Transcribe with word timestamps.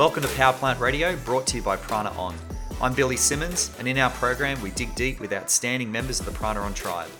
Welcome 0.00 0.22
to 0.22 0.30
Power 0.30 0.54
Plant 0.54 0.80
Radio, 0.80 1.14
brought 1.14 1.46
to 1.48 1.58
you 1.58 1.62
by 1.62 1.76
Prana 1.76 2.08
On. 2.12 2.34
I'm 2.80 2.94
Billy 2.94 3.18
Simmons, 3.18 3.70
and 3.78 3.86
in 3.86 3.98
our 3.98 4.08
program, 4.08 4.58
we 4.62 4.70
dig 4.70 4.94
deep 4.94 5.20
with 5.20 5.30
outstanding 5.30 5.92
members 5.92 6.20
of 6.20 6.24
the 6.24 6.32
Prana 6.32 6.60
On 6.60 6.72
tribe. 6.72 7.10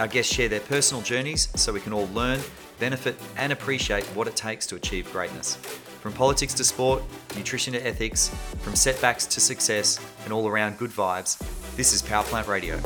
Our 0.00 0.08
guests 0.08 0.34
share 0.34 0.48
their 0.48 0.58
personal 0.58 1.04
journeys 1.04 1.46
so 1.54 1.72
we 1.72 1.78
can 1.78 1.92
all 1.92 2.08
learn, 2.08 2.40
benefit, 2.80 3.14
and 3.36 3.52
appreciate 3.52 4.02
what 4.06 4.26
it 4.26 4.34
takes 4.34 4.66
to 4.66 4.74
achieve 4.74 5.08
greatness. 5.12 5.54
From 5.54 6.12
politics 6.14 6.52
to 6.54 6.64
sport, 6.64 7.04
nutrition 7.36 7.74
to 7.74 7.86
ethics, 7.86 8.34
from 8.58 8.74
setbacks 8.74 9.24
to 9.26 9.40
success, 9.40 10.00
and 10.24 10.32
all 10.32 10.48
around 10.48 10.78
good 10.78 10.90
vibes, 10.90 11.38
this 11.76 11.92
is 11.92 12.02
Power 12.02 12.24
Plant 12.24 12.48
Radio. 12.48 12.80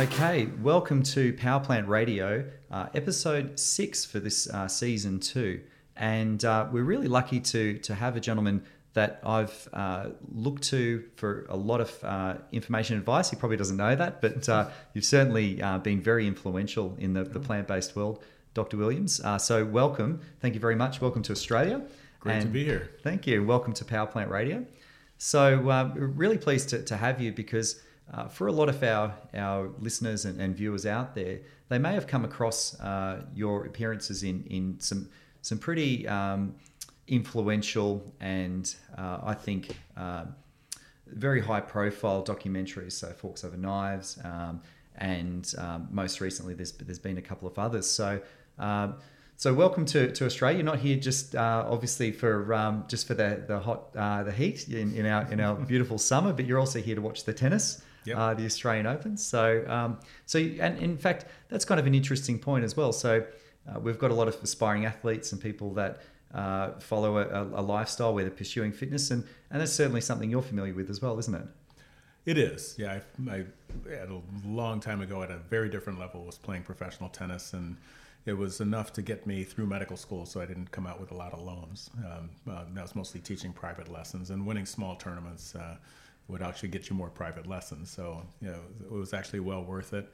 Okay, 0.00 0.48
welcome 0.62 1.02
to 1.02 1.34
Power 1.34 1.60
Plant 1.60 1.86
Radio, 1.86 2.42
uh, 2.70 2.86
episode 2.94 3.60
six 3.60 4.02
for 4.02 4.18
this 4.18 4.48
uh, 4.48 4.66
season 4.66 5.20
two, 5.20 5.60
and 5.94 6.42
uh, 6.42 6.66
we're 6.72 6.84
really 6.84 7.06
lucky 7.06 7.38
to 7.38 7.76
to 7.80 7.94
have 7.94 8.16
a 8.16 8.20
gentleman 8.20 8.64
that 8.94 9.20
I've 9.22 9.68
uh, 9.74 10.06
looked 10.32 10.62
to 10.70 11.04
for 11.16 11.44
a 11.50 11.56
lot 11.56 11.82
of 11.82 12.02
uh, 12.02 12.36
information 12.50 12.94
and 12.94 13.02
advice. 13.02 13.28
He 13.28 13.36
probably 13.36 13.58
doesn't 13.58 13.76
know 13.76 13.94
that, 13.94 14.22
but 14.22 14.48
uh, 14.48 14.70
you've 14.94 15.04
certainly 15.04 15.56
been 15.82 16.00
very 16.00 16.26
influential 16.26 16.96
in 16.98 17.12
the, 17.12 17.24
the 17.24 17.38
plant 17.38 17.68
based 17.68 17.94
world, 17.94 18.24
Dr. 18.54 18.78
Williams. 18.78 19.20
so 19.36 19.66
welcome, 19.66 20.22
thank 20.40 20.54
you 20.54 20.60
very 20.60 20.76
much. 20.76 21.02
Welcome 21.02 21.22
to 21.24 21.32
Australia. 21.32 21.82
Great 22.20 22.36
and 22.36 22.42
to 22.44 22.48
be 22.48 22.64
here. 22.64 22.88
Thank 23.02 23.26
you. 23.26 23.44
Welcome 23.44 23.74
to 23.74 23.84
Power 23.84 24.06
Plant 24.06 24.30
Radio. 24.30 24.64
So 25.18 25.58
we're 25.58 26.06
really 26.06 26.38
pleased 26.38 26.70
to, 26.70 26.82
to 26.84 26.96
have 26.96 27.20
you 27.20 27.32
because 27.32 27.82
uh, 28.12 28.26
for 28.28 28.48
a 28.48 28.52
lot 28.52 28.68
of 28.68 28.82
our, 28.82 29.14
our 29.34 29.70
listeners 29.78 30.24
and, 30.24 30.40
and, 30.40 30.56
viewers 30.56 30.84
out 30.84 31.14
there, 31.14 31.38
they 31.68 31.78
may 31.78 31.92
have 31.92 32.06
come 32.06 32.24
across 32.24 32.78
uh, 32.80 33.22
your 33.34 33.66
appearances 33.66 34.24
in, 34.24 34.44
in 34.50 34.78
some, 34.80 35.08
some 35.42 35.58
pretty 35.58 36.08
um, 36.08 36.54
influential 37.06 38.12
and 38.20 38.74
uh, 38.98 39.18
I 39.22 39.34
think 39.34 39.76
uh, 39.96 40.24
very 41.06 41.40
high 41.40 41.60
profile 41.60 42.24
documentaries. 42.24 42.92
So, 42.92 43.08
Forks 43.12 43.44
Over 43.44 43.56
Knives, 43.56 44.18
um, 44.24 44.60
and 44.96 45.52
um, 45.58 45.88
most 45.90 46.20
recently, 46.20 46.54
there's, 46.54 46.72
there's 46.72 46.98
been 46.98 47.18
a 47.18 47.22
couple 47.22 47.48
of 47.48 47.58
others. 47.58 47.88
So, 47.88 48.20
um, 48.58 48.96
so 49.36 49.54
welcome 49.54 49.86
to, 49.86 50.12
to 50.12 50.26
Australia. 50.26 50.58
You're 50.58 50.66
not 50.66 50.80
here 50.80 50.98
just 50.98 51.34
uh, 51.34 51.64
obviously 51.66 52.12
for 52.12 52.52
um, 52.52 52.84
just 52.88 53.06
for 53.06 53.14
the 53.14 53.42
the 53.46 53.58
hot 53.58 53.88
uh, 53.96 54.22
the 54.22 54.32
heat 54.32 54.68
in, 54.68 54.94
in 54.94 55.06
our 55.06 55.32
in 55.32 55.40
our 55.40 55.54
beautiful 55.66 55.96
summer, 55.96 56.34
but 56.34 56.44
you're 56.44 56.58
also 56.58 56.78
here 56.78 56.94
to 56.94 57.00
watch 57.00 57.24
the 57.24 57.32
tennis 57.32 57.82
yep. 58.04 58.16
uh, 58.16 58.34
the 58.34 58.44
Australian 58.44 58.86
Open. 58.86 59.16
So, 59.16 59.64
um, 59.68 59.98
so 60.26 60.38
and 60.38 60.78
in 60.78 60.96
fact, 60.96 61.26
that's 61.48 61.64
kind 61.64 61.80
of 61.80 61.86
an 61.86 61.94
interesting 61.94 62.38
point 62.38 62.64
as 62.64 62.76
well. 62.76 62.92
So, 62.92 63.24
uh, 63.68 63.78
we've 63.78 63.98
got 63.98 64.10
a 64.10 64.14
lot 64.14 64.28
of 64.28 64.36
aspiring 64.42 64.86
athletes 64.86 65.32
and 65.32 65.40
people 65.40 65.74
that 65.74 66.00
uh, 66.34 66.72
follow 66.78 67.18
a, 67.18 67.60
a, 67.60 67.62
lifestyle 67.62 68.14
where 68.14 68.24
they're 68.24 68.30
pursuing 68.30 68.72
fitness, 68.72 69.10
and 69.10 69.24
and 69.50 69.60
that's 69.60 69.72
certainly 69.72 70.00
something 70.00 70.30
you're 70.30 70.42
familiar 70.42 70.72
with 70.72 70.88
as 70.88 71.02
well, 71.02 71.18
isn't 71.18 71.34
it? 71.34 71.46
It 72.26 72.38
is, 72.38 72.76
yeah. 72.78 73.00
I, 73.28 73.32
I 73.32 73.44
at 73.92 74.08
a 74.08 74.20
long 74.44 74.78
time 74.78 75.00
ago, 75.00 75.22
at 75.22 75.30
a 75.30 75.38
very 75.38 75.68
different 75.68 75.98
level, 75.98 76.24
was 76.24 76.38
playing 76.38 76.62
professional 76.62 77.08
tennis, 77.08 77.52
and 77.52 77.76
it 78.26 78.34
was 78.34 78.60
enough 78.60 78.92
to 78.92 79.02
get 79.02 79.26
me 79.26 79.42
through 79.42 79.66
medical 79.66 79.96
school, 79.96 80.26
so 80.26 80.40
I 80.40 80.46
didn't 80.46 80.70
come 80.70 80.86
out 80.86 81.00
with 81.00 81.10
a 81.10 81.14
lot 81.14 81.32
of 81.32 81.40
loans. 81.40 81.90
Um, 81.98 82.30
uh, 82.48 82.64
I 82.78 82.82
was 82.82 82.94
mostly 82.94 83.20
teaching 83.20 83.52
private 83.52 83.90
lessons 83.90 84.30
and 84.30 84.46
winning 84.46 84.66
small 84.66 84.96
tournaments. 84.96 85.54
Uh, 85.54 85.76
would 86.30 86.42
actually 86.42 86.68
get 86.68 86.88
you 86.88 86.96
more 86.96 87.10
private 87.10 87.46
lessons. 87.46 87.90
So 87.90 88.22
you 88.40 88.48
know, 88.48 88.60
it 88.84 88.90
was 88.90 89.12
actually 89.12 89.40
well 89.40 89.64
worth 89.64 89.92
it. 89.92 90.12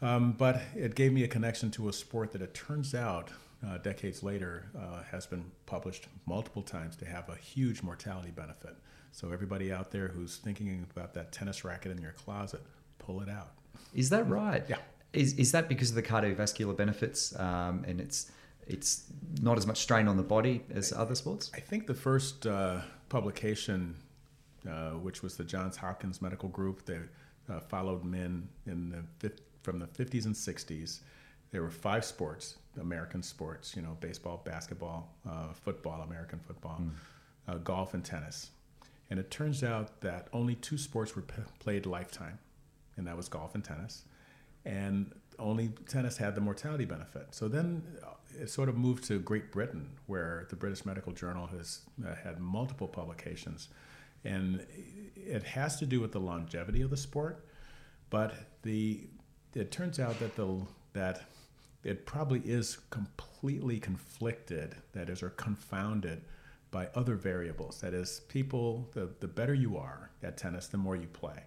Um, 0.00 0.32
but 0.32 0.60
it 0.74 0.94
gave 0.94 1.12
me 1.12 1.22
a 1.22 1.28
connection 1.28 1.70
to 1.72 1.88
a 1.88 1.92
sport 1.92 2.32
that 2.32 2.42
it 2.42 2.54
turns 2.54 2.94
out 2.94 3.30
uh, 3.64 3.78
decades 3.78 4.22
later 4.22 4.66
uh, 4.76 5.02
has 5.04 5.26
been 5.26 5.44
published 5.66 6.08
multiple 6.26 6.62
times 6.62 6.96
to 6.96 7.04
have 7.04 7.28
a 7.28 7.36
huge 7.36 7.82
mortality 7.82 8.32
benefit. 8.34 8.76
So 9.12 9.30
everybody 9.30 9.72
out 9.72 9.92
there 9.92 10.08
who's 10.08 10.38
thinking 10.38 10.86
about 10.96 11.14
that 11.14 11.30
tennis 11.30 11.64
racket 11.64 11.92
in 11.92 12.02
your 12.02 12.12
closet, 12.12 12.62
pull 12.98 13.20
it 13.20 13.28
out. 13.28 13.52
Is 13.94 14.10
that 14.10 14.28
right? 14.28 14.64
Yeah. 14.68 14.78
Is, 15.12 15.34
is 15.34 15.52
that 15.52 15.68
because 15.68 15.90
of 15.90 15.96
the 15.96 16.02
cardiovascular 16.02 16.76
benefits 16.76 17.38
um, 17.38 17.84
and 17.86 18.00
it's 18.00 18.32
it's 18.66 19.04
not 19.42 19.58
as 19.58 19.66
much 19.66 19.78
strain 19.78 20.08
on 20.08 20.16
the 20.16 20.22
body 20.22 20.62
as 20.72 20.92
other 20.92 21.14
sports? 21.14 21.50
I 21.54 21.60
think 21.60 21.86
the 21.86 21.94
first 21.94 22.46
uh, 22.46 22.80
publication 23.08 23.96
which 25.00 25.22
was 25.22 25.36
the 25.36 25.44
Johns 25.44 25.76
Hopkins 25.76 26.22
Medical 26.22 26.48
Group 26.48 26.84
that 26.86 27.08
uh, 27.50 27.60
followed 27.60 28.04
men 28.04 28.48
in 28.66 28.90
the 29.20 29.32
from 29.62 29.78
the 29.78 29.86
50s 29.86 30.26
and 30.26 30.34
60s. 30.34 31.00
There 31.50 31.62
were 31.62 31.70
five 31.70 32.04
sports, 32.04 32.56
American 32.80 33.22
sports, 33.22 33.76
you 33.76 33.82
know, 33.82 33.96
baseball, 34.00 34.42
basketball, 34.44 35.14
uh, 35.28 35.52
football, 35.52 36.02
American 36.02 36.40
football, 36.40 36.80
mm. 37.48 37.64
golf, 37.64 37.94
and 37.94 38.04
tennis. 38.04 38.50
And 39.10 39.20
it 39.20 39.30
turns 39.30 39.62
out 39.62 40.00
that 40.00 40.28
only 40.32 40.54
two 40.56 40.78
sports 40.78 41.14
were 41.14 41.22
p- 41.22 41.42
played 41.58 41.84
lifetime, 41.84 42.38
and 42.96 43.06
that 43.06 43.16
was 43.16 43.28
golf 43.28 43.54
and 43.54 43.62
tennis. 43.62 44.04
And 44.64 45.12
only 45.38 45.68
tennis 45.88 46.16
had 46.16 46.34
the 46.34 46.40
mortality 46.40 46.86
benefit. 46.86 47.26
So 47.30 47.48
then 47.48 47.82
it 48.40 48.48
sort 48.48 48.68
of 48.68 48.76
moved 48.76 49.04
to 49.04 49.18
Great 49.18 49.52
Britain, 49.52 49.90
where 50.06 50.46
the 50.48 50.56
British 50.56 50.86
Medical 50.86 51.12
Journal 51.12 51.46
has 51.48 51.80
uh, 52.04 52.14
had 52.14 52.40
multiple 52.40 52.88
publications 52.88 53.68
and 54.24 54.64
it 55.16 55.42
has 55.42 55.78
to 55.78 55.86
do 55.86 56.00
with 56.00 56.12
the 56.12 56.20
longevity 56.20 56.82
of 56.82 56.90
the 56.90 56.96
sport. 56.96 57.46
But 58.10 58.34
the 58.62 59.08
it 59.54 59.70
turns 59.70 60.00
out 60.00 60.18
that 60.20 60.36
the 60.36 60.66
that 60.92 61.22
it 61.84 62.06
probably 62.06 62.40
is 62.40 62.78
completely 62.90 63.80
conflicted, 63.80 64.76
that 64.92 65.08
is, 65.08 65.22
or 65.22 65.30
confounded 65.30 66.22
by 66.70 66.88
other 66.94 67.16
variables. 67.16 67.80
That 67.80 67.92
is, 67.92 68.20
people, 68.28 68.88
the, 68.92 69.10
the 69.20 69.26
better 69.28 69.52
you 69.52 69.76
are 69.76 70.10
at 70.22 70.36
tennis, 70.36 70.68
the 70.68 70.78
more 70.78 70.96
you 70.96 71.08
play. 71.08 71.44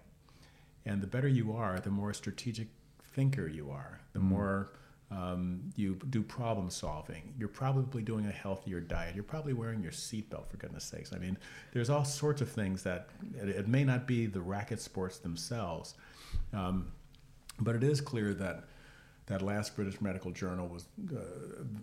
And 0.84 1.00
the 1.00 1.06
better 1.06 1.26
you 1.26 1.52
are, 1.52 1.80
the 1.80 1.90
more 1.90 2.12
strategic 2.12 2.68
thinker 3.02 3.48
you 3.48 3.70
are, 3.70 4.00
the 4.12 4.18
mm-hmm. 4.18 4.28
more 4.28 4.72
um, 5.10 5.60
you 5.76 5.98
do 6.10 6.22
problem 6.22 6.68
solving. 6.68 7.32
You're 7.38 7.48
probably 7.48 8.02
doing 8.02 8.26
a 8.26 8.32
healthier 8.32 8.80
diet. 8.80 9.14
You're 9.14 9.24
probably 9.24 9.52
wearing 9.52 9.82
your 9.82 9.92
seatbelt, 9.92 10.48
for 10.48 10.56
goodness 10.56 10.84
sakes. 10.84 11.12
I 11.12 11.18
mean, 11.18 11.38
there's 11.72 11.90
all 11.90 12.04
sorts 12.04 12.40
of 12.40 12.50
things 12.50 12.82
that 12.82 13.08
it, 13.34 13.48
it 13.48 13.68
may 13.68 13.84
not 13.84 14.06
be 14.06 14.26
the 14.26 14.40
racket 14.40 14.80
sports 14.80 15.18
themselves, 15.18 15.94
um, 16.52 16.92
but 17.60 17.76
it 17.76 17.84
is 17.84 18.00
clear 18.00 18.34
that 18.34 18.64
that 19.26 19.42
last 19.42 19.74
British 19.74 20.00
Medical 20.00 20.30
Journal 20.30 20.68
was 20.68 20.86
uh, 21.12 21.18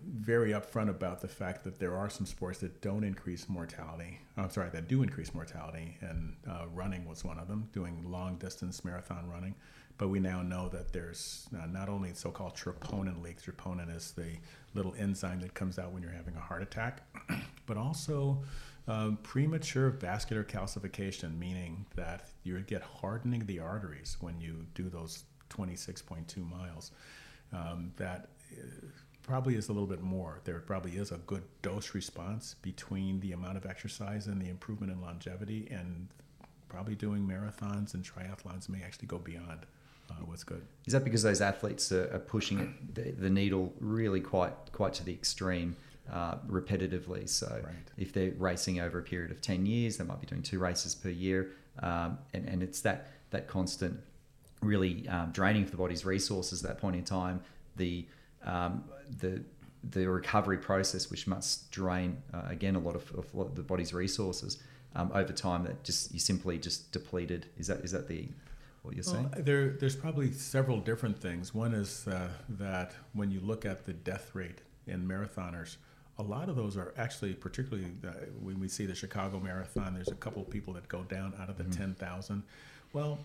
very 0.06 0.52
upfront 0.52 0.88
about 0.88 1.20
the 1.20 1.28
fact 1.28 1.62
that 1.64 1.78
there 1.78 1.94
are 1.94 2.08
some 2.08 2.24
sports 2.24 2.58
that 2.60 2.80
don't 2.80 3.04
increase 3.04 3.50
mortality. 3.50 4.18
I'm 4.38 4.48
sorry, 4.48 4.70
that 4.70 4.88
do 4.88 5.02
increase 5.02 5.34
mortality, 5.34 5.98
and 6.00 6.36
uh, 6.48 6.64
running 6.72 7.06
was 7.06 7.22
one 7.22 7.38
of 7.38 7.46
them, 7.46 7.68
doing 7.72 8.02
long 8.10 8.36
distance 8.36 8.82
marathon 8.82 9.28
running. 9.28 9.54
But 9.96 10.08
we 10.08 10.18
now 10.18 10.42
know 10.42 10.68
that 10.70 10.92
there's 10.92 11.48
uh, 11.56 11.66
not 11.66 11.88
only 11.88 12.12
so-called 12.14 12.56
troponin 12.56 13.22
leaks. 13.22 13.44
Troponin 13.44 13.94
is 13.94 14.10
the 14.12 14.36
little 14.74 14.94
enzyme 14.98 15.40
that 15.40 15.54
comes 15.54 15.78
out 15.78 15.92
when 15.92 16.02
you're 16.02 16.12
having 16.12 16.34
a 16.34 16.40
heart 16.40 16.62
attack, 16.62 17.02
but 17.66 17.76
also 17.76 18.42
um, 18.88 19.18
premature 19.22 19.90
vascular 19.90 20.42
calcification, 20.42 21.38
meaning 21.38 21.86
that 21.94 22.28
you 22.42 22.58
get 22.60 22.82
hardening 22.82 23.42
of 23.42 23.46
the 23.46 23.60
arteries 23.60 24.16
when 24.20 24.40
you 24.40 24.66
do 24.74 24.88
those 24.88 25.24
26.2 25.50 26.48
miles. 26.50 26.90
Um, 27.52 27.92
that 27.96 28.30
uh, 28.52 28.86
probably 29.22 29.54
is 29.54 29.68
a 29.68 29.72
little 29.72 29.86
bit 29.86 30.02
more. 30.02 30.40
There 30.44 30.58
probably 30.58 30.92
is 30.92 31.12
a 31.12 31.18
good 31.18 31.44
dose 31.62 31.94
response 31.94 32.56
between 32.62 33.20
the 33.20 33.32
amount 33.32 33.56
of 33.56 33.64
exercise 33.64 34.26
and 34.26 34.40
the 34.40 34.48
improvement 34.48 34.92
in 34.92 35.00
longevity, 35.00 35.68
and 35.70 36.08
probably 36.68 36.94
doing 36.96 37.26
marathons 37.26 37.94
and 37.94 38.04
triathlons 38.04 38.68
may 38.68 38.82
actually 38.82 39.06
go 39.06 39.18
beyond 39.18 39.60
uh, 40.10 40.14
what's 40.24 40.44
good. 40.44 40.62
Is 40.86 40.92
that 40.92 41.04
because 41.04 41.22
those 41.22 41.40
athletes 41.40 41.90
are, 41.92 42.14
are 42.14 42.18
pushing 42.18 42.60
it, 42.60 42.94
the, 42.94 43.10
the, 43.12 43.30
needle 43.30 43.72
really 43.80 44.20
quite 44.20 44.52
quite 44.72 44.94
to 44.94 45.04
the 45.04 45.12
extreme? 45.12 45.76
Uh, 46.12 46.36
repetitively. 46.46 47.26
So 47.26 47.46
right. 47.64 47.74
if 47.96 48.12
they're 48.12 48.34
racing 48.36 48.78
over 48.78 48.98
a 48.98 49.02
period 49.02 49.30
of 49.30 49.40
10 49.40 49.64
years, 49.64 49.96
they 49.96 50.04
might 50.04 50.20
be 50.20 50.26
doing 50.26 50.42
two 50.42 50.58
races 50.58 50.94
per 50.94 51.08
year. 51.08 51.52
Um, 51.78 52.18
and, 52.34 52.46
and 52.46 52.62
it's 52.62 52.82
that, 52.82 53.08
that 53.30 53.48
constant 53.48 53.98
really 54.60 55.08
um, 55.08 55.30
draining 55.30 55.62
of 55.62 55.70
the 55.70 55.78
body's 55.78 56.04
resources 56.04 56.62
at 56.62 56.68
that 56.68 56.78
point 56.78 56.96
in 56.96 57.04
time. 57.04 57.40
The, 57.76 58.06
um, 58.44 58.84
the, 59.18 59.42
the 59.82 60.06
recovery 60.06 60.58
process, 60.58 61.10
which 61.10 61.26
must 61.26 61.70
drain, 61.70 62.22
uh, 62.32 62.42
again, 62.48 62.76
a 62.76 62.80
lot 62.80 62.96
of, 62.96 63.10
of, 63.34 63.54
the 63.54 63.62
body's 63.62 63.94
resources 63.94 64.62
um, 64.94 65.10
over 65.14 65.32
time 65.32 65.64
that 65.64 65.84
just 65.84 66.12
you 66.12 66.20
simply 66.20 66.58
just 66.58 66.92
depleted. 66.92 67.46
Is 67.58 67.66
that, 67.68 67.80
is 67.80 67.92
that 67.92 68.08
the, 68.08 68.28
what 68.84 68.94
you're 68.94 69.02
saying? 69.02 69.30
Well, 69.32 69.42
there, 69.42 69.70
there's 69.70 69.96
probably 69.96 70.32
several 70.32 70.78
different 70.78 71.18
things. 71.18 71.54
One 71.54 71.72
is 71.72 72.06
uh, 72.06 72.28
that 72.50 72.92
when 73.14 73.30
you 73.30 73.40
look 73.40 73.64
at 73.64 73.86
the 73.86 73.94
death 73.94 74.34
rate 74.34 74.58
in 74.86 75.08
marathoners, 75.08 75.76
a 76.18 76.22
lot 76.22 76.48
of 76.48 76.56
those 76.56 76.76
are 76.76 76.92
actually, 76.96 77.34
particularly 77.34 77.90
uh, 78.06 78.10
when 78.40 78.60
we 78.60 78.68
see 78.68 78.86
the 78.86 78.94
Chicago 78.94 79.40
Marathon, 79.40 79.94
there's 79.94 80.08
a 80.08 80.14
couple 80.14 80.42
of 80.42 80.50
people 80.50 80.74
that 80.74 80.86
go 80.88 81.02
down 81.04 81.32
out 81.40 81.48
of 81.48 81.56
the 81.56 81.64
mm-hmm. 81.64 81.94
10,000. 81.94 82.42
Well, 82.92 83.18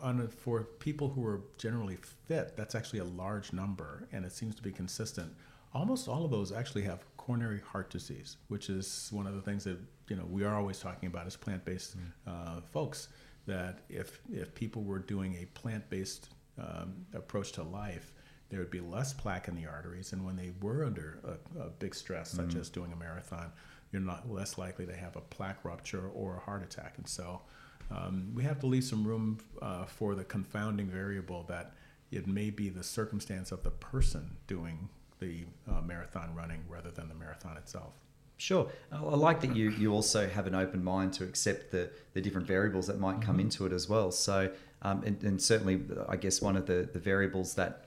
on 0.00 0.20
a, 0.20 0.28
for 0.28 0.62
people 0.78 1.08
who 1.08 1.26
are 1.26 1.40
generally 1.58 1.98
fit, 2.28 2.56
that's 2.56 2.74
actually 2.74 3.00
a 3.00 3.04
large 3.04 3.52
number, 3.52 4.06
and 4.12 4.24
it 4.24 4.32
seems 4.32 4.54
to 4.54 4.62
be 4.62 4.70
consistent. 4.70 5.34
almost 5.74 6.08
all 6.08 6.24
of 6.24 6.30
those 6.30 6.52
actually 6.52 6.82
have 6.82 7.04
coronary 7.16 7.60
heart 7.60 7.90
disease, 7.90 8.36
which 8.48 8.70
is 8.70 9.08
one 9.12 9.26
of 9.26 9.34
the 9.34 9.42
things 9.42 9.64
that 9.64 9.78
you 10.08 10.16
know 10.16 10.24
we 10.30 10.44
are 10.44 10.54
always 10.54 10.78
talking 10.78 11.08
about 11.08 11.26
as 11.26 11.36
plant-based 11.36 11.96
mm. 11.96 12.02
uh, 12.26 12.60
folks. 12.72 13.08
That 13.50 13.74
if 13.88 14.08
if 14.32 14.54
people 14.54 14.82
were 14.90 15.00
doing 15.14 15.32
a 15.42 15.46
plant-based 15.60 16.24
um, 16.58 17.06
approach 17.14 17.52
to 17.52 17.62
life, 17.62 18.12
there 18.48 18.60
would 18.60 18.70
be 18.70 18.80
less 18.80 19.12
plaque 19.12 19.48
in 19.48 19.54
the 19.60 19.66
arteries, 19.66 20.12
and 20.12 20.24
when 20.26 20.36
they 20.36 20.52
were 20.60 20.84
under 20.84 21.08
a, 21.24 21.62
a 21.66 21.68
big 21.82 21.94
stress, 21.94 22.30
such 22.30 22.54
mm. 22.54 22.60
as 22.60 22.68
doing 22.68 22.92
a 22.92 22.96
marathon, 22.96 23.52
you're 23.90 24.02
not 24.12 24.30
less 24.30 24.58
likely 24.64 24.86
to 24.86 24.96
have 25.04 25.16
a 25.16 25.20
plaque 25.20 25.64
rupture 25.64 26.06
or 26.08 26.36
a 26.36 26.40
heart 26.40 26.62
attack. 26.62 26.94
And 26.98 27.08
so, 27.08 27.42
um, 27.90 28.32
we 28.34 28.42
have 28.44 28.58
to 28.60 28.66
leave 28.66 28.84
some 28.84 29.04
room 29.04 29.38
uh, 29.60 29.84
for 29.84 30.14
the 30.14 30.24
confounding 30.24 30.86
variable 30.86 31.44
that 31.48 31.74
it 32.10 32.26
may 32.26 32.50
be 32.50 32.68
the 32.68 32.84
circumstance 32.84 33.52
of 33.52 33.62
the 33.62 33.70
person 33.70 34.36
doing 34.46 34.88
the 35.18 35.44
uh, 35.68 35.80
marathon 35.80 36.34
running 36.34 36.62
rather 36.68 36.90
than 36.90 37.08
the 37.08 37.14
marathon 37.14 37.56
itself. 37.56 37.94
Sure. 38.40 38.70
I 38.90 38.98
like 38.98 39.42
that 39.42 39.54
you, 39.54 39.68
you 39.70 39.92
also 39.92 40.26
have 40.26 40.46
an 40.46 40.54
open 40.54 40.82
mind 40.82 41.12
to 41.14 41.24
accept 41.24 41.70
the, 41.70 41.90
the 42.14 42.22
different 42.22 42.46
variables 42.46 42.86
that 42.86 42.98
might 42.98 43.20
come 43.20 43.34
mm-hmm. 43.34 43.40
into 43.40 43.66
it 43.66 43.72
as 43.72 43.86
well. 43.86 44.10
So, 44.10 44.50
um, 44.80 45.02
and, 45.04 45.22
and, 45.22 45.40
certainly, 45.40 45.82
I 46.08 46.16
guess 46.16 46.40
one 46.40 46.56
of 46.56 46.64
the, 46.64 46.88
the 46.90 46.98
variables 46.98 47.54
that 47.56 47.84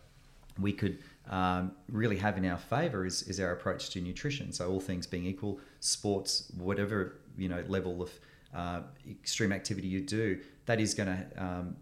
we 0.59 0.71
could 0.71 1.00
um, 1.27 1.71
really 1.89 2.17
have 2.17 2.38
in 2.38 2.45
our 2.45 2.59
favor 2.59 3.03
is, 3.03 3.23
is 3.23 3.39
our 3.39 3.51
approach 3.51 3.89
to 3.91 4.01
nutrition. 4.01 4.51
So, 4.51 4.69
all 4.69 4.79
things 4.79 5.07
being 5.07 5.25
equal, 5.25 5.59
sports, 5.79 6.51
whatever 6.56 7.15
you 7.35 7.49
know 7.49 7.63
level 7.67 8.03
of 8.03 8.11
uh, 8.53 8.81
extreme 9.09 9.51
activity 9.51 9.88
you 9.88 10.01
do, 10.01 10.39
that 10.67 10.79
is 10.79 10.94
going 10.94 11.09
to 11.09 11.44
um, 11.44 11.75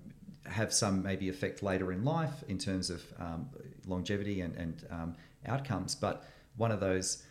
have 0.45 0.71
some 0.71 1.03
maybe 1.03 1.27
effect 1.27 1.62
later 1.62 1.91
in 1.91 2.06
life 2.06 2.41
in 2.47 2.57
terms 2.57 2.89
of 2.89 3.03
um, 3.19 3.50
longevity 3.85 4.39
and, 4.39 4.56
and 4.56 4.85
um, 4.89 5.15
outcomes. 5.45 5.94
But 5.94 6.24
one 6.56 6.71
of 6.71 6.79
those, 6.79 7.24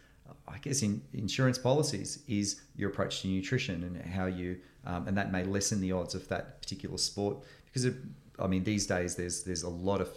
I 0.49 0.59
guess, 0.59 0.83
in 0.83 1.03
insurance 1.13 1.59
policies 1.59 2.23
is 2.29 2.61
your 2.77 2.91
approach 2.91 3.23
to 3.23 3.29
nutrition 3.29 3.85
and 3.85 4.13
how 4.13 4.27
you, 4.27 4.59
um, 4.85 5.09
and 5.09 5.17
that 5.17 5.33
may 5.33 5.45
lessen 5.45 5.81
the 5.81 5.93
odds 5.93 6.15
of 6.15 6.29
that 6.29 6.61
particular 6.61 6.99
sport 6.99 7.39
because, 7.67 7.85
it, 7.85 7.95
I 8.39 8.47
mean, 8.47 8.65
these 8.65 8.87
days 8.87 9.17
there's 9.17 9.45
there's 9.45 9.63
a 9.63 9.69
lot 9.69 10.01
of 10.01 10.09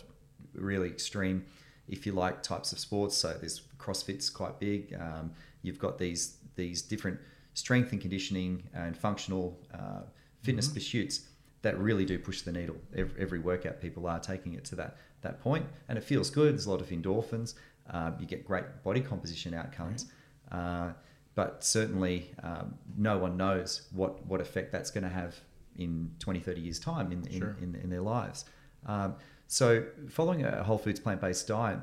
really 0.53 0.87
extreme, 0.87 1.45
if 1.87 2.05
you 2.05 2.13
like, 2.13 2.41
types 2.41 2.71
of 2.71 2.79
sports. 2.79 3.17
So 3.17 3.35
there's 3.39 3.61
CrossFit's 3.77 4.29
quite 4.29 4.59
big. 4.59 4.95
Um, 4.99 5.31
you've 5.61 5.79
got 5.79 5.97
these 5.97 6.37
these 6.55 6.81
different 6.81 7.19
strength 7.53 7.91
and 7.91 8.01
conditioning 8.01 8.63
and 8.73 8.97
functional 8.97 9.59
uh, 9.73 10.01
fitness 10.41 10.67
mm-hmm. 10.67 10.75
pursuits 10.75 11.21
that 11.61 11.77
really 11.79 12.05
do 12.05 12.19
push 12.19 12.41
the 12.41 12.51
needle. 12.51 12.75
Every, 12.95 13.21
every, 13.21 13.39
workout, 13.39 13.79
people 13.79 14.05
are 14.07 14.19
taking 14.19 14.53
it 14.53 14.65
to 14.65 14.75
that 14.75 14.97
that 15.21 15.39
point, 15.39 15.65
and 15.87 15.97
it 15.97 16.03
feels 16.03 16.29
good. 16.29 16.53
There's 16.53 16.65
a 16.65 16.71
lot 16.71 16.81
of 16.81 16.89
endorphins. 16.89 17.55
Uh, 17.89 18.11
you 18.19 18.25
get 18.25 18.45
great 18.45 18.63
body 18.83 19.01
composition 19.01 19.53
outcomes. 19.53 20.11
Uh, 20.51 20.89
but 21.35 21.63
certainly, 21.63 22.31
um, 22.43 22.75
no 22.95 23.17
one 23.17 23.37
knows 23.37 23.83
what, 23.91 24.23
what 24.25 24.39
effect 24.39 24.71
that's 24.71 24.91
going 24.91 25.03
to 25.03 25.09
have 25.09 25.39
in 25.77 26.11
20, 26.19 26.39
30 26.39 26.61
years' 26.61 26.79
time 26.79 27.11
in, 27.11 27.25
in, 27.27 27.39
sure. 27.39 27.57
in, 27.59 27.75
in, 27.75 27.89
their 27.89 28.01
lives. 28.01 28.45
Um, 28.85 29.15
so, 29.47 29.83
following 30.09 30.45
a 30.45 30.63
whole 30.63 30.77
foods 30.77 30.99
plant 30.99 31.21
based 31.21 31.47
diet, 31.47 31.79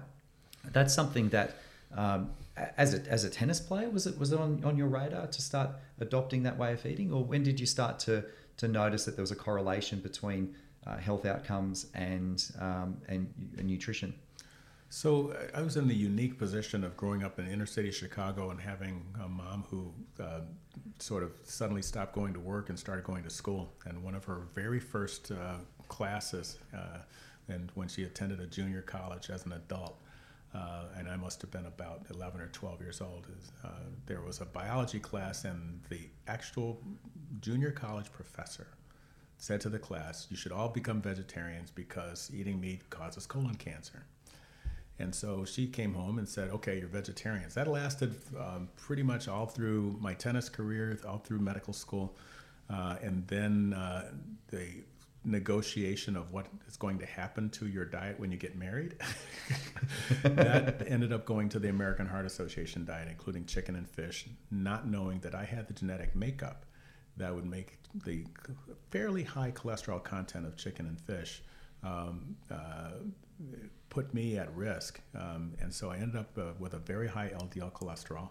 that's 0.72 0.94
something 0.94 1.30
that, 1.30 1.56
um, 1.96 2.30
as, 2.76 2.94
a, 2.94 3.00
as 3.08 3.24
a 3.24 3.30
tennis 3.30 3.58
player, 3.58 3.90
was 3.90 4.06
it, 4.06 4.18
was 4.18 4.32
it 4.32 4.38
on, 4.38 4.62
on 4.64 4.76
your 4.76 4.86
radar 4.86 5.26
to 5.26 5.42
start 5.42 5.70
adopting 5.98 6.44
that 6.44 6.56
way 6.56 6.72
of 6.72 6.86
eating? 6.86 7.12
Or 7.12 7.24
when 7.24 7.42
did 7.42 7.58
you 7.58 7.66
start 7.66 7.98
to, 8.00 8.24
to 8.58 8.68
notice 8.68 9.04
that 9.06 9.16
there 9.16 9.22
was 9.22 9.32
a 9.32 9.36
correlation 9.36 9.98
between 9.98 10.54
uh, 10.86 10.96
health 10.98 11.26
outcomes 11.26 11.86
and, 11.94 12.44
um, 12.60 12.98
and, 13.08 13.32
and 13.58 13.66
nutrition? 13.66 14.14
So 14.92 15.32
I 15.54 15.62
was 15.62 15.76
in 15.76 15.86
the 15.86 15.94
unique 15.94 16.36
position 16.36 16.82
of 16.82 16.96
growing 16.96 17.22
up 17.22 17.38
in 17.38 17.46
inner 17.46 17.64
city 17.64 17.92
Chicago 17.92 18.50
and 18.50 18.60
having 18.60 19.04
a 19.24 19.28
mom 19.28 19.64
who 19.70 19.94
uh, 20.20 20.40
sort 20.98 21.22
of 21.22 21.30
suddenly 21.44 21.80
stopped 21.80 22.12
going 22.12 22.34
to 22.34 22.40
work 22.40 22.70
and 22.70 22.78
started 22.78 23.04
going 23.04 23.22
to 23.22 23.30
school. 23.30 23.72
And 23.86 24.02
one 24.02 24.16
of 24.16 24.24
her 24.24 24.48
very 24.52 24.80
first 24.80 25.30
uh, 25.30 25.58
classes, 25.86 26.58
uh, 26.74 26.98
and 27.46 27.70
when 27.76 27.86
she 27.86 28.02
attended 28.02 28.40
a 28.40 28.48
junior 28.48 28.82
college 28.82 29.30
as 29.30 29.46
an 29.46 29.52
adult, 29.52 29.96
uh, 30.52 30.86
and 30.98 31.08
I 31.08 31.14
must 31.14 31.40
have 31.42 31.52
been 31.52 31.66
about 31.66 32.06
11 32.12 32.40
or 32.40 32.48
12 32.48 32.80
years 32.80 33.00
old, 33.00 33.28
is, 33.38 33.52
uh, 33.64 33.68
there 34.06 34.22
was 34.22 34.40
a 34.40 34.44
biology 34.44 34.98
class, 34.98 35.44
and 35.44 35.80
the 35.88 36.00
actual 36.26 36.82
junior 37.40 37.70
college 37.70 38.10
professor 38.10 38.66
said 39.38 39.60
to 39.60 39.68
the 39.68 39.78
class, 39.78 40.26
You 40.30 40.36
should 40.36 40.50
all 40.50 40.68
become 40.68 41.00
vegetarians 41.00 41.70
because 41.70 42.28
eating 42.34 42.60
meat 42.60 42.90
causes 42.90 43.24
colon 43.24 43.54
cancer. 43.54 44.04
And 45.00 45.14
so 45.14 45.44
she 45.44 45.66
came 45.66 45.94
home 45.94 46.18
and 46.18 46.28
said, 46.28 46.50
okay, 46.50 46.78
you're 46.78 46.88
vegetarians. 46.88 47.54
That 47.54 47.66
lasted 47.66 48.14
um, 48.38 48.68
pretty 48.76 49.02
much 49.02 49.28
all 49.28 49.46
through 49.46 49.96
my 50.00 50.14
tennis 50.14 50.48
career, 50.48 50.98
all 51.08 51.18
through 51.18 51.38
medical 51.38 51.72
school. 51.72 52.16
Uh, 52.68 52.96
and 53.02 53.26
then 53.26 53.72
uh, 53.72 54.10
the 54.48 54.66
negotiation 55.24 56.16
of 56.16 56.32
what 56.32 56.46
is 56.68 56.76
going 56.76 56.98
to 56.98 57.06
happen 57.06 57.50
to 57.50 57.66
your 57.66 57.84
diet 57.84 58.20
when 58.20 58.30
you 58.30 58.36
get 58.36 58.56
married. 58.56 58.96
that 60.22 60.82
ended 60.86 61.12
up 61.12 61.24
going 61.24 61.48
to 61.48 61.58
the 61.58 61.68
American 61.68 62.06
Heart 62.06 62.26
Association 62.26 62.84
diet, 62.84 63.08
including 63.08 63.46
chicken 63.46 63.76
and 63.76 63.88
fish, 63.88 64.26
not 64.50 64.86
knowing 64.86 65.20
that 65.20 65.34
I 65.34 65.44
had 65.44 65.66
the 65.66 65.74
genetic 65.74 66.14
makeup 66.14 66.66
that 67.16 67.34
would 67.34 67.46
make 67.46 67.78
the 68.04 68.24
fairly 68.90 69.24
high 69.24 69.50
cholesterol 69.50 70.02
content 70.02 70.46
of 70.46 70.56
chicken 70.56 70.86
and 70.86 71.00
fish 71.00 71.42
um, 71.82 72.36
uh, 72.50 72.90
put 73.90 74.14
me 74.14 74.38
at 74.38 74.54
risk. 74.56 75.00
Um, 75.14 75.52
and 75.60 75.72
so 75.72 75.90
I 75.90 75.96
ended 75.96 76.16
up 76.16 76.38
uh, 76.38 76.52
with 76.58 76.74
a 76.74 76.78
very 76.78 77.08
high 77.08 77.32
LDL 77.36 77.72
cholesterol. 77.72 78.30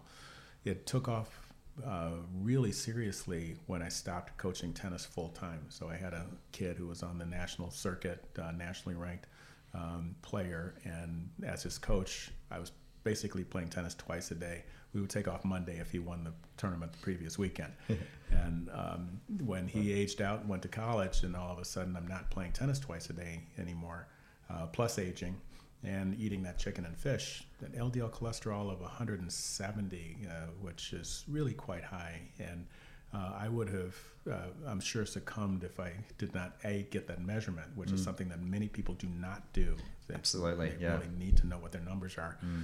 It 0.64 0.86
took 0.86 1.08
off 1.08 1.50
uh, 1.86 2.10
really 2.40 2.72
seriously 2.72 3.56
when 3.66 3.82
I 3.82 3.88
stopped 3.88 4.36
coaching 4.36 4.72
tennis 4.72 5.04
full 5.04 5.28
time. 5.28 5.66
So 5.68 5.88
I 5.88 5.96
had 5.96 6.12
a 6.12 6.26
kid 6.52 6.76
who 6.76 6.86
was 6.86 7.02
on 7.02 7.18
the 7.18 7.26
national 7.26 7.70
circuit, 7.70 8.24
uh, 8.40 8.50
nationally 8.52 8.96
ranked 8.96 9.26
um, 9.74 10.16
player, 10.22 10.74
and 10.84 11.30
as 11.46 11.62
his 11.62 11.78
coach, 11.78 12.30
I 12.50 12.58
was 12.58 12.72
basically 13.04 13.44
playing 13.44 13.68
tennis 13.68 13.94
twice 13.94 14.30
a 14.30 14.34
day. 14.34 14.64
We 14.92 15.00
would 15.00 15.10
take 15.10 15.28
off 15.28 15.44
Monday 15.44 15.78
if 15.78 15.90
he 15.90 16.00
won 16.00 16.24
the 16.24 16.32
tournament 16.56 16.92
the 16.92 16.98
previous 16.98 17.38
weekend. 17.38 17.72
and 18.30 18.68
um, 18.74 19.20
when 19.44 19.68
he 19.68 19.92
aged 19.92 20.20
out 20.20 20.40
and 20.40 20.48
went 20.48 20.62
to 20.62 20.68
college, 20.68 21.22
and 21.22 21.36
all 21.36 21.52
of 21.52 21.58
a 21.58 21.64
sudden 21.64 21.96
I'm 21.96 22.08
not 22.08 22.30
playing 22.30 22.52
tennis 22.52 22.78
twice 22.78 23.08
a 23.10 23.12
day 23.12 23.44
anymore, 23.58 24.08
uh, 24.50 24.66
plus 24.66 24.98
aging, 24.98 25.40
and 25.82 26.18
eating 26.20 26.42
that 26.42 26.58
chicken 26.58 26.84
and 26.84 26.96
fish, 26.96 27.44
an 27.60 27.72
LDL 27.72 28.10
cholesterol 28.10 28.70
of 28.70 28.80
170, 28.80 30.16
uh, 30.28 30.32
which 30.60 30.92
is 30.92 31.24
really 31.28 31.54
quite 31.54 31.84
high. 31.84 32.20
And 32.38 32.66
uh, 33.14 33.32
I 33.38 33.48
would 33.48 33.68
have, 33.70 33.96
uh, 34.30 34.48
I'm 34.66 34.80
sure, 34.80 35.06
succumbed 35.06 35.64
if 35.64 35.80
I 35.80 35.92
did 36.18 36.34
not 36.34 36.56
a 36.64 36.86
get 36.90 37.08
that 37.08 37.24
measurement, 37.24 37.68
which 37.74 37.90
mm. 37.90 37.94
is 37.94 38.04
something 38.04 38.28
that 38.28 38.42
many 38.42 38.68
people 38.68 38.94
do 38.94 39.08
not 39.08 39.52
do. 39.52 39.74
They, 40.06 40.14
Absolutely, 40.14 40.70
they 40.70 40.82
yeah. 40.84 40.92
really 40.94 41.08
need 41.18 41.36
to 41.38 41.46
know 41.46 41.56
what 41.56 41.72
their 41.72 41.82
numbers 41.82 42.16
are. 42.18 42.36
Mm. 42.44 42.62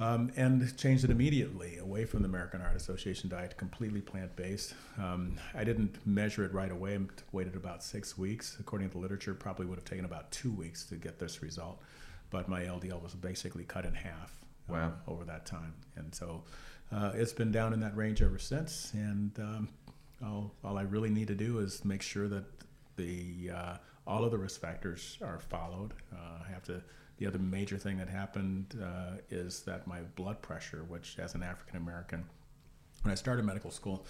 Um, 0.00 0.32
and 0.36 0.76
changed 0.76 1.04
it 1.04 1.10
immediately 1.10 1.78
away 1.78 2.06
from 2.06 2.22
the 2.22 2.28
American 2.28 2.60
Heart 2.60 2.76
Association 2.76 3.28
diet, 3.28 3.56
completely 3.56 4.00
plant 4.00 4.34
based. 4.34 4.74
Um, 4.98 5.36
I 5.54 5.64
didn't 5.64 6.04
measure 6.06 6.44
it 6.44 6.52
right 6.52 6.72
away. 6.72 6.96
I 6.96 7.00
waited 7.30 7.54
about 7.54 7.84
six 7.84 8.18
weeks. 8.18 8.56
According 8.58 8.88
to 8.88 8.94
the 8.94 8.98
literature, 8.98 9.32
probably 9.32 9.66
would 9.66 9.78
have 9.78 9.84
taken 9.84 10.04
about 10.04 10.30
two 10.32 10.50
weeks 10.50 10.84
to 10.86 10.96
get 10.96 11.18
this 11.18 11.42
result 11.42 11.80
but 12.32 12.48
my 12.48 12.62
LDL 12.62 13.00
was 13.00 13.14
basically 13.14 13.62
cut 13.62 13.84
in 13.84 13.94
half 13.94 14.32
uh, 14.68 14.72
wow. 14.72 14.92
uh, 15.06 15.10
over 15.10 15.24
that 15.24 15.46
time. 15.46 15.74
And 15.94 16.12
so 16.12 16.42
uh, 16.90 17.12
it's 17.14 17.32
been 17.32 17.52
down 17.52 17.72
in 17.72 17.80
that 17.80 17.96
range 17.96 18.22
ever 18.22 18.38
since. 18.38 18.90
And 18.94 19.38
um, 19.38 19.68
all, 20.24 20.52
all, 20.64 20.78
I 20.78 20.82
really 20.82 21.10
need 21.10 21.28
to 21.28 21.34
do 21.34 21.58
is 21.58 21.84
make 21.84 22.02
sure 22.02 22.26
that 22.28 22.44
the 22.96 23.50
uh, 23.54 23.76
all 24.06 24.24
of 24.24 24.32
the 24.32 24.38
risk 24.38 24.60
factors 24.60 25.18
are 25.22 25.38
followed. 25.38 25.92
Uh, 26.12 26.42
I 26.48 26.50
have 26.52 26.64
to. 26.64 26.82
The 27.18 27.26
other 27.28 27.38
major 27.38 27.78
thing 27.78 27.98
that 27.98 28.08
happened 28.08 28.74
uh, 28.82 29.18
is 29.30 29.60
that 29.60 29.86
my 29.86 30.00
blood 30.16 30.42
pressure, 30.42 30.84
which 30.88 31.18
as 31.20 31.34
an 31.34 31.42
African 31.44 31.76
American, 31.76 32.24
when 33.02 33.12
I 33.12 33.14
started 33.14 33.44
medical 33.44 33.70
school, 33.70 34.06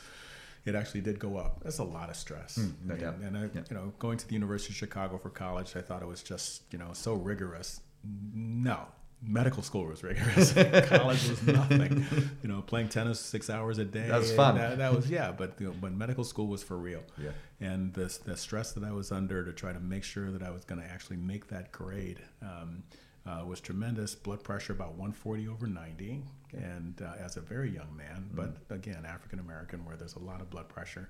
it 0.64 0.74
actually 0.74 1.02
did 1.02 1.18
go 1.18 1.36
up. 1.36 1.62
That's 1.62 1.78
a 1.78 1.84
lot 1.84 2.08
of 2.08 2.16
stress. 2.16 2.56
Mm, 2.56 2.72
no 2.84 2.94
and, 2.94 3.24
and 3.24 3.36
I, 3.36 3.40
yeah. 3.52 3.62
you 3.68 3.76
know, 3.76 3.92
going 3.98 4.16
to 4.16 4.26
the 4.26 4.32
University 4.32 4.72
of 4.72 4.76
Chicago 4.76 5.18
for 5.18 5.28
college, 5.28 5.76
I 5.76 5.82
thought 5.82 6.00
it 6.00 6.08
was 6.08 6.22
just, 6.22 6.62
you 6.72 6.78
know, 6.78 6.90
so 6.92 7.12
rigorous 7.14 7.80
no, 8.04 8.86
medical 9.22 9.62
school 9.62 9.86
was 9.86 10.02
rigorous. 10.02 10.52
College 10.88 11.28
was 11.28 11.42
nothing. 11.46 12.04
You 12.42 12.48
know, 12.48 12.62
playing 12.62 12.88
tennis 12.88 13.20
six 13.20 13.48
hours 13.48 13.78
a 13.78 13.84
day. 13.84 14.08
That 14.08 14.18
was 14.18 14.32
fun. 14.32 14.56
That, 14.56 14.78
that 14.78 14.94
was 14.94 15.08
yeah, 15.08 15.32
but 15.32 15.54
you 15.58 15.68
know, 15.68 15.72
when 15.80 15.96
medical 15.96 16.24
school 16.24 16.48
was 16.48 16.62
for 16.62 16.76
real. 16.76 17.02
Yeah. 17.16 17.30
And 17.60 17.94
the 17.94 18.16
the 18.24 18.36
stress 18.36 18.72
that 18.72 18.84
I 18.84 18.92
was 18.92 19.12
under 19.12 19.44
to 19.44 19.52
try 19.52 19.72
to 19.72 19.80
make 19.80 20.04
sure 20.04 20.30
that 20.30 20.42
I 20.42 20.50
was 20.50 20.64
going 20.64 20.80
to 20.80 20.86
actually 20.86 21.18
make 21.18 21.48
that 21.48 21.72
grade 21.72 22.20
um, 22.42 22.82
uh, 23.26 23.44
was 23.46 23.60
tremendous. 23.60 24.14
Blood 24.14 24.42
pressure 24.42 24.72
about 24.72 24.90
140 24.90 25.48
over 25.48 25.66
90, 25.66 26.22
and 26.52 27.00
uh, 27.02 27.24
as 27.24 27.36
a 27.36 27.40
very 27.40 27.70
young 27.70 27.96
man, 27.96 28.28
mm-hmm. 28.28 28.36
but 28.36 28.74
again 28.74 29.04
African 29.06 29.38
American, 29.38 29.84
where 29.84 29.96
there's 29.96 30.16
a 30.16 30.20
lot 30.20 30.40
of 30.40 30.50
blood 30.50 30.68
pressure. 30.68 31.08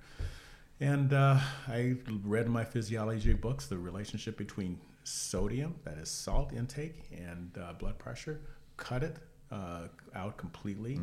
And 0.81 1.13
uh, 1.13 1.39
I 1.69 1.95
read 2.25 2.47
in 2.47 2.53
my 2.53 2.65
physiology 2.65 3.33
books 3.35 3.67
the 3.67 3.79
relationship 3.79 4.37
between 4.37 4.81
sodium, 5.05 5.75
that 5.85 5.99
is 5.99 6.11
salt 6.11 6.53
intake, 6.53 7.05
and 7.13 7.57
uh, 7.61 7.73
blood 7.75 7.99
pressure, 7.99 8.41
cut 8.77 9.03
it 9.03 9.17
uh, 9.51 9.89
out 10.15 10.37
completely. 10.37 10.95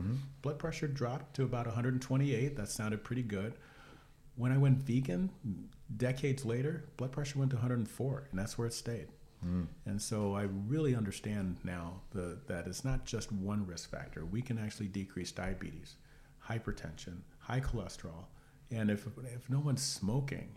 Blood 0.41 0.57
pressure 0.59 0.87
dropped 0.87 1.35
to 1.35 1.43
about 1.43 1.65
128. 1.65 2.55
That 2.55 2.69
sounded 2.69 3.03
pretty 3.03 3.23
good. 3.23 3.53
When 4.35 4.51
I 4.51 4.57
went 4.57 4.77
vegan, 4.79 5.29
decades 5.97 6.45
later, 6.45 6.85
blood 6.97 7.11
pressure 7.11 7.39
went 7.39 7.51
to 7.51 7.57
104, 7.57 8.27
and 8.31 8.39
that's 8.39 8.57
where 8.57 8.67
it 8.67 8.73
stayed. 8.73 9.07
And 9.85 10.01
so 10.01 10.35
I 10.35 10.43
really 10.67 10.95
understand 10.95 11.57
now 11.63 12.01
the, 12.11 12.39
that 12.47 12.67
it's 12.67 12.83
not 12.83 13.05
just 13.05 13.31
one 13.31 13.65
risk 13.65 13.89
factor. 13.89 14.25
We 14.25 14.41
can 14.41 14.57
actually 14.57 14.87
decrease 14.87 15.31
diabetes, 15.31 15.95
hypertension, 16.45 17.19
high 17.39 17.61
cholesterol, 17.61 18.25
and 18.71 18.89
if, 18.91 19.07
if 19.33 19.49
no 19.49 19.59
one's 19.59 19.81
smoking, 19.81 20.49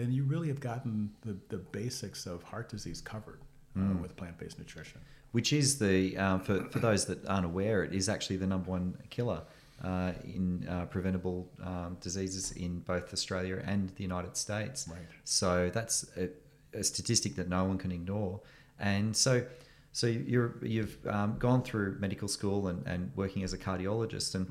then 0.00 0.12
you 0.12 0.24
really 0.24 0.48
have 0.48 0.60
gotten 0.60 1.10
the, 1.22 1.36
the 1.48 1.58
basics 1.58 2.26
of 2.26 2.42
heart 2.42 2.68
disease 2.68 3.00
covered 3.00 3.40
uh, 3.76 3.96
with 4.02 4.16
plant-based 4.16 4.58
nutrition. 4.58 5.00
which 5.32 5.52
is 5.52 5.78
the 5.78 6.16
uh, 6.16 6.38
for 6.38 6.64
for 6.70 6.78
those 6.78 7.04
that 7.06 7.24
aren't 7.26 7.46
aware, 7.46 7.84
it 7.84 7.92
is 7.92 8.08
actually 8.08 8.36
the 8.36 8.46
number 8.46 8.70
one 8.70 8.96
killer 9.10 9.42
uh, 9.84 10.12
in 10.24 10.66
uh, 10.68 10.86
preventable 10.86 11.48
um, 11.62 11.96
diseases 12.00 12.52
in 12.52 12.80
both 12.80 13.12
Australia 13.12 13.62
and 13.64 13.90
the 13.96 14.02
United 14.02 14.36
States. 14.36 14.88
Right. 14.90 15.00
So 15.24 15.70
that's 15.72 16.06
a, 16.16 16.30
a 16.72 16.82
statistic 16.82 17.36
that 17.36 17.48
no 17.48 17.64
one 17.64 17.78
can 17.78 17.92
ignore. 17.92 18.40
And 18.80 19.14
so, 19.16 19.44
so 19.92 20.06
you're 20.06 20.54
you've 20.62 20.98
um, 21.06 21.36
gone 21.38 21.62
through 21.62 21.98
medical 22.00 22.28
school 22.28 22.68
and, 22.68 22.86
and 22.86 23.10
working 23.14 23.42
as 23.42 23.52
a 23.52 23.58
cardiologist, 23.58 24.34
and 24.34 24.46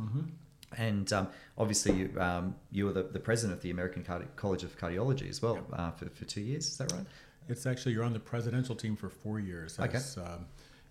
and 0.78 1.12
um, 1.14 1.28
obviously 1.58 1.94
you, 1.94 2.12
um, 2.20 2.56
you 2.72 2.86
were 2.86 2.94
the, 2.94 3.04
the 3.04 3.20
president 3.20 3.58
of 3.58 3.62
the 3.64 3.72
American 3.72 4.04
Cardi- 4.04 4.28
College 4.36 4.64
of 4.64 4.78
Cardiology 4.78 5.30
as 5.30 5.42
well 5.42 5.60
uh, 5.74 5.92
for, 5.92 6.10
for 6.10 6.26
two 6.26 6.42
years. 6.42 6.68
Is 6.68 6.78
that 6.78 6.92
right? 6.92 7.06
It's 7.50 7.66
actually 7.66 7.94
you're 7.94 8.04
on 8.04 8.14
the 8.14 8.20
presidential 8.20 8.76
team 8.76 8.96
for 8.96 9.10
four 9.10 9.40
years. 9.40 9.80
Okay. 9.80 9.98
As, 9.98 10.18
um, 10.18 10.46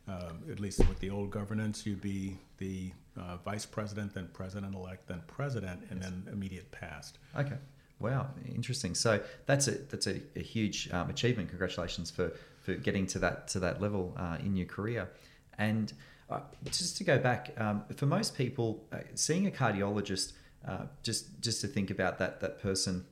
um, 0.09 0.43
at 0.51 0.61
least 0.61 0.79
with 0.89 0.99
the 1.01 1.11
old 1.11 1.31
governance, 1.31 1.85
you'd 1.85 2.01
be 2.01 2.39
the 2.59 2.93
uh, 3.19 3.37
vice 3.45 3.67
president, 3.67 4.15
then 4.15 4.29
president 4.33 4.75
elect, 4.75 5.09
then 5.09 5.23
president, 5.27 5.83
and 5.91 6.01
then 6.01 6.27
immediate 6.33 6.71
past. 6.71 7.19
Okay. 7.37 7.57
Wow, 7.99 8.29
interesting. 8.55 8.95
So 8.95 9.21
that's 9.47 9.69
a 9.69 9.73
that's 9.73 10.07
a, 10.07 10.21
a 10.37 10.43
huge 10.43 10.91
um, 10.93 11.09
achievement. 11.09 11.49
Congratulations 11.49 12.11
for 12.11 12.33
for 12.61 12.75
getting 12.75 13.07
to 13.09 13.19
that 13.21 13.49
to 13.49 13.61
that 13.61 13.81
level 13.81 14.15
uh, 14.19 14.37
in 14.41 14.55
your 14.55 14.67
career. 14.67 15.09
And 15.57 15.93
uh, 16.29 16.41
just 16.67 16.97
to 16.97 17.05
go 17.05 17.19
back, 17.19 17.55
um, 17.59 17.85
for 17.95 18.07
most 18.07 18.37
people, 18.37 18.85
uh, 18.93 18.99
seeing 19.15 19.47
a 19.47 19.51
cardiologist, 19.51 20.33
uh, 20.67 20.87
just 21.03 21.41
just 21.41 21.61
to 21.61 21.69
think 21.69 21.91
about 21.91 22.19
that 22.19 22.41
that 22.41 22.61
person, 22.61 23.07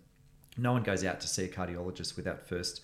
no 0.57 0.73
one 0.73 0.83
goes 0.83 1.05
out 1.05 1.21
to 1.21 1.29
see 1.29 1.45
a 1.45 1.49
cardiologist 1.49 2.17
without 2.17 2.43
first 2.43 2.83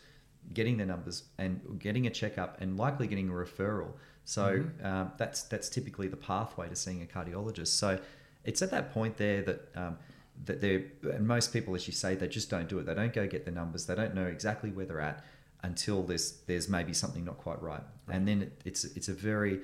getting 0.54 0.76
their 0.76 0.86
numbers 0.86 1.24
and 1.38 1.78
getting 1.78 2.06
a 2.06 2.10
checkup 2.10 2.60
and 2.60 2.76
likely 2.76 3.06
getting 3.06 3.28
a 3.28 3.32
referral. 3.32 3.92
So 4.24 4.64
um, 4.82 5.12
that's 5.16 5.42
that's 5.42 5.68
typically 5.68 6.08
the 6.08 6.16
pathway 6.16 6.68
to 6.68 6.76
seeing 6.76 7.02
a 7.02 7.06
cardiologist. 7.06 7.68
So 7.68 7.98
it's 8.44 8.62
at 8.62 8.70
that 8.70 8.92
point 8.92 9.16
there 9.16 9.42
that 9.42 9.68
um, 9.74 9.98
that 10.44 10.60
they 10.60 10.84
and 11.02 11.26
most 11.26 11.52
people, 11.52 11.74
as 11.74 11.86
you 11.86 11.92
say, 11.92 12.14
they 12.14 12.28
just 12.28 12.50
don't 12.50 12.68
do 12.68 12.78
it. 12.78 12.86
They 12.86 12.94
don't 12.94 13.12
go 13.12 13.26
get 13.26 13.44
the 13.44 13.50
numbers. 13.50 13.86
They 13.86 13.94
don't 13.94 14.14
know 14.14 14.26
exactly 14.26 14.70
where 14.70 14.86
they're 14.86 15.00
at 15.00 15.24
until 15.62 16.02
there's 16.02 16.38
there's 16.46 16.68
maybe 16.68 16.92
something 16.92 17.24
not 17.24 17.38
quite 17.38 17.60
right, 17.60 17.82
and 18.08 18.26
then 18.26 18.42
it, 18.42 18.62
it's 18.64 18.84
it's 18.84 19.08
a 19.08 19.12
very 19.12 19.60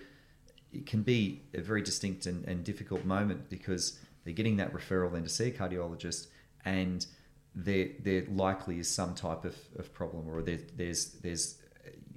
it 0.77 0.87
can 0.87 1.03
be 1.03 1.43
a 1.55 1.61
very 1.61 1.83
distinct 1.83 2.27
and, 2.27 2.45
and 2.45 2.65
difficult 2.65 3.05
moment 3.05 3.49
because 3.49 3.99
they're 4.25 4.35
getting 4.35 4.57
that 4.57 4.73
referral 4.73 5.13
then 5.13 5.23
to 5.23 5.29
see 5.29 5.49
a 5.49 5.51
cardiologist 5.51 6.29
and 6.65 7.07
there 7.55 7.89
there 8.03 8.25
likely 8.29 8.79
is 8.79 8.89
some 8.89 9.15
type 9.15 9.45
of, 9.45 9.57
of 9.79 9.93
problem 9.95 10.29
or 10.29 10.43
there, 10.43 10.59
there's 10.77 11.13
there's 11.23 11.59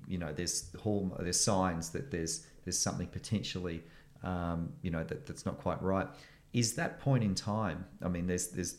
you 0.07 0.17
know 0.17 0.33
there's 0.33 0.75
hall 0.77 1.15
there's 1.19 1.39
signs 1.39 1.91
that 1.91 2.11
there's 2.11 2.45
there's 2.65 2.77
something 2.77 3.07
potentially 3.07 3.81
um, 4.23 4.73
you 4.81 4.91
know 4.91 5.03
that, 5.05 5.25
that's 5.25 5.45
not 5.45 5.57
quite 5.59 5.81
right. 5.81 6.07
Is 6.51 6.73
that 6.73 6.99
point 6.99 7.23
in 7.23 7.35
time 7.35 7.85
I 8.03 8.09
mean 8.09 8.27
there's 8.27 8.47
there's 8.49 8.75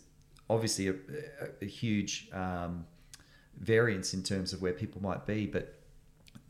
obviously 0.50 0.88
a, 0.88 0.92
a, 0.92 1.62
a 1.62 1.66
huge 1.66 2.28
um, 2.32 2.84
variance 3.58 4.12
in 4.12 4.22
terms 4.22 4.52
of 4.52 4.60
where 4.60 4.72
people 4.72 5.00
might 5.00 5.24
be 5.24 5.46
but 5.46 5.76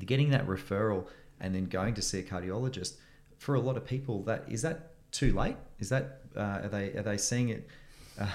getting 0.04 0.30
that 0.30 0.46
referral 0.46 1.06
and 1.40 1.54
then 1.54 1.66
going 1.66 1.94
to 1.94 2.02
see 2.02 2.18
a 2.18 2.22
cardiologist 2.22 2.94
for 3.40 3.54
a 3.54 3.60
lot 3.60 3.76
of 3.76 3.84
people 3.84 4.22
that 4.24 4.44
is 4.48 4.62
that 4.62 4.92
too 5.10 5.32
late? 5.32 5.56
Is 5.78 5.88
that 5.88 6.20
uh, 6.36 6.60
are 6.64 6.68
they 6.68 6.92
are 6.92 7.02
they 7.02 7.16
seeing 7.16 7.48
it 7.48 7.66
uh, 8.20 8.26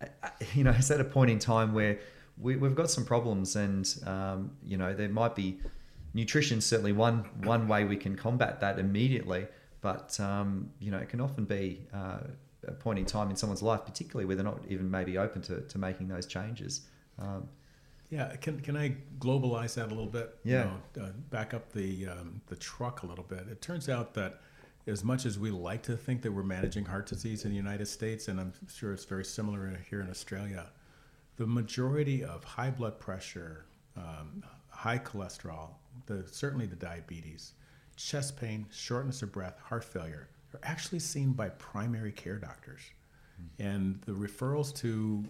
you 0.54 0.64
know 0.64 0.70
is 0.70 0.88
that 0.88 1.00
a 1.00 1.04
point 1.04 1.30
in 1.30 1.38
time 1.38 1.72
where 1.74 1.98
we, 2.38 2.56
we've 2.56 2.74
got 2.74 2.90
some 2.90 3.04
problems 3.04 3.54
and 3.54 3.96
um, 4.06 4.50
you 4.64 4.76
know 4.76 4.94
there 4.94 5.08
might 5.08 5.34
be 5.34 5.58
nutrition 6.14 6.60
certainly 6.60 6.92
one 6.92 7.18
one 7.44 7.68
way 7.68 7.84
we 7.84 7.96
can 7.96 8.16
combat 8.16 8.60
that 8.60 8.78
immediately 8.78 9.46
but 9.82 10.18
um, 10.20 10.70
you 10.80 10.90
know 10.90 10.98
it 10.98 11.08
can 11.08 11.20
often 11.20 11.44
be 11.44 11.86
uh, 11.94 12.18
a 12.66 12.72
point 12.72 12.98
in 12.98 13.04
time 13.04 13.30
in 13.30 13.36
someone's 13.36 13.62
life 13.62 13.84
particularly 13.84 14.24
where 14.24 14.34
they're 14.36 14.44
not 14.44 14.60
even 14.68 14.90
maybe 14.90 15.18
open 15.18 15.42
to, 15.42 15.60
to 15.62 15.78
making 15.78 16.08
those 16.08 16.26
changes. 16.26 16.82
Um, 17.18 17.48
Yeah, 18.10 18.36
can, 18.36 18.60
can 18.60 18.76
I 18.76 18.96
globalize 19.18 19.74
that 19.74 19.86
a 19.86 19.88
little 19.88 20.06
bit? 20.06 20.36
Yeah. 20.44 20.70
You 20.94 21.02
know, 21.02 21.08
uh, 21.08 21.12
back 21.30 21.54
up 21.54 21.72
the 21.72 22.06
um, 22.08 22.40
the 22.46 22.56
truck 22.56 23.02
a 23.02 23.06
little 23.06 23.24
bit. 23.24 23.46
It 23.50 23.60
turns 23.60 23.88
out 23.88 24.14
that 24.14 24.40
as 24.86 25.02
much 25.02 25.26
as 25.26 25.38
we 25.38 25.50
like 25.50 25.82
to 25.84 25.96
think 25.96 26.22
that 26.22 26.32
we're 26.32 26.44
managing 26.44 26.84
heart 26.84 27.06
disease 27.06 27.44
in 27.44 27.50
the 27.50 27.56
United 27.56 27.86
States, 27.86 28.28
and 28.28 28.38
I'm 28.38 28.52
sure 28.72 28.92
it's 28.92 29.04
very 29.04 29.24
similar 29.24 29.76
here 29.90 30.00
in 30.00 30.08
Australia, 30.08 30.66
the 31.36 31.46
majority 31.46 32.22
of 32.24 32.44
high 32.44 32.70
blood 32.70 33.00
pressure, 33.00 33.66
um, 33.96 34.44
high 34.68 34.98
cholesterol, 34.98 35.70
the 36.06 36.24
certainly 36.30 36.66
the 36.66 36.76
diabetes, 36.76 37.54
chest 37.96 38.36
pain, 38.36 38.66
shortness 38.70 39.22
of 39.22 39.32
breath, 39.32 39.58
heart 39.58 39.84
failure 39.84 40.28
are 40.54 40.60
actually 40.62 41.00
seen 41.00 41.32
by 41.32 41.48
primary 41.48 42.12
care 42.12 42.38
doctors, 42.38 42.82
and 43.58 44.00
the 44.06 44.12
referrals 44.12 44.72
to 44.76 45.24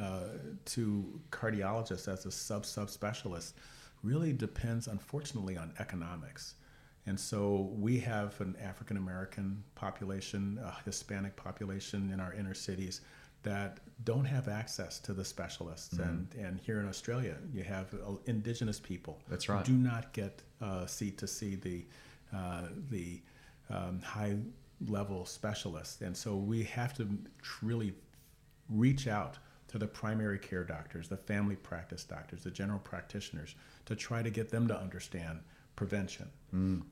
uh, 0.00 0.20
to 0.64 1.20
cardiologists 1.30 2.08
as 2.12 2.26
a 2.26 2.30
sub 2.30 2.64
subspecialist 2.64 3.52
really 4.02 4.32
depends, 4.32 4.86
unfortunately, 4.86 5.56
on 5.56 5.72
economics. 5.78 6.54
And 7.06 7.18
so 7.18 7.70
we 7.76 7.98
have 8.00 8.40
an 8.40 8.56
African 8.62 8.96
American 8.96 9.62
population, 9.74 10.58
a 10.62 10.74
Hispanic 10.84 11.36
population 11.36 12.10
in 12.12 12.20
our 12.20 12.32
inner 12.32 12.54
cities 12.54 13.02
that 13.42 13.80
don't 14.04 14.24
have 14.24 14.48
access 14.48 14.98
to 15.00 15.12
the 15.12 15.24
specialists. 15.24 15.98
And, 15.98 16.34
and 16.38 16.58
here 16.60 16.80
in 16.80 16.88
Australia, 16.88 17.36
you 17.52 17.62
have 17.62 17.92
uh, 17.94 18.14
indigenous 18.24 18.80
people 18.80 19.20
That's 19.28 19.48
right. 19.48 19.66
who 19.66 19.74
do 19.74 19.78
not 19.78 20.12
get 20.14 20.42
uh, 20.62 20.86
see 20.86 21.10
to 21.12 21.26
see 21.26 21.54
the, 21.54 21.84
uh, 22.34 22.62
the 22.90 23.20
um, 23.68 24.00
high 24.00 24.36
level 24.88 25.26
specialists. 25.26 26.00
And 26.00 26.16
so 26.16 26.36
we 26.36 26.64
have 26.64 26.94
to 26.94 27.06
really 27.62 27.92
reach 28.70 29.08
out 29.08 29.36
to 29.74 29.78
the 29.78 29.86
primary 29.88 30.38
care 30.38 30.62
doctors, 30.62 31.08
the 31.08 31.16
family 31.16 31.56
practice 31.56 32.04
doctors, 32.04 32.44
the 32.44 32.50
general 32.50 32.78
practitioners 32.78 33.56
to 33.86 33.96
try 33.96 34.22
to 34.22 34.30
get 34.30 34.48
them 34.48 34.68
to 34.68 34.78
understand 34.78 35.40
prevention 35.74 36.30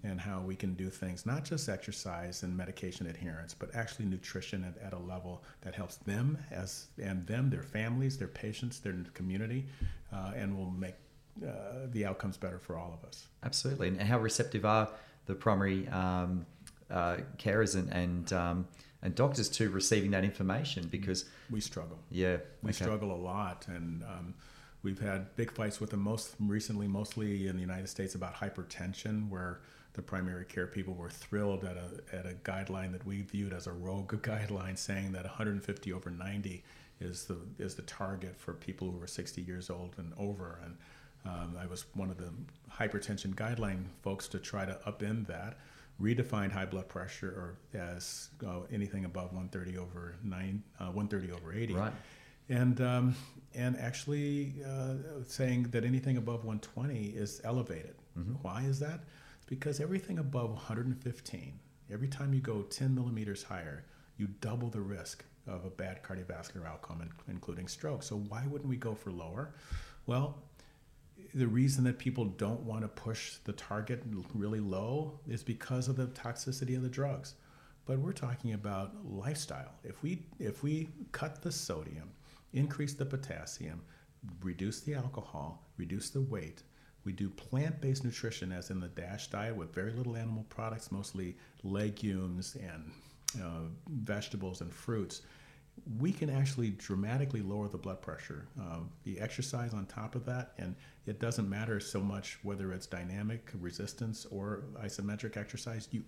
and 0.03 0.21
how 0.21 0.41
we 0.41 0.57
can 0.57 0.75
do 0.75 0.91
things, 0.91 1.25
not 1.25 1.45
just 1.45 1.69
exercise 1.69 2.43
and 2.43 2.57
medication 2.57 3.07
adherence, 3.07 3.55
but 3.55 3.73
actually 3.77 4.07
nutrition 4.07 4.65
at, 4.65 4.85
at 4.85 4.93
a 4.95 4.99
level 4.99 5.45
that 5.61 5.77
helps 5.77 5.95
them 5.99 6.37
as 6.51 6.87
and 7.01 7.25
them, 7.25 7.51
their 7.51 7.63
families, 7.63 8.19
their 8.19 8.27
patients, 8.27 8.81
their 8.81 8.97
community, 9.15 9.65
uh, 10.13 10.33
and 10.35 10.59
will 10.59 10.73
make 10.73 10.97
uh, 11.47 11.87
the 11.93 12.05
outcomes 12.05 12.37
better 12.37 12.59
for 12.59 12.77
all 12.77 12.93
of 12.93 13.07
us. 13.07 13.29
Absolutely. 13.45 13.87
And 13.87 14.03
how 14.03 14.19
receptive 14.19 14.65
are 14.65 14.89
the 15.27 15.37
primary 15.37 15.87
um, 15.87 16.45
uh, 16.91 17.19
carers 17.39 17.77
and 17.77 17.93
and, 17.93 18.33
um, 18.33 18.67
and 19.03 19.15
doctors 19.15 19.49
too 19.49 19.71
receiving 19.71 20.11
that 20.13 20.25
information? 20.25 20.89
Because 20.89 21.25
We 21.51 21.61
struggle. 21.61 21.99
yeah, 22.11 22.39
We 22.63 22.71
okay. 22.71 22.85
struggle 22.85 23.13
a 23.13 23.21
lot, 23.21 23.67
and 23.69 24.03
um, 24.05 24.35
we've 24.83 25.01
had 25.01 25.35
big 25.37 25.51
fights 25.53 25.81
with 25.81 25.91
them. 25.91 26.01
Most 26.01 26.35
recently, 26.41 26.87
mostly 26.89 27.47
in 27.49 27.57
the 27.57 27.61
United 27.63 27.89
States, 27.89 28.15
about 28.15 28.35
hypertension, 28.35 29.29
where 29.29 29.61
the 29.95 30.03
primary 30.03 30.45
care 30.45 30.67
people 30.67 30.95
were 30.95 31.11
thrilled 31.11 31.65
at 31.65 31.77
a 31.77 32.17
at 32.17 32.27
a 32.27 32.35
guideline 32.45 32.93
that 32.93 33.05
we 33.07 33.23
viewed 33.23 33.53
as 33.53 33.67
a 33.67 33.73
rogue 33.73 34.13
guideline, 34.23 34.79
saying 34.79 35.13
that 35.13 35.25
150 35.25 35.93
over 35.93 36.11
90 36.11 36.63
is 37.01 37.25
the 37.25 37.37
is 37.59 37.75
the 37.75 37.83
target 37.83 38.37
for 38.39 38.53
people 38.55 38.91
who 38.91 39.03
are 39.03 39.07
60 39.07 39.43
years 39.43 39.69
old 39.69 39.95
and 39.99 40.13
over. 40.19 40.61
And 40.65 40.77
um, 41.25 41.57
I 41.61 41.67
was 41.67 41.85
one 41.95 42.11
of 42.11 42.17
the 42.17 42.31
hypertension 42.71 43.35
guideline 43.35 43.85
folks 44.03 44.29
to 44.29 44.39
try 44.39 44.65
to 44.65 44.79
upend 44.87 45.27
that. 45.27 45.59
Redefined 46.01 46.51
high 46.53 46.65
blood 46.67 46.89
pressure 46.89 47.29
or 47.29 47.79
as 47.79 48.31
uh, 48.47 48.61
anything 48.73 49.05
above 49.05 49.33
130 49.33 49.79
over 49.79 50.17
9, 50.25 50.63
uh, 50.81 50.85
130 50.87 51.33
over 51.33 51.53
80 51.53 51.75
Right. 51.75 51.93
and 52.49 52.81
um, 52.81 53.15
and 53.55 53.77
actually 53.79 54.55
uh, 54.67 54.95
saying 55.27 55.65
that 55.71 55.85
anything 55.85 56.17
above 56.17 56.45
120 56.45 57.09
is 57.11 57.41
elevated. 57.45 57.95
Why 58.43 58.63
is 58.63 58.79
that? 58.81 59.01
Because 59.47 59.81
everything 59.81 60.19
above 60.19 60.51
115, 60.51 61.53
every 61.93 62.09
time 62.09 62.33
you 62.35 62.41
go 62.41 62.63
10 62.63 62.95
millimeters 62.95 63.43
higher, 63.43 63.85
you 64.17 64.29
double 64.41 64.69
the 64.71 64.81
risk 64.81 65.25
of 65.47 65.65
a 65.65 65.71
bad 65.71 66.03
cardiovascular 66.03 66.67
outcome, 66.67 67.09
including 67.29 67.69
stroke. 67.69 68.03
So 68.03 68.17
why 68.17 68.45
wouldn't 68.47 68.69
we 68.69 68.77
go 68.77 68.95
for 68.95 69.11
lower? 69.11 69.55
Well, 70.07 70.37
the 71.35 71.47
reason 71.47 71.85
that 71.85 71.99
people 71.99 72.27
don't 72.27 72.61
want 72.61 72.83
to 72.83 72.89
push 72.89 73.37
the 73.45 73.53
target 73.53 74.03
really 74.35 74.61
low 74.61 75.19
is 75.27 75.43
because 75.43 75.89
of 75.89 75.97
the 75.97 76.07
toxicity 76.09 76.77
of 76.77 76.83
the 76.83 76.89
drugs. 76.89 77.35
But 77.85 77.99
we're 77.99 78.13
talking 78.13 78.53
about 78.53 78.93
lifestyle. 79.05 79.73
If 79.83 80.03
we 80.03 80.23
if 80.39 80.63
we 80.63 80.89
cut 81.11 81.43
the 81.43 81.51
sodium, 81.51 82.11
increase 82.53 82.95
the 82.95 83.07
potassium, 83.07 83.83
reduce 84.43 84.81
the 84.81 84.95
alcohol, 84.95 85.67
reduce 85.77 86.11
the 86.11 86.21
weight, 86.21 86.63
we 87.05 87.13
do 87.13 87.29
plant-based 87.29 88.05
nutrition 88.05 88.53
as 88.53 88.71
in 88.71 88.79
the 88.79 88.89
DASH 88.89 89.29
diet 89.29 89.57
with 89.57 89.75
very 89.75 89.93
little 89.93 90.17
animal 90.17 90.47
products, 90.49 90.93
mostly 90.93 91.37
legumes 91.65 92.57
and 92.57 92.93
uh, 93.43 93.69
vegetables 93.89 94.61
and 94.61 94.73
fruits 94.73 95.23
we 95.99 96.13
can 96.13 96.31
actually 96.31 96.71
dramatically 96.71 97.41
lower 97.41 97.69
the 97.69 97.79
blood 97.79 98.01
pressure. 98.03 98.47
Uh, 98.61 98.81
the 99.05 99.21
exercise 99.21 99.73
on 99.75 99.87
top 99.87 100.15
of 100.15 100.25
that, 100.27 100.53
and 100.59 100.75
it 101.07 101.21
doesn't 101.21 101.49
matter 101.49 101.81
so 101.81 102.01
much 102.01 102.39
whether 102.43 102.73
it's 102.73 102.87
dynamic 102.87 103.51
resistance 103.61 104.27
or 104.31 104.65
isometric 104.83 105.37
exercise. 105.37 105.89
You 105.91 106.05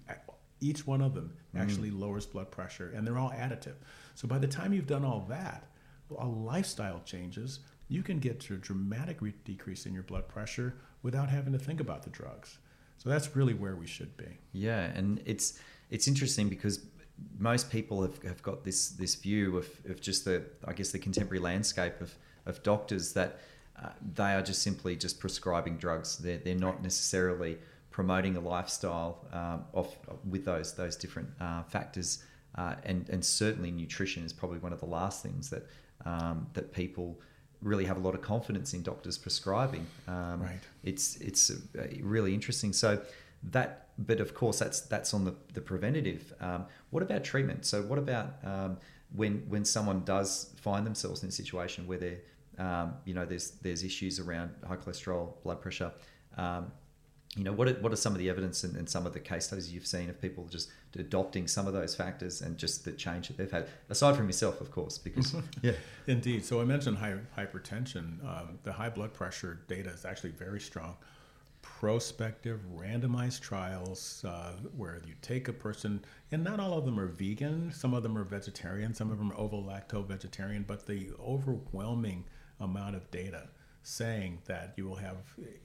each 0.60 0.86
one 0.86 1.02
of 1.02 1.14
them 1.14 1.32
mm. 1.54 1.60
actually 1.60 1.90
lowers 1.90 2.26
blood 2.26 2.50
pressure, 2.50 2.92
and 2.94 3.06
they're 3.06 3.18
all 3.18 3.30
additive. 3.30 3.74
So 4.14 4.28
by 4.28 4.38
the 4.38 4.46
time 4.46 4.72
you've 4.72 4.86
done 4.86 5.04
all 5.04 5.26
that, 5.28 5.68
a 6.16 6.26
lifestyle 6.26 7.02
changes, 7.04 7.60
you 7.88 8.02
can 8.02 8.18
get 8.18 8.40
to 8.40 8.54
a 8.54 8.56
dramatic 8.56 9.20
re- 9.20 9.34
decrease 9.44 9.86
in 9.86 9.92
your 9.92 10.04
blood 10.04 10.28
pressure 10.28 10.74
without 11.02 11.28
having 11.28 11.52
to 11.52 11.58
think 11.58 11.80
about 11.80 12.02
the 12.02 12.10
drugs. 12.10 12.58
So 12.98 13.08
that's 13.08 13.34
really 13.36 13.54
where 13.54 13.76
we 13.76 13.86
should 13.86 14.16
be. 14.16 14.38
Yeah, 14.52 14.80
and 14.80 15.20
it's 15.26 15.58
it's 15.90 16.08
interesting 16.08 16.48
because 16.48 16.86
most 17.38 17.70
people 17.70 18.02
have, 18.02 18.22
have 18.22 18.42
got 18.42 18.64
this 18.64 18.90
this 18.90 19.14
view 19.16 19.56
of, 19.56 19.68
of 19.88 20.00
just 20.00 20.24
the 20.24 20.44
I 20.64 20.72
guess 20.72 20.92
the 20.92 20.98
contemporary 20.98 21.42
landscape 21.42 22.00
of, 22.00 22.14
of 22.46 22.62
doctors 22.62 23.12
that 23.14 23.40
uh, 23.82 23.90
they 24.14 24.32
are 24.34 24.42
just 24.42 24.62
simply 24.62 24.96
just 24.96 25.20
prescribing 25.20 25.76
drugs. 25.76 26.18
They're, 26.18 26.38
they're 26.38 26.54
not 26.54 26.82
necessarily 26.82 27.58
promoting 27.90 28.36
a 28.36 28.40
lifestyle 28.40 29.26
um, 29.32 29.64
of 29.72 29.94
with 30.28 30.44
those 30.44 30.74
those 30.74 30.96
different 30.96 31.28
uh, 31.40 31.62
factors. 31.64 32.22
Uh, 32.56 32.74
and 32.84 33.08
and 33.08 33.24
certainly 33.24 33.70
nutrition 33.70 34.24
is 34.24 34.32
probably 34.32 34.58
one 34.58 34.72
of 34.72 34.80
the 34.80 34.86
last 34.86 35.22
things 35.22 35.50
that 35.50 35.66
um, 36.04 36.46
that 36.54 36.72
people 36.72 37.20
really 37.62 37.84
have 37.84 37.96
a 37.96 38.00
lot 38.00 38.14
of 38.14 38.20
confidence 38.20 38.74
in 38.74 38.82
doctors 38.82 39.16
prescribing. 39.16 39.86
Um, 40.06 40.42
right. 40.42 40.60
It's 40.82 41.16
it's 41.16 41.50
really 42.00 42.34
interesting. 42.34 42.72
So 42.72 43.00
that 43.50 43.88
but 43.98 44.20
of 44.20 44.34
course 44.34 44.58
that's 44.58 44.80
that's 44.82 45.14
on 45.14 45.24
the, 45.24 45.34
the 45.52 45.60
preventative 45.60 46.32
um, 46.40 46.64
what 46.90 47.02
about 47.02 47.22
treatment 47.22 47.64
so 47.64 47.82
what 47.82 47.98
about 47.98 48.34
um, 48.44 48.76
when 49.14 49.44
when 49.48 49.64
someone 49.64 50.02
does 50.04 50.50
find 50.56 50.86
themselves 50.86 51.22
in 51.22 51.28
a 51.28 51.32
situation 51.32 51.86
where 51.86 51.98
they're 51.98 52.18
um, 52.58 52.94
you 53.04 53.14
know 53.14 53.24
there's 53.24 53.52
there's 53.62 53.82
issues 53.82 54.20
around 54.20 54.50
high 54.66 54.76
cholesterol 54.76 55.42
blood 55.42 55.60
pressure. 55.60 55.92
Um, 56.36 56.72
you 57.36 57.42
know 57.42 57.52
what 57.52 57.68
are, 57.68 57.74
what 57.74 57.92
are 57.92 57.96
some 57.96 58.12
of 58.12 58.18
the 58.18 58.30
evidence 58.30 58.62
and, 58.64 58.76
and, 58.76 58.88
some 58.88 59.06
of 59.06 59.12
the 59.12 59.20
case 59.20 59.46
studies 59.46 59.72
you've 59.72 59.86
seen 59.86 60.08
of 60.08 60.20
people 60.20 60.46
just 60.46 60.70
adopting 60.96 61.48
some 61.48 61.66
of 61.66 61.72
those 61.72 61.94
factors 61.94 62.42
and 62.42 62.56
just 62.56 62.84
the 62.84 62.92
change 62.92 63.28
that 63.28 63.36
they've 63.36 63.50
had? 63.50 63.66
Aside 63.90 64.16
from 64.16 64.26
yourself 64.26 64.60
of 64.60 64.70
course 64.70 64.98
because 64.98 65.34
yeah. 65.62 65.72
Indeed. 66.06 66.44
So 66.44 66.60
i 66.60 66.64
mentioned 66.64 66.98
high, 66.98 67.16
hypertension. 67.36 68.24
Um, 68.24 68.58
the 68.62 68.72
high 68.72 68.90
blood 68.90 69.12
pressure 69.12 69.60
data 69.66 69.90
is 69.90 70.04
actually 70.04 70.30
very 70.30 70.60
strong. 70.60 70.96
Prospective 71.62 72.60
randomized 72.76 73.40
trials 73.40 74.24
uh, 74.28 74.52
where 74.76 75.00
you 75.06 75.14
take 75.22 75.48
a 75.48 75.52
person, 75.52 76.04
and 76.30 76.44
not 76.44 76.60
all 76.60 76.76
of 76.78 76.84
them 76.84 77.00
are 77.00 77.06
vegan, 77.06 77.72
some 77.72 77.94
of 77.94 78.02
them 78.02 78.18
are 78.18 78.24
vegetarian, 78.24 78.94
some 78.94 79.10
of 79.10 79.18
them 79.18 79.32
are 79.32 79.38
ovo 79.38 79.56
lacto 79.56 80.06
vegetarian, 80.06 80.64
but 80.68 80.86
the 80.86 81.08
overwhelming 81.18 82.24
amount 82.60 82.96
of 82.96 83.10
data 83.10 83.48
saying 83.82 84.38
that 84.46 84.72
you 84.76 84.86
will 84.86 84.96
have 84.96 85.18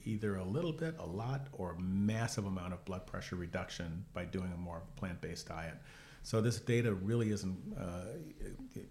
either 0.04 0.36
a 0.36 0.44
little 0.44 0.72
bit, 0.72 0.94
a 0.98 1.06
lot, 1.06 1.46
or 1.52 1.72
a 1.72 1.80
massive 1.80 2.44
amount 2.44 2.74
of 2.74 2.84
blood 2.84 3.06
pressure 3.06 3.36
reduction 3.36 4.04
by 4.12 4.24
doing 4.24 4.52
a 4.54 4.58
more 4.58 4.82
plant-based 4.96 5.48
diet. 5.48 5.78
So 6.22 6.42
this 6.42 6.60
data 6.60 6.92
really 6.92 7.30
isn't 7.30 7.56
uh, 7.78 8.04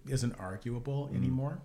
isn't 0.08 0.34
arguable 0.40 1.06
mm-hmm. 1.06 1.16
anymore. 1.16 1.62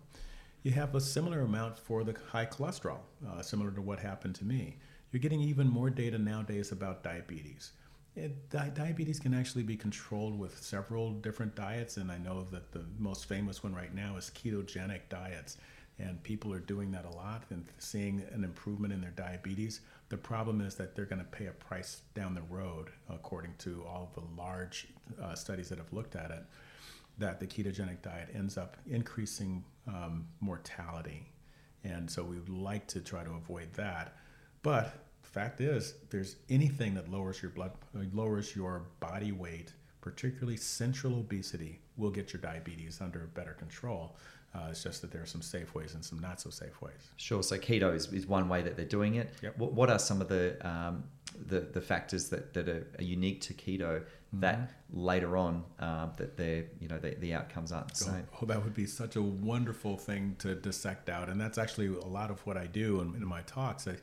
You 0.61 0.71
have 0.71 0.93
a 0.95 1.01
similar 1.01 1.41
amount 1.41 1.77
for 1.77 2.03
the 2.03 2.15
high 2.31 2.45
cholesterol, 2.45 2.99
uh, 3.27 3.41
similar 3.41 3.71
to 3.71 3.81
what 3.81 3.99
happened 3.99 4.35
to 4.35 4.45
me. 4.45 4.77
You're 5.11 5.19
getting 5.19 5.41
even 5.41 5.67
more 5.67 5.89
data 5.89 6.17
nowadays 6.17 6.71
about 6.71 7.03
diabetes. 7.03 7.71
It, 8.15 8.49
di- 8.49 8.71
diabetes 8.73 9.19
can 9.19 9.33
actually 9.33 9.63
be 9.63 9.75
controlled 9.75 10.37
with 10.37 10.57
several 10.61 11.13
different 11.13 11.55
diets, 11.55 11.97
and 11.97 12.11
I 12.11 12.17
know 12.17 12.47
that 12.51 12.71
the 12.71 12.85
most 12.97 13.25
famous 13.25 13.63
one 13.63 13.73
right 13.73 13.93
now 13.93 14.17
is 14.17 14.31
ketogenic 14.33 15.01
diets. 15.09 15.57
And 15.97 16.21
people 16.23 16.51
are 16.51 16.59
doing 16.59 16.91
that 16.91 17.05
a 17.05 17.09
lot 17.09 17.43
and 17.51 17.65
seeing 17.77 18.23
an 18.33 18.43
improvement 18.43 18.93
in 18.93 18.99
their 18.99 19.11
diabetes. 19.11 19.79
The 20.09 20.17
problem 20.17 20.59
is 20.59 20.75
that 20.75 20.95
they're 20.95 21.05
going 21.05 21.23
to 21.23 21.25
pay 21.25 21.47
a 21.47 21.51
price 21.51 22.01
down 22.13 22.35
the 22.35 22.41
road, 22.43 22.89
according 23.09 23.53
to 23.59 23.85
all 23.87 24.11
the 24.13 24.41
large 24.41 24.87
uh, 25.21 25.35
studies 25.35 25.69
that 25.69 25.77
have 25.77 25.93
looked 25.93 26.15
at 26.15 26.31
it, 26.31 26.43
that 27.17 27.39
the 27.39 27.47
ketogenic 27.47 28.01
diet 28.01 28.29
ends 28.35 28.57
up 28.57 28.75
increasing 28.87 29.63
um, 29.87 30.27
mortality. 30.41 31.31
And 31.85 32.11
so 32.11 32.23
we 32.23 32.39
would 32.39 32.49
like 32.49 32.87
to 32.87 32.99
try 32.99 33.23
to 33.23 33.31
avoid 33.31 33.71
that. 33.73 34.17
But 34.63 35.05
fact 35.35 35.59
is, 35.59 35.95
there's 36.09 36.37
anything 36.49 36.93
that 36.93 37.11
lowers 37.11 37.41
your 37.41 37.51
blood, 37.51 37.71
lowers 38.13 38.55
your 38.55 38.83
body 38.99 39.31
weight, 39.33 39.73
particularly 39.99 40.55
central 40.57 41.19
obesity, 41.19 41.81
will 41.97 42.09
get 42.09 42.31
your 42.31 42.41
diabetes 42.41 43.01
under 43.01 43.29
better 43.33 43.53
control. 43.53 44.15
Uh, 44.55 44.69
it's 44.69 44.83
just 44.83 45.01
that 45.01 45.11
there 45.11 45.21
are 45.21 45.25
some 45.25 45.41
safe 45.41 45.75
ways 45.75 45.95
and 45.95 46.05
some 46.05 46.19
not 46.19 46.39
so 46.39 46.49
safe 46.49 46.81
ways. 46.81 47.11
Sure. 47.17 47.43
So 47.43 47.57
keto 47.57 47.93
is, 47.93 48.11
is 48.13 48.25
one 48.25 48.47
way 48.47 48.61
that 48.61 48.77
they're 48.77 48.85
doing 48.85 49.15
it. 49.15 49.33
Yep. 49.41 49.57
What, 49.57 49.73
what 49.73 49.89
are 49.89 49.99
some 49.99 50.21
of 50.21 50.29
the 50.29 50.55
um, 50.67 51.03
the, 51.47 51.59
the 51.59 51.81
factors 51.81 52.29
that, 52.29 52.53
that 52.53 52.69
are, 52.69 52.87
are 52.97 53.03
unique 53.03 53.41
to 53.41 53.53
keto 53.53 53.99
mm-hmm. 53.99 54.39
that 54.39 54.71
later 54.93 55.35
on 55.35 55.65
uh, 55.79 56.07
that 56.15 56.37
they 56.37 56.67
you 56.79 56.87
know 56.87 56.97
the, 56.97 57.15
the 57.15 57.33
outcomes 57.33 57.71
aren't 57.71 57.89
the 57.89 57.95
same? 57.95 58.27
Oh, 58.41 58.45
that 58.45 58.63
would 58.63 58.73
be 58.73 58.85
such 58.85 59.17
a 59.17 59.21
wonderful 59.21 59.97
thing 59.97 60.35
to 60.39 60.55
dissect 60.55 61.09
out, 61.09 61.27
and 61.29 61.39
that's 61.39 61.57
actually 61.57 61.87
a 61.87 62.07
lot 62.07 62.31
of 62.31 62.39
what 62.45 62.55
I 62.55 62.67
do 62.67 63.01
in, 63.01 63.15
in 63.15 63.25
my 63.25 63.41
talks. 63.41 63.87
I, 63.87 63.95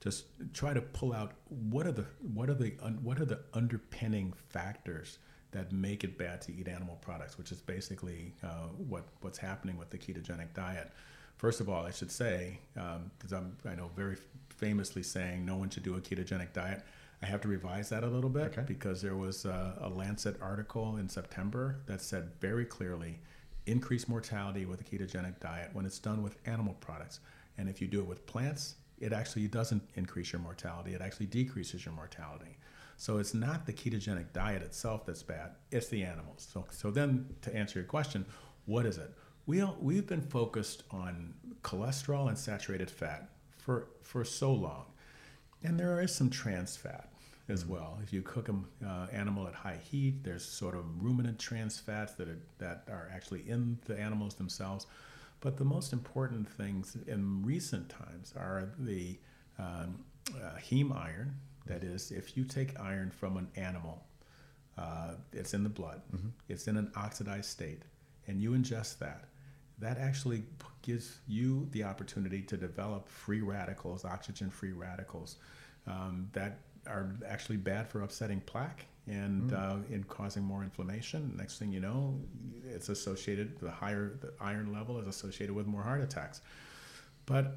just 0.00 0.24
try 0.54 0.72
to 0.72 0.80
pull 0.80 1.12
out 1.12 1.32
what 1.48 1.86
are 1.86 1.92
the 1.92 2.06
what 2.32 2.48
are 2.48 2.54
the 2.54 2.70
what 3.02 3.20
are 3.20 3.26
the 3.26 3.40
underpinning 3.52 4.32
factors 4.48 5.18
that 5.52 5.72
make 5.72 6.04
it 6.04 6.16
bad 6.16 6.40
to 6.42 6.54
eat 6.54 6.68
animal 6.68 6.96
products, 7.00 7.36
which 7.36 7.52
is 7.52 7.60
basically 7.60 8.34
uh, 8.42 8.68
what 8.88 9.04
what's 9.20 9.38
happening 9.38 9.76
with 9.76 9.90
the 9.90 9.98
ketogenic 9.98 10.54
diet. 10.54 10.90
First 11.36 11.60
of 11.60 11.68
all, 11.68 11.86
I 11.86 11.90
should 11.90 12.10
say, 12.10 12.58
because 12.74 13.32
um, 13.32 13.56
I'm 13.64 13.72
I 13.72 13.74
know 13.74 13.90
very 13.96 14.16
famously 14.48 15.02
saying 15.02 15.44
no 15.44 15.56
one 15.56 15.70
should 15.70 15.82
do 15.82 15.96
a 15.96 16.00
ketogenic 16.00 16.52
diet. 16.52 16.82
I 17.22 17.26
have 17.26 17.40
to 17.42 17.48
revise 17.48 17.90
that 17.90 18.02
a 18.02 18.06
little 18.06 18.30
bit 18.30 18.52
okay. 18.52 18.62
because 18.66 19.02
there 19.02 19.16
was 19.16 19.44
a, 19.44 19.76
a 19.80 19.88
Lancet 19.88 20.36
article 20.40 20.96
in 20.96 21.08
September 21.08 21.80
that 21.86 22.00
said 22.00 22.30
very 22.40 22.64
clearly 22.64 23.18
increased 23.66 24.08
mortality 24.08 24.64
with 24.64 24.80
a 24.80 24.84
ketogenic 24.84 25.38
diet 25.40 25.70
when 25.72 25.84
it's 25.84 25.98
done 25.98 26.22
with 26.22 26.36
animal 26.46 26.74
products. 26.80 27.20
And 27.58 27.68
if 27.68 27.80
you 27.80 27.88
do 27.88 28.00
it 28.00 28.06
with 28.06 28.26
plants, 28.26 28.76
it 28.98 29.12
actually 29.12 29.48
doesn't 29.48 29.82
increase 29.96 30.32
your 30.32 30.40
mortality, 30.40 30.94
it 30.94 31.00
actually 31.00 31.26
decreases 31.26 31.84
your 31.84 31.94
mortality. 31.94 32.56
So 33.00 33.16
it's 33.16 33.32
not 33.32 33.64
the 33.64 33.72
ketogenic 33.72 34.34
diet 34.34 34.60
itself 34.60 35.06
that's 35.06 35.22
bad, 35.22 35.52
it's 35.70 35.88
the 35.88 36.02
animals. 36.02 36.46
So, 36.52 36.66
so 36.70 36.90
then 36.90 37.34
to 37.40 37.56
answer 37.56 37.78
your 37.78 37.88
question, 37.88 38.26
what 38.66 38.84
is 38.84 38.98
it? 38.98 39.14
We, 39.46 39.64
we've 39.80 40.06
been 40.06 40.20
focused 40.20 40.82
on 40.90 41.32
cholesterol 41.62 42.28
and 42.28 42.36
saturated 42.36 42.90
fat 42.90 43.30
for, 43.56 43.86
for 44.02 44.22
so 44.22 44.52
long. 44.52 44.84
And 45.64 45.80
there 45.80 45.98
is 46.02 46.14
some 46.14 46.28
trans 46.28 46.76
fat 46.76 47.08
as 47.48 47.64
mm-hmm. 47.64 47.72
well. 47.72 47.98
If 48.02 48.12
you 48.12 48.20
cook 48.20 48.50
an 48.50 48.66
uh, 48.86 49.06
animal 49.10 49.48
at 49.48 49.54
high 49.54 49.78
heat, 49.90 50.22
there's 50.22 50.44
sort 50.44 50.74
of 50.74 50.84
ruminant 51.02 51.38
trans 51.38 51.78
fats 51.78 52.12
that 52.16 52.28
are, 52.28 52.38
that 52.58 52.84
are 52.86 53.08
actually 53.14 53.48
in 53.48 53.78
the 53.86 53.98
animals 53.98 54.34
themselves. 54.34 54.86
But 55.40 55.56
the 55.56 55.64
most 55.64 55.94
important 55.94 56.46
things 56.50 56.98
in 57.06 57.42
recent 57.46 57.88
times 57.88 58.34
are 58.36 58.68
the 58.78 59.18
um, 59.58 60.04
uh, 60.36 60.58
heme 60.58 60.94
iron. 60.94 61.36
That 61.66 61.84
is, 61.84 62.10
if 62.10 62.36
you 62.36 62.44
take 62.44 62.78
iron 62.80 63.10
from 63.10 63.36
an 63.36 63.48
animal, 63.56 64.02
uh, 64.78 65.12
it's 65.32 65.54
in 65.54 65.62
the 65.62 65.68
blood, 65.68 66.00
mm-hmm. 66.14 66.28
it's 66.48 66.66
in 66.68 66.76
an 66.76 66.90
oxidized 66.96 67.50
state, 67.50 67.82
and 68.26 68.40
you 68.40 68.52
ingest 68.52 68.98
that, 68.98 69.24
that 69.78 69.98
actually 69.98 70.44
gives 70.82 71.18
you 71.26 71.68
the 71.72 71.84
opportunity 71.84 72.42
to 72.42 72.56
develop 72.56 73.08
free 73.08 73.40
radicals, 73.40 74.04
oxygen 74.04 74.50
free 74.50 74.72
radicals, 74.72 75.36
um, 75.86 76.28
that 76.32 76.58
are 76.86 77.14
actually 77.26 77.56
bad 77.56 77.88
for 77.88 78.02
upsetting 78.02 78.40
plaque 78.40 78.86
and 79.06 79.50
mm. 79.50 79.58
uh, 79.58 79.76
in 79.92 80.04
causing 80.04 80.42
more 80.42 80.62
inflammation. 80.62 81.34
Next 81.36 81.58
thing 81.58 81.72
you 81.72 81.80
know, 81.80 82.18
it's 82.68 82.88
associated 82.88 83.58
the 83.58 83.70
higher 83.70 84.14
the 84.20 84.32
iron 84.40 84.72
level 84.72 84.98
is 84.98 85.06
associated 85.06 85.54
with 85.54 85.66
more 85.66 85.82
heart 85.82 86.00
attacks. 86.00 86.40
But 87.26 87.56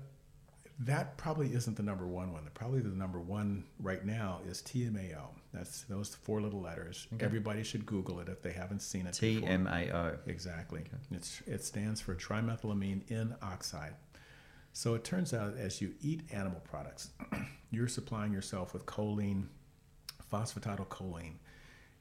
that 0.80 1.18
probably 1.18 1.54
isn't 1.54 1.78
the 1.78 1.84
number 1.84 2.08
one 2.08 2.34
one. 2.34 2.48
Probably 2.54 2.80
the 2.82 2.90
number 2.90 3.20
one 3.20 3.64
right 3.80 4.04
now 4.06 4.40
is 4.48 4.62
TMAO. 4.62 5.28
That's 5.54 5.82
those 5.84 6.16
four 6.16 6.42
little 6.42 6.62
letters. 6.62 7.08
Okay. 7.14 7.26
Everybody 7.26 7.64
should 7.64 7.86
Google 7.86 8.20
it 8.20 8.28
if 8.28 8.42
they 8.42 8.52
haven't 8.52 8.82
seen 8.82 9.06
it. 9.06 9.14
TMAO. 9.14 10.18
Exactly. 10.28 10.82
Okay. 10.82 10.98
It's 11.12 11.42
it 11.46 11.64
stands 11.64 12.02
for 12.02 12.16
trimethylamine 12.16 13.12
N 13.12 13.36
oxide. 13.42 13.94
So 14.74 14.96
it 14.96 15.04
turns 15.04 15.34
out 15.34 15.56
as 15.56 15.82
you 15.82 15.94
eat 16.02 16.24
animal 16.32 16.62
products, 16.64 17.12
you're 17.72 17.88
supplying 17.88 18.34
yourself 18.34 18.74
with 18.74 18.88
choline, 18.88 19.46
phosphatidylcholine, 20.32 21.36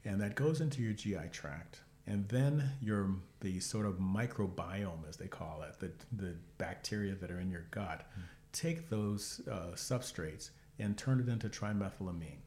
and 0.03 0.19
that 0.19 0.33
goes 0.33 0.59
into 0.59 0.81
your 0.81 0.93
GI 0.93 1.29
tract. 1.31 1.81
And 2.05 2.27
then 2.27 2.71
your 2.81 3.11
the 3.39 3.59
sort 3.59 3.85
of 3.85 3.93
microbiome, 3.93 5.07
as 5.07 5.15
they 5.15 5.27
call 5.27 5.63
it, 5.63 5.79
the, 5.79 5.91
the 6.15 6.35
bacteria 6.57 7.13
that 7.15 7.31
are 7.31 7.39
in 7.39 7.49
your 7.49 7.65
gut, 7.71 8.01
mm. 8.19 8.23
Take 8.53 8.89
those 8.89 9.41
uh, 9.51 9.73
substrates 9.75 10.51
and 10.79 10.97
turn 10.97 11.19
it 11.19 11.27
into 11.27 11.49
trimethylamine. 11.49 12.39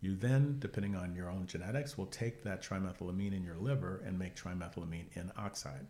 You 0.00 0.16
then, 0.16 0.56
depending 0.60 0.94
on 0.94 1.14
your 1.14 1.28
own 1.28 1.46
genetics, 1.46 1.98
will 1.98 2.06
take 2.06 2.44
that 2.44 2.62
trimethylamine 2.62 3.36
in 3.36 3.44
your 3.44 3.56
liver 3.56 4.02
and 4.06 4.18
make 4.18 4.36
trimethylamine 4.36 5.06
N 5.16 5.32
oxide. 5.36 5.86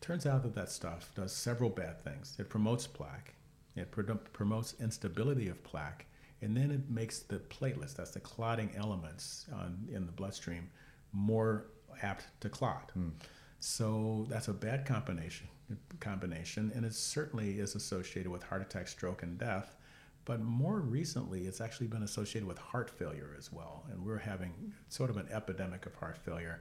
Turns 0.00 0.26
out 0.26 0.42
that 0.42 0.54
that 0.54 0.70
stuff 0.70 1.10
does 1.14 1.32
several 1.32 1.70
bad 1.70 2.00
things. 2.00 2.36
It 2.38 2.48
promotes 2.48 2.86
plaque, 2.86 3.34
it 3.74 3.90
promotes 3.90 4.74
instability 4.80 5.48
of 5.48 5.62
plaque, 5.64 6.06
and 6.42 6.56
then 6.56 6.70
it 6.70 6.90
makes 6.90 7.20
the 7.20 7.38
platelets, 7.38 7.94
that's 7.96 8.10
the 8.10 8.20
clotting 8.20 8.70
elements 8.76 9.46
on, 9.52 9.88
in 9.90 10.06
the 10.06 10.12
bloodstream, 10.12 10.70
more 11.12 11.66
apt 12.02 12.26
to 12.40 12.48
clot. 12.48 12.92
Mm. 12.98 13.12
So 13.60 14.26
that's 14.28 14.48
a 14.48 14.52
bad 14.52 14.84
combination, 14.84 15.48
combination, 16.00 16.72
and 16.74 16.84
it 16.84 16.94
certainly 16.94 17.58
is 17.58 17.74
associated 17.74 18.30
with 18.30 18.42
heart 18.42 18.62
attack, 18.62 18.88
stroke, 18.88 19.22
and 19.22 19.38
death. 19.38 19.76
But 20.24 20.40
more 20.40 20.80
recently, 20.80 21.42
it's 21.42 21.60
actually 21.60 21.88
been 21.88 22.02
associated 22.02 22.48
with 22.48 22.58
heart 22.58 22.88
failure 22.88 23.34
as 23.36 23.52
well. 23.52 23.84
And 23.90 24.04
we're 24.04 24.18
having 24.18 24.72
sort 24.88 25.10
of 25.10 25.18
an 25.18 25.28
epidemic 25.30 25.84
of 25.86 25.94
heart 25.94 26.16
failure. 26.16 26.60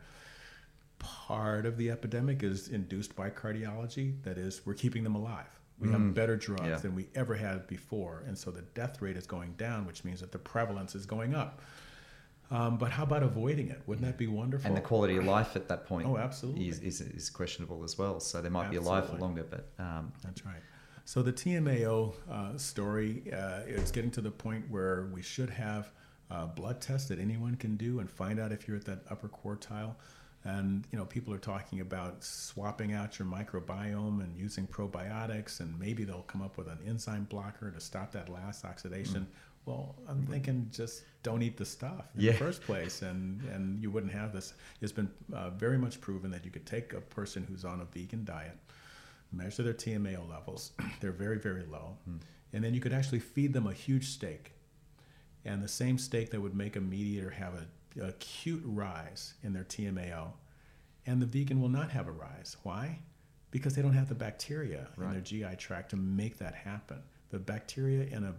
Part 1.00 1.66
of 1.66 1.78
the 1.78 1.90
epidemic 1.90 2.44
is 2.44 2.68
induced 2.68 3.16
by 3.16 3.30
cardiology. 3.30 4.22
That 4.24 4.38
is, 4.38 4.62
we're 4.66 4.74
keeping 4.74 5.04
them 5.04 5.16
alive. 5.16 5.60
We 5.80 5.88
mm. 5.88 5.92
have 5.94 6.14
better 6.14 6.36
drugs 6.36 6.66
yeah. 6.66 6.76
than 6.76 6.94
we 6.94 7.08
ever 7.16 7.36
had 7.36 7.68
before. 7.68 8.24
And 8.28 8.38
so 8.38 8.52
the 8.52 8.62
death 8.62 9.02
rate 9.02 9.18
is 9.18 9.26
going 9.26 9.54
down, 9.54 9.86
which 9.86 10.04
means 10.04 10.20
that 10.20 10.32
the 10.32 10.40
prevalence 10.40 10.94
is 10.94 11.06
going 11.06 11.34
up. 11.34 11.62
Um, 12.54 12.78
but 12.78 12.92
how 12.92 13.02
about 13.02 13.24
avoiding 13.24 13.70
it? 13.70 13.82
Wouldn't 13.88 14.06
that 14.06 14.18
be 14.18 14.28
wonderful? 14.28 14.68
And 14.68 14.78
the 14.78 14.82
quality 14.82 15.18
of 15.18 15.26
life 15.26 15.56
at 15.56 15.68
that 15.70 15.88
point 15.88 16.08
oh, 16.08 16.18
absolutely. 16.18 16.70
Is, 16.70 16.80
is, 16.82 17.02
is 17.02 17.30
questionable 17.32 17.84
as 17.84 17.98
well. 17.98 18.20
So 18.20 18.42
they 18.42 18.50
might 18.50 18.66
absolutely. 18.66 18.86
be 18.86 18.90
alive 18.90 19.10
for 19.10 19.18
longer, 19.18 19.46
but. 19.50 19.70
Um, 19.80 20.14
That's 20.24 20.46
right. 20.46 20.62
So 21.04 21.24
the 21.24 21.34
TMAO 21.34 22.14
uh, 22.32 22.58
story 22.58 23.24
uh, 23.34 23.62
is 23.66 23.92
getting 23.92 24.12
to 24.12 24.22
the 24.22 24.32
point 24.32 24.70
where 24.70 25.10
we 25.12 25.24
should 25.24 25.50
have 25.50 25.92
a 26.30 26.46
blood 26.46 26.80
tests 26.80 27.10
that 27.10 27.20
anyone 27.20 27.56
can 27.56 27.76
do 27.76 28.00
and 28.00 28.10
find 28.10 28.40
out 28.40 28.52
if 28.52 28.68
you're 28.68 28.78
at 28.78 28.86
that 28.86 29.00
upper 29.10 29.28
quartile. 29.28 29.96
And 30.46 30.86
you 30.92 31.00
know, 31.00 31.06
people 31.06 31.34
are 31.34 31.40
talking 31.40 31.80
about 31.80 32.24
swapping 32.24 32.94
out 32.94 33.18
your 33.18 33.28
microbiome 33.28 34.22
and 34.22 34.38
using 34.38 34.68
probiotics, 34.68 35.60
and 35.60 35.80
maybe 35.80 36.04
they'll 36.04 36.22
come 36.24 36.42
up 36.42 36.58
with 36.58 36.68
an 36.68 36.80
enzyme 36.86 37.26
blocker 37.30 37.72
to 37.72 37.80
stop 37.80 38.12
that 38.12 38.30
last 38.30 38.66
oxidation. 38.66 39.22
Mm. 39.22 39.28
Well, 39.66 39.96
I'm 40.10 40.24
thinking 40.24 40.70
just 40.72 41.04
don't 41.24 41.42
eat 41.42 41.56
the 41.56 41.66
stuff 41.66 42.06
in 42.16 42.22
yeah. 42.22 42.32
the 42.34 42.38
first 42.38 42.62
place, 42.62 43.02
and 43.02 43.42
and 43.54 43.82
you 43.82 43.90
wouldn't 43.92 44.12
have 44.12 44.34
this. 44.34 44.54
It's 44.82 44.92
been 44.92 45.10
uh, 45.34 45.52
very 45.52 45.78
much 45.78 46.02
proven 46.02 46.32
that 46.32 46.44
you 46.44 46.52
could 46.52 46.66
take 46.66 46.94
a 46.94 47.02
person 47.02 47.46
who's 47.48 47.64
on 47.64 47.80
a 47.80 47.86
vegan 47.86 48.26
diet 48.26 48.58
measure 49.34 49.64
their 49.64 49.74
TMAO 49.74 50.30
levels. 50.30 50.72
They're 51.02 51.12
very, 51.12 51.40
very 51.40 51.66
low. 51.66 51.98
Mm. 52.10 52.20
And 52.54 52.64
then 52.64 52.74
you 52.74 52.80
could 52.80 52.94
actually 52.94 53.20
feed 53.20 53.54
them 53.54 53.68
a 53.68 53.74
huge 53.74 54.10
steak. 54.10 54.54
And 55.46 55.62
the 55.62 55.68
same 55.68 55.98
steak 55.98 56.30
that 56.32 56.40
would 56.40 56.56
make 56.56 56.76
a 56.76 56.82
meat 56.82 57.06
eater 57.06 57.32
have 57.32 57.54
a, 57.56 58.06
acute 58.06 58.62
rise 58.64 59.34
in 59.44 59.54
their 59.54 59.64
TMAO. 59.64 60.32
And 61.06 61.22
the 61.22 61.26
vegan 61.26 61.60
will 61.60 61.70
not 61.70 61.92
have 61.92 62.08
a 62.08 62.12
rise. 62.12 62.56
Why? 62.64 63.00
Because 63.52 63.76
they 63.76 63.82
don't 63.82 63.94
have 63.94 64.08
the 64.08 64.16
bacteria 64.16 64.88
right. 64.96 65.08
in 65.08 65.14
their 65.14 65.22
GI 65.22 65.58
tract 65.58 65.90
to 65.90 65.98
make 65.98 66.38
that 66.38 66.56
happen. 66.56 67.00
The 67.34 67.40
bacteria 67.40 68.04
in, 68.16 68.24
a, 68.24 68.34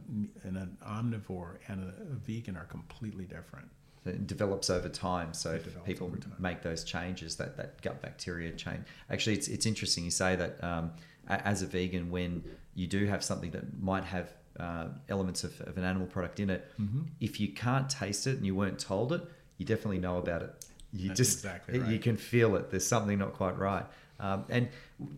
in 0.46 0.57
an 0.57 0.76
omnivore 0.87 1.59
and 1.66 1.83
a, 1.83 2.12
a 2.12 2.14
vegan 2.14 2.57
are 2.57 2.66
completely 2.66 3.24
different 3.24 3.68
it 4.07 4.26
develops 4.26 4.70
over 4.70 4.88
time. 4.88 5.33
So 5.33 5.52
if 5.52 5.85
people 5.85 6.12
make 6.38 6.62
those 6.62 6.85
changes, 6.85 7.37
that, 7.37 7.57
that 7.57 7.80
gut 7.80 8.02
bacteria 8.02 8.52
change. 8.52 8.85
Actually, 9.11 9.37
it's, 9.37 9.48
it's 9.48 9.66
interesting 9.66 10.04
you 10.04 10.11
say 10.11 10.37
that 10.37 10.62
um, 10.62 10.92
as 11.26 11.62
a 11.62 11.66
vegan, 11.66 12.11
when 12.11 12.44
you 12.74 12.87
do 12.87 13.07
have 13.07 13.24
something 13.24 13.50
that 13.52 13.80
might 13.80 14.04
have 14.04 14.33
uh, 14.61 14.88
elements 15.09 15.42
of, 15.42 15.59
of, 15.62 15.78
an 15.78 15.85
animal 15.85 16.07
product 16.07 16.38
in 16.38 16.50
it, 16.50 16.70
mm-hmm. 16.80 17.02
if 17.20 17.40
you 17.40 17.48
can't 17.48 17.88
taste 17.88 18.26
it 18.26 18.37
and 18.37 18.46
you 18.46 18.54
weren't 18.54 18.78
told 18.78 19.12
it, 19.12 19.22
you 19.57 19.64
definitely 19.64 19.98
know 19.98 20.18
about 20.18 20.42
it. 20.42 20.66
You 20.92 21.09
That's 21.09 21.18
just 21.18 21.38
exactly 21.38 21.78
right. 21.78 21.90
you 21.90 21.98
can 21.98 22.16
feel 22.16 22.54
it. 22.57 22.70
There's 22.70 22.87
something 22.87 23.18
not 23.18 23.33
quite 23.33 23.59
right. 23.59 23.87
Um, 24.20 24.44
and 24.48 24.68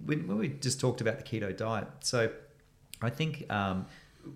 when, 0.07 0.27
when, 0.27 0.39
we 0.39 0.49
just 0.49 0.81
talked 0.81 1.03
about 1.03 1.19
the 1.19 1.25
keto 1.25 1.55
diet, 1.55 1.89
so 2.01 2.31
I 3.03 3.11
think 3.11 3.51
um, 3.51 3.87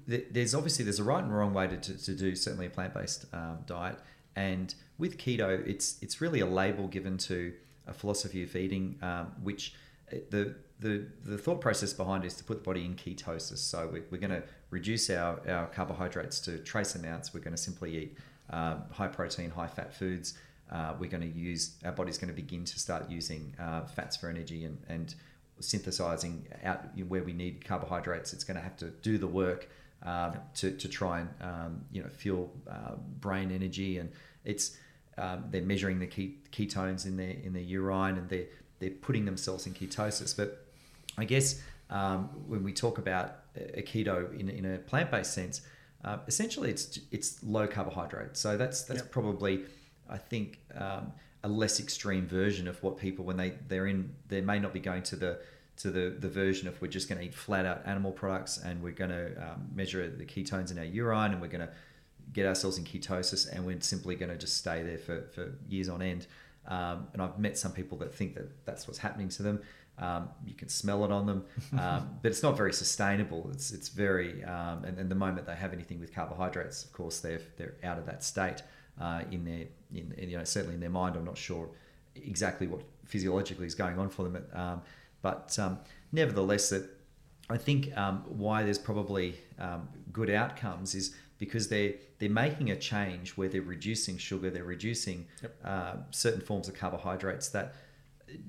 th- 0.09 0.27
there's 0.31 0.55
obviously 0.55 0.85
there's 0.85 1.01
a 1.01 1.05
right 1.05 1.23
and 1.23 1.35
wrong 1.35 1.55
way 1.55 1.67
to, 1.67 1.77
to, 1.77 2.05
to 2.05 2.15
do 2.15 2.37
certainly 2.37 2.67
a 2.67 2.71
plant 2.71 2.95
based 2.95 3.27
um, 3.33 3.59
diet 3.67 3.99
and 4.37 4.75
with 4.99 5.19
keto, 5.19 5.67
it's 5.67 5.97
it's 6.03 6.21
really 6.21 6.41
a 6.41 6.47
label 6.47 6.87
given 6.87 7.19
to 7.19 7.53
a 7.87 7.93
philosophy 7.93 8.43
of 8.43 8.55
eating, 8.55 8.99
um, 9.03 9.33
which 9.43 9.75
uh, 10.13 10.17
the, 10.31 10.55
the 10.79 11.07
the 11.25 11.39
thought 11.39 11.61
process 11.61 11.93
behind 11.93 12.25
is 12.25 12.35
to 12.35 12.45
put 12.45 12.59
the 12.59 12.65
body 12.65 12.85
in 12.85 12.95
ketosis. 12.95 13.59
So 13.59 13.89
we're, 13.93 14.05
we're 14.11 14.19
going 14.19 14.31
to 14.31 14.43
reduce 14.71 15.11
our, 15.11 15.41
our 15.49 15.67
carbohydrates 15.67 16.41
to 16.41 16.59
trace 16.59 16.95
amounts. 16.95 17.35
We're 17.35 17.41
going 17.41 17.57
to 17.57 17.63
simply 17.63 17.97
eat 17.97 18.17
um, 18.51 18.85
high 18.91 19.09
protein, 19.09 19.51
high 19.51 19.67
fat 19.67 19.93
foods. 19.95 20.35
Uh, 20.71 20.95
we're 21.01 21.11
going 21.11 21.23
to 21.23 21.39
use 21.39 21.73
our 21.85 21.93
body's 21.93 22.17
going 22.17 22.33
to 22.33 22.41
begin 22.41 22.65
to 22.65 22.79
start 22.79 23.11
using 23.11 23.55
uh, 23.59 23.85
fats 23.87 24.17
for 24.17 24.29
energy 24.29 24.65
and, 24.65 24.79
and 24.89 25.17
synthesizing 25.61 26.47
out 26.65 26.87
where 27.09 27.23
we 27.23 27.33
need 27.33 27.65
carbohydrates. 27.65 28.33
It's 28.33 28.45
going 28.45 28.57
to 28.57 28.63
have 28.63 28.77
to 28.79 28.91
do 29.03 29.19
the 29.19 29.27
work 29.27 29.69
um, 30.03 30.35
to, 30.55 30.71
to 30.73 30.89
try 30.89 31.21
and 31.21 31.29
um, 31.41 31.85
you 31.93 32.03
know 32.03 32.09
fuel 32.09 32.53
uh, 32.69 32.97
brain 33.21 33.51
energy. 33.51 33.99
And 33.99 34.11
it's 34.45 34.77
um, 35.19 35.45
they're 35.51 35.63
measuring 35.63 35.99
the 35.99 36.07
ketones 36.07 37.07
in 37.07 37.17
their 37.17 37.31
in 37.31 37.53
their 37.53 37.63
urine 37.63 38.17
and 38.19 38.29
they're 38.29 38.47
they're 38.79 38.91
putting 38.91 39.25
themselves 39.25 39.67
in 39.67 39.75
ketosis. 39.75 40.37
But 40.37 40.67
I 41.19 41.25
guess 41.25 41.61
um, 41.91 42.31
when 42.47 42.63
we 42.63 42.73
talk 42.73 42.99
about 42.99 43.37
a 43.57 43.83
keto 43.83 44.39
in, 44.39 44.49
in 44.49 44.65
a 44.65 44.79
plant-based 44.79 45.33
sense 45.33 45.63
uh, 46.05 46.19
essentially 46.27 46.71
it's 46.71 47.01
it's 47.11 47.43
low 47.43 47.67
carbohydrate 47.67 48.37
so 48.37 48.57
that's 48.57 48.85
that's 48.85 49.03
probably 49.03 49.65
I 50.09 50.19
think 50.19 50.61
um, 50.75 51.13
a 51.43 51.49
less 51.49 51.81
extreme 51.81 52.27
version 52.27 52.69
of 52.69 52.83
what 52.83 52.99
people 52.99 53.25
when 53.25 53.37
they 53.37 53.55
they're 53.69 53.87
in 53.87 54.13
they 54.29 54.41
may 54.41 54.59
not 54.59 54.73
be 54.73 54.81
going 54.81 55.03
to 55.03 55.17
the 55.17 55.39
to 55.77 55.91
the, 55.91 56.15
the 56.19 56.29
version 56.29 56.69
of 56.69 56.81
we're 56.83 56.89
just 56.89 57.09
going 57.09 57.19
to 57.19 57.25
eat 57.25 57.35
flat 57.35 57.65
out 57.65 57.81
animal 57.87 58.13
products 58.13 58.59
and 58.59 58.83
we're 58.83 58.93
going 58.93 59.11
to 59.11 59.29
um, 59.43 59.67
measure 59.75 60.11
the 60.11 60.27
ketones 60.27 60.71
in 60.71 60.79
our 60.79 60.85
urine 60.85 61.33
and 61.33 61.41
we're 61.41 61.49
going 61.49 61.67
to 61.67 61.73
get 62.35 62.47
ourselves 62.47 62.77
in 62.77 62.85
ketosis 62.85 63.51
and 63.51 63.65
we're 63.65 63.81
simply 63.81 64.15
going 64.15 64.31
to 64.31 64.37
just 64.37 64.59
stay 64.59 64.83
there 64.83 64.99
for, 64.99 65.23
for 65.35 65.53
years 65.69 65.89
on 65.89 66.03
end. 66.03 66.27
Um, 66.67 67.09
and 67.15 67.23
I've 67.23 67.39
met 67.39 67.57
some 67.57 67.73
people 67.73 67.97
that 67.99 68.15
think 68.15 68.35
that 68.35 68.67
that's 68.67 68.87
what's 68.87 68.99
happening 68.99 69.31
to 69.31 69.43
them. 69.43 69.63
Um, 69.99 70.29
you 70.47 70.55
can 70.55 70.69
smell 70.69 71.05
it 71.05 71.11
on 71.11 71.27
them, 71.27 71.45
um, 71.79 72.19
but 72.23 72.31
it's 72.31 72.43
not 72.43 72.57
very 72.57 72.73
sustainable. 72.73 73.49
It's 73.53 73.71
it's 73.71 73.89
very 73.89 74.45
um, 74.45 74.85
and, 74.85 74.99
and 74.99 75.11
the 75.11 75.15
moment 75.15 75.47
they 75.47 75.57
have 75.57 75.73
anything 75.73 76.01
with 76.01 76.15
carbohydrates, 76.15 76.85
of 76.85 76.93
course, 76.93 77.21
they're 77.21 77.41
they're 77.57 77.75
out 77.83 77.99
of 77.99 78.07
that 78.07 78.25
state 78.25 78.63
uh, 79.01 79.23
in 79.31 79.45
their 79.45 79.67
in, 79.95 80.13
in, 80.17 80.31
you 80.31 80.39
know 80.39 80.45
certainly 80.45 80.75
in 80.75 80.81
their 80.81 80.91
mind. 80.91 81.17
I'm 81.17 81.25
not 81.25 81.39
sure 81.39 81.69
exactly 82.15 82.67
what 82.67 82.83
physiologically 83.05 83.67
is 83.67 83.75
going 83.75 83.99
on 83.99 84.09
for 84.09 84.29
them. 84.29 84.45
Um, 84.53 84.83
but 85.23 85.59
um, 85.59 85.79
nevertheless, 86.13 86.71
that 86.71 86.89
I 87.49 87.57
think 87.57 87.97
um, 87.97 88.25
why 88.29 88.63
there's 88.63 88.79
probably 88.79 89.35
um, 89.59 89.89
good 90.13 90.31
outcomes 90.31 90.95
is 90.95 91.15
because 91.39 91.69
they're 91.69 91.95
they're 92.19 92.31
making 92.31 92.71
a 92.71 92.77
change 92.77 93.31
where 93.31 93.49
they're 93.49 93.63
reducing 93.63 94.19
sugar, 94.19 94.51
they're 94.51 94.65
reducing 94.65 95.27
yep. 95.43 95.57
uh, 95.65 95.95
certain 96.11 96.41
forms 96.41 96.69
of 96.69 96.75
carbohydrates 96.75 97.49
that 97.49 97.75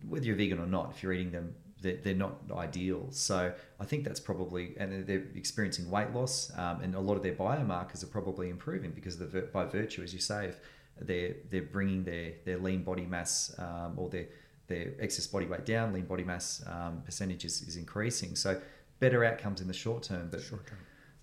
whether 0.07 0.25
you're 0.25 0.35
vegan 0.35 0.59
or 0.59 0.67
not, 0.67 0.91
if 0.91 1.01
you're 1.01 1.13
eating 1.13 1.31
them, 1.31 1.55
they're, 1.81 1.95
they're 1.95 2.13
not 2.13 2.35
ideal. 2.51 3.07
So 3.09 3.53
I 3.79 3.85
think 3.85 4.03
that's 4.03 4.19
probably 4.19 4.75
and 4.77 5.05
they're 5.07 5.25
experiencing 5.35 5.89
weight 5.89 6.11
loss, 6.13 6.51
um, 6.57 6.81
and 6.81 6.95
a 6.95 6.99
lot 6.99 7.15
of 7.15 7.23
their 7.23 7.33
biomarkers 7.33 8.03
are 8.03 8.07
probably 8.07 8.49
improving 8.49 8.91
because 8.91 9.17
the 9.17 9.25
by 9.53 9.65
virtue, 9.65 10.03
as 10.03 10.13
you 10.13 10.19
say, 10.19 10.47
if 10.47 10.59
they're 11.01 11.35
they're 11.49 11.61
bringing 11.61 12.03
their 12.03 12.33
their 12.45 12.57
lean 12.57 12.83
body 12.83 13.05
mass 13.05 13.53
um, 13.57 13.93
or 13.97 14.09
their 14.09 14.27
their 14.67 14.93
excess 14.99 15.27
body 15.27 15.45
weight 15.45 15.65
down, 15.65 15.93
lean 15.93 16.05
body 16.05 16.23
mass 16.23 16.63
um, 16.67 17.01
percentage 17.03 17.43
is, 17.45 17.61
is 17.63 17.75
increasing. 17.75 18.35
So 18.35 18.59
better 18.99 19.25
outcomes 19.25 19.59
in 19.61 19.67
the 19.67 19.73
short 19.73 20.03
term, 20.03 20.29
but 20.31 20.41
short 20.41 20.65
term. 20.67 20.77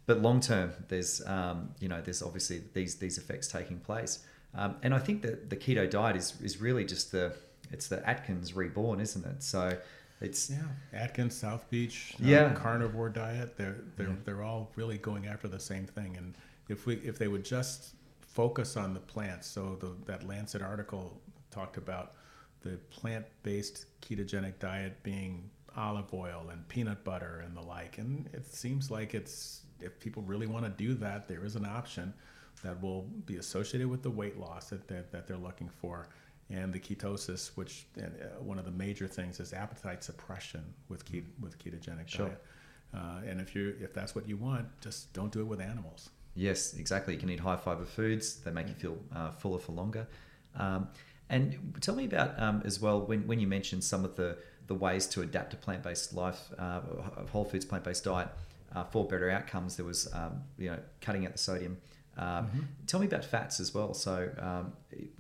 But 0.07 0.21
long 0.21 0.41
term, 0.41 0.73
there's 0.89 1.27
um, 1.27 1.71
you 1.81 1.89
know 1.89 2.01
there's 2.01 2.23
obviously 2.23 2.63
these 2.75 2.97
these 2.97 3.19
effects 3.19 3.49
taking 3.49 3.79
place, 3.79 4.25
um, 4.55 4.77
and 4.83 4.95
I 4.95 4.99
think 4.99 5.23
that 5.23 5.51
the 5.51 5.57
keto 5.57 5.89
diet 5.89 6.17
is 6.17 6.35
is 6.43 6.61
really 6.61 6.85
just 6.85 7.13
the 7.13 7.35
it's 7.71 7.89
the 7.89 8.07
Atkins 8.09 8.55
reborn, 8.55 9.01
isn't 9.01 9.25
it? 9.25 9.43
So 9.43 9.77
it's 10.21 10.51
yeah 10.51 10.59
Atkins, 10.93 11.37
South 11.37 11.69
Beach, 11.71 12.15
um, 12.19 12.27
yeah, 12.27 12.53
carnivore 12.55 13.11
diet. 13.11 13.57
They're 13.57 13.77
they're 13.97 14.09
yeah. 14.09 14.15
they're 14.25 14.43
all 14.43 14.71
really 14.77 14.99
going 14.99 15.27
after 15.27 15.47
the 15.47 15.61
same 15.61 15.87
thing, 15.87 16.17
and 16.17 16.35
if 16.69 16.87
we 16.87 16.97
if 16.97 17.19
they 17.19 17.29
would 17.29 17.45
just 17.45 17.95
focus 18.39 18.77
on 18.77 18.95
the 18.95 19.01
plants, 19.01 19.49
so 19.49 19.77
the, 19.81 19.93
that 20.07 20.25
Lancet 20.25 20.63
article 20.63 21.21
talked 21.51 21.77
about 21.77 22.13
the 22.61 22.77
plant 22.89 23.27
based 23.43 23.87
ketogenic 24.01 24.61
diet 24.61 25.03
being 25.03 25.51
olive 25.77 26.15
oil 26.15 26.47
and 26.53 26.69
peanut 26.69 27.03
butter 27.03 27.43
and 27.45 27.57
the 27.57 27.61
like. 27.61 27.99
And 27.99 28.31
it 28.33 28.47
seems 28.47 28.93
like 28.93 29.13
it's 29.13 29.63
if 29.81 29.99
people 29.99 30.23
really 30.23 30.47
want 30.47 30.65
to 30.65 30.71
do 30.71 30.95
that, 30.95 31.27
there 31.27 31.45
is 31.45 31.57
an 31.57 31.67
option 31.67 32.15
that 32.63 32.81
will 32.81 33.09
be 33.27 33.39
associated 33.39 33.89
with 33.89 34.05
the 34.05 34.11
weight 34.11 34.39
loss 34.39 34.71
that, 34.71 34.87
that, 34.87 35.11
that 35.11 35.27
they're 35.27 35.37
looking 35.37 35.69
for 35.69 36.07
and 36.49 36.73
the 36.73 36.79
ketosis, 36.79 37.49
which 37.57 37.87
uh, 38.01 38.03
one 38.39 38.61
of 38.61 38.65
the 38.65 38.71
major 38.71 39.09
things 39.09 39.41
is 39.41 39.53
appetite 39.53 40.05
suppression 40.05 40.63
with 40.89 41.05
ke- 41.05 41.27
with 41.41 41.59
ketogenic 41.59 42.07
sure. 42.07 42.29
diet. 42.29 42.45
Uh, 42.95 43.21
and 43.27 43.41
if 43.41 43.57
you 43.57 43.75
if 43.81 43.93
that's 43.93 44.15
what 44.15 44.29
you 44.29 44.37
want, 44.37 44.65
just 44.81 45.13
don't 45.13 45.33
do 45.33 45.41
it 45.41 45.47
with 45.47 45.61
animals. 45.61 46.11
Yes, 46.39 46.75
exactly. 46.75 47.15
You 47.15 47.21
can 47.21 47.31
eat 47.31 47.41
high 47.41 47.57
fiber 47.57 47.85
foods; 47.85 48.37
they 48.37 48.53
make 48.53 48.69
you 48.69 48.75
feel 48.75 48.97
uh, 49.15 49.33
fuller 49.33 49.59
for 49.59 49.73
longer. 49.73 50.07
Um, 50.55 50.89
and 51.29 51.59
tell 51.81 51.97
me 51.97 52.05
about 52.05 52.41
um, 52.41 52.63
as 52.65 52.81
well 52.81 53.01
when, 53.01 53.27
when 53.27 53.41
you 53.41 53.49
mentioned 53.49 53.83
some 53.83 54.05
of 54.05 54.15
the, 54.15 54.39
the 54.69 54.75
ways 54.75 55.07
to 55.09 55.23
adapt 55.23 55.53
a 55.55 55.57
plant 55.57 55.83
based 55.83 56.15
life, 56.15 56.41
uh, 56.57 56.81
whole 57.33 57.45
foods 57.45 57.65
plant 57.65 57.83
based 57.83 58.05
diet 58.05 58.29
uh, 58.73 58.85
for 58.85 59.05
better 59.05 59.29
outcomes. 59.29 59.77
There 59.77 59.85
was 59.85 60.09
um, 60.15 60.43
you 60.57 60.71
know 60.71 60.79
cutting 61.01 61.27
out 61.27 61.33
the 61.33 61.39
sodium. 61.39 61.77
Um, 62.17 62.27
mm-hmm. 62.27 62.61
Tell 62.87 63.01
me 63.01 63.07
about 63.07 63.25
fats 63.25 63.59
as 63.59 63.75
well. 63.75 63.93
So, 63.93 64.31
um, 64.39 64.73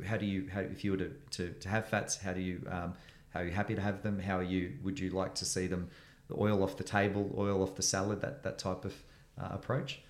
how 0.05 0.17
do 0.17 0.27
you, 0.27 0.49
how, 0.53 0.61
if 0.61 0.85
you 0.85 0.93
were 0.93 0.99
to, 0.99 1.11
to, 1.31 1.51
to 1.51 1.69
have 1.69 1.89
fats, 1.89 2.17
how 2.17 2.33
do 2.33 2.41
you, 2.41 2.61
um, 2.69 2.95
how 3.31 3.41
are 3.41 3.45
you 3.45 3.53
happy 3.53 3.75
to 3.75 3.81
have 3.81 4.03
them? 4.03 4.19
How 4.19 4.39
are 4.39 4.43
you, 4.45 4.75
would 4.83 4.99
you 4.99 5.11
like 5.11 5.35
to 5.37 5.45
see 5.45 5.69
them, 5.69 5.91
the 6.29 6.35
oil 6.35 6.63
off 6.63 6.77
the 6.77 6.85
table, 6.85 7.33
oil 7.39 7.63
off 7.63 7.77
the 7.77 7.83
salad, 7.83 8.21
that, 8.23 8.43
that 8.43 8.59
type 8.59 8.85
of 8.85 8.95
uh, 9.41 9.49
approach? 9.53 10.01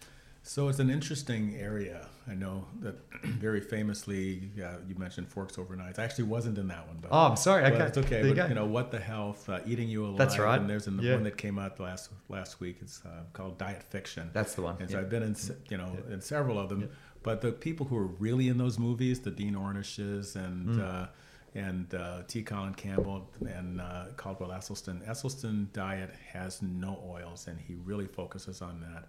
So 0.49 0.69
it's 0.69 0.79
an 0.79 0.89
interesting 0.89 1.57
area. 1.61 2.07
I 2.27 2.35
know 2.35 2.65
that 2.81 2.95
very 3.23 3.61
famously 3.61 4.51
uh, 4.59 4.77
you 4.89 4.95
mentioned 4.95 5.29
forks 5.29 5.59
over 5.59 5.77
knives. 5.77 5.99
I 5.99 6.05
actually 6.05 6.25
wasn't 6.25 6.57
in 6.57 6.69
that 6.69 6.87
one, 6.89 6.97
but 7.03 7.09
oh, 7.13 7.27
I'm 7.27 7.37
sorry. 7.37 7.65
Okay, 7.65 7.85
it's 7.85 7.99
okay. 7.99 8.23
But, 8.23 8.35
you, 8.35 8.49
you, 8.49 8.55
know 8.55 8.65
what 8.65 8.91
the 8.91 8.99
health, 8.99 9.47
uh, 9.51 9.61
eating 9.67 9.91
you 9.91 10.07
alive. 10.07 10.17
That's 10.17 10.39
right. 10.39 10.59
And 10.59 10.69
there's 10.69 10.87
the 10.87 10.93
yeah. 11.03 11.17
one 11.17 11.25
that 11.25 11.37
came 11.37 11.59
out 11.59 11.79
last 11.79 12.09
last 12.31 12.61
week. 12.61 12.79
It's 12.81 13.03
uh, 13.05 13.25
called 13.35 13.59
Diet 13.59 13.83
Fiction. 13.83 14.31
That's 14.33 14.55
the 14.55 14.63
one. 14.63 14.77
And 14.81 14.91
so 14.91 14.99
I've 14.99 15.11
been 15.11 15.23
in 15.23 15.37
you 15.69 15.77
know 15.77 15.95
in 16.11 16.23
several 16.23 16.59
of 16.59 16.71
them. 16.71 16.89
But 17.23 17.43
the 17.43 17.53
people 17.53 17.85
who 17.85 17.99
are 17.99 18.07
really 18.07 18.49
in 18.49 18.57
those 18.57 18.79
movies, 18.79 19.21
the 19.21 19.31
Dean 19.31 19.55
Ornishes 19.55 20.35
and 20.35 20.77
mm. 20.77 20.81
uh, 20.83 21.09
and 21.55 21.95
uh, 21.95 22.23
T. 22.27 22.43
Colin 22.43 22.73
Campbell 22.73 23.29
and 23.47 23.83
uh, 23.83 24.07
Caldwell 24.17 24.49
Esselstyn. 24.49 25.07
Esselstyn 25.07 25.71
diet 25.75 26.15
has 26.33 26.63
no 26.63 27.03
oils, 27.07 27.49
and 27.49 27.61
he 27.61 27.75
really 27.75 28.07
focuses 28.07 28.63
on 28.63 28.81
that. 28.81 29.09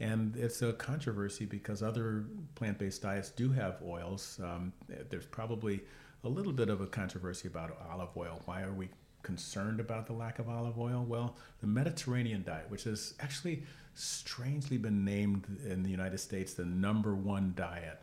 And 0.00 0.36
it's 0.36 0.62
a 0.62 0.72
controversy 0.72 1.44
because 1.44 1.82
other 1.82 2.24
plant 2.54 2.78
based 2.78 3.02
diets 3.02 3.30
do 3.30 3.50
have 3.50 3.82
oils. 3.84 4.38
Um, 4.42 4.72
there's 5.10 5.26
probably 5.26 5.80
a 6.24 6.28
little 6.28 6.52
bit 6.52 6.68
of 6.68 6.80
a 6.80 6.86
controversy 6.86 7.48
about 7.48 7.76
olive 7.90 8.16
oil. 8.16 8.40
Why 8.44 8.62
are 8.62 8.72
we 8.72 8.88
concerned 9.22 9.80
about 9.80 10.06
the 10.06 10.12
lack 10.12 10.38
of 10.38 10.48
olive 10.48 10.78
oil? 10.78 11.04
Well, 11.06 11.36
the 11.60 11.66
Mediterranean 11.66 12.44
diet, 12.44 12.66
which 12.68 12.84
has 12.84 13.14
actually 13.20 13.64
strangely 13.94 14.78
been 14.78 15.04
named 15.04 15.46
in 15.68 15.82
the 15.82 15.90
United 15.90 16.18
States 16.18 16.54
the 16.54 16.64
number 16.64 17.14
one 17.14 17.52
diet, 17.56 18.00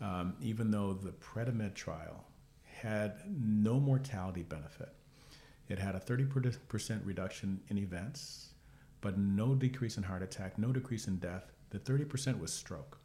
um, 0.00 0.34
even 0.42 0.70
though 0.70 0.92
the 0.92 1.12
Predimed 1.12 1.74
trial 1.74 2.26
had 2.64 3.14
no 3.26 3.80
mortality 3.80 4.42
benefit. 4.42 4.92
It 5.68 5.78
had 5.78 5.94
a 5.94 6.00
30% 6.00 7.00
reduction 7.04 7.60
in 7.68 7.78
events 7.78 8.49
but 9.00 9.18
no 9.18 9.54
decrease 9.54 9.96
in 9.96 10.02
heart 10.02 10.22
attack, 10.22 10.58
no 10.58 10.72
decrease 10.72 11.06
in 11.08 11.16
death. 11.16 11.52
The 11.70 11.78
30% 11.78 12.38
was 12.38 12.52
stroke. 12.52 12.98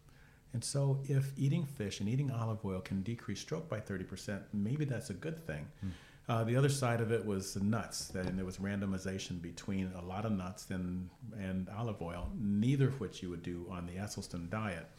And 0.54 0.64
so, 0.64 1.00
if 1.04 1.34
eating 1.38 1.66
fish 1.66 2.00
and 2.00 2.08
eating 2.08 2.32
olive 2.32 2.64
oil 2.64 2.80
can 2.80 3.02
decrease 3.02 3.42
stroke 3.42 3.68
by 3.68 3.80
30%, 3.80 4.42
maybe 4.54 4.86
that's 4.86 5.10
a 5.10 5.14
good 5.14 5.46
thing. 5.46 5.68
Mm. 5.86 5.90
Uh, 6.28 6.44
the 6.44 6.56
other 6.56 6.70
side 6.70 7.02
of 7.02 7.12
it 7.12 7.24
was 7.24 7.54
the 7.54 7.60
nuts, 7.60 8.10
and 8.16 8.38
there 8.38 8.46
was 8.46 8.58
randomization 8.58 9.42
between 9.42 9.92
a 9.96 10.02
lot 10.02 10.26
of 10.26 10.32
nuts 10.32 10.68
and, 10.72 11.10
and 11.38 11.70
olive 11.78 12.02
oil, 12.02 12.32
neither 12.40 12.88
of 12.88 13.00
which 13.00 13.22
you 13.22 13.30
would 13.30 13.44
do 13.44 13.68
on 13.70 13.86
the 13.86 13.94
Esselstyn 13.94 14.50
diet. 14.50 14.90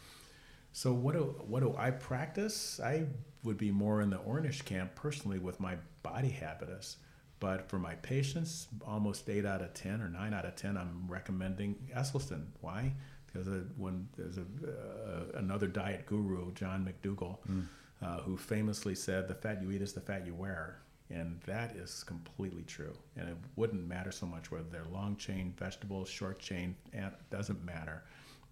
So, 0.72 0.92
what 0.92 1.14
do, 1.14 1.34
what 1.48 1.60
do 1.60 1.74
I 1.76 1.90
practice? 1.90 2.78
I 2.78 3.06
would 3.42 3.56
be 3.56 3.70
more 3.70 4.02
in 4.02 4.10
the 4.10 4.18
Ornish 4.18 4.64
camp 4.64 4.94
personally 4.94 5.38
with 5.38 5.58
my 5.58 5.76
body 6.02 6.28
habitus. 6.28 6.98
But 7.38 7.68
for 7.68 7.78
my 7.78 7.94
patients, 7.96 8.68
almost 8.86 9.28
eight 9.28 9.44
out 9.44 9.60
of 9.60 9.74
10 9.74 10.00
or 10.00 10.08
nine 10.08 10.32
out 10.32 10.46
of 10.46 10.56
10, 10.56 10.76
I'm 10.76 11.04
recommending 11.06 11.76
Esselstyn. 11.94 12.46
Why? 12.60 12.92
Because 13.26 13.46
when 13.76 14.08
there's 14.16 14.38
a, 14.38 14.42
uh, 14.42 15.38
another 15.38 15.66
diet 15.66 16.06
guru, 16.06 16.52
John 16.54 16.88
McDougall, 16.88 17.38
mm. 17.50 17.66
uh, 18.02 18.20
who 18.22 18.36
famously 18.36 18.94
said, 18.94 19.28
the 19.28 19.34
fat 19.34 19.60
you 19.60 19.70
eat 19.70 19.82
is 19.82 19.92
the 19.92 20.00
fat 20.00 20.26
you 20.26 20.34
wear. 20.34 20.80
And 21.10 21.40
that 21.46 21.76
is 21.76 22.02
completely 22.02 22.62
true. 22.62 22.96
And 23.16 23.28
it 23.28 23.36
wouldn't 23.54 23.86
matter 23.86 24.10
so 24.10 24.26
much 24.26 24.50
whether 24.50 24.64
they're 24.70 24.86
long 24.90 25.16
chain 25.16 25.54
vegetables, 25.56 26.08
short 26.08 26.38
chain, 26.38 26.74
it 26.92 27.12
doesn't 27.30 27.64
matter. 27.64 28.02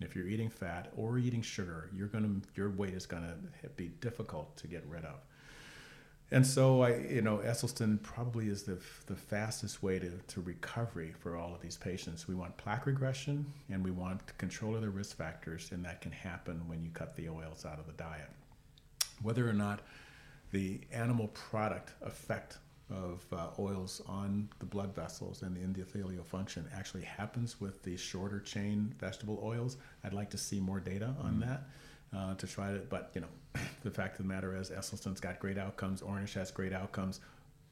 If 0.01 0.15
you're 0.15 0.29
eating 0.29 0.51
fat 0.51 0.93
or 0.97 1.19
eating 1.19 1.43
sugar, 1.43 1.91
you're 1.95 2.09
gonna 2.09 2.41
your 2.55 2.71
weight 2.71 2.95
is 2.95 3.07
gonna 3.07 3.37
be 3.77 3.89
difficult 4.01 4.57
to 4.59 4.67
get 4.67 4.85
rid 4.87 5.05
of. 5.05 5.21
And 6.35 6.45
so 6.45 6.83
I, 6.83 6.97
you 6.97 7.23
know, 7.23 7.37
Esselstyn 7.39 8.03
probably 8.03 8.49
is 8.49 8.65
the, 8.65 8.81
the 9.07 9.15
fastest 9.15 9.85
way 9.85 10.01
to, 10.01 10.11
to 10.11 10.41
recovery 10.41 11.15
for 11.21 11.37
all 11.37 11.55
of 11.55 11.61
these 11.61 11.77
patients. 11.77 12.27
We 12.27 12.35
want 12.35 12.57
plaque 12.57 12.87
regression 12.87 13.47
and 13.71 13.85
we 13.85 13.93
want 13.93 14.37
control 14.37 14.75
of 14.75 14.83
the 14.83 14.91
risk 14.91 15.17
factors, 15.17 15.71
and 15.71 15.85
that 15.85 16.01
can 16.01 16.11
happen 16.11 16.61
when 16.67 16.83
you 16.83 16.91
cut 16.91 17.15
the 17.15 17.29
oils 17.29 17.65
out 17.65 17.79
of 17.79 17.87
the 17.87 17.93
diet. 17.93 18.29
Whether 19.23 19.49
or 19.49 19.53
not 19.53 19.83
the 20.51 20.81
animal 20.93 21.29
product 21.29 21.93
effect 22.03 22.59
of 22.91 23.25
uh, 23.33 23.51
oils 23.61 24.03
on 24.09 24.49
the 24.59 24.67
blood 24.67 24.93
vessels 24.93 25.43
and 25.43 25.55
the 25.55 25.61
endothelial 25.61 26.27
function 26.27 26.69
actually 26.75 27.05
happens 27.05 27.61
with 27.61 27.81
the 27.85 27.97
shorter 27.97 28.41
chain 28.41 28.93
vegetable 28.99 29.41
oils. 29.41 29.77
I'd 30.03 30.13
like 30.13 30.31
to 30.31 30.39
see 30.39 30.59
more 30.59 30.81
data 30.81 31.15
on 31.23 31.35
mm-hmm. 31.35 31.41
that 31.43 31.69
uh, 32.17 32.35
to 32.35 32.47
try 32.47 32.73
to, 32.73 32.79
but 32.79 33.11
you 33.15 33.21
know, 33.21 33.29
the 33.83 33.91
fact 33.91 34.19
of 34.19 34.27
the 34.27 34.33
matter 34.33 34.57
is 34.57 34.71
Esselstyn's 34.71 35.21
got 35.21 35.39
great 35.39 35.59
outcomes, 35.59 36.03
Ornish 36.03 36.35
has 36.35 36.51
great 36.51 36.73
outcomes, 36.73 37.21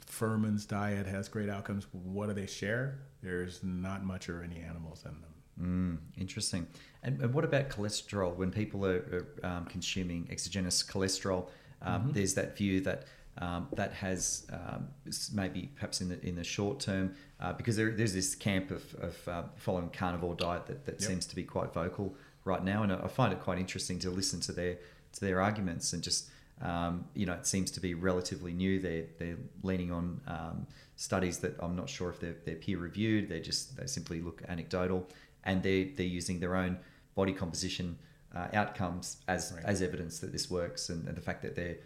Fuhrman's 0.06 0.66
diet 0.66 1.06
has 1.06 1.28
great 1.28 1.48
outcomes. 1.48 1.86
What 1.92 2.26
do 2.26 2.34
they 2.34 2.46
share? 2.46 2.98
There's 3.22 3.62
not 3.62 4.04
much 4.04 4.28
or 4.28 4.42
any 4.42 4.60
animals 4.60 5.04
in 5.04 5.12
them. 5.20 5.32
Mm, 5.60 6.20
interesting. 6.20 6.66
And, 7.02 7.20
and, 7.20 7.32
what 7.32 7.44
about 7.44 7.68
cholesterol? 7.68 8.34
When 8.34 8.50
people 8.50 8.86
are, 8.86 9.26
are 9.42 9.46
um, 9.46 9.64
consuming 9.66 10.26
exogenous 10.30 10.82
cholesterol, 10.82 11.48
um, 11.82 12.02
mm-hmm. 12.02 12.12
there's 12.12 12.34
that 12.34 12.56
view 12.56 12.80
that 12.82 13.04
um, 13.38 13.68
that 13.74 13.92
has 13.92 14.46
um, 14.52 14.88
maybe 15.32 15.70
perhaps 15.74 16.00
in 16.00 16.08
the 16.08 16.26
in 16.26 16.36
the 16.36 16.44
short 16.44 16.80
term 16.80 17.14
uh, 17.40 17.52
because 17.52 17.76
there, 17.76 17.90
there's 17.90 18.12
this 18.12 18.34
camp 18.34 18.70
of, 18.70 18.94
of 18.96 19.28
uh, 19.28 19.42
following 19.56 19.88
carnivore 19.88 20.34
diet 20.34 20.66
that, 20.66 20.84
that 20.84 21.00
yep. 21.00 21.08
seems 21.08 21.26
to 21.26 21.34
be 21.34 21.42
quite 21.42 21.72
vocal 21.72 22.14
right 22.44 22.62
now, 22.64 22.82
and 22.82 22.92
I 22.92 23.08
find 23.08 23.32
it 23.32 23.40
quite 23.40 23.58
interesting 23.58 23.98
to 24.00 24.10
listen 24.10 24.40
to 24.40 24.52
their 24.52 24.78
to 25.12 25.20
their 25.20 25.40
arguments 25.42 25.92
and 25.92 26.02
just 26.02 26.28
um, 26.62 27.04
you 27.14 27.26
know 27.26 27.34
it 27.34 27.46
seems 27.46 27.70
to 27.72 27.80
be 27.80 27.94
relatively 27.94 28.52
new. 28.52 28.80
They're 28.80 29.04
they're 29.18 29.38
leaning 29.62 29.92
on 29.92 30.20
um, 30.26 30.66
studies 30.96 31.38
that 31.38 31.56
I'm 31.60 31.76
not 31.76 31.88
sure 31.88 32.10
if 32.10 32.20
they're, 32.20 32.36
they're 32.44 32.56
peer 32.56 32.78
reviewed. 32.78 33.28
They 33.28 33.40
just 33.40 33.76
they 33.76 33.86
simply 33.86 34.20
look 34.20 34.42
anecdotal, 34.48 35.08
and 35.44 35.62
they 35.62 35.84
they're 35.84 36.06
using 36.06 36.40
their 36.40 36.56
own 36.56 36.78
body 37.14 37.32
composition 37.32 37.98
uh, 38.34 38.48
outcomes 38.54 39.18
as 39.28 39.52
right. 39.54 39.64
as 39.64 39.82
evidence 39.82 40.20
that 40.20 40.32
this 40.32 40.50
works, 40.50 40.88
and, 40.88 41.06
and, 41.06 41.16
the 41.16 41.20
fact 41.20 41.42
that 41.42 41.56
they're 41.56 41.76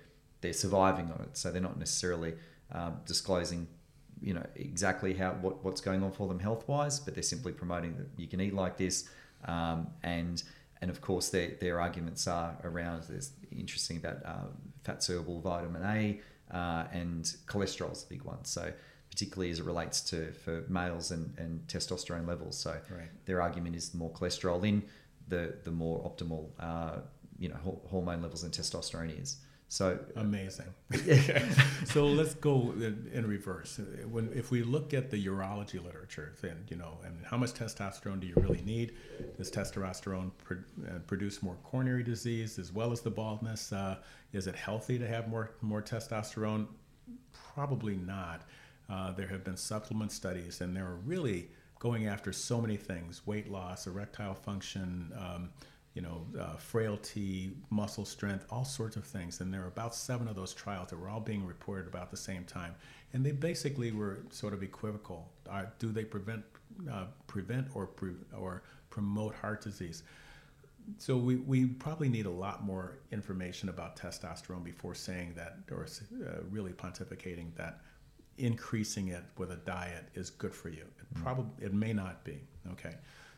they're 0.40 0.52
surviving 0.52 1.10
on 1.10 1.20
it. 1.22 1.36
So 1.36 1.50
they're 1.50 1.62
not 1.62 1.78
necessarily 1.78 2.34
um, 2.72 2.98
disclosing 3.06 3.66
you 4.20 4.34
know 4.34 4.46
exactly 4.54 5.14
how 5.14 5.32
what, 5.32 5.64
what's 5.64 5.80
going 5.80 6.02
on 6.02 6.12
for 6.12 6.28
them 6.28 6.38
health 6.38 6.66
wise, 6.68 7.00
but 7.00 7.14
they're 7.14 7.22
simply 7.22 7.52
promoting 7.52 7.96
that 7.96 8.08
you 8.16 8.26
can 8.26 8.40
eat 8.40 8.54
like 8.54 8.76
this 8.76 9.08
um, 9.44 9.88
and 10.02 10.42
and 10.80 10.90
of 10.90 11.00
course 11.00 11.30
their, 11.30 11.52
their 11.60 11.80
arguments 11.80 12.26
are 12.26 12.56
around 12.64 13.02
there's 13.08 13.30
interesting 13.50 13.96
about 13.96 14.18
uh, 14.24 14.48
fat 14.84 15.02
soluble 15.02 15.40
vitamin 15.40 15.82
A 15.84 16.20
uh, 16.54 16.84
and 16.92 17.24
cholesterol 17.46 17.92
is 17.92 18.04
a 18.04 18.06
big 18.06 18.22
one. 18.22 18.44
So 18.44 18.72
particularly 19.10 19.50
as 19.50 19.60
it 19.60 19.64
relates 19.64 20.00
to 20.02 20.32
for 20.32 20.64
males 20.68 21.10
and, 21.10 21.32
and 21.38 21.66
testosterone 21.68 22.26
levels. 22.26 22.58
So 22.58 22.76
right. 22.90 23.08
their 23.24 23.40
argument 23.40 23.76
is 23.76 23.88
the 23.88 23.98
more 23.98 24.10
cholesterol 24.10 24.66
in, 24.66 24.82
the 25.28 25.54
the 25.64 25.70
more 25.70 26.00
optimal 26.08 26.48
uh, 26.60 27.00
you 27.38 27.48
know 27.48 27.80
hormone 27.88 28.22
levels 28.22 28.42
and 28.42 28.52
testosterone 28.52 29.20
is. 29.20 29.38
So 29.68 29.98
amazing. 30.14 30.72
so 31.86 32.06
let's 32.06 32.34
go 32.34 32.72
in, 32.76 33.10
in, 33.12 33.26
reverse. 33.26 33.80
When 34.08 34.30
if 34.32 34.50
we 34.50 34.62
look 34.62 34.94
at 34.94 35.10
the 35.10 35.26
urology 35.26 35.82
literature, 35.84 36.34
then 36.40 36.64
you 36.68 36.76
know, 36.76 36.98
and 37.04 37.24
how 37.26 37.36
much 37.36 37.52
testosterone 37.52 38.20
do 38.20 38.28
you 38.28 38.34
really 38.36 38.62
need? 38.62 38.94
Does 39.36 39.50
testosterone 39.50 40.30
pro- 40.44 40.58
uh, 40.86 41.00
produce 41.06 41.42
more 41.42 41.56
coronary 41.64 42.04
disease 42.04 42.58
as 42.58 42.72
well 42.72 42.92
as 42.92 43.00
the 43.00 43.10
baldness? 43.10 43.72
Uh, 43.72 43.96
is 44.32 44.46
it 44.46 44.54
healthy 44.54 44.98
to 44.98 45.06
have 45.06 45.28
more 45.28 45.50
more 45.62 45.82
testosterone? 45.82 46.68
Probably 47.54 47.96
not. 47.96 48.42
Uh, 48.88 49.10
there 49.12 49.26
have 49.26 49.42
been 49.42 49.56
supplement 49.56 50.12
studies, 50.12 50.60
and 50.60 50.76
they're 50.76 50.98
really 51.04 51.48
going 51.80 52.06
after 52.06 52.32
so 52.32 52.60
many 52.60 52.76
things: 52.76 53.26
weight 53.26 53.50
loss, 53.50 53.88
erectile 53.88 54.34
function. 54.34 55.12
Um, 55.18 55.50
you 55.96 56.02
know, 56.02 56.26
uh, 56.38 56.56
frailty, 56.56 57.52
muscle 57.70 58.04
strength, 58.04 58.44
all 58.50 58.66
sorts 58.66 58.96
of 58.96 59.04
things. 59.04 59.40
And 59.40 59.52
there 59.52 59.62
are 59.64 59.68
about 59.68 59.94
seven 59.94 60.28
of 60.28 60.36
those 60.36 60.52
trials 60.52 60.90
that 60.90 61.00
were 61.00 61.08
all 61.08 61.20
being 61.20 61.44
reported 61.46 61.86
about 61.88 62.10
the 62.10 62.18
same 62.18 62.44
time. 62.44 62.74
And 63.14 63.24
they 63.24 63.32
basically 63.32 63.92
were 63.92 64.18
sort 64.28 64.52
of 64.52 64.62
equivocal. 64.62 65.32
Uh, 65.50 65.64
do 65.78 65.90
they 65.90 66.04
prevent, 66.04 66.44
uh, 66.92 67.06
prevent 67.26 67.68
or, 67.74 67.86
pre- 67.86 68.12
or 68.36 68.62
promote 68.90 69.34
heart 69.36 69.62
disease? 69.62 70.02
So 70.98 71.16
we, 71.16 71.36
we 71.36 71.64
probably 71.64 72.10
need 72.10 72.26
a 72.26 72.30
lot 72.30 72.62
more 72.62 72.98
information 73.10 73.70
about 73.70 73.96
testosterone 73.96 74.62
before 74.62 74.94
saying 74.94 75.32
that, 75.36 75.56
or 75.72 75.86
uh, 75.86 76.42
really 76.50 76.72
pontificating 76.72 77.54
that 77.56 77.80
increasing 78.38 79.08
it 79.08 79.24
with 79.38 79.50
a 79.50 79.56
diet 79.56 80.04
is 80.14 80.28
good 80.28 80.54
for 80.54 80.68
you. 80.68 80.84
It 81.00 81.14
probably 81.14 81.64
it 81.64 81.72
may 81.72 81.94
not 81.94 82.22
be. 82.22 82.38
Okay. 82.72 82.94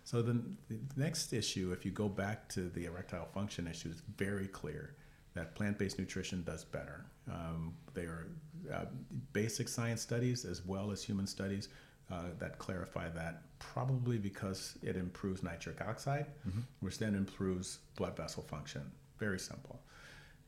So 0.09 0.23
then 0.23 0.57
the 0.71 0.79
next 0.97 1.35
issue, 1.35 1.71
if 1.73 1.85
you 1.85 1.90
go 1.90 2.09
back 2.09 2.49
to 2.55 2.71
the 2.71 2.87
erectile 2.87 3.27
function 3.27 3.66
issue, 3.66 3.90
is 3.90 4.01
very 4.16 4.47
clear 4.47 4.94
that 5.35 5.55
plant-based 5.55 5.99
nutrition 5.99 6.42
does 6.44 6.64
better. 6.64 7.05
Um, 7.31 7.75
they 7.92 8.05
are 8.05 8.29
uh, 8.73 8.87
basic 9.35 9.68
science 9.68 10.01
studies 10.01 10.47
as 10.47 10.64
well 10.64 10.90
as 10.92 11.03
human 11.03 11.27
studies 11.27 11.68
uh, 12.11 12.23
that 12.38 12.57
clarify 12.57 13.11
that. 13.11 13.42
Probably 13.59 14.16
because 14.16 14.79
it 14.83 14.97
improves 14.97 15.42
nitric 15.42 15.83
oxide, 15.83 16.29
mm-hmm. 16.49 16.61
which 16.81 16.97
then 16.99 17.14
improves 17.14 17.81
blood 17.94 18.16
vessel 18.16 18.42
function. 18.42 18.90
Very 19.18 19.38
simple. 19.38 19.79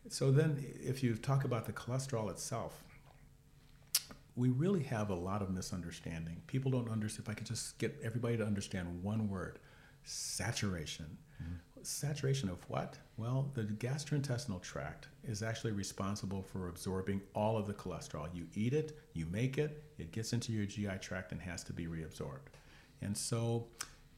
So 0.09 0.31
then, 0.31 0.64
if 0.83 1.03
you 1.03 1.16
talk 1.16 1.44
about 1.44 1.66
the 1.66 1.75
cholesterol 1.75 2.31
itself, 2.31 2.83
we 4.40 4.48
really 4.48 4.83
have 4.85 5.11
a 5.11 5.14
lot 5.14 5.42
of 5.42 5.50
misunderstanding. 5.50 6.40
People 6.46 6.70
don't 6.70 6.90
understand. 6.90 7.26
If 7.26 7.31
I 7.31 7.35
could 7.35 7.46
just 7.46 7.79
get 7.79 8.00
everybody 8.03 8.38
to 8.38 8.44
understand 8.44 9.03
one 9.03 9.29
word 9.29 9.59
saturation. 10.03 11.18
Mm-hmm. 11.42 11.83
Saturation 11.83 12.48
of 12.48 12.59
what? 12.70 12.96
Well, 13.18 13.50
the 13.53 13.64
gastrointestinal 13.64 14.62
tract 14.62 15.09
is 15.24 15.42
actually 15.42 15.72
responsible 15.72 16.42
for 16.42 16.68
absorbing 16.68 17.20
all 17.35 17.59
of 17.59 17.66
the 17.66 17.74
cholesterol. 17.74 18.35
You 18.35 18.46
eat 18.55 18.72
it, 18.72 18.98
you 19.12 19.26
make 19.26 19.59
it, 19.59 19.85
it 19.98 20.11
gets 20.11 20.33
into 20.33 20.53
your 20.53 20.64
GI 20.64 20.98
tract 21.03 21.33
and 21.33 21.40
has 21.42 21.62
to 21.64 21.74
be 21.74 21.87
reabsorbed. 21.87 22.48
And 23.03 23.14
so, 23.16 23.66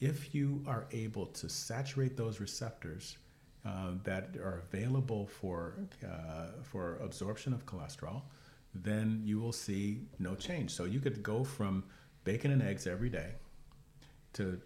if 0.01 0.35
you 0.35 0.63
are 0.69 0.87
able 0.93 1.27
to 1.27 1.49
saturate 1.49 2.17
those 2.17 2.39
receptors 2.39 3.17
uh, 3.65 3.93
that 4.05 4.37
are 4.37 4.63
available 4.73 5.27
for, 5.27 5.75
uh, 6.05 6.63
for 6.63 6.99
absorption 7.03 7.53
of 7.53 7.67
cholesterol, 7.67 8.23
then 8.75 9.21
you 9.25 9.39
will 9.39 9.53
see 9.53 10.01
no 10.19 10.35
change. 10.35 10.71
So 10.71 10.85
you 10.85 11.01
could 11.01 11.23
go 11.23 11.45
from 11.45 11.85
bacon 12.25 12.51
and 12.51 12.63
eggs 12.63 12.87
every 12.87 13.11
day 13.11 13.35
to 14.35 14.61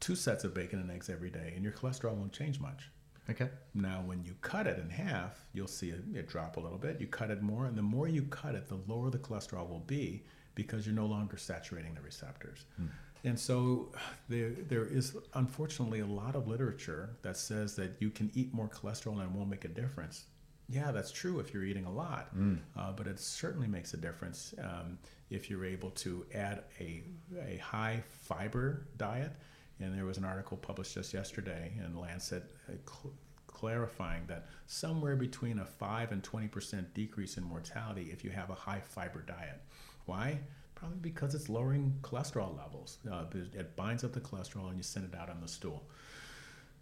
two 0.00 0.14
sets 0.14 0.44
of 0.44 0.54
bacon 0.54 0.78
and 0.78 0.90
eggs 0.90 1.10
every 1.10 1.30
day, 1.30 1.52
and 1.54 1.64
your 1.64 1.72
cholesterol 1.72 2.14
won't 2.14 2.32
change 2.32 2.60
much. 2.60 2.90
Okay. 3.30 3.50
Now, 3.74 4.02
when 4.06 4.24
you 4.24 4.34
cut 4.40 4.66
it 4.66 4.78
in 4.78 4.88
half, 4.88 5.44
you'll 5.52 5.68
see 5.68 5.90
it, 5.90 6.02
it, 6.14 6.28
drop 6.28 6.56
a 6.56 6.60
little 6.60 6.78
bit. 6.78 6.98
You 6.98 7.06
cut 7.06 7.30
it 7.30 7.42
more, 7.42 7.66
and 7.66 7.76
the 7.76 7.82
more 7.82 8.08
you 8.08 8.22
cut 8.22 8.54
it, 8.54 8.68
the 8.68 8.78
lower 8.86 9.10
the 9.10 9.18
cholesterol 9.18 9.68
will 9.68 9.80
be 9.80 10.24
because 10.54 10.86
you're 10.86 10.94
no 10.94 11.06
longer 11.06 11.36
saturating 11.36 11.94
the 11.94 12.00
receptors. 12.00 12.64
Hmm. 12.76 12.86
And 13.24 13.38
so 13.38 13.92
there, 14.28 14.50
there 14.50 14.86
is 14.86 15.16
unfortunately 15.34 16.00
a 16.00 16.06
lot 16.06 16.36
of 16.36 16.46
literature 16.46 17.16
that 17.22 17.36
says 17.36 17.74
that 17.76 17.96
you 17.98 18.10
can 18.10 18.30
eat 18.34 18.54
more 18.54 18.68
cholesterol 18.68 19.14
and 19.14 19.22
it 19.22 19.30
won't 19.30 19.50
make 19.50 19.64
a 19.64 19.68
difference 19.68 20.24
yeah, 20.68 20.90
that's 20.92 21.10
true 21.10 21.40
if 21.40 21.54
you're 21.54 21.64
eating 21.64 21.86
a 21.86 21.90
lot, 21.90 22.36
mm. 22.36 22.58
uh, 22.76 22.92
but 22.92 23.06
it 23.06 23.18
certainly 23.18 23.66
makes 23.66 23.94
a 23.94 23.96
difference 23.96 24.54
um, 24.62 24.98
if 25.30 25.48
you're 25.48 25.64
able 25.64 25.90
to 25.90 26.26
add 26.34 26.64
a, 26.78 27.02
a 27.40 27.56
high 27.56 28.02
fiber 28.22 28.86
diet. 28.98 29.32
And 29.80 29.96
there 29.96 30.04
was 30.04 30.18
an 30.18 30.24
article 30.24 30.56
published 30.56 30.94
just 30.94 31.14
yesterday 31.14 31.72
in 31.84 31.98
Lancet 31.98 32.50
uh, 32.68 32.72
cl- 32.86 33.14
clarifying 33.46 34.22
that 34.26 34.46
somewhere 34.66 35.16
between 35.16 35.58
a 35.60 35.64
5 35.64 36.12
and 36.12 36.22
20% 36.22 36.84
decrease 36.94 37.38
in 37.38 37.44
mortality 37.44 38.10
if 38.12 38.22
you 38.22 38.30
have 38.30 38.50
a 38.50 38.54
high 38.54 38.80
fiber 38.80 39.22
diet. 39.22 39.62
Why? 40.04 40.38
Probably 40.74 40.98
because 41.00 41.34
it's 41.34 41.48
lowering 41.48 41.94
cholesterol 42.02 42.56
levels. 42.56 42.98
Uh, 43.10 43.24
it 43.34 43.74
binds 43.74 44.04
up 44.04 44.12
the 44.12 44.20
cholesterol 44.20 44.68
and 44.68 44.76
you 44.76 44.82
send 44.82 45.12
it 45.12 45.18
out 45.18 45.30
on 45.30 45.40
the 45.40 45.48
stool. 45.48 45.88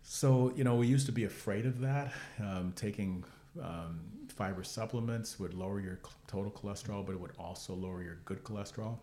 So, 0.03 0.53
you 0.55 0.65
know, 0.65 0.77
we 0.77 0.87
used 0.87 1.07
to 1.07 1.13
be 1.13 1.25
afraid 1.25 1.67
of 1.67 1.81
that, 1.81 2.13
um, 2.39 2.73
taking 2.77 3.25
um, 3.63 4.01
fiber 4.29 4.63
supplements 4.63 5.39
would 5.39 5.55
lower 5.55 5.81
your 5.81 6.01
total 6.27 6.51
cholesterol, 6.51 7.05
but 7.05 7.13
it 7.13 7.21
would 7.21 7.33
also 7.39 7.75
lower 7.75 8.03
your 8.03 8.19
good 8.25 8.45
cholesterol. 8.45 8.99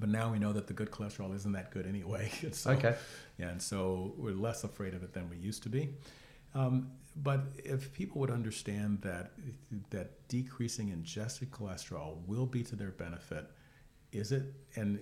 But 0.00 0.08
now 0.08 0.32
we 0.32 0.38
know 0.38 0.52
that 0.52 0.66
the 0.66 0.72
good 0.72 0.90
cholesterol 0.90 1.34
isn't 1.34 1.52
that 1.52 1.70
good 1.70 1.86
anyway. 1.86 2.30
so, 2.52 2.72
okay. 2.72 2.96
Yeah, 3.38 3.50
and 3.50 3.62
so 3.62 4.14
we're 4.16 4.32
less 4.32 4.64
afraid 4.64 4.94
of 4.94 5.02
it 5.02 5.12
than 5.12 5.28
we 5.30 5.36
used 5.36 5.62
to 5.64 5.68
be. 5.68 5.90
Um, 6.54 6.90
but 7.16 7.40
if 7.56 7.92
people 7.92 8.20
would 8.20 8.30
understand 8.30 9.00
that 9.02 9.32
that 9.90 10.28
decreasing 10.28 10.88
ingested 10.88 11.50
cholesterol 11.50 12.16
will 12.26 12.46
be 12.46 12.62
to 12.64 12.76
their 12.76 12.90
benefit, 12.90 13.46
is 14.12 14.32
it? 14.32 14.42
And 14.76 14.98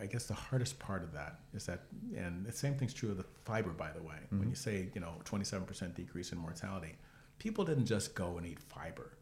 I 0.00 0.06
guess 0.06 0.26
the 0.26 0.34
hardest 0.34 0.78
part 0.78 1.02
of 1.02 1.12
that 1.12 1.40
is 1.52 1.66
that, 1.66 1.82
and 2.16 2.44
the 2.44 2.52
same 2.52 2.74
thing's 2.74 2.94
true 2.94 3.10
of 3.10 3.16
the 3.16 3.24
fiber, 3.44 3.70
by 3.70 3.90
the 3.90 4.02
way. 4.02 4.16
Mm-hmm. 4.26 4.38
When 4.38 4.48
you 4.48 4.54
say 4.54 4.88
you 4.94 5.00
know 5.00 5.14
27% 5.24 5.94
decrease 5.94 6.32
in 6.32 6.38
mortality, 6.38 6.96
people 7.38 7.64
didn't 7.64 7.86
just 7.86 8.14
go 8.14 8.36
and 8.38 8.46
eat 8.46 8.60
fiber. 8.60 9.12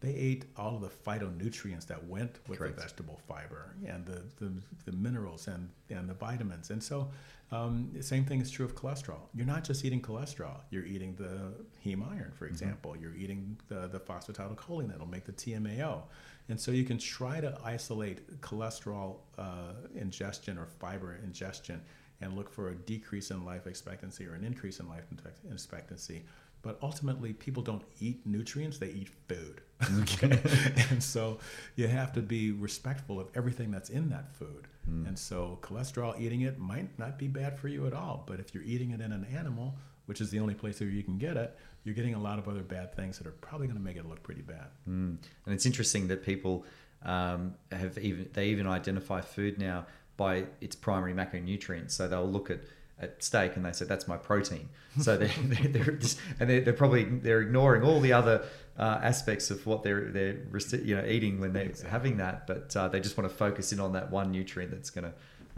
They 0.00 0.14
ate 0.14 0.46
all 0.56 0.76
of 0.76 0.80
the 0.80 0.88
phytonutrients 0.88 1.86
that 1.88 2.06
went 2.06 2.38
with 2.48 2.58
Correct. 2.58 2.76
the 2.76 2.82
vegetable 2.82 3.20
fiber 3.28 3.74
and 3.86 4.06
the, 4.06 4.22
the, 4.38 4.52
the, 4.86 4.92
minerals 4.92 5.46
and, 5.46 5.68
and 5.90 6.08
the 6.08 6.14
vitamins. 6.14 6.70
And 6.70 6.82
so, 6.82 7.10
um, 7.52 7.90
the 7.92 8.02
same 8.02 8.24
thing 8.24 8.40
is 8.40 8.50
true 8.50 8.64
of 8.64 8.74
cholesterol. 8.74 9.20
You're 9.34 9.46
not 9.46 9.62
just 9.62 9.84
eating 9.84 10.00
cholesterol, 10.00 10.60
you're 10.70 10.86
eating 10.86 11.16
the 11.16 11.52
heme 11.84 12.08
iron, 12.10 12.32
for 12.32 12.46
mm-hmm. 12.46 12.52
example. 12.52 12.92
Mm-hmm. 12.92 13.02
You're 13.02 13.14
eating 13.14 13.58
the, 13.68 13.88
the 13.88 14.00
phosphatidylcholine 14.00 14.88
that'll 14.90 15.06
make 15.06 15.26
the 15.26 15.32
TMAO. 15.32 16.02
And 16.48 16.58
so, 16.58 16.70
you 16.70 16.84
can 16.84 16.96
try 16.96 17.40
to 17.42 17.58
isolate 17.62 18.40
cholesterol 18.40 19.16
uh, 19.36 19.74
ingestion 19.94 20.56
or 20.56 20.66
fiber 20.66 21.18
ingestion 21.22 21.82
and 22.22 22.36
look 22.36 22.50
for 22.50 22.70
a 22.70 22.74
decrease 22.74 23.30
in 23.30 23.44
life 23.44 23.66
expectancy 23.66 24.26
or 24.26 24.34
an 24.34 24.44
increase 24.44 24.80
in 24.80 24.88
life 24.88 25.04
expectancy 25.50 26.24
but 26.62 26.78
ultimately 26.82 27.32
people 27.32 27.62
don't 27.62 27.82
eat 28.00 28.24
nutrients 28.26 28.78
they 28.78 28.88
eat 28.88 29.08
food. 29.28 29.60
Okay. 30.00 30.38
And 30.90 31.02
so 31.02 31.38
you 31.76 31.88
have 31.88 32.12
to 32.12 32.20
be 32.20 32.52
respectful 32.52 33.18
of 33.18 33.28
everything 33.34 33.70
that's 33.70 33.90
in 33.90 34.10
that 34.10 34.34
food. 34.34 34.66
Mm. 34.88 35.06
and 35.06 35.18
so 35.18 35.58
cholesterol 35.60 36.18
eating 36.18 36.40
it 36.40 36.58
might 36.58 36.98
not 36.98 37.18
be 37.18 37.28
bad 37.28 37.58
for 37.58 37.68
you 37.68 37.86
at 37.86 37.92
all 37.92 38.24
but 38.26 38.40
if 38.40 38.54
you're 38.54 38.62
eating 38.64 38.92
it 38.92 39.00
in 39.02 39.12
an 39.12 39.26
animal 39.26 39.76
which 40.06 40.22
is 40.22 40.30
the 40.30 40.40
only 40.40 40.54
place 40.54 40.80
where 40.80 40.88
you 40.88 41.02
can 41.02 41.18
get 41.18 41.36
it 41.36 41.56
you're 41.84 41.94
getting 41.94 42.14
a 42.14 42.18
lot 42.18 42.38
of 42.38 42.48
other 42.48 42.62
bad 42.62 42.96
things 42.96 43.18
that 43.18 43.26
are 43.26 43.32
probably 43.42 43.66
going 43.66 43.76
to 43.76 43.82
make 43.82 43.98
it 43.98 44.08
look 44.08 44.22
pretty 44.22 44.40
bad. 44.40 44.68
Mm. 44.88 45.18
and 45.44 45.54
it's 45.54 45.66
interesting 45.66 46.08
that 46.08 46.24
people 46.24 46.64
um, 47.02 47.54
have 47.72 47.98
even 47.98 48.28
they 48.32 48.48
even 48.48 48.66
identify 48.66 49.20
food 49.20 49.58
now 49.58 49.86
by 50.16 50.44
its 50.60 50.76
primary 50.76 51.14
macronutrients. 51.14 51.92
So 51.92 52.06
they'll 52.06 52.30
look 52.30 52.50
at 52.50 52.60
at 53.00 53.22
steak 53.22 53.56
and 53.56 53.64
they 53.64 53.72
said 53.72 53.88
that's 53.88 54.06
my 54.06 54.16
protein. 54.16 54.68
So 55.00 55.16
they're, 55.16 55.28
they're, 55.44 55.68
they're 55.68 55.94
just, 55.94 56.18
and 56.38 56.48
they're, 56.48 56.60
they're, 56.60 56.72
probably 56.74 57.04
they're 57.04 57.40
ignoring 57.40 57.82
all 57.82 58.00
the 58.00 58.12
other 58.12 58.44
uh, 58.78 59.00
aspects 59.02 59.50
of 59.50 59.66
what 59.66 59.82
they're 59.82 60.10
they're 60.10 60.38
you 60.82 60.96
know 60.96 61.04
eating 61.04 61.40
when 61.40 61.52
they're 61.52 61.64
exactly. 61.64 61.90
having 61.90 62.16
that 62.16 62.46
but 62.46 62.74
uh, 62.76 62.88
they 62.88 63.00
just 63.00 63.16
want 63.16 63.28
to 63.28 63.34
focus 63.34 63.72
in 63.72 63.80
on 63.80 63.92
that 63.92 64.10
one 64.10 64.30
nutrient 64.30 64.70
that's 64.70 64.90
going 64.90 65.04
to 65.04 65.12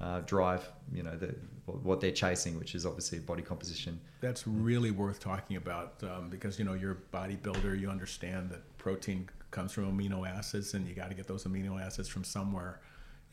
uh, 0.05 0.21
drive 0.21 0.69
you 0.93 1.03
know 1.03 1.17
the, 1.17 1.35
what 1.67 2.01
they're 2.01 2.11
chasing 2.11 2.59
which 2.59 2.75
is 2.75 2.85
obviously 2.85 3.19
body 3.19 3.43
composition. 3.43 4.01
That's 4.21 4.47
really 4.47 4.91
worth 4.91 5.21
talking 5.21 5.57
about 5.57 6.03
um, 6.03 6.29
because 6.31 6.59
you 6.59 6.65
know 6.65 6.75
you're 6.75 6.93
a 6.93 7.17
bodybuilder 7.17 7.79
you 7.79 7.91
understand 7.91 8.51
that 8.51 8.79
protein 8.79 9.29
comes 9.51 9.73
from 9.73 9.97
amino 9.97 10.29
acids 10.29 10.75
and 10.75 10.87
you 10.89 10.95
got 10.95 11.11
to 11.11 11.15
get 11.15 11.29
those 11.29 11.45
amino 11.45 11.81
acids 11.81 12.09
from 12.09 12.25
somewhere. 12.25 12.81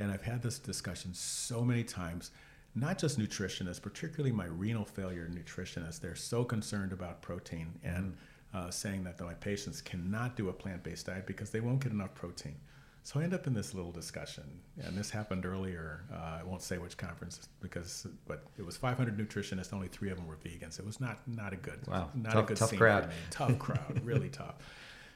And 0.01 0.11
i've 0.11 0.21
had 0.21 0.41
this 0.41 0.59
discussion 0.59 1.13
so 1.13 1.65
many 1.65 1.83
times 1.83 2.31
not 2.75 2.97
just 2.97 3.19
nutritionists, 3.19 3.81
particularly 3.81 4.31
my 4.31 4.45
renal 4.45 4.85
failure 4.85 5.29
nutritionists, 5.31 5.99
they're 5.99 6.15
so 6.15 6.43
concerned 6.43 6.93
about 6.93 7.21
protein 7.21 7.73
and 7.83 8.13
mm-hmm. 8.13 8.57
uh, 8.57 8.71
saying 8.71 9.03
that 9.03 9.19
my 9.19 9.33
patients 9.35 9.81
cannot 9.81 10.35
do 10.35 10.49
a 10.49 10.53
plant 10.53 10.83
based 10.83 11.07
diet 11.07 11.25
because 11.25 11.49
they 11.49 11.59
won't 11.59 11.81
get 11.81 11.91
enough 11.91 12.13
protein. 12.13 12.55
So 13.03 13.19
I 13.19 13.23
end 13.23 13.33
up 13.33 13.47
in 13.47 13.53
this 13.53 13.73
little 13.73 13.91
discussion, 13.91 14.43
and 14.83 14.95
this 14.95 15.09
happened 15.09 15.45
earlier. 15.45 16.03
Uh, 16.13 16.39
I 16.41 16.43
won't 16.43 16.61
say 16.61 16.77
which 16.77 16.97
conference 16.97 17.47
because, 17.61 18.05
but 18.27 18.43
it 18.57 18.65
was 18.65 18.77
500 18.77 19.17
nutritionists. 19.17 19.73
Only 19.73 19.87
three 19.87 20.11
of 20.11 20.17
them 20.17 20.27
were 20.27 20.35
vegans. 20.35 20.79
It 20.79 20.85
was 20.85 20.99
not 20.99 21.19
not 21.27 21.53
a 21.53 21.55
good, 21.55 21.79
wow, 21.87 22.09
not 22.13 22.33
tough, 22.33 22.43
a 22.43 22.47
good 22.47 22.57
tough 22.57 22.75
crowd. 22.75 23.09
Tough 23.31 23.57
crowd, 23.57 24.01
really 24.03 24.29
tough. 24.29 24.55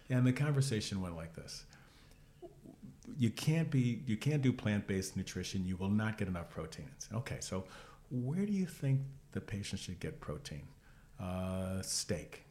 And 0.09 0.25
the 0.25 0.33
conversation 0.33 1.01
went 1.01 1.15
like 1.15 1.35
this: 1.35 1.65
you 3.17 3.29
can't 3.29 3.69
be 3.69 4.01
you 4.05 4.17
can't 4.17 4.41
do 4.41 4.51
plant-based 4.51 5.17
nutrition 5.17 5.65
you 5.65 5.75
will 5.77 5.89
not 5.89 6.17
get 6.17 6.27
enough 6.27 6.49
proteins 6.49 7.09
okay 7.13 7.37
so 7.39 7.63
where 8.11 8.45
do 8.45 8.51
you 8.53 8.65
think 8.65 9.01
the 9.31 9.41
patient 9.41 9.79
should 9.79 9.99
get 9.99 10.19
protein 10.19 10.63
uh, 11.19 11.81
steak 11.81 12.43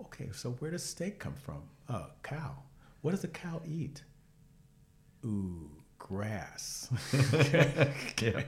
okay 0.00 0.28
so 0.32 0.50
where 0.58 0.70
does 0.70 0.84
steak 0.84 1.18
come 1.18 1.34
from 1.34 1.62
uh, 1.88 2.06
cow 2.22 2.54
what 3.02 3.12
does 3.12 3.24
a 3.24 3.28
cow 3.28 3.60
eat 3.66 4.02
ooh 5.24 5.70
grass 5.98 6.88
okay. 7.34 7.92
yeah. 8.22 8.42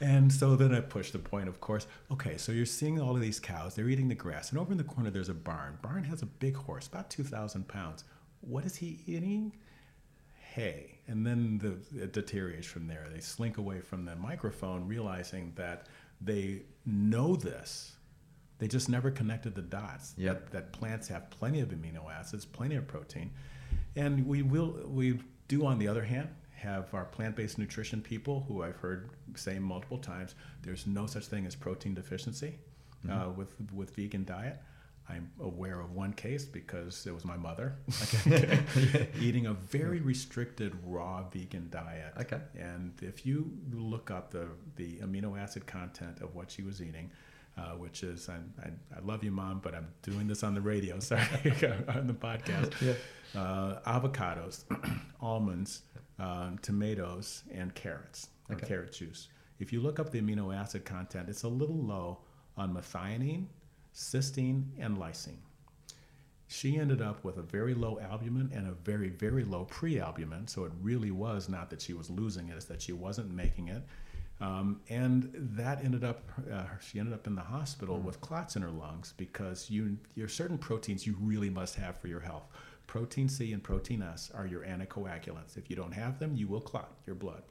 And 0.00 0.30
so 0.30 0.56
then 0.56 0.74
I 0.74 0.80
pushed 0.80 1.12
the 1.12 1.18
point, 1.18 1.48
of 1.48 1.60
course. 1.60 1.86
Okay, 2.10 2.36
so 2.36 2.52
you're 2.52 2.66
seeing 2.66 3.00
all 3.00 3.14
of 3.14 3.22
these 3.22 3.40
cows, 3.40 3.74
they're 3.74 3.88
eating 3.88 4.08
the 4.08 4.14
grass. 4.14 4.50
And 4.50 4.58
over 4.58 4.72
in 4.72 4.76
the 4.76 4.84
corner, 4.84 5.08
there's 5.08 5.28
a 5.28 5.34
barn. 5.34 5.78
Barn 5.82 6.04
has 6.04 6.20
a 6.20 6.26
big 6.26 6.56
horse, 6.56 6.86
about 6.86 7.10
2,000 7.10 7.66
pounds. 7.68 8.04
What 8.40 8.64
is 8.64 8.76
he 8.76 9.00
eating? 9.06 9.52
Hay. 10.54 10.98
And 11.08 11.26
then 11.26 11.58
the, 11.58 12.02
it 12.02 12.12
deteriorates 12.12 12.66
from 12.66 12.86
there. 12.86 13.06
They 13.12 13.20
slink 13.20 13.58
away 13.58 13.80
from 13.80 14.04
the 14.04 14.16
microphone, 14.16 14.86
realizing 14.86 15.52
that 15.56 15.86
they 16.20 16.62
know 16.86 17.36
this. 17.36 17.92
They 18.58 18.68
just 18.68 18.88
never 18.88 19.10
connected 19.10 19.54
the 19.54 19.62
dots. 19.62 20.14
Yep. 20.16 20.34
That, 20.34 20.52
that 20.52 20.72
plants 20.72 21.08
have 21.08 21.28
plenty 21.30 21.60
of 21.60 21.70
amino 21.70 22.10
acids, 22.10 22.44
plenty 22.44 22.76
of 22.76 22.86
protein. 22.86 23.30
And 23.96 24.26
we 24.26 24.42
will, 24.42 24.78
we 24.86 25.18
do, 25.48 25.66
on 25.66 25.78
the 25.78 25.88
other 25.88 26.04
hand, 26.04 26.28
have 26.52 26.94
our 26.94 27.04
plant-based 27.04 27.58
nutrition 27.58 28.00
people 28.00 28.44
who 28.48 28.62
I've 28.62 28.76
heard 28.76 29.10
say 29.34 29.58
multiple 29.58 29.98
times, 29.98 30.34
there's 30.62 30.86
no 30.86 31.06
such 31.06 31.26
thing 31.26 31.46
as 31.46 31.54
protein 31.54 31.94
deficiency 31.94 32.58
mm-hmm. 33.06 33.12
uh, 33.12 33.28
with 33.30 33.54
with 33.72 33.94
vegan 33.94 34.24
diet. 34.24 34.60
I'm 35.08 35.30
aware 35.40 35.80
of 35.80 35.92
one 35.92 36.14
case 36.14 36.44
because 36.46 37.06
it 37.06 37.12
was 37.12 37.24
my 37.24 37.36
mother 37.36 37.76
okay. 38.26 38.60
eating 39.20 39.46
a 39.46 39.52
very 39.52 40.00
restricted 40.00 40.74
raw 40.84 41.24
vegan 41.30 41.68
diet. 41.70 42.14
Okay. 42.20 42.40
And 42.58 42.92
if 43.02 43.26
you 43.26 43.52
look 43.70 44.10
up 44.10 44.30
the, 44.30 44.48
the 44.76 44.96
amino 44.96 45.38
acid 45.38 45.66
content 45.66 46.20
of 46.22 46.34
what 46.34 46.50
she 46.50 46.62
was 46.62 46.80
eating, 46.80 47.10
uh, 47.56 47.72
which 47.72 48.02
is, 48.02 48.28
I, 48.28 48.36
I, 48.62 48.70
I, 48.96 49.00
love 49.04 49.22
you, 49.22 49.30
mom, 49.30 49.60
but 49.62 49.74
I'm 49.74 49.86
doing 50.02 50.26
this 50.26 50.42
on 50.42 50.54
the 50.54 50.60
radio, 50.60 50.98
sorry, 51.00 51.22
on 51.88 52.06
the 52.06 52.14
podcast. 52.14 52.72
Yeah. 52.80 53.40
Uh, 53.40 53.78
avocados, 53.86 54.64
almonds, 55.20 55.82
um, 56.18 56.58
tomatoes, 56.62 57.44
and 57.52 57.74
carrots, 57.74 58.28
or 58.48 58.56
okay. 58.56 58.66
carrot 58.66 58.92
juice. 58.92 59.28
If 59.60 59.72
you 59.72 59.80
look 59.80 60.00
up 60.00 60.10
the 60.10 60.20
amino 60.20 60.54
acid 60.54 60.84
content, 60.84 61.28
it's 61.28 61.44
a 61.44 61.48
little 61.48 61.76
low 61.76 62.18
on 62.56 62.74
methionine, 62.74 63.46
cysteine, 63.94 64.64
and 64.78 64.98
lysine. 64.98 65.38
She 66.46 66.76
ended 66.76 67.00
up 67.00 67.24
with 67.24 67.38
a 67.38 67.42
very 67.42 67.74
low 67.74 67.98
albumin 67.98 68.50
and 68.54 68.68
a 68.68 68.72
very, 68.72 69.08
very 69.08 69.44
low 69.44 69.64
prealbumin. 69.64 70.48
So 70.48 70.64
it 70.64 70.72
really 70.82 71.10
was 71.10 71.48
not 71.48 71.70
that 71.70 71.80
she 71.80 71.94
was 71.94 72.10
losing 72.10 72.48
it, 72.48 72.56
it's 72.56 72.66
that 72.66 72.82
she 72.82 72.92
wasn't 72.92 73.32
making 73.32 73.68
it. 73.68 73.82
Um, 74.40 74.80
and 74.88 75.30
that 75.32 75.84
ended 75.84 76.04
up, 76.04 76.28
uh, 76.52 76.64
she 76.80 76.98
ended 76.98 77.14
up 77.14 77.26
in 77.26 77.34
the 77.34 77.42
hospital 77.42 77.98
mm. 77.98 78.02
with 78.02 78.20
clots 78.20 78.56
in 78.56 78.62
her 78.62 78.70
lungs 78.70 79.14
because 79.16 79.70
you, 79.70 79.96
there 80.16 80.24
are 80.24 80.28
certain 80.28 80.58
proteins 80.58 81.06
you 81.06 81.16
really 81.20 81.50
must 81.50 81.76
have 81.76 81.98
for 82.00 82.08
your 82.08 82.20
health. 82.20 82.48
Protein 82.86 83.28
C 83.28 83.52
and 83.52 83.62
protein 83.62 84.02
S 84.02 84.30
are 84.34 84.46
your 84.46 84.62
anticoagulants. 84.62 85.56
If 85.56 85.70
you 85.70 85.76
don't 85.76 85.92
have 85.92 86.18
them, 86.18 86.34
you 86.34 86.48
will 86.48 86.60
clot 86.60 86.92
your 87.06 87.16
blood. 87.16 87.42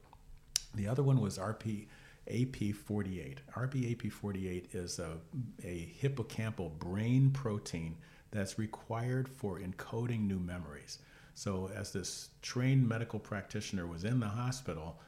The 0.75 0.87
other 0.87 1.03
one 1.03 1.21
was 1.21 1.37
RP 1.37 1.87
AP48. 2.31 3.37
RBAP48 3.55 4.75
is 4.75 4.99
a, 4.99 5.17
a 5.63 5.93
hippocampal 6.01 6.77
brain 6.79 7.31
protein 7.31 7.97
that's 8.31 8.57
required 8.57 9.27
for 9.27 9.59
encoding 9.59 10.21
new 10.21 10.39
memories. 10.39 10.99
So, 11.35 11.69
as 11.75 11.91
this 11.91 12.29
trained 12.41 12.87
medical 12.87 13.19
practitioner 13.19 13.87
was 13.87 14.03
in 14.03 14.19
the 14.19 14.27
hospital 14.27 14.99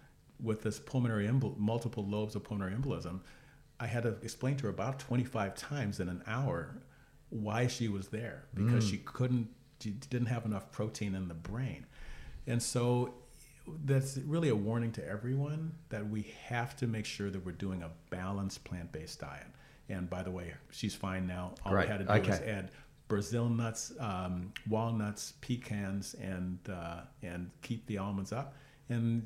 with 0.41 0.63
this 0.63 0.79
pulmonary 0.79 1.27
embol- 1.27 1.57
multiple 1.57 2.05
lobes 2.05 2.35
of 2.35 2.43
pulmonary 2.43 2.75
embolism, 2.75 3.19
I 3.79 3.87
had 3.87 4.03
to 4.03 4.17
explain 4.21 4.57
to 4.57 4.63
her 4.63 4.69
about 4.69 4.99
25 4.99 5.55
times 5.55 5.99
in 5.99 6.09
an 6.09 6.23
hour 6.27 6.81
why 7.29 7.67
she 7.67 7.87
was 7.87 8.07
there 8.07 8.45
because 8.53 8.85
mm. 8.85 8.89
she 8.91 8.97
couldn't, 8.97 9.49
she 9.79 9.91
didn't 9.91 10.27
have 10.27 10.45
enough 10.45 10.71
protein 10.71 11.15
in 11.15 11.27
the 11.27 11.33
brain. 11.33 11.85
And 12.47 12.61
so 12.61 13.15
that's 13.85 14.17
really 14.17 14.49
a 14.49 14.55
warning 14.55 14.91
to 14.93 15.07
everyone 15.07 15.73
that 15.89 16.07
we 16.07 16.33
have 16.45 16.75
to 16.77 16.87
make 16.87 17.05
sure 17.05 17.29
that 17.29 17.45
we're 17.45 17.51
doing 17.51 17.83
a 17.83 17.89
balanced 18.09 18.63
plant-based 18.63 19.19
diet. 19.19 19.47
And 19.89 20.09
by 20.09 20.23
the 20.23 20.31
way, 20.31 20.53
she's 20.71 20.95
fine 20.95 21.27
now. 21.27 21.53
All 21.65 21.73
right. 21.73 21.85
we 21.85 21.91
had 21.91 21.99
to 21.99 22.05
do 22.05 22.11
okay. 22.11 22.29
was 22.29 22.41
add 22.41 22.71
Brazil 23.07 23.49
nuts, 23.49 23.93
um, 23.99 24.51
walnuts, 24.67 25.33
pecans, 25.41 26.15
and 26.15 26.57
uh, 26.71 27.01
and 27.21 27.51
keep 27.61 27.85
the 27.85 27.99
almonds 27.99 28.31
up, 28.31 28.55
and 28.89 29.23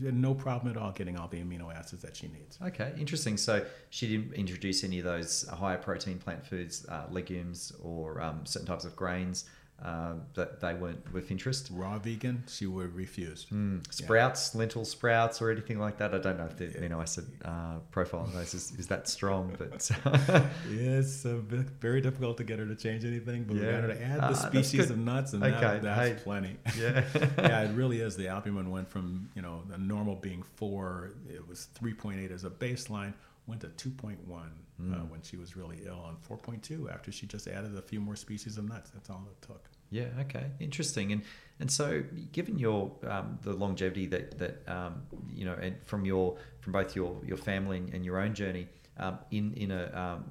no 0.00 0.34
problem 0.34 0.70
at 0.70 0.80
all 0.80 0.92
getting 0.92 1.18
all 1.18 1.26
the 1.26 1.38
amino 1.38 1.74
acids 1.74 2.02
that 2.02 2.14
she 2.16 2.28
needs. 2.28 2.58
Okay, 2.62 2.92
interesting. 2.98 3.36
So 3.36 3.64
she 3.90 4.06
didn't 4.16 4.34
introduce 4.34 4.84
any 4.84 4.98
of 4.98 5.04
those 5.04 5.48
higher 5.48 5.78
protein 5.78 6.18
plant 6.18 6.46
foods, 6.46 6.86
uh, 6.88 7.06
legumes, 7.10 7.72
or 7.82 8.20
um, 8.20 8.46
certain 8.46 8.68
types 8.68 8.84
of 8.84 8.94
grains 8.94 9.44
uh, 9.84 10.14
that 10.34 10.60
they 10.60 10.74
weren't 10.74 11.12
with 11.12 11.30
interest. 11.30 11.68
Raw 11.72 11.98
vegan, 11.98 12.44
she 12.46 12.66
would 12.66 12.94
refuse. 12.94 13.46
Mm. 13.52 13.82
Sprouts, 13.92 14.52
yeah. 14.54 14.60
lentil 14.60 14.84
sprouts, 14.84 15.42
or 15.42 15.50
anything 15.50 15.78
like 15.80 15.98
that. 15.98 16.14
I 16.14 16.18
don't 16.18 16.38
know 16.38 16.44
if 16.44 16.56
the 16.56 16.66
amino 16.66 17.02
acid 17.02 17.26
uh, 17.44 17.78
profile 17.90 18.22
of 18.22 18.32
those 18.32 18.54
is, 18.54 18.72
is 18.78 18.86
that 18.88 19.08
strong, 19.08 19.54
but 19.58 19.72
it's 20.70 21.26
uh, 21.26 21.40
very 21.80 22.00
difficult 22.00 22.36
to 22.36 22.44
get 22.44 22.60
her 22.60 22.66
to 22.66 22.76
change 22.76 23.04
anything. 23.04 23.44
But 23.44 23.56
yeah. 23.56 23.66
we 23.66 23.72
got 23.72 23.80
her 23.82 23.88
to 23.88 24.02
add 24.02 24.20
the 24.20 24.26
ah, 24.26 24.48
species 24.48 24.90
of 24.90 24.98
nuts, 24.98 25.32
and 25.32 25.42
okay. 25.42 25.60
that, 25.60 25.82
that's 25.82 26.08
hey. 26.08 26.16
plenty. 26.22 26.56
Yeah, 26.78 27.04
yeah, 27.38 27.62
it 27.62 27.74
really 27.74 28.00
is. 28.00 28.16
The 28.16 28.28
albumin 28.28 28.70
went 28.70 28.88
from 28.88 29.28
you 29.34 29.42
know 29.42 29.62
the 29.68 29.78
normal 29.78 30.14
being 30.14 30.42
four, 30.56 31.12
it 31.28 31.46
was 31.46 31.66
three 31.74 31.92
point 31.92 32.20
eight 32.20 32.30
as 32.30 32.44
a 32.44 32.50
baseline 32.50 33.12
went 33.46 33.60
to 33.60 33.66
2.1 33.90 34.16
mm. 34.16 34.38
uh, 34.38 34.44
hmm. 34.80 35.10
when 35.10 35.20
she 35.22 35.36
was 35.36 35.56
really 35.56 35.80
ill 35.84 36.06
and 36.08 36.40
4.2 36.40 36.92
after 36.92 37.10
she 37.10 37.26
just 37.26 37.48
added 37.48 37.76
a 37.76 37.82
few 37.82 38.00
more 38.00 38.14
species 38.14 38.56
of 38.56 38.68
nuts 38.68 38.90
that's 38.90 39.10
all 39.10 39.26
it 39.28 39.46
took 39.46 39.68
yeah 39.92 40.06
okay 40.18 40.46
interesting 40.58 41.12
and 41.12 41.22
and 41.60 41.70
so 41.70 42.02
given 42.32 42.58
your 42.58 42.90
um, 43.06 43.38
the 43.42 43.52
longevity 43.52 44.06
that 44.06 44.38
that 44.38 44.68
um, 44.68 45.02
you 45.32 45.44
know 45.44 45.54
and 45.60 45.76
from 45.84 46.04
your 46.04 46.36
from 46.60 46.72
both 46.72 46.96
your 46.96 47.16
your 47.24 47.36
family 47.36 47.84
and 47.92 48.04
your 48.04 48.18
own 48.18 48.34
journey 48.34 48.66
um, 48.98 49.18
in 49.30 49.52
in 49.54 49.70
a, 49.70 49.84
um, 49.94 50.24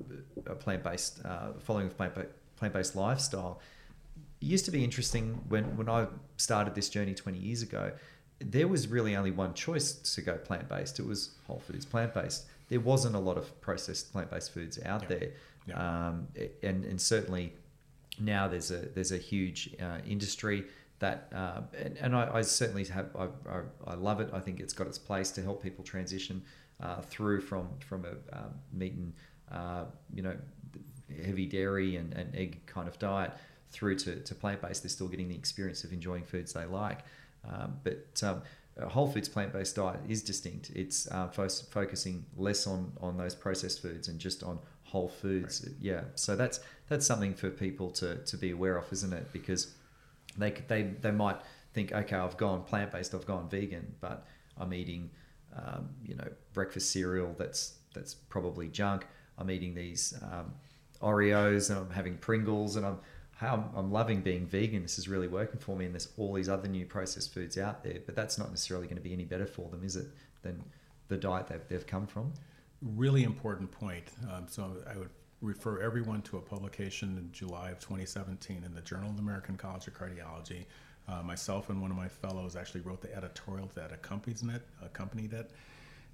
a 0.48 0.56
plant-based 0.56 1.24
uh, 1.24 1.54
following 1.60 1.88
a 1.88 1.90
plant 1.90 2.14
plant-based 2.58 2.96
lifestyle 2.96 3.62
it 4.42 4.46
used 4.46 4.66
to 4.66 4.72
be 4.72 4.84
interesting 4.84 5.40
when 5.48 5.78
when 5.78 5.88
I 5.88 6.08
started 6.38 6.76
this 6.76 6.90
journey 6.90 7.14
20 7.14 7.38
years 7.38 7.62
ago 7.62 7.94
there 8.40 8.68
was 8.68 8.88
really 8.88 9.16
only 9.16 9.32
one 9.32 9.54
choice 9.54 9.94
to 10.16 10.22
go 10.22 10.36
plant-based 10.38 11.00
it 11.00 11.06
was 11.06 11.30
whole 11.48 11.60
foods 11.60 11.86
plant-based 11.86 12.46
there 12.72 12.80
wasn't 12.80 13.16
a 13.16 13.20
lot 13.20 13.38
of 13.38 13.60
processed 13.60 14.14
plant-based 14.14 14.54
foods 14.54 14.80
out 14.86 15.04
yeah. 15.04 15.08
there, 15.10 15.30
yeah. 15.68 16.08
Um, 16.08 16.28
and 16.64 16.86
and 16.86 17.00
certainly 17.00 17.54
now 18.22 18.48
there's 18.48 18.72
a 18.72 18.88
there's 18.94 19.12
a 19.12 19.18
huge 19.18 19.76
uh, 19.82 19.98
industry 20.08 20.66
that 21.00 21.32
uh, 21.36 21.62
and, 21.78 21.98
and 21.98 22.16
I, 22.16 22.36
I, 22.36 22.42
certainly 22.42 22.86
have 22.86 23.10
I, 23.16 23.26
I, 23.50 23.62
I, 23.88 23.96
love 23.96 24.20
it. 24.20 24.30
I 24.34 24.40
think 24.40 24.60
it's 24.60 24.74
got 24.74 24.88
its 24.88 25.00
place 25.00 25.32
to 25.32 25.42
help 25.42 25.62
people 25.62 25.84
transition 25.84 26.44
uh, 26.82 27.02
through 27.02 27.42
from 27.42 27.68
from 27.80 28.06
a 28.06 28.38
um, 28.38 28.54
meat 28.72 28.94
and 28.94 29.14
uh, 29.52 29.86
you 30.14 30.22
know 30.22 30.36
heavy 31.26 31.46
dairy 31.46 31.98
and, 31.98 32.14
and 32.14 32.34
egg 32.36 32.66
kind 32.66 32.88
of 32.88 32.98
diet 33.00 33.32
through 33.72 33.96
to, 33.96 34.20
to 34.22 34.36
plant 34.36 34.62
based. 34.62 34.84
They're 34.84 34.90
still 34.90 35.08
getting 35.08 35.28
the 35.28 35.36
experience 35.36 35.84
of 35.84 35.92
enjoying 35.92 36.24
foods 36.24 36.54
they 36.54 36.66
like, 36.66 37.00
um, 37.50 37.78
but 37.84 38.22
um, 38.24 38.44
a 38.78 38.88
whole 38.88 39.08
foods 39.08 39.28
plant 39.28 39.54
based 39.54 39.76
diet 39.76 40.00
is 40.08 40.22
distinct. 40.22 40.70
It's 40.76 41.10
uh, 41.12 41.28
fo- 41.30 41.50
focusing 41.50 42.26
less 42.38 42.68
on 42.68 42.94
on 43.02 43.18
those 43.18 43.34
processed 43.34 43.82
foods 43.82 44.08
and 44.08 44.20
just 44.20 44.44
on 44.44 44.60
whole 44.92 45.08
foods. 45.08 45.64
Right. 45.66 45.76
Yeah, 45.80 46.02
so 46.16 46.36
that's 46.36 46.60
that's 46.90 47.06
something 47.06 47.34
for 47.34 47.50
people 47.50 47.90
to 47.92 48.18
to 48.18 48.38
be 48.38 48.52
aware 48.52 48.78
of, 48.78 48.92
isn't 48.92 49.14
it? 49.14 49.32
Because 49.32 49.74
they 50.38 50.52
they 50.68 50.84
they 50.84 51.12
might 51.12 51.38
think, 51.74 51.94
okay, 51.94 52.16
I've 52.16 52.38
gone 52.38 52.64
plant 52.64 52.92
based, 52.92 53.16
I've 53.16 53.26
gone 53.26 53.50
vegan, 53.50 53.96
but 54.02 54.28
I'm 54.58 54.74
eating, 54.74 55.10
um, 55.56 55.90
you 56.06 56.16
know, 56.16 56.28
breakfast 56.54 56.92
cereal 56.92 57.34
that's 57.38 57.76
that's 57.94 58.14
probably 58.14 58.68
junk. 58.68 59.08
I'm 59.38 59.50
eating 59.50 59.74
these 59.74 60.14
um, 60.22 60.54
Oreos 61.02 61.70
and 61.70 61.80
I'm 61.80 61.90
having 61.90 62.18
Pringles 62.18 62.76
and 62.76 62.86
I'm 62.86 63.00
how 63.42 63.72
I'm 63.76 63.92
loving 63.92 64.22
being 64.22 64.46
vegan. 64.46 64.84
This 64.84 65.00
is 65.00 65.08
really 65.08 65.28
working 65.28 65.60
for 65.60 65.76
me, 65.76 65.86
and 65.86 65.94
there's 65.96 66.10
all 66.18 66.34
these 66.34 66.50
other 66.50 66.68
new 66.68 66.86
processed 66.86 67.34
foods 67.34 67.58
out 67.58 67.84
there, 67.84 67.98
but 68.06 68.16
that's 68.16 68.38
not 68.38 68.50
necessarily 68.52 68.86
going 68.86 68.98
to 68.98 69.02
be 69.02 69.14
any 69.14 69.26
better 69.26 69.48
for 69.48 69.68
them, 69.70 69.84
is 69.84 69.96
it, 69.96 70.08
than 70.44 70.64
the 71.08 71.18
diet 71.18 71.48
they've, 71.48 71.68
they've 71.68 71.88
come 71.88 72.06
from? 72.06 72.34
Really 72.82 73.24
important 73.24 73.72
point. 73.72 74.06
Um, 74.32 74.48
so 74.48 74.78
I 74.92 74.98
would 74.98 75.10
refer 75.42 75.82
everyone 75.82 76.22
to 76.24 76.38
a 76.38 76.42
publication 76.42 77.18
in 77.18 77.32
July 77.32 77.72
of 77.72 77.80
2017 77.80 78.64
in 78.64 78.74
the 78.74 78.82
Journal 78.82 79.10
of 79.10 79.18
the 79.18 79.22
American 79.22 79.58
College 79.58 79.88
of 79.88 79.94
Cardiology. 79.94 80.66
Uh, 81.08 81.22
myself 81.24 81.70
and 81.70 81.82
one 81.82 81.92
of 81.92 81.98
my 81.98 82.08
fellows 82.08 82.56
actually 82.56 82.82
wrote 82.82 83.02
the 83.02 83.14
editorial 83.16 83.70
that 83.76 83.92
accompanies 83.92 84.44
it, 84.44 84.62
accompanied 84.84 85.34
it. 85.34 85.52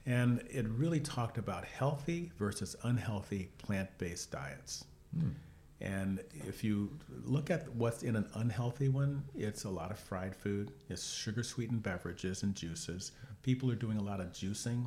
And 0.06 0.42
it 0.50 0.66
really 0.70 1.02
talked 1.02 1.38
about 1.38 1.66
healthy 1.66 2.32
versus 2.38 2.76
unhealthy 2.84 3.50
plant 3.58 3.90
based 3.98 4.32
diets. 4.32 4.86
Mm. 5.16 5.34
And 5.82 6.20
if 6.48 6.64
you 6.64 6.90
look 7.26 7.52
at 7.52 7.70
what's 7.76 8.04
in 8.04 8.16
an 8.16 8.28
unhealthy 8.36 8.90
one, 8.90 9.24
it's 9.36 9.66
a 9.66 9.70
lot 9.70 9.92
of 9.92 10.00
fried 10.00 10.36
food, 10.36 10.72
it's 10.90 11.14
sugar 11.14 11.44
sweetened 11.44 11.84
beverages 11.84 12.44
and 12.44 12.56
juices. 12.56 13.12
People 13.44 13.70
are 13.70 13.76
doing 13.76 13.98
a 13.98 14.04
lot 14.04 14.20
of 14.20 14.28
juicing 14.32 14.86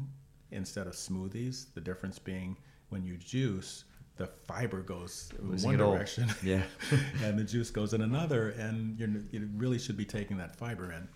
instead 0.53 0.87
of 0.87 0.95
smoothies. 0.95 1.73
The 1.75 1.81
difference 1.81 2.19
being 2.19 2.57
when 2.89 3.05
you 3.05 3.17
juice, 3.17 3.85
the 4.17 4.27
fiber 4.47 4.81
goes 4.83 5.31
in 5.39 5.57
one 5.63 5.77
direction, 5.77 6.29
yeah, 6.43 6.63
and 7.23 7.39
the 7.39 7.45
juice 7.45 7.71
goes 7.71 7.95
in 7.95 8.03
another, 8.03 8.51
and 8.51 8.99
you 8.99 9.49
really 9.57 9.79
should 9.79 9.97
be 9.97 10.05
taking 10.05 10.37
that 10.39 10.57
fiber 10.57 10.93
in. 10.93 11.09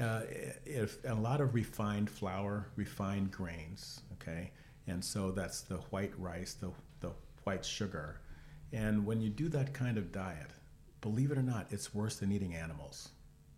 uh, 0.00 0.22
if 0.64 0.98
a 1.06 1.14
lot 1.14 1.40
of 1.40 1.54
refined 1.54 2.08
flour, 2.10 2.68
refined 2.76 3.30
grains, 3.30 4.00
okay, 4.14 4.50
and 4.86 5.04
so 5.04 5.30
that's 5.30 5.60
the 5.62 5.76
white 5.90 6.12
rice, 6.18 6.54
the 6.54 6.70
the 7.00 7.10
white 7.44 7.64
sugar, 7.64 8.20
and 8.72 9.04
when 9.06 9.20
you 9.20 9.28
do 9.28 9.48
that 9.48 9.72
kind 9.74 9.98
of 9.98 10.10
diet, 10.12 10.50
believe 11.00 11.30
it 11.30 11.38
or 11.38 11.42
not, 11.42 11.66
it's 11.70 11.94
worse 11.94 12.16
than 12.16 12.32
eating 12.32 12.54
animals. 12.54 13.10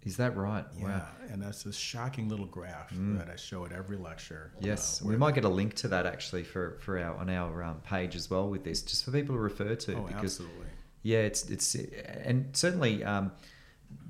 Is 0.04 0.18
that 0.18 0.36
right? 0.36 0.64
Yeah, 0.78 0.84
Wow. 0.84 1.06
and 1.30 1.42
that's 1.42 1.62
this 1.62 1.76
shocking 1.76 2.28
little 2.28 2.44
graph 2.46 2.90
that 2.92 3.28
I 3.30 3.36
show 3.36 3.64
at 3.64 3.72
every 3.72 3.96
lecture. 3.96 4.52
Yes, 4.60 5.00
uh, 5.02 5.06
we 5.08 5.16
might 5.16 5.34
get 5.34 5.44
a 5.44 5.48
link 5.48 5.74
to 5.76 5.88
that 5.88 6.04
actually 6.04 6.42
for, 6.44 6.78
for 6.82 6.98
our 6.98 7.16
on 7.16 7.30
our 7.30 7.62
um, 7.62 7.80
page 7.80 8.14
as 8.14 8.28
well 8.28 8.48
with 8.50 8.64
this, 8.64 8.82
just 8.82 9.04
for 9.04 9.10
people 9.12 9.34
to 9.34 9.40
refer 9.40 9.74
to. 9.74 9.94
Oh, 9.96 10.02
because 10.02 10.40
absolutely. 10.40 10.66
yeah, 11.02 11.20
it's 11.20 11.48
it's 11.48 11.74
and 11.74 12.54
certainly 12.54 13.02
um, 13.02 13.32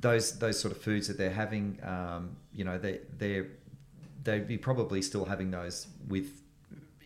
those 0.00 0.38
those 0.38 0.58
sort 0.58 0.74
of 0.74 0.82
foods 0.82 1.06
that 1.08 1.16
they're 1.16 1.30
having, 1.30 1.78
um, 1.84 2.36
you 2.52 2.64
know, 2.64 2.76
they 2.76 3.00
they 3.16 3.46
they'd 4.24 4.48
be 4.48 4.58
probably 4.58 5.00
still 5.00 5.24
having 5.26 5.50
those 5.52 5.86
with 6.08 6.42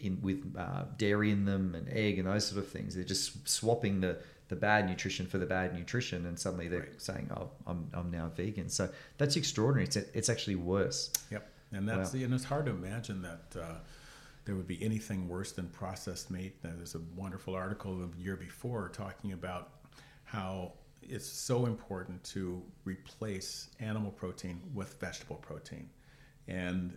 in 0.00 0.18
with 0.22 0.54
uh, 0.56 0.84
dairy 0.96 1.30
in 1.30 1.44
them 1.44 1.74
and 1.74 1.88
egg 1.90 2.18
and 2.18 2.26
those 2.26 2.46
sort 2.46 2.64
of 2.64 2.70
things. 2.70 2.94
They're 2.94 3.04
just 3.04 3.46
swapping 3.48 4.00
the 4.00 4.16
the 4.48 4.56
bad 4.56 4.86
nutrition 4.88 5.26
for 5.26 5.38
the 5.38 5.46
bad 5.46 5.74
nutrition, 5.74 6.26
and 6.26 6.38
suddenly 6.38 6.68
they're 6.68 6.80
Right. 6.80 7.02
saying, 7.02 7.30
"Oh, 7.36 7.50
I'm, 7.66 7.88
I'm 7.92 8.10
now 8.10 8.28
vegan." 8.28 8.68
So 8.68 8.90
that's 9.18 9.36
extraordinary. 9.36 9.84
It's 9.86 9.96
it's 9.96 10.28
actually 10.28 10.56
worse. 10.56 11.10
Yep, 11.30 11.50
and 11.72 11.88
that's 11.88 12.14
Wow. 12.14 12.20
and 12.24 12.34
it's 12.34 12.44
hard 12.44 12.66
to 12.66 12.72
imagine 12.72 13.22
that 13.22 13.56
uh, 13.60 13.78
there 14.44 14.54
would 14.54 14.66
be 14.66 14.82
anything 14.82 15.28
worse 15.28 15.52
than 15.52 15.68
processed 15.68 16.30
meat. 16.30 16.56
Now, 16.64 16.70
There's 16.76 16.94
a 16.94 17.00
wonderful 17.14 17.54
article 17.54 17.96
the 17.98 18.18
year 18.18 18.36
before 18.36 18.88
talking 18.88 19.32
about 19.32 19.72
how 20.24 20.72
it's 21.02 21.26
so 21.26 21.66
important 21.66 22.22
to 22.24 22.62
replace 22.84 23.68
animal 23.80 24.10
protein 24.10 24.60
with 24.74 24.98
vegetable 25.00 25.36
protein, 25.36 25.90
and 26.46 26.96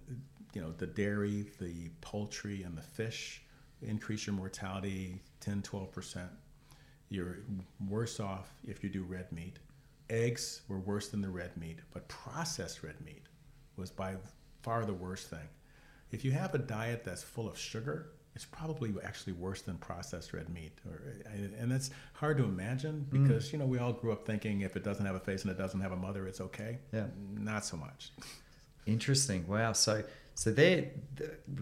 you 0.54 0.62
know 0.62 0.72
the 0.78 0.88
dairy, 0.88 1.46
the 1.60 1.90
poultry, 2.00 2.64
and 2.64 2.78
the 2.78 2.82
fish 2.82 3.42
increase 3.82 4.26
your 4.28 4.36
mortality 4.36 5.22
10, 5.42 5.62
12 5.64 5.92
percent. 5.92 6.30
You're 7.12 7.40
worse 7.90 8.22
off 8.22 8.50
if 8.66 8.84
you 8.84 8.90
do 8.90 9.04
red 9.04 9.32
meat. 9.34 9.60
Eggs 10.10 10.62
were 10.70 10.80
worse 10.80 11.10
than 11.10 11.22
the 11.22 11.30
red 11.30 11.56
meat, 11.58 11.80
but 11.94 12.08
processed 12.08 12.84
red 12.84 13.00
meat 13.06 13.24
was 13.76 13.92
by 13.92 14.16
far 14.62 14.86
the 14.86 14.94
worst 14.94 15.30
thing. 15.30 15.50
If 16.12 16.24
you 16.24 16.32
have 16.32 16.56
a 16.56 16.58
diet 16.58 17.04
that's 17.04 17.22
full 17.22 17.50
of 17.50 17.58
sugar, 17.58 18.14
it's 18.34 18.46
probably 18.46 18.94
actually 19.04 19.34
worse 19.34 19.62
than 19.62 19.76
processed 19.78 20.32
red 20.32 20.48
meat. 20.50 20.72
Or, 20.88 21.02
and 21.60 21.70
that's 21.70 21.90
hard 22.14 22.38
to 22.38 22.46
imagine 22.46 23.06
because 23.10 23.52
you 23.52 23.60
know 23.60 23.66
we 23.66 23.78
all 23.78 23.92
grew 23.92 24.14
up 24.14 24.26
thinking 24.26 24.62
if 24.62 24.78
it 24.78 24.84
doesn't 24.84 25.06
have 25.06 25.16
a 25.16 25.20
face 25.20 25.42
and 25.42 25.52
it 25.52 25.58
doesn't 25.58 25.82
have 25.82 25.92
a 25.92 25.98
mother, 25.98 26.28
it's 26.28 26.40
okay. 26.40 26.80
Yeah. 26.94 27.08
Not 27.34 27.66
so 27.66 27.76
much. 27.76 28.14
Interesting. 28.86 29.46
Wow. 29.48 29.74
So 29.74 30.04
so 30.34 30.52
there. 30.52 30.92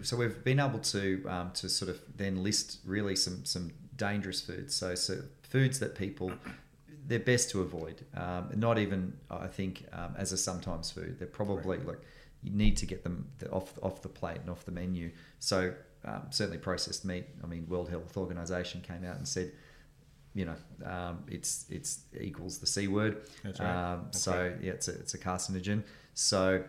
So 0.02 0.16
we've 0.16 0.44
been 0.44 0.60
able 0.60 0.78
to 0.78 1.24
um, 1.28 1.50
to 1.54 1.68
sort 1.68 1.90
of 1.90 2.00
then 2.16 2.44
list 2.44 2.78
really 2.84 3.16
some 3.16 3.44
some 3.44 3.72
dangerous 3.96 4.40
foods. 4.40 4.74
So 4.74 4.94
so 4.94 5.22
foods 5.50 5.78
that 5.80 5.94
people 5.94 6.32
they're 7.06 7.18
best 7.18 7.50
to 7.50 7.60
avoid. 7.60 8.04
Um, 8.16 8.50
not 8.54 8.78
even 8.78 9.12
I 9.30 9.48
think 9.48 9.84
um, 9.92 10.14
as 10.16 10.32
a 10.32 10.36
sometimes 10.36 10.90
food. 10.90 11.18
They're 11.18 11.26
probably 11.26 11.78
like 11.78 12.00
you 12.42 12.52
need 12.52 12.76
to 12.78 12.86
get 12.86 13.02
them 13.02 13.28
off 13.52 13.78
off 13.82 14.00
the 14.00 14.08
plate 14.08 14.38
and 14.40 14.48
off 14.48 14.64
the 14.64 14.72
menu. 14.72 15.10
So 15.40 15.74
um, 16.04 16.22
certainly 16.30 16.58
processed 16.58 17.04
meat. 17.04 17.26
I 17.42 17.46
mean, 17.46 17.66
World 17.68 17.90
Health 17.90 18.16
Organization 18.16 18.80
came 18.80 19.04
out 19.04 19.16
and 19.16 19.28
said. 19.28 19.52
You 20.32 20.44
know, 20.44 20.54
um, 20.86 21.24
it's 21.26 21.66
it's 21.70 22.04
equals 22.20 22.58
the 22.58 22.66
c 22.66 22.86
word. 22.86 23.22
That's 23.42 23.58
right. 23.58 23.92
Um, 23.92 24.02
That's 24.04 24.20
so 24.20 24.32
right. 24.32 24.62
yeah, 24.62 24.74
it's 24.74 24.86
a, 24.86 24.92
it's 24.92 25.14
a 25.14 25.18
carcinogen. 25.18 25.82
So, 26.14 26.62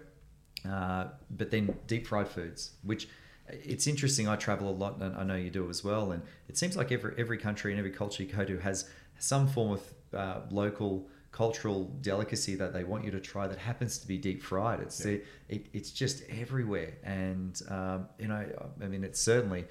uh, 0.68 1.06
but 1.30 1.52
then 1.52 1.78
deep 1.86 2.08
fried 2.08 2.28
foods, 2.28 2.72
which 2.82 3.08
it's 3.52 3.88
interesting. 3.88 4.28
I 4.28 4.36
travel 4.36 4.70
a 4.70 4.72
lot, 4.72 5.00
and 5.02 5.16
I 5.16 5.24
know 5.24 5.36
you 5.36 5.50
do 5.50 5.70
as 5.70 5.84
well. 5.84 6.12
And 6.12 6.22
it 6.48 6.58
seems 6.58 6.76
like 6.78 6.92
every 6.92 7.14
every 7.18 7.38
country 7.38 7.72
and 7.72 7.80
every 7.80 7.92
culture 7.92 8.24
you 8.24 8.32
go 8.32 8.44
to 8.46 8.58
has 8.60 8.90
some 9.20 9.48
form 9.48 9.72
of 9.74 9.94
uh, 10.18 10.42
local 10.50 11.08
cultural 11.32 11.86
delicacy 12.02 12.56
that 12.56 12.74
they 12.74 12.84
want 12.84 13.06
you 13.06 13.12
to 13.12 13.20
try 13.20 13.48
that 13.48 13.58
happens 13.58 13.98
to 14.00 14.08
be 14.08 14.18
deep 14.18 14.44
fried. 14.44 14.82
It's 14.82 15.04
Yeah. 15.06 15.18
it, 15.50 15.68
it's 15.74 15.92
just 15.92 16.24
everywhere, 16.30 16.94
and 17.04 17.60
um, 17.70 18.08
you 18.20 18.28
know, 18.28 18.46
I 18.84 18.88
mean, 18.88 19.04
it's 19.04 19.20
certainly 19.22 19.66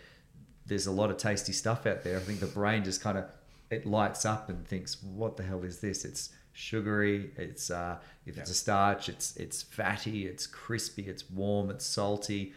there's 0.67 0.87
a 0.87 0.93
lot 0.93 1.11
of 1.11 1.17
tasty 1.17 1.53
stuff 1.53 1.87
out 1.87 2.03
there. 2.05 2.17
I 2.17 2.21
think 2.21 2.41
the 2.41 2.47
brain 2.47 2.85
just 2.85 3.01
kind 3.01 3.19
of 3.19 3.25
it 3.71 3.87
lights 3.87 4.25
up 4.25 4.49
and 4.49 4.67
thinks, 4.67 5.03
"What 5.03 5.37
the 5.37 5.43
hell 5.43 5.63
is 5.65 5.81
this?" 5.81 6.05
It's 6.05 6.31
sugary. 6.53 7.31
It's 7.37 7.71
uh, 7.71 7.99
if 8.27 8.37
it's 8.39 8.51
a 8.51 8.55
starch, 8.55 9.09
it's 9.09 9.37
it's 9.37 9.63
fatty. 9.63 10.27
It's 10.27 10.47
crispy. 10.47 11.03
It's 11.09 11.29
warm. 11.31 11.71
It's 11.71 11.87
salty. 11.87 12.53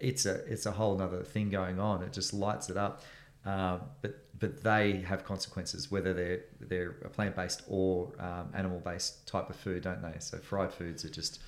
It's 0.00 0.26
a 0.26 0.44
it's 0.50 0.66
a 0.66 0.72
whole 0.72 1.00
other 1.00 1.22
thing 1.22 1.50
going 1.50 1.78
on. 1.80 2.02
It 2.02 2.12
just 2.12 2.32
lights 2.32 2.70
it 2.70 2.76
up. 2.76 3.02
Uh, 3.44 3.78
but 4.02 4.24
but 4.38 4.62
they 4.62 5.00
have 5.00 5.24
consequences 5.24 5.90
whether 5.90 6.12
they're 6.12 6.40
they're 6.60 6.96
a 7.04 7.08
plant 7.08 7.34
based 7.34 7.62
or 7.68 8.12
um, 8.18 8.50
animal 8.54 8.80
based 8.80 9.26
type 9.26 9.50
of 9.50 9.56
food, 9.56 9.82
don't 9.82 10.02
they? 10.02 10.18
So 10.18 10.38
fried 10.38 10.72
foods 10.72 11.04
are 11.04 11.10
just 11.10 11.40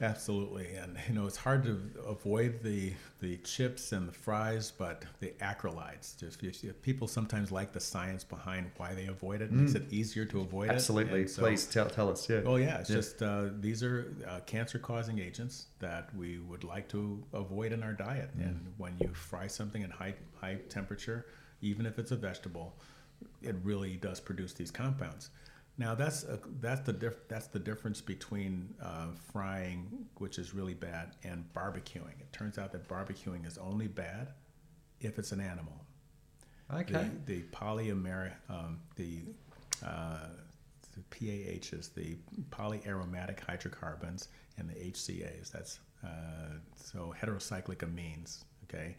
Absolutely, 0.00 0.74
and 0.74 0.96
you 1.08 1.14
know 1.14 1.26
it's 1.26 1.36
hard 1.36 1.62
to 1.64 1.80
avoid 2.06 2.62
the 2.62 2.92
the 3.20 3.36
chips 3.38 3.92
and 3.92 4.08
the 4.08 4.12
fries, 4.12 4.72
but 4.76 5.04
the 5.20 5.28
acrylamides. 5.40 6.18
Just 6.18 6.42
if, 6.42 6.82
people 6.82 7.06
sometimes 7.06 7.52
like 7.52 7.72
the 7.72 7.80
science 7.80 8.24
behind 8.24 8.70
why 8.76 8.92
they 8.92 9.06
avoid 9.06 9.40
it, 9.40 9.52
makes 9.52 9.74
it 9.74 9.84
easier 9.92 10.24
to 10.26 10.40
avoid 10.40 10.68
it. 10.70 10.74
absolutely. 10.74 11.28
So- 11.28 11.42
Please 11.42 11.64
tell 11.66 11.86
tell 11.88 12.10
us. 12.10 12.28
Yeah. 12.28 12.40
Well, 12.40 12.58
yeah, 12.58 12.78
it's 12.80 12.90
Yeah. 12.90 12.96
just 12.96 13.22
uh, 13.22 13.50
these 13.60 13.82
are 13.84 14.12
uh, 14.28 14.40
cancer-causing 14.46 15.20
agents 15.20 15.66
that 15.78 16.14
we 16.16 16.38
would 16.38 16.64
like 16.64 16.88
to 16.88 17.22
avoid 17.32 17.72
in 17.72 17.82
our 17.84 17.92
diet. 17.92 18.36
Mm. 18.36 18.46
And 18.46 18.72
when 18.78 18.94
you 18.98 19.08
fry 19.14 19.46
something 19.46 19.82
in 19.82 19.90
high 19.90 20.14
high 20.40 20.58
temperature, 20.68 21.26
even 21.62 21.86
if 21.86 22.00
it's 22.00 22.10
a 22.10 22.16
vegetable, 22.16 22.74
it 23.42 23.54
really 23.62 23.94
does 23.96 24.18
produce 24.18 24.52
these 24.54 24.72
compounds. 24.72 25.30
Now 25.76 25.94
that's 25.94 26.22
a, 26.24 26.38
that's 26.60 26.82
the 26.82 26.92
diff- 26.92 27.28
that's 27.28 27.48
the 27.48 27.58
difference 27.58 28.00
between 28.00 28.74
uh, 28.80 29.08
frying, 29.32 30.06
which 30.18 30.38
is 30.38 30.54
really 30.54 30.74
bad, 30.74 31.16
and 31.24 31.44
barbecuing. 31.52 32.20
It 32.20 32.32
turns 32.32 32.58
out 32.58 32.72
that 32.72 32.88
barbecuing 32.88 33.46
is 33.46 33.58
only 33.58 33.88
bad 33.88 34.34
if 35.00 35.18
it's 35.18 35.32
an 35.32 35.40
animal. 35.40 35.84
Okay. 36.72 37.10
The, 37.26 37.34
the 37.34 37.42
polyamer, 37.52 38.32
um, 38.48 38.80
the, 38.96 39.20
uh, 39.84 40.28
the 40.94 41.02
PAHs, 41.10 41.92
the 41.92 42.16
polyaromatic 42.50 43.40
hydrocarbons, 43.40 44.28
and 44.56 44.68
the 44.68 44.74
HCAs. 44.74 45.50
That's 45.50 45.80
uh, 46.04 46.58
so 46.76 47.14
heterocyclic 47.20 47.78
amines. 47.78 48.44
Okay, 48.64 48.96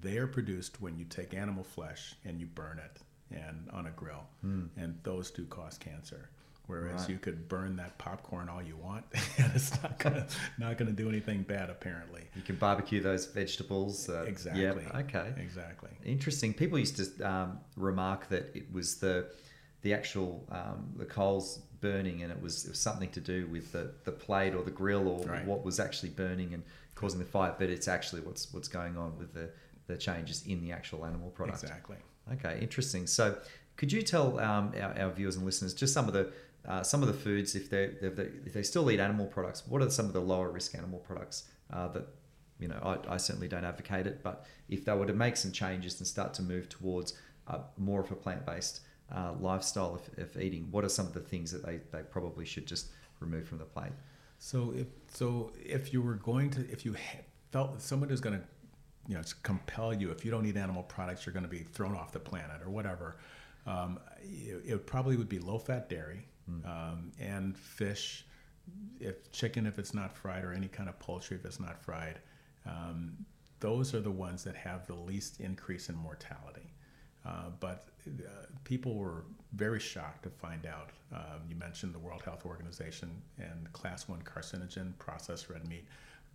they 0.00 0.18
are 0.18 0.26
produced 0.26 0.80
when 0.80 0.96
you 0.96 1.04
take 1.04 1.34
animal 1.34 1.64
flesh 1.64 2.14
and 2.24 2.40
you 2.40 2.46
burn 2.46 2.78
it 2.78 3.00
and 3.34 3.68
on 3.72 3.86
a 3.86 3.90
grill, 3.90 4.24
and 4.42 4.98
those 5.02 5.30
do 5.30 5.44
cause 5.46 5.78
cancer. 5.78 6.28
Whereas 6.68 7.02
Right. 7.02 7.10
you 7.10 7.18
could 7.18 7.48
burn 7.48 7.74
that 7.76 7.98
popcorn 7.98 8.48
all 8.48 8.62
you 8.62 8.76
want, 8.76 9.04
and 9.38 9.52
it's 9.54 9.82
not 9.82 9.98
gonna 9.98 10.26
not 10.58 10.78
gonna 10.78 10.92
do 10.92 11.08
anything 11.08 11.42
bad 11.42 11.70
apparently. 11.70 12.22
You 12.36 12.42
can 12.42 12.56
barbecue 12.56 13.00
those 13.02 13.26
vegetables. 13.26 14.08
Uh, 14.08 14.24
Exactly. 14.28 14.62
Yeah. 14.62 14.98
Okay. 15.00 15.34
Exactly. 15.38 15.90
Interesting. 16.04 16.54
People 16.54 16.78
used 16.78 16.96
to 16.98 17.28
um, 17.30 17.58
remark 17.76 18.28
that 18.28 18.50
it 18.54 18.72
was 18.72 18.96
the 18.96 19.26
the 19.82 19.92
actual 19.92 20.46
um, 20.50 20.92
the 20.96 21.04
coals 21.04 21.58
burning, 21.80 22.22
and 22.22 22.30
it 22.30 22.40
was, 22.40 22.64
it 22.64 22.68
was 22.70 22.78
something 22.78 23.10
to 23.10 23.20
do 23.20 23.48
with 23.48 23.72
the, 23.72 23.90
the 24.04 24.12
plate 24.12 24.54
or 24.54 24.62
the 24.62 24.70
grill 24.70 25.08
or 25.08 25.26
Right. 25.26 25.44
what 25.44 25.64
was 25.64 25.80
actually 25.80 26.10
burning 26.10 26.54
and 26.54 26.62
causing 26.94 27.18
the 27.18 27.24
fire. 27.26 27.52
But 27.58 27.70
it's 27.70 27.88
actually 27.88 28.22
what's 28.22 28.52
what's 28.54 28.68
going 28.68 28.96
on 28.96 29.18
with 29.18 29.34
the 29.34 29.50
the 29.88 29.96
changes 29.98 30.44
in 30.46 30.60
the 30.62 30.70
actual 30.70 31.04
animal 31.04 31.30
product. 31.30 31.64
Exactly. 31.64 31.96
Okay, 32.32 32.58
interesting. 32.60 33.06
So, 33.06 33.38
could 33.76 33.90
you 33.90 34.02
tell 34.02 34.38
um, 34.38 34.72
our, 34.80 34.98
our 34.98 35.10
viewers 35.10 35.36
and 35.36 35.44
listeners 35.44 35.74
just 35.74 35.92
some 35.92 36.06
of 36.06 36.14
the 36.14 36.32
uh, 36.66 36.82
some 36.82 37.02
of 37.02 37.08
the 37.08 37.14
foods 37.14 37.54
if 37.56 37.68
they 37.68 37.84
if 38.00 38.16
they 38.16 38.28
if 38.46 38.52
they 38.52 38.62
still 38.62 38.90
eat 38.90 39.00
animal 39.00 39.26
products? 39.26 39.66
What 39.66 39.82
are 39.82 39.90
some 39.90 40.06
of 40.06 40.12
the 40.12 40.20
lower 40.20 40.50
risk 40.50 40.76
animal 40.76 41.00
products 41.00 41.44
uh, 41.72 41.88
that 41.88 42.06
you 42.60 42.68
know? 42.68 42.78
I, 42.82 43.14
I 43.14 43.16
certainly 43.16 43.48
don't 43.48 43.64
advocate 43.64 44.06
it, 44.06 44.22
but 44.22 44.46
if 44.68 44.84
they 44.84 44.92
were 44.92 45.06
to 45.06 45.14
make 45.14 45.36
some 45.36 45.52
changes 45.52 45.98
and 45.98 46.06
start 46.06 46.34
to 46.34 46.42
move 46.42 46.68
towards 46.68 47.14
more 47.76 48.00
of 48.00 48.10
a 48.10 48.14
plant 48.14 48.46
based 48.46 48.80
uh, 49.14 49.32
lifestyle 49.38 49.94
of, 49.94 50.18
of 50.18 50.40
eating, 50.40 50.68
what 50.70 50.84
are 50.84 50.88
some 50.88 51.06
of 51.06 51.12
the 51.12 51.20
things 51.20 51.50
that 51.50 51.64
they, 51.64 51.80
they 51.90 52.02
probably 52.02 52.44
should 52.44 52.66
just 52.66 52.88
remove 53.20 53.46
from 53.46 53.58
the 53.58 53.64
plate? 53.64 53.92
So 54.38 54.72
if 54.76 54.86
so, 55.12 55.52
if 55.64 55.92
you 55.92 56.02
were 56.02 56.14
going 56.14 56.50
to, 56.50 56.60
if 56.70 56.84
you 56.84 56.96
felt 57.52 57.74
that 57.74 57.82
someone 57.82 58.10
is 58.10 58.20
going 58.20 58.40
to, 58.40 58.44
you 59.08 59.14
know, 59.14 59.20
it's 59.20 59.32
compel 59.32 59.92
you, 59.92 60.10
if 60.10 60.24
you 60.24 60.30
don't 60.30 60.46
eat 60.46 60.56
animal 60.56 60.82
products, 60.82 61.26
you're 61.26 61.32
going 61.32 61.44
to 61.44 61.50
be 61.50 61.64
thrown 61.64 61.96
off 61.96 62.12
the 62.12 62.20
planet 62.20 62.60
or 62.64 62.70
whatever. 62.70 63.16
Um, 63.66 63.98
it, 64.22 64.62
it 64.64 64.86
probably 64.86 65.16
would 65.16 65.28
be 65.28 65.38
low-fat 65.38 65.88
dairy 65.88 66.26
um, 66.64 67.12
and 67.20 67.56
fish, 67.56 68.26
if 69.00 69.30
chicken 69.32 69.66
if 69.66 69.78
it's 69.78 69.94
not 69.94 70.16
fried, 70.16 70.44
or 70.44 70.52
any 70.52 70.68
kind 70.68 70.88
of 70.88 70.98
poultry 70.98 71.36
if 71.36 71.44
it's 71.44 71.60
not 71.60 71.82
fried. 71.82 72.20
Um, 72.66 73.16
those 73.60 73.94
are 73.94 74.00
the 74.00 74.10
ones 74.10 74.42
that 74.44 74.56
have 74.56 74.86
the 74.86 74.94
least 74.94 75.40
increase 75.40 75.88
in 75.88 75.96
mortality. 75.96 76.72
Uh, 77.24 77.50
but 77.60 77.88
uh, 78.08 78.46
people 78.64 78.96
were 78.96 79.24
very 79.54 79.78
shocked 79.78 80.24
to 80.24 80.30
find 80.30 80.66
out. 80.66 80.90
Um, 81.12 81.42
you 81.48 81.54
mentioned 81.54 81.94
the 81.94 81.98
World 81.98 82.22
Health 82.22 82.44
Organization 82.44 83.22
and 83.38 83.72
class 83.72 84.08
one 84.08 84.22
carcinogen 84.22 84.98
processed 84.98 85.48
red 85.48 85.68
meat. 85.68 85.86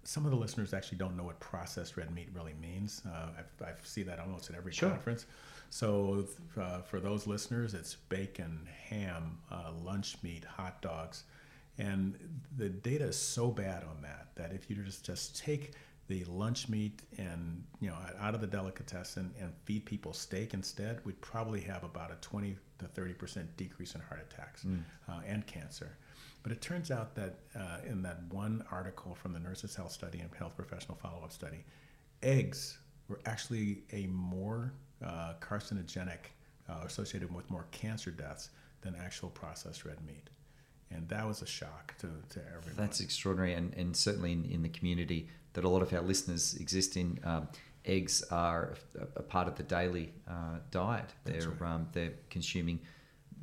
Some 0.07 0.23
of 0.23 0.31
the 0.31 0.37
listeners 0.37 0.73
actually 0.73 0.99
don't 0.99 1.17
know 1.17 1.25
what 1.25 1.37
processed 1.41 1.97
red 1.97 2.15
meat 2.15 2.29
really 2.33 2.53
means. 2.61 3.01
Uh, 3.05 3.27
I 3.61 3.71
see 3.83 4.03
that 4.03 4.19
almost 4.19 4.49
at 4.49 4.55
every 4.55 4.71
Sure. 4.71 4.89
conference. 4.89 5.25
So, 5.69 6.25
uh, 6.55 6.81
for 6.83 7.01
those 7.01 7.27
listeners, 7.27 7.73
it's 7.73 7.95
bacon, 8.07 8.69
ham, 8.87 9.37
uh, 9.51 9.73
lunch 9.73 10.23
meat, 10.23 10.45
hot 10.45 10.81
dogs. 10.81 11.25
And 11.77 12.17
the 12.55 12.69
data 12.69 13.03
is 13.03 13.19
so 13.19 13.51
bad 13.51 13.83
on 13.83 14.01
that 14.01 14.29
that 14.35 14.53
if 14.53 14.69
you 14.69 14.77
just, 14.77 15.03
just 15.03 15.35
take 15.37 15.73
the 16.07 16.23
lunch 16.23 16.69
meat 16.69 17.01
and 17.17 17.65
you 17.81 17.89
know 17.89 17.97
out 18.17 18.33
of 18.33 18.39
the 18.39 18.47
delicatessen 18.47 19.33
and 19.41 19.53
feed 19.65 19.85
people 19.85 20.13
steak 20.13 20.53
instead, 20.53 21.03
we'd 21.03 21.19
probably 21.19 21.59
have 21.59 21.83
about 21.83 22.11
a 22.11 22.15
20 22.21 22.55
to 22.79 22.85
30 22.87 23.13
percent 23.13 23.57
decrease 23.57 23.93
in 23.93 23.99
heart 23.99 24.21
attacks 24.31 24.65
uh, 25.09 25.19
and 25.27 25.45
cancer. 25.47 25.97
But 26.43 26.51
it 26.51 26.61
turns 26.61 26.91
out 26.91 27.15
that 27.15 27.39
uh, 27.55 27.79
in 27.85 28.01
that 28.03 28.21
one 28.29 28.63
article 28.71 29.15
from 29.15 29.33
the 29.33 29.39
Nurses 29.39 29.75
Health 29.75 29.91
Study 29.91 30.19
and 30.19 30.33
Health 30.33 30.55
Professional 30.55 30.97
Follow 30.97 31.23
Up 31.23 31.31
Study, 31.31 31.65
eggs 32.23 32.77
were 33.07 33.19
actually 33.25 33.83
a 33.91 34.07
more 34.07 34.73
uh, 35.05 35.33
carcinogenic, 35.41 36.31
uh, 36.69 36.81
associated 36.85 37.33
with 37.33 37.49
more 37.49 37.65
cancer 37.71 38.11
deaths 38.11 38.49
than 38.81 38.95
actual 38.95 39.29
processed 39.29 39.83
red 39.85 40.05
meat. 40.05 40.29
And 40.89 41.07
that 41.09 41.27
was 41.27 41.41
a 41.41 41.45
shock 41.45 41.95
to, 41.99 42.07
to 42.29 42.39
everyone. 42.47 42.77
That's 42.77 43.01
extraordinary, 43.01 43.53
and, 43.53 43.73
and 43.73 43.95
certainly 43.95 44.31
in, 44.31 44.45
in 44.45 44.61
the 44.61 44.69
community 44.69 45.27
that 45.53 45.65
a 45.65 45.69
lot 45.69 45.81
of 45.81 45.91
our 45.93 46.01
listeners 46.01 46.55
exist 46.55 46.95
in, 46.95 47.19
um, 47.23 47.49
eggs 47.83 48.23
are 48.31 48.75
a, 48.99 49.19
a 49.19 49.23
part 49.23 49.47
of 49.47 49.55
the 49.55 49.63
daily 49.63 50.13
uh, 50.29 50.59
diet. 50.71 51.09
They're 51.25 51.49
right. 51.59 51.73
um, 51.73 51.87
they're 51.91 52.13
consuming 52.29 52.79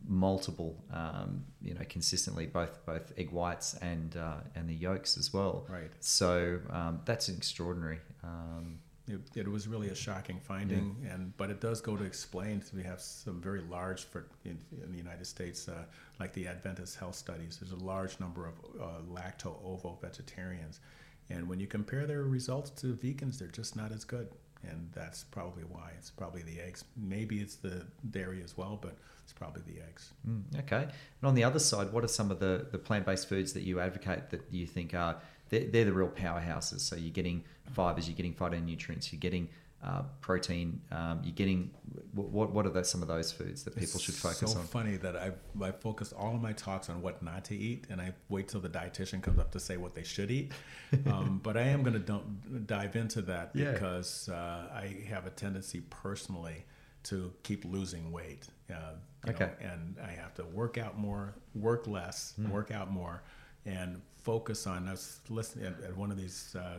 multiple, 0.07 0.85
um, 0.93 1.45
you 1.63 1.75
know, 1.75 1.85
consistently 1.89 2.47
both 2.47 2.85
both 2.87 3.13
egg 3.17 3.31
whites 3.31 3.75
and 3.81 4.17
uh, 4.17 4.41
and 4.55 4.69
the 4.69 4.75
yolks 4.75 5.17
as 5.17 5.33
well. 5.33 5.67
Right. 5.69 5.91
So 6.01 6.61
um, 6.71 7.01
that's 7.05 7.29
extraordinary. 7.29 8.01
Um, 8.23 8.79
It, 9.07 9.21
it 9.35 9.49
was 9.49 9.69
really 9.69 9.91
a 9.91 9.95
shocking 9.95 10.41
finding, 10.41 10.97
and 11.13 11.37
but 11.37 11.51
it 11.51 11.61
does 11.61 11.83
go 11.83 11.95
to 11.97 12.05
explain. 12.05 12.63
We 12.73 12.83
have 12.85 13.01
some 13.01 13.39
very 13.39 13.61
large 13.61 14.05
for 14.11 14.25
in, 14.45 14.59
in 14.83 14.91
the 14.93 14.99
United 14.99 15.27
States, 15.27 15.69
uh, 15.69 15.85
like 16.21 16.33
the 16.33 16.49
Adventist 16.49 16.97
Health 16.97 17.15
Studies. 17.15 17.59
There's 17.59 17.73
a 17.83 17.85
large 17.85 18.19
number 18.19 18.47
of 18.47 18.55
uh, 18.81 19.03
lacto 19.17 19.51
ovo 19.63 19.99
vegetarians, 20.01 20.81
and 21.29 21.47
when 21.49 21.61
you 21.61 21.67
compare 21.67 22.07
their 22.07 22.25
results 22.39 22.71
to 22.81 22.87
vegans, 22.95 23.39
they're 23.39 23.59
just 23.63 23.77
not 23.77 23.93
as 23.93 24.05
good. 24.05 24.29
And 24.71 24.91
that's 24.95 25.25
probably 25.25 25.65
why. 25.65 25.93
It's 25.99 26.11
probably 26.11 26.43
the 26.43 26.59
eggs. 26.67 26.85
Maybe 26.97 27.35
it's 27.45 27.57
the 27.57 27.85
dairy 28.11 28.43
as 28.43 28.57
well, 28.57 28.79
but 28.81 28.97
it's 29.25 29.33
probably 29.33 29.63
the 29.67 29.81
eggs. 29.81 30.13
Mm, 30.29 30.61
okay. 30.61 30.83
And 30.83 31.25
on 31.25 31.35
the 31.35 31.45
other 31.45 31.59
side, 31.59 31.93
what 31.93 32.05
are 32.05 32.09
some 32.09 32.31
of 32.31 32.39
the, 32.39 32.67
the 32.71 32.79
plant 32.79 33.07
based 33.07 33.29
foods 33.29 33.53
that 33.55 33.63
you 33.63 33.81
advocate 33.81 34.31
that 34.31 34.43
you 34.51 34.67
think 34.67 34.95
are 34.95 35.17
they're, 35.49 35.65
they're 35.67 35.85
the 35.87 35.93
real 35.93 36.09
powerhouses? 36.09 36.81
So 36.81 36.95
you're 36.97 37.11
getting 37.11 37.45
fibers, 37.73 38.07
you're 38.09 38.17
getting 38.17 38.35
phytonutrients, 38.35 39.13
you're 39.13 39.21
getting 39.21 39.49
uh, 39.83 40.03
protein, 40.23 40.81
um, 40.93 41.21
you're 41.23 41.35
getting 41.35 41.71
what 42.15 42.51
what 42.51 42.65
are 42.65 42.71
the, 42.71 42.83
some 42.85 43.03
of 43.03 43.09
those 43.09 43.31
foods 43.33 43.65
that 43.65 43.73
people 43.75 43.97
It's 43.97 44.03
should 44.03 44.15
focus 44.15 44.53
so 44.53 44.59
on? 44.59 44.65
So 44.65 44.71
funny 44.79 44.97
that 44.97 45.17
I 45.17 45.33
I 45.63 45.73
focus 45.73 46.13
all 46.13 46.35
of 46.35 46.41
my 46.41 46.53
talks 46.53 46.89
on 46.89 47.03
what 47.03 47.23
not 47.23 47.45
to 47.47 47.57
eat, 47.57 47.85
and 47.91 48.01
I 48.01 48.15
wait 48.31 48.49
till 48.49 48.61
the 48.61 48.69
dietitian 48.71 49.23
comes 49.23 49.39
up 49.39 49.51
to 49.53 49.61
say 49.61 49.77
what 49.77 49.95
they 49.95 50.03
should 50.03 50.31
eat. 50.31 50.53
um, 51.07 51.41
but 51.43 51.57
I 51.57 51.63
am 51.63 51.83
going 51.83 52.03
to 52.03 52.23
dive 52.67 52.97
into 52.97 53.21
that 53.23 53.51
Yeah. 53.55 53.73
because 53.73 54.29
uh, 54.31 54.69
I 54.73 55.05
have 55.09 55.27
a 55.27 55.31
tendency 55.31 55.81
personally 55.91 56.65
to 57.05 57.33
keep 57.43 57.65
losing 57.65 58.11
weight. 58.13 58.47
Uh, 58.71 58.93
Okay. 59.27 59.47
know, 59.47 59.53
and 59.73 59.97
I 60.03 60.11
have 60.11 60.35
to 60.35 60.45
work 60.45 60.77
out 60.77 60.99
more, 60.99 61.35
work 61.55 61.87
less, 61.87 62.35
Hmm. 62.37 62.51
work 62.51 62.71
out 62.71 62.91
more, 62.91 63.23
and 63.65 64.03
focus 64.23 64.67
on. 64.67 64.87
I 64.87 64.91
was 64.93 65.21
listening 65.31 65.65
at, 65.67 65.81
at 65.83 65.97
one 65.97 66.11
of 66.11 66.19
these, 66.19 66.55
uh, 66.55 66.79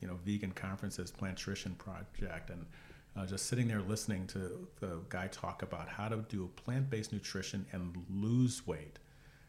you 0.00 0.08
know, 0.08 0.16
vegan 0.24 0.52
conferences, 0.52 1.10
Plantrition 1.10 1.74
Project, 1.74 2.48
and 2.50 2.64
uh, 3.14 3.26
just 3.26 3.44
sitting 3.46 3.68
there 3.68 3.82
listening 3.82 4.26
to 4.28 4.66
the 4.80 5.00
guy 5.10 5.26
talk 5.28 5.62
about 5.62 5.86
how 5.86 6.08
to 6.08 6.16
do 6.30 6.48
plant-based 6.56 7.12
nutrition 7.12 7.66
and 7.72 7.94
lose 8.08 8.66
weight. 8.66 8.98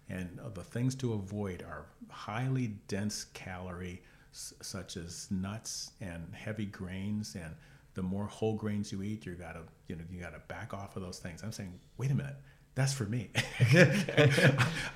And 0.09 0.37
uh, 0.41 0.49
the 0.49 0.63
things 0.63 0.95
to 0.95 1.13
avoid 1.13 1.61
are 1.63 1.85
highly 2.09 2.67
dense 2.89 3.23
calorie, 3.33 4.01
s- 4.33 4.53
such 4.61 4.97
as 4.97 5.31
nuts 5.31 5.91
and 6.01 6.27
heavy 6.35 6.65
grains. 6.65 7.35
And 7.35 7.55
the 7.93 8.03
more 8.03 8.25
whole 8.25 8.55
grains 8.55 8.91
you 8.91 9.03
eat, 9.03 9.25
you 9.25 9.33
gotta 9.33 9.61
you 9.87 9.95
know 9.95 10.03
you 10.11 10.19
gotta 10.19 10.41
back 10.47 10.73
off 10.73 10.95
of 10.95 11.01
those 11.01 11.19
things. 11.19 11.43
I'm 11.43 11.51
saying, 11.51 11.79
wait 11.97 12.11
a 12.11 12.15
minute, 12.15 12.35
that's 12.75 12.93
for 12.93 13.03
me. 13.03 13.29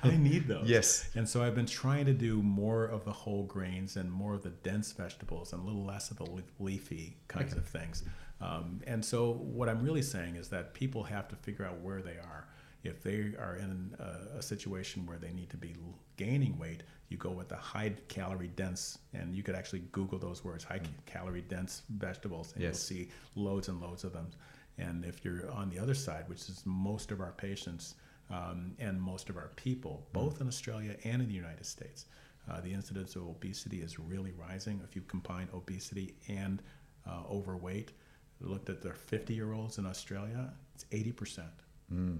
I 0.02 0.16
need 0.16 0.48
those. 0.48 0.68
Yes. 0.68 1.08
And 1.14 1.28
so 1.28 1.42
I've 1.42 1.54
been 1.54 1.66
trying 1.66 2.06
to 2.06 2.12
do 2.12 2.42
more 2.42 2.84
of 2.84 3.04
the 3.04 3.12
whole 3.12 3.44
grains 3.44 3.96
and 3.96 4.10
more 4.10 4.34
of 4.34 4.42
the 4.42 4.50
dense 4.50 4.92
vegetables 4.92 5.52
and 5.52 5.62
a 5.62 5.64
little 5.64 5.84
less 5.84 6.10
of 6.10 6.16
the 6.16 6.26
leafy 6.58 7.16
kinds 7.28 7.54
of 7.54 7.66
things. 7.66 8.02
Um, 8.40 8.80
and 8.86 9.04
so 9.04 9.32
what 9.32 9.68
I'm 9.68 9.82
really 9.82 10.02
saying 10.02 10.36
is 10.36 10.48
that 10.48 10.74
people 10.74 11.04
have 11.04 11.28
to 11.28 11.36
figure 11.36 11.64
out 11.64 11.80
where 11.80 12.02
they 12.02 12.16
are. 12.18 12.48
If 12.82 13.02
they 13.02 13.34
are 13.38 13.56
in 13.56 13.94
a, 13.98 14.38
a 14.38 14.42
situation 14.42 15.06
where 15.06 15.18
they 15.18 15.32
need 15.32 15.50
to 15.50 15.56
be 15.56 15.74
gaining 16.18 16.58
weight, 16.58 16.82
you 17.08 17.16
go 17.16 17.30
with 17.30 17.48
the 17.48 17.56
high 17.56 17.94
calorie 18.08 18.50
dense, 18.54 18.98
and 19.14 19.34
you 19.34 19.42
could 19.42 19.54
actually 19.54 19.82
Google 19.92 20.18
those 20.18 20.44
words, 20.44 20.62
high 20.64 20.80
calorie 21.06 21.40
dense 21.48 21.82
vegetables, 21.88 22.52
and 22.52 22.62
Yes. 22.62 22.68
you'll 22.90 22.98
see 22.98 23.10
loads 23.34 23.68
and 23.68 23.80
loads 23.80 24.04
of 24.04 24.12
them. 24.12 24.28
And 24.76 25.04
if 25.06 25.24
you're 25.24 25.50
on 25.50 25.70
the 25.70 25.78
other 25.78 25.94
side, 25.94 26.28
which 26.28 26.48
is 26.50 26.62
most 26.66 27.10
of 27.10 27.20
our 27.20 27.32
patients 27.32 27.94
um, 28.30 28.74
and 28.78 29.00
most 29.00 29.30
of 29.30 29.36
our 29.38 29.50
people, 29.56 30.06
both 30.12 30.40
in 30.42 30.46
Australia 30.48 30.96
and 31.04 31.22
in 31.22 31.28
the 31.28 31.34
United 31.34 31.64
States, 31.64 32.04
uh, 32.50 32.60
the 32.60 32.72
incidence 32.72 33.16
of 33.16 33.22
obesity 33.22 33.80
is 33.80 33.98
really 33.98 34.32
rising. 34.32 34.80
If 34.84 34.94
you 34.94 35.02
combine 35.02 35.48
obesity 35.54 36.14
and 36.28 36.62
uh, 37.06 37.22
overweight, 37.30 37.92
looked 38.40 38.68
at 38.68 38.82
the 38.82 38.92
50 38.92 39.34
year 39.34 39.52
olds 39.54 39.78
in 39.78 39.86
Australia, 39.86 40.52
it's 40.74 40.84
80% 40.92 41.42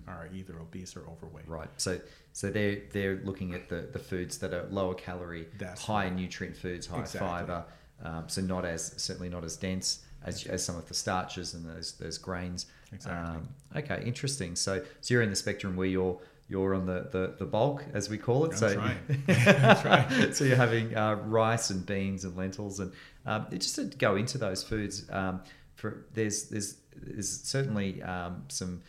are 0.06 0.28
either 0.34 0.58
obese 0.60 0.96
or 0.96 1.02
overweight. 1.10 1.46
Right. 1.48 1.68
So 1.76 2.00
so 2.32 2.50
they're 2.50 2.82
they're 2.92 3.20
looking 3.24 3.54
at 3.54 3.68
the, 3.68 3.88
the 3.92 3.98
foods 3.98 4.38
that 4.38 4.54
are 4.54 4.66
lower 4.70 4.94
calorie, 4.94 5.46
That's 5.58 5.84
high 5.84 6.04
right. 6.04 6.14
nutrient 6.14 6.56
foods, 6.56 6.86
high 6.86 7.00
Exactly. 7.00 7.28
fiber. 7.28 7.64
Um, 8.02 8.24
so 8.28 8.40
not 8.40 8.64
as 8.64 8.94
certainly 8.96 9.28
not 9.28 9.44
as 9.44 9.56
dense 9.56 10.04
as, 10.24 10.44
as 10.46 10.64
some 10.64 10.76
of 10.76 10.86
the 10.88 10.94
starches 10.94 11.54
and 11.54 11.64
those 11.66 11.92
those 11.92 12.16
grains. 12.18 12.66
Exactly. 12.92 13.36
Um, 13.36 13.48
okay, 13.76 14.02
interesting. 14.06 14.56
So 14.56 14.82
so 15.00 15.14
you're 15.14 15.22
in 15.22 15.30
the 15.30 15.36
spectrum 15.36 15.76
where 15.76 15.86
you're 15.88 16.18
you're 16.50 16.74
on 16.74 16.86
the, 16.86 17.06
the, 17.12 17.34
the 17.38 17.44
bulk 17.44 17.84
as 17.92 18.08
we 18.08 18.16
call 18.16 18.46
it. 18.46 18.52
I'm 18.52 18.56
so 18.56 18.72
trying. 18.74 18.96
That's 19.26 19.84
right. 19.84 20.34
so 20.34 20.44
you're 20.44 20.56
having 20.56 20.96
uh, 20.96 21.16
rice 21.16 21.68
and 21.68 21.84
beans 21.84 22.24
and 22.24 22.34
lentils 22.38 22.80
and 22.80 22.90
um, 23.26 23.46
just 23.52 23.74
to 23.74 23.84
go 23.84 24.16
into 24.16 24.38
those 24.38 24.62
foods. 24.62 25.04
Um, 25.10 25.40
for 25.74 26.06
there's 26.14 26.44
there's 26.44 26.76
there's 26.96 27.28
certainly 27.42 28.02
um, 28.02 28.44
some 28.48 28.80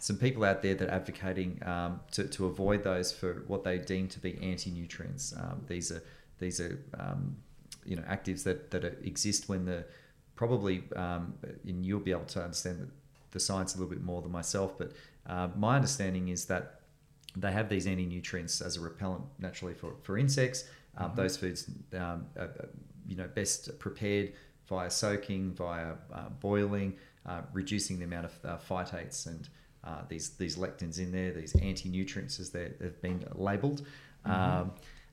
some 0.00 0.16
people 0.16 0.44
out 0.44 0.62
there 0.62 0.74
that 0.74 0.88
are 0.88 0.92
advocating 0.92 1.60
um, 1.64 2.00
to, 2.12 2.24
to 2.24 2.46
avoid 2.46 2.82
those 2.82 3.12
for 3.12 3.44
what 3.46 3.64
they 3.64 3.78
deem 3.78 4.08
to 4.08 4.18
be 4.18 4.38
anti-nutrients. 4.42 5.34
Um, 5.36 5.62
these 5.68 5.92
are 5.92 6.02
these 6.38 6.58
are 6.58 6.78
um, 6.98 7.36
you 7.84 7.96
know 7.96 8.02
actives 8.02 8.42
that 8.44 8.70
that 8.70 8.84
exist 9.04 9.48
when 9.48 9.66
the 9.66 9.84
probably 10.36 10.84
um, 10.96 11.34
and 11.66 11.84
you'll 11.84 12.00
be 12.00 12.12
able 12.12 12.24
to 12.24 12.42
understand 12.42 12.90
the, 13.30 13.38
science 13.38 13.74
a 13.74 13.78
little 13.78 13.90
bit 13.90 14.02
more 14.02 14.22
than 14.22 14.32
myself. 14.32 14.76
But 14.78 14.92
uh, 15.26 15.48
my 15.54 15.76
understanding 15.76 16.28
is 16.28 16.46
that 16.46 16.80
they 17.36 17.52
have 17.52 17.68
these 17.68 17.86
anti-nutrients 17.86 18.60
as 18.60 18.76
a 18.76 18.80
repellent 18.80 19.24
naturally 19.38 19.74
for, 19.74 19.94
for 20.02 20.18
insects. 20.18 20.64
Um, 20.96 21.12
Those 21.14 21.36
foods, 21.36 21.70
um, 21.92 22.26
are, 22.36 22.44
are, 22.44 22.68
you 23.06 23.16
know, 23.16 23.28
best 23.34 23.78
prepared 23.78 24.32
via 24.66 24.90
soaking, 24.90 25.52
via 25.52 25.92
uh, 26.12 26.30
boiling, 26.40 26.96
uh, 27.26 27.42
reducing 27.52 27.98
the 27.98 28.04
amount 28.06 28.24
of 28.26 28.34
uh, 28.44 28.58
phytates 28.58 29.26
and 29.26 29.48
uh, 29.84 30.02
these 30.08 30.30
these 30.30 30.56
lectins 30.56 30.98
in 30.98 31.12
there, 31.12 31.32
these 31.32 31.54
anti-nutrients 31.56 32.38
as 32.40 32.50
they- 32.50 32.72
they've 32.78 33.00
been 33.00 33.24
labelled. 33.34 33.82
Um, 34.24 34.72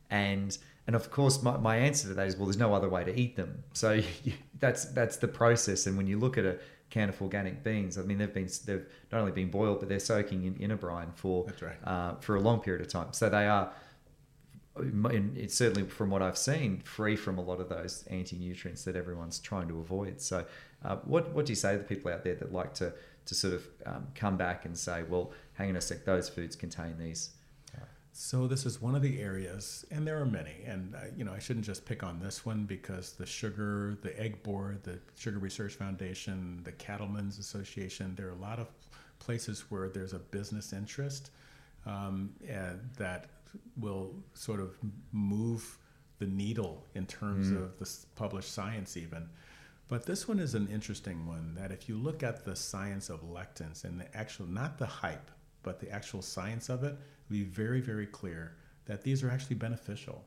and 0.10 0.58
and 0.88 0.96
of 0.96 1.12
course, 1.12 1.44
my, 1.44 1.58
my 1.58 1.76
answer 1.78 2.08
to 2.08 2.14
that 2.14 2.28
is 2.28 2.38
well, 2.38 2.46
there's 2.46 2.58
no 2.58 2.74
other 2.74 2.90
way 2.90 3.04
to 3.04 3.18
eat 3.18 3.36
them. 3.36 3.64
So 3.74 3.92
you, 4.24 4.34
that's 4.60 4.86
that's 4.86 5.18
the 5.18 5.28
process. 5.28 5.88
And 5.88 5.98
when 5.98 6.08
you 6.08 6.18
look 6.18 6.38
at 6.38 6.46
a 6.46 6.60
can 6.90 7.10
of 7.10 7.22
organic 7.22 7.64
beans, 7.64 7.98
I 7.98 8.04
mean, 8.04 8.18
they've 8.18 8.34
been 8.34 8.50
they've 8.66 8.86
not 9.12 9.20
only 9.20 9.32
been 9.32 9.50
boiled, 9.50 9.80
but 9.80 9.90
they're 9.90 10.00
soaking 10.00 10.46
in, 10.46 10.56
in 10.58 10.72
a 10.72 10.78
brine 10.78 11.12
for 11.16 11.46
right. 11.62 11.76
uh, 11.84 12.16
for 12.16 12.36
a 12.36 12.40
long 12.40 12.60
period 12.62 12.82
of 12.82 12.88
time. 12.88 13.12
So 13.12 13.30
they 13.30 13.48
are, 13.48 13.72
it's 14.78 15.56
certainly 15.56 15.90
from 15.90 16.10
what 16.10 16.22
I've 16.22 16.38
seen, 16.38 16.80
free 16.80 17.16
from 17.16 17.38
a 17.38 17.42
lot 17.42 17.60
of 17.60 17.68
those 17.68 18.06
anti 18.10 18.38
nutrients 18.38 18.84
that 18.86 18.96
everyone's 18.96 19.40
trying 19.40 19.68
to 19.68 19.80
avoid. 19.80 20.22
So, 20.22 20.46
uh, 20.86 20.98
what 20.98 21.34
what 21.34 21.46
do 21.46 21.52
you 21.52 21.56
say 21.58 21.74
to 21.74 21.80
the 21.80 21.84
people 21.84 22.12
out 22.12 22.24
there 22.24 22.36
that 22.36 22.54
like 22.54 22.74
to 22.76 22.94
to 23.28 23.36
sort 23.36 23.54
of 23.54 23.68
um, 23.86 24.08
come 24.16 24.36
back 24.38 24.66
and 24.66 24.76
say, 24.78 25.04
well, 25.04 25.32
hang 25.54 25.70
on 25.70 25.76
a 25.76 25.82
sec, 25.82 26.04
those 26.06 26.28
foods 26.30 26.56
contain 26.56 26.98
these. 26.98 27.30
So 28.20 28.48
this 28.48 28.66
is 28.66 28.82
one 28.82 28.96
of 28.96 29.04
the 29.04 29.22
areas, 29.22 29.86
and 29.92 30.08
there 30.08 30.20
are 30.20 30.26
many. 30.26 30.64
And 30.66 30.96
uh, 30.96 31.00
you 31.16 31.24
know, 31.24 31.34
I 31.34 31.38
shouldn't 31.38 31.68
just 31.68 31.86
pick 31.86 32.02
on 32.02 32.20
this 32.20 32.44
one 32.44 32.66
because 32.66 33.12
the 33.12 33.28
sugar, 33.28 33.96
the 34.02 34.20
egg 34.20 34.42
board, 34.42 34.84
the 34.84 34.98
Sugar 35.16 35.38
Research 35.38 35.76
Foundation, 35.76 36.62
the 36.64 36.72
Cattlemen's 36.72 37.38
Association. 37.38 38.16
There 38.16 38.26
are 38.30 38.32
a 38.32 38.36
lot 38.50 38.58
of 38.58 38.70
places 39.20 39.66
where 39.70 39.88
there's 39.88 40.14
a 40.14 40.20
business 40.20 40.74
interest 40.74 41.30
um, 41.86 42.32
and 42.50 42.80
that 42.98 43.26
will 43.80 44.16
sort 44.34 44.62
of 44.62 44.76
move 45.12 45.78
the 46.18 46.26
needle 46.26 46.84
in 46.96 47.06
terms 47.06 47.52
Mm. 47.52 47.58
of 47.64 47.78
the 47.78 47.88
published 48.16 48.52
science, 48.52 48.98
even. 48.98 49.30
But 49.88 50.06
this 50.06 50.28
one 50.28 50.40
is 50.40 50.54
an 50.54 50.68
interesting 50.68 51.26
one 51.26 51.56
that 51.56 51.72
if 51.72 51.88
you 51.88 51.98
look 51.98 52.22
at 52.22 52.44
the 52.44 52.56
science 52.56 53.10
of 53.10 53.22
lectins 53.22 53.84
and 53.84 54.02
the 54.02 54.18
actual, 54.18 54.46
not 54.46 54.78
the 54.78 54.86
hype, 54.86 55.32
but 55.64 55.80
the 55.80 55.90
actual 55.90 56.22
science 56.22 56.70
of 56.70 56.84
it, 56.84 56.98
it'll 57.30 57.32
be 57.32 57.44
very, 57.44 57.80
very 57.80 58.06
clear 58.06 58.56
that 58.86 59.04
these 59.04 59.24
are 59.24 59.30
actually 59.30 59.56
beneficial. 59.56 60.24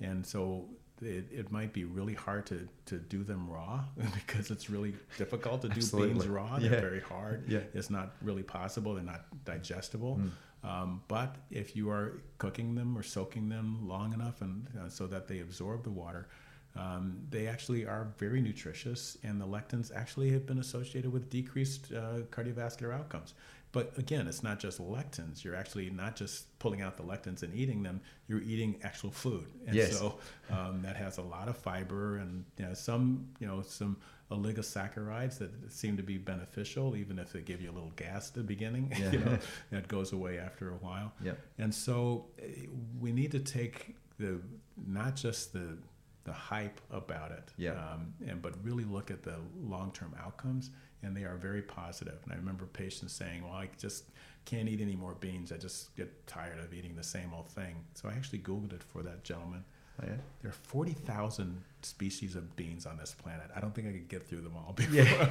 And 0.00 0.26
so 0.26 0.64
it, 1.00 1.26
it 1.30 1.52
might 1.52 1.72
be 1.72 1.84
really 1.84 2.14
hard 2.14 2.46
to, 2.46 2.68
to 2.86 2.98
do 2.98 3.22
them 3.22 3.48
raw 3.48 3.84
because 4.14 4.50
it's 4.50 4.68
really 4.68 4.94
difficult 5.16 5.62
to 5.62 5.68
do 5.68 5.80
beans 5.96 6.26
raw. 6.26 6.58
Yeah. 6.60 6.70
They're 6.70 6.80
very 6.80 7.00
hard. 7.00 7.44
Yeah. 7.48 7.60
Mm. 7.60 7.74
It's 7.74 7.90
not 7.90 8.14
really 8.20 8.42
possible. 8.42 8.94
They're 8.94 9.04
not 9.04 9.26
digestible. 9.44 10.20
Um, 10.64 11.02
but 11.08 11.36
if 11.50 11.76
you 11.76 11.90
are 11.90 12.22
cooking 12.38 12.74
them 12.74 12.96
or 12.96 13.02
soaking 13.02 13.50
them 13.50 13.86
long 13.86 14.14
enough 14.14 14.40
and 14.40 14.66
uh, 14.80 14.88
so 14.88 15.06
that 15.08 15.28
they 15.28 15.40
absorb 15.40 15.84
the 15.84 15.90
water, 15.90 16.28
um, 16.76 17.18
they 17.30 17.46
actually 17.46 17.86
are 17.86 18.08
very 18.18 18.40
nutritious, 18.40 19.16
and 19.22 19.40
the 19.40 19.46
lectins 19.46 19.94
actually 19.94 20.30
have 20.32 20.46
been 20.46 20.58
associated 20.58 21.12
with 21.12 21.30
decreased 21.30 21.92
uh, 21.92 22.20
cardiovascular 22.30 22.92
outcomes. 22.92 23.34
But 23.72 23.92
again, 23.98 24.28
it's 24.28 24.42
not 24.44 24.60
just 24.60 24.80
lectins. 24.80 25.42
You're 25.42 25.56
actually 25.56 25.90
not 25.90 26.14
just 26.14 26.56
pulling 26.60 26.80
out 26.80 26.96
the 26.96 27.02
lectins 27.02 27.42
and 27.42 27.52
eating 27.54 27.82
them. 27.82 28.00
You're 28.28 28.42
eating 28.42 28.76
actual 28.84 29.10
food, 29.10 29.46
and 29.66 29.74
Yes. 29.74 29.98
so 29.98 30.18
um, 30.50 30.82
that 30.82 30.96
has 30.96 31.18
a 31.18 31.22
lot 31.22 31.48
of 31.48 31.56
fiber 31.56 32.18
and 32.18 32.44
you 32.56 32.66
know, 32.66 32.74
some, 32.74 33.28
you 33.40 33.46
know, 33.48 33.62
some 33.62 33.96
oligosaccharides 34.30 35.38
that 35.38 35.50
seem 35.72 35.96
to 35.96 36.02
be 36.02 36.18
beneficial, 36.18 36.96
even 36.96 37.18
if 37.18 37.32
they 37.32 37.40
give 37.40 37.60
you 37.60 37.70
a 37.70 37.72
little 37.72 37.92
gas 37.96 38.28
at 38.28 38.34
the 38.34 38.42
beginning. 38.42 38.92
Yeah. 38.98 39.10
you 39.12 39.18
know, 39.18 39.38
that 39.70 39.88
goes 39.88 40.12
away 40.12 40.38
after 40.38 40.70
a 40.70 40.74
while. 40.76 41.12
Yep. 41.22 41.38
And 41.58 41.74
so 41.74 42.26
eh, 42.40 42.66
we 43.00 43.12
need 43.12 43.32
to 43.32 43.40
take 43.40 43.96
the 44.18 44.40
not 44.86 45.16
just 45.16 45.52
the 45.52 45.76
the 46.24 46.32
hype 46.32 46.80
about 46.90 47.30
it, 47.32 47.52
Yeah. 47.56 47.72
um, 47.72 48.14
and 48.26 48.40
but 48.42 48.54
really 48.64 48.84
look 48.84 49.10
at 49.10 49.22
the 49.22 49.36
long 49.62 49.92
term 49.92 50.14
outcomes, 50.22 50.70
and 51.02 51.16
they 51.16 51.24
are 51.24 51.36
very 51.36 51.62
positive. 51.62 52.18
And 52.24 52.32
I 52.32 52.36
remember 52.36 52.64
patients 52.66 53.12
saying, 53.12 53.42
"Well, 53.44 53.52
I 53.52 53.68
just 53.78 54.04
can't 54.46 54.68
eat 54.68 54.80
any 54.80 54.96
more 54.96 55.14
beans. 55.14 55.52
I 55.52 55.56
just 55.58 55.94
get 55.96 56.26
tired 56.26 56.58
of 56.60 56.72
eating 56.74 56.96
the 56.96 57.02
same 57.02 57.32
old 57.34 57.48
thing." 57.50 57.84
So 57.94 58.08
I 58.08 58.12
actually 58.12 58.38
googled 58.40 58.72
it 58.72 58.82
for 58.82 59.02
that 59.02 59.22
gentleman. 59.24 59.64
Oh, 60.02 60.06
yeah. 60.06 60.16
There 60.42 60.50
are 60.50 60.54
forty 60.54 60.92
thousand 60.94 61.62
species 61.82 62.34
of 62.36 62.56
beans 62.56 62.84
on 62.86 62.96
this 62.96 63.14
planet. 63.14 63.50
I 63.54 63.60
don't 63.60 63.74
think 63.74 63.86
I 63.86 63.92
could 63.92 64.08
get 64.08 64.26
through 64.26 64.40
them 64.40 64.56
all 64.56 64.72
before. 64.72 64.94
Yeah. 65.04 65.30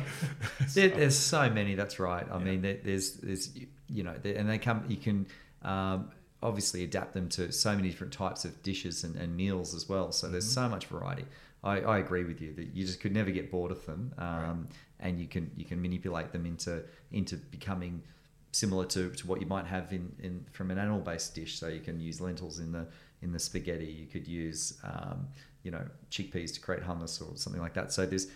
So- 0.67 0.79
There, 0.79 0.89
there's 0.89 1.17
so 1.17 1.49
many. 1.49 1.75
That's 1.75 1.99
right. 1.99 2.25
I 2.31 2.37
Yeah. 2.37 2.43
mean, 2.43 2.61
there, 2.61 2.77
there's 2.83 3.13
there's 3.15 3.49
you 3.87 4.03
know, 4.03 4.15
there, 4.21 4.35
and 4.37 4.47
they 4.49 4.57
come. 4.59 4.85
You 4.87 4.97
can 4.97 5.27
um, 5.63 6.11
obviously 6.43 6.83
adapt 6.83 7.13
them 7.13 7.27
to 7.29 7.51
so 7.51 7.75
many 7.75 7.89
different 7.89 8.13
types 8.13 8.45
of 8.45 8.61
dishes 8.61 9.03
and, 9.03 9.15
and 9.15 9.35
meals 9.35 9.73
as 9.73 9.87
well. 9.89 10.11
So 10.11 10.27
there's 10.27 10.45
Mm-hmm. 10.45 10.65
so 10.65 10.69
much 10.69 10.85
variety. 10.87 11.25
I, 11.63 11.79
I 11.79 11.97
agree 11.99 12.25
with 12.25 12.41
you 12.41 12.53
that 12.55 12.75
you 12.75 12.85
just 12.85 12.99
could 12.99 13.13
never 13.13 13.31
get 13.31 13.49
bored 13.49 13.71
of 13.71 13.85
them, 13.85 14.13
um, 14.17 14.67
and 14.99 15.19
you 15.19 15.27
can 15.27 15.49
you 15.55 15.63
can 15.65 15.81
manipulate 15.81 16.31
them 16.33 16.45
into 16.45 16.83
into 17.11 17.37
becoming 17.37 18.03
similar 18.51 18.85
to, 18.85 19.09
to 19.11 19.25
what 19.27 19.41
you 19.41 19.47
might 19.47 19.65
have 19.65 19.91
in, 19.93 20.13
in 20.21 20.45
from 20.51 20.69
an 20.71 20.77
animal 20.77 20.99
based 20.99 21.33
dish. 21.33 21.57
So 21.57 21.67
you 21.69 21.79
can 21.79 21.99
use 22.01 22.19
lentils 22.19 22.59
in 22.59 22.71
the 22.73 22.85
in 23.21 23.31
the 23.31 23.39
spaghetti. 23.39 23.85
You 23.85 24.07
could 24.07 24.27
use 24.27 24.77
um, 24.83 25.27
you 25.63 25.71
know 25.71 25.85
chickpeas 26.11 26.53
to 26.55 26.59
create 26.59 26.83
hummus 26.83 27.21
or 27.21 27.37
something 27.37 27.61
like 27.61 27.73
that. 27.75 27.93
So 27.93 28.05
there's 28.05 28.27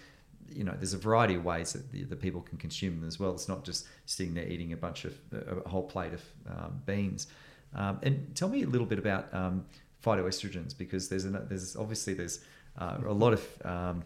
you 0.50 0.64
know 0.64 0.74
there's 0.78 0.94
a 0.94 0.98
variety 0.98 1.36
of 1.36 1.44
ways 1.44 1.74
that 1.74 1.92
the, 1.92 2.06
the 2.06 2.16
people 2.16 2.40
can 2.42 2.58
consume 2.58 3.00
them 3.00 3.08
as 3.08 3.20
well. 3.20 3.34
It's 3.34 3.50
not 3.50 3.66
just 3.66 3.86
sitting 4.06 4.34
there 4.34 4.48
eating 4.48 4.72
a 4.72 4.78
bunch 4.78 5.04
of 5.04 5.14
a 5.34 5.68
whole 5.68 5.84
plate 5.84 6.14
of 6.14 6.24
um, 6.48 6.82
beans. 6.86 7.28
Um, 7.76 8.00
and 8.04 8.36
tell 8.36 8.50
me 8.50 8.64
a 8.64 8.68
little 8.68 8.88
bit 8.88 9.00
about 9.00 9.34
um, 9.34 9.66
phytoestrogens 10.04 10.78
because 10.78 11.10
there's 11.10 11.26
an, 11.26 11.46
there's 11.50 11.76
obviously 11.76 12.14
there's 12.14 12.40
uh, 12.78 12.98
a 13.06 13.14
lot 13.14 13.34
of 13.34 13.46
um, 13.66 14.04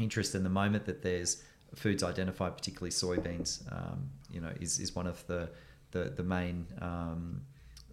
interest 0.00 0.34
in 0.34 0.42
the 0.42 0.50
moment 0.50 0.86
that 0.86 1.02
there's 1.02 1.42
foods 1.74 2.02
identified, 2.02 2.56
particularly 2.56 2.90
soybeans. 2.90 3.62
Um, 3.72 4.10
you 4.30 4.40
know, 4.40 4.50
is, 4.60 4.78
is 4.78 4.94
one 4.94 5.06
of 5.06 5.26
the 5.26 5.48
the, 5.92 6.04
the 6.16 6.22
main 6.22 6.66
um, 6.80 7.40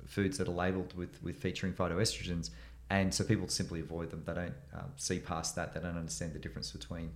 foods 0.06 0.38
that 0.38 0.48
are 0.48 0.52
labelled 0.52 0.96
with 0.96 1.22
with 1.24 1.38
featuring 1.38 1.74
phytoestrogens, 1.74 2.52
and 2.90 3.14
so 3.14 3.24
people 3.24 3.48
simply 3.48 3.80
avoid 3.80 4.12
them. 4.12 4.24
They 4.26 4.34
don't 4.34 4.56
um, 4.74 4.92
see 4.98 5.20
past 5.20 5.56
that. 5.56 5.74
They 5.74 5.80
don't 5.80 5.98
understand 5.98 6.34
the 6.34 6.40
difference 6.40 6.72
between 6.72 7.12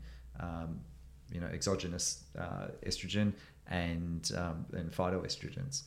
you 1.32 1.40
know 1.40 1.48
exogenous 1.48 2.24
uh, 2.38 2.68
estrogen 2.86 3.34
and 3.68 4.32
um, 4.36 4.66
and 4.74 4.92
phytoestrogens. 4.92 5.84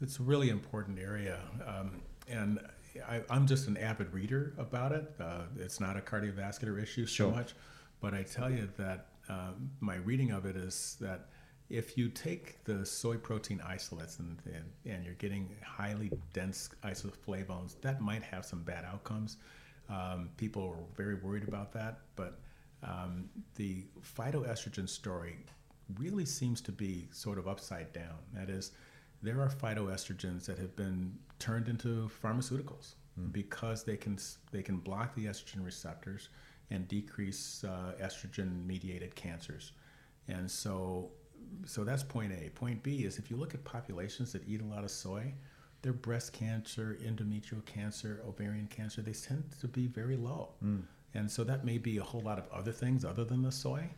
It's 0.00 0.18
a 0.18 0.22
really 0.22 0.48
important 0.48 0.98
area, 0.98 1.38
um, 1.66 2.00
and 2.28 2.58
I, 3.06 3.20
I'm 3.28 3.46
just 3.46 3.68
an 3.68 3.76
avid 3.76 4.12
reader 4.12 4.54
about 4.56 4.92
it. 4.92 5.12
Uh, 5.20 5.42
it's 5.58 5.78
not 5.78 5.96
a 5.96 6.00
cardiovascular 6.00 6.82
issue 6.82 7.04
so 7.06 7.24
Sure. 7.24 7.32
much, 7.32 7.54
but 8.00 8.14
I 8.14 8.22
tell 8.22 8.50
you 8.50 8.68
that 8.78 9.08
um, 9.28 9.70
my 9.80 9.96
reading 9.96 10.30
of 10.30 10.46
it 10.46 10.56
is 10.56 10.96
that 11.00 11.28
if 11.68 11.96
you 11.98 12.08
take 12.08 12.64
the 12.64 12.84
soy 12.84 13.16
protein 13.16 13.60
isolates 13.64 14.18
and, 14.18 14.38
and, 14.46 14.64
and 14.92 15.04
you're 15.04 15.14
getting 15.14 15.54
highly 15.64 16.10
dense 16.32 16.70
isoflavones, 16.82 17.80
that 17.82 18.00
might 18.00 18.22
have 18.22 18.44
some 18.44 18.62
bad 18.62 18.84
outcomes. 18.84 19.36
Um, 19.88 20.30
people 20.36 20.62
are 20.64 20.96
very 20.96 21.14
worried 21.16 21.46
about 21.46 21.72
that, 21.74 21.98
but 22.16 22.40
um, 22.82 23.28
the 23.56 23.84
phytoestrogen 24.16 24.88
story 24.88 25.36
really 25.98 26.24
seems 26.24 26.60
to 26.62 26.72
be 26.72 27.08
sort 27.12 27.38
of 27.38 27.46
upside 27.46 27.92
down. 27.92 28.16
That 28.32 28.48
is, 28.48 28.72
there 29.22 29.40
are 29.40 29.48
phytoestrogens 29.48 30.46
that 30.46 30.58
have 30.58 30.74
been 30.76 31.14
turned 31.38 31.68
into 31.68 32.10
pharmaceuticals 32.22 32.94
because 33.32 33.84
they 33.84 33.96
can 33.96 34.18
they 34.50 34.62
can 34.62 34.78
block 34.78 35.14
the 35.14 35.26
estrogen 35.26 35.64
receptors 35.64 36.28
and 36.70 36.88
decrease 36.88 37.64
uh, 37.64 37.92
estrogen 38.00 38.64
mediated 38.66 39.14
cancers. 39.14 39.72
And 40.28 40.50
so 40.50 41.10
so 41.66 41.84
that's 41.84 42.02
point 42.02 42.32
A. 42.32 42.50
Point 42.50 42.82
B 42.82 43.04
is 43.04 43.18
if 43.18 43.30
you 43.30 43.36
look 43.36 43.54
at 43.54 43.64
populations 43.64 44.32
that 44.32 44.46
eat 44.48 44.60
a 44.60 44.64
lot 44.64 44.84
of 44.84 44.90
soy, 44.90 45.34
their 45.82 45.92
breast 45.92 46.32
cancer, 46.32 46.98
endometrial 47.02 47.64
cancer, 47.66 48.22
ovarian 48.26 48.68
cancer, 48.68 49.02
they 49.02 49.12
tend 49.12 49.44
to 49.60 49.68
be 49.68 49.86
very 49.86 50.16
low. 50.16 50.50
And 51.14 51.30
so 51.30 51.42
that 51.44 51.64
may 51.64 51.78
be 51.78 51.98
a 51.98 52.02
whole 52.02 52.20
lot 52.20 52.38
of 52.38 52.44
other 52.52 52.72
things 52.72 53.04
other 53.04 53.24
than 53.24 53.42
the 53.42 53.50
soy. 53.50 53.90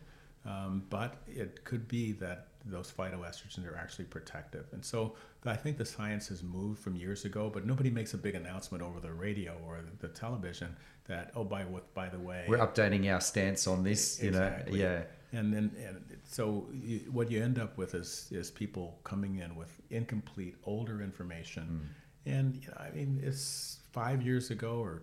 Um, 0.45 0.83
but 0.89 1.21
it 1.27 1.63
could 1.63 1.87
be 1.87 2.11
that 2.13 2.47
those 2.65 2.91
phytoestrogens 2.91 3.69
are 3.69 3.75
actually 3.77 4.05
protective. 4.05 4.65
And 4.71 4.83
so 4.83 5.15
I 5.45 5.55
think 5.55 5.77
the 5.77 5.85
science 5.85 6.27
has 6.29 6.41
moved 6.43 6.79
from 6.79 6.95
years 6.95 7.25
ago, 7.25 7.49
but 7.53 7.65
nobody 7.65 7.89
makes 7.89 8.13
a 8.13 8.17
big 8.17 8.35
announcement 8.35 8.83
over 8.83 8.99
the 8.99 9.11
radio 9.11 9.57
or 9.65 9.79
the 9.99 10.07
television 10.07 10.75
that, 11.07 11.31
oh, 11.35 11.43
by 11.43 11.63
what, 11.65 11.93
by 11.93 12.07
the 12.07 12.19
way, 12.19 12.45
We're 12.47 12.59
updating 12.59 13.11
our 13.13 13.19
stance 13.19 13.67
on 13.67 13.83
this. 13.83 14.21
You 14.21 14.29
Exactly. 14.29 14.79
know, 14.79 14.85
yeah, 14.85 15.01
and 15.33 15.53
then 15.53 15.71
and 15.85 16.01
so 16.23 16.67
you, 16.71 16.99
what 17.11 17.29
you 17.29 17.41
end 17.43 17.59
up 17.59 17.77
with 17.77 17.95
is 17.95 18.27
is 18.31 18.51
people 18.51 18.99
coming 19.03 19.39
in 19.39 19.55
with 19.55 19.81
incomplete 19.89 20.55
older 20.63 21.01
information 21.01 21.89
and 22.25 22.55
you 22.55 22.67
know, 22.67 22.77
i 22.79 22.89
mean 22.91 23.19
it's 23.23 23.79
five 23.91 24.21
years 24.21 24.51
ago 24.51 24.75
or 24.77 25.01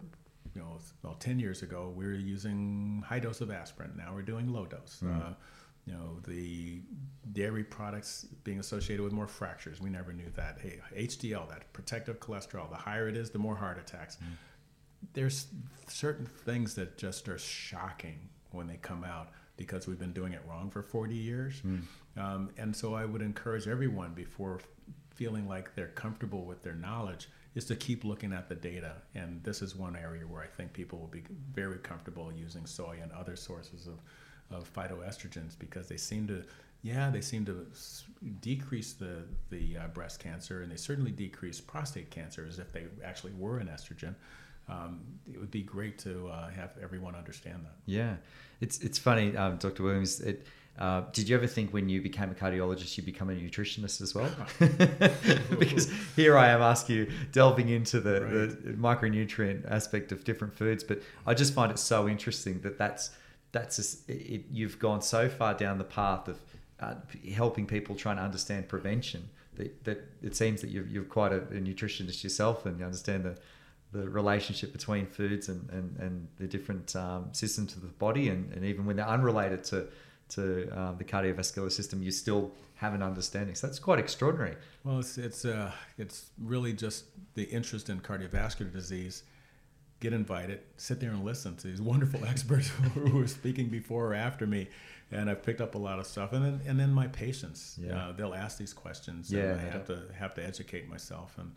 you 0.55 0.61
know 0.63 0.79
well 1.03 1.15
10 1.15 1.39
years 1.41 1.63
ago 1.63 1.93
we 1.95 2.05
were 2.07 2.13
using 2.15 3.03
high 3.07 3.19
dose 3.19 3.41
of 3.41 3.51
aspirin 3.51 3.93
now 3.97 4.13
we're 4.15 4.23
doing 4.23 4.53
low 4.53 4.67
dose 4.67 5.03
uh, 5.03 5.35
you 5.87 5.93
know 5.93 6.21
the 6.27 6.81
dairy 7.33 7.65
products 7.65 8.27
being 8.45 8.61
associated 8.61 9.03
with 9.03 9.13
more 9.13 9.27
fractures. 9.29 9.81
We 9.81 9.91
never 9.91 10.13
knew 10.13 10.31
that. 10.37 10.59
Hey 10.61 10.81
hdl 10.97 11.49
that 11.49 11.73
protective 11.73 12.21
cholesterol 12.21 12.69
the 12.71 12.77
higher 12.77 13.09
it 13.09 13.17
is 13.17 13.31
the 13.31 13.39
more 13.39 13.57
heart 13.57 13.79
attacks. 13.79 14.19
There's 15.15 15.47
certain 15.89 16.27
things 16.27 16.75
that 16.75 16.99
just 16.99 17.29
are 17.29 17.39
shocking 17.39 18.29
when 18.51 18.67
they 18.67 18.77
come 18.77 19.05
out 19.05 19.31
because 19.57 19.87
we've 19.87 19.99
been 19.99 20.13
doing 20.13 20.33
it 20.33 20.43
wrong 20.49 20.71
for 20.71 20.83
40 20.83 21.15
years. 21.15 21.61
Um, 22.17 22.51
and 22.59 22.75
so 22.75 22.95
I 22.95 23.05
would 23.05 23.23
encourage 23.23 23.67
everyone 23.69 24.13
before 24.15 24.61
feeling 25.15 25.47
like 25.49 25.75
they're 25.75 25.89
comfortable 25.89 26.45
with 26.45 26.63
their 26.63 26.75
knowledge 26.75 27.29
is 27.55 27.65
to 27.67 27.77
keep 27.77 28.05
looking 28.05 28.33
at 28.33 28.49
the 28.49 28.55
data. 28.55 28.95
And 29.15 29.43
this 29.43 29.61
is 29.61 29.75
one 29.77 29.97
area 29.97 30.23
where 30.23 30.43
I 30.43 30.47
think 30.47 30.73
people 30.73 30.99
will 30.99 31.09
be 31.09 31.25
very 31.53 31.79
comfortable 31.79 32.33
using 32.33 32.65
soy 32.67 32.99
and 33.03 33.11
other 33.13 33.37
sources 33.37 33.87
of, 33.87 34.01
of 34.51 34.73
phytoestrogens 34.73 35.59
because 35.59 35.89
they 35.89 35.97
seem 35.97 36.27
to, 36.29 36.43
yeah, 36.83 37.11
they 37.11 37.21
seem 37.21 37.45
to 37.47 37.67
decrease 38.41 38.93
the, 38.93 39.25
the 39.51 39.77
uh, 39.77 39.89
breast 39.89 40.21
cancer 40.21 40.63
and 40.63 40.71
they 40.71 40.77
certainly 40.77 41.11
decrease 41.11 41.61
prostate 41.61 42.11
cancer 42.11 42.47
as 42.49 42.59
if 42.59 42.73
they 42.73 42.85
actually 43.05 43.33
were 43.39 43.59
an 43.59 43.69
estrogen. 43.69 44.15
Um, 44.69 45.01
it 45.33 45.39
would 45.39 45.51
be 45.51 45.63
great 45.63 45.99
to 46.01 46.29
uh, 46.29 46.49
have 46.51 46.71
everyone 46.83 47.15
understand 47.15 47.65
that. 47.65 47.75
Yeah, 47.87 48.17
it's 48.61 48.79
it's 48.81 48.99
funny, 48.99 49.37
um, 49.37 49.57
Dr. 49.57 49.83
Williams. 49.83 50.21
It, 50.21 50.47
uh, 50.79 51.03
did 51.13 51.29
you 51.29 51.37
ever 51.37 51.47
think 51.47 51.73
when 51.73 51.89
you 51.89 52.01
became 52.01 52.31
a 52.31 52.35
cardiologist 52.35 52.97
you'd 52.97 53.05
become 53.05 53.29
a 53.29 53.35
nutritionist 53.35 54.01
as 54.01 54.15
well? 54.15 54.31
because 55.59 55.93
here 56.17 56.39
I 56.39 56.49
am 56.49 56.63
asking 56.63 56.97
you 56.97 57.13
delving 57.33 57.69
into 57.69 58.01
the, 58.01 58.57
the 58.63 58.73
micronutrient 58.73 59.71
aspect 59.71 60.11
of 60.13 60.25
different 60.25 60.55
foods, 60.55 60.83
but 60.83 61.03
I 61.27 61.35
just 61.35 61.53
find 61.53 61.71
it 61.71 61.79
so 61.79 62.09
interesting 62.09 62.61
that 62.61 62.79
that's 62.79 63.11
that's 63.53 63.77
just, 63.77 64.09
it, 64.09 64.13
it, 64.13 64.45
you've 64.51 64.79
gone 64.79 65.03
so 65.03 65.29
far 65.29 65.55
down 65.55 65.79
the 65.79 65.85
path 65.85 66.29
of 66.29 66.39
uh, 66.81 66.95
helping 67.35 67.67
people 67.67 67.95
trying 67.95 68.17
to 68.17 68.23
understand 68.23 68.69
prevention 68.69 69.29
that, 69.57 69.85
that 69.85 70.05
it 70.23 70.35
seems 70.37 70.61
that 70.61 70.71
you're, 70.71 70.87
you're 70.87 71.05
quite 71.05 71.33
a, 71.33 71.39
a 71.39 71.61
nutritionist 71.61 72.23
yourself 72.23 72.67
and 72.67 72.79
you 72.79 72.85
understand 72.85 73.25
the 73.25 73.37
the 73.93 74.09
relationship 74.09 74.73
between 74.73 75.07
foods 75.07 75.49
and, 75.49 75.69
and, 75.71 75.97
and 75.99 76.29
the 76.39 76.47
different 76.47 76.95
um, 76.95 77.29
systems 77.33 77.75
of 77.75 77.83
the 77.83 77.89
body 77.89 78.29
and, 78.29 78.53
and 78.53 78.65
even 78.65 78.85
when 78.87 78.97
they're 78.97 79.09
unrelated 79.09 79.65
to 79.65 79.89
to 80.29 80.69
um, 80.79 80.97
the 80.97 81.03
cardiovascular 81.03 81.73
system 81.73 82.01
you 82.01 82.13
still 82.13 82.53
have 82.77 82.95
an 82.95 83.03
understanding. 83.03 83.55
So 83.55 83.67
that's 83.67 83.81
quite 83.81 83.99
extraordinary. 83.99 84.55
Well 84.85 85.01
it's 85.01 85.19
it's 85.19 85.45
uh, 85.45 85.73
it's 85.99 86.31
really 86.39 86.73
just 86.73 87.07
the 87.35 87.45
interest 87.45 87.91
in 87.91 88.01
cardiovascular 88.01 88.73
disease 88.73 89.25
get 90.01 90.13
invited 90.13 90.61
sit 90.77 90.99
there 91.01 91.11
and 91.11 91.25
listen 91.25 91.57
to 91.57 91.67
these 91.67 91.81
wonderful 91.93 92.25
experts 92.25 92.69
who 92.95 93.21
are 93.23 93.27
speaking 93.27 93.69
before 93.69 94.09
or 94.09 94.15
after 94.15 94.47
me 94.47 94.69
and 95.13 95.29
I've 95.29 95.43
picked 95.43 95.61
up 95.61 95.75
a 95.75 95.79
lot 95.79 95.99
of 95.99 96.07
stuff 96.07 96.33
and 96.33 96.45
then 96.45 96.61
and 96.67 96.81
then 96.81 96.93
my 96.93 97.09
patients 97.09 97.79
yeah. 97.81 98.09
uh, 98.09 98.13
they'll 98.13 98.35
ask 98.35 98.59
these 98.59 98.73
questions 98.73 99.31
yeah, 99.31 99.43
and 99.43 99.61
I 99.61 99.71
have 99.71 99.87
to 99.87 100.03
have 100.19 100.35
to 100.35 100.45
educate 100.45 100.89
myself 100.89 101.37
and 101.39 101.53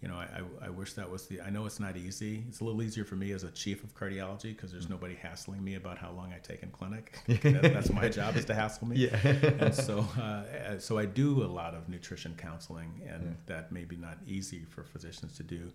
you 0.00 0.06
know, 0.06 0.14
I, 0.14 0.42
I 0.64 0.70
wish 0.70 0.92
that 0.92 1.10
was 1.10 1.26
the. 1.26 1.40
I 1.40 1.50
know 1.50 1.66
it's 1.66 1.80
not 1.80 1.96
easy. 1.96 2.44
It's 2.48 2.60
a 2.60 2.64
little 2.64 2.82
easier 2.82 3.04
for 3.04 3.16
me 3.16 3.32
as 3.32 3.42
a 3.42 3.50
chief 3.50 3.82
of 3.82 3.96
cardiology 3.96 4.54
because 4.54 4.70
there's 4.70 4.88
nobody 4.88 5.16
hassling 5.16 5.62
me 5.64 5.74
about 5.74 5.98
how 5.98 6.12
long 6.12 6.32
I 6.32 6.38
take 6.38 6.62
in 6.62 6.70
clinic. 6.70 7.18
that, 7.26 7.62
that's 7.62 7.92
my 7.92 8.08
job 8.08 8.36
is 8.36 8.44
to 8.44 8.54
hassle 8.54 8.86
me. 8.86 8.96
Yeah. 8.96 9.16
and 9.58 9.74
so, 9.74 10.06
uh, 10.20 10.78
so 10.78 10.98
I 10.98 11.04
do 11.04 11.42
a 11.42 11.48
lot 11.50 11.74
of 11.74 11.88
nutrition 11.88 12.36
counseling, 12.38 13.02
and 13.08 13.24
yeah. 13.24 13.30
that 13.46 13.72
may 13.72 13.84
be 13.84 13.96
not 13.96 14.18
easy 14.24 14.64
for 14.70 14.84
physicians 14.84 15.36
to 15.38 15.42
do. 15.42 15.72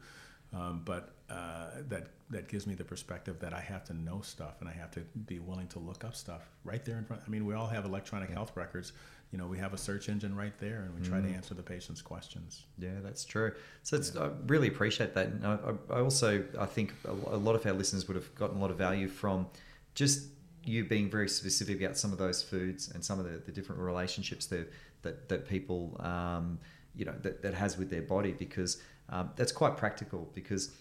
Um, 0.54 0.82
but 0.86 1.16
uh, 1.30 1.68
that 1.89 2.08
that 2.30 2.47
gives 2.47 2.66
me 2.66 2.74
the 2.74 2.84
perspective 2.84 3.39
that 3.39 3.54
I 3.54 3.60
have 3.60 3.84
to 3.86 3.93
know 3.93 4.22
stuff 4.22 4.56
and 4.60 4.70
I 4.70 4.74
have 4.74 4.91
to 4.91 5.01
be 5.26 5.39
willing 5.39 5.68
to 5.68 5.80
look 5.80 6.04
up 6.04 6.16
stuff 6.16 6.41
right 6.64 6.84
there 6.84 6.97
in 6.97 7.06
front. 7.06 7.22
I 7.26 7.30
mean, 7.30 7.45
we 7.45 7.54
all 7.54 7.68
have 7.68 7.86
electronic 7.86 8.30
yeah. 8.30 8.36
health 8.36 8.51
records. 8.56 8.93
You 9.32 9.39
know, 9.39 9.47
we 9.47 9.58
have 9.58 9.74
a 9.74 9.78
search 9.78 10.10
engine 10.10 10.36
right 10.36 10.54
there, 10.60 10.82
and 10.82 10.93
we 10.93 11.08
try 11.08 11.18
mm. 11.18 11.28
to 11.28 11.36
answer 11.36 11.56
the 11.56 11.64
patient's 11.64 12.04
questions. 12.04 12.66
Yeah, 12.78 12.99
that's 13.01 13.26
true. 13.26 13.54
So 13.82 13.97
yeah. 13.97 14.22
I 14.22 14.30
really 14.45 14.68
appreciate 14.68 15.16
that. 15.16 15.28
And 15.28 15.47
I, 15.47 15.58
I 15.89 15.99
also 16.01 16.43
I 16.60 16.66
think 16.66 16.93
a 17.06 17.38
lot 17.38 17.56
of 17.56 17.66
our 17.66 17.74
listeners 17.74 18.08
would 18.08 18.16
have 18.16 18.34
gotten 18.36 18.58
a 18.58 18.62
lot 18.62 18.70
of 18.70 18.78
value 18.78 19.08
from 19.08 19.47
just 19.95 20.28
you 20.66 20.86
being 20.86 21.10
very 21.10 21.28
specific 21.28 21.82
about 21.82 21.97
some 21.97 22.12
of 22.12 22.18
those 22.18 22.41
foods 22.41 22.91
and 22.91 23.04
some 23.04 23.20
of 23.20 23.26
the, 23.26 23.39
the 23.39 23.51
different 23.51 23.82
relationships 23.82 24.45
that 24.47 24.72
that, 25.01 25.30
that 25.30 25.47
people 25.47 25.97
um, 25.99 26.60
you 26.95 27.06
know 27.06 27.14
that, 27.22 27.41
that 27.41 27.54
has 27.54 27.78
with 27.78 27.89
their 27.89 28.01
body 28.01 28.32
because 28.32 28.82
um, 29.10 29.32
that's 29.36 29.51
quite 29.51 29.78
practical 29.78 30.30
because 30.34 30.72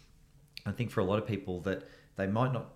I 0.67 0.73
think 0.73 0.91
for 0.91 1.01
a 1.01 1.05
lot 1.05 1.19
of 1.19 1.27
people 1.27 1.61
that 1.61 1.89
they 2.17 2.27
might 2.27 2.53
not, 2.53 2.67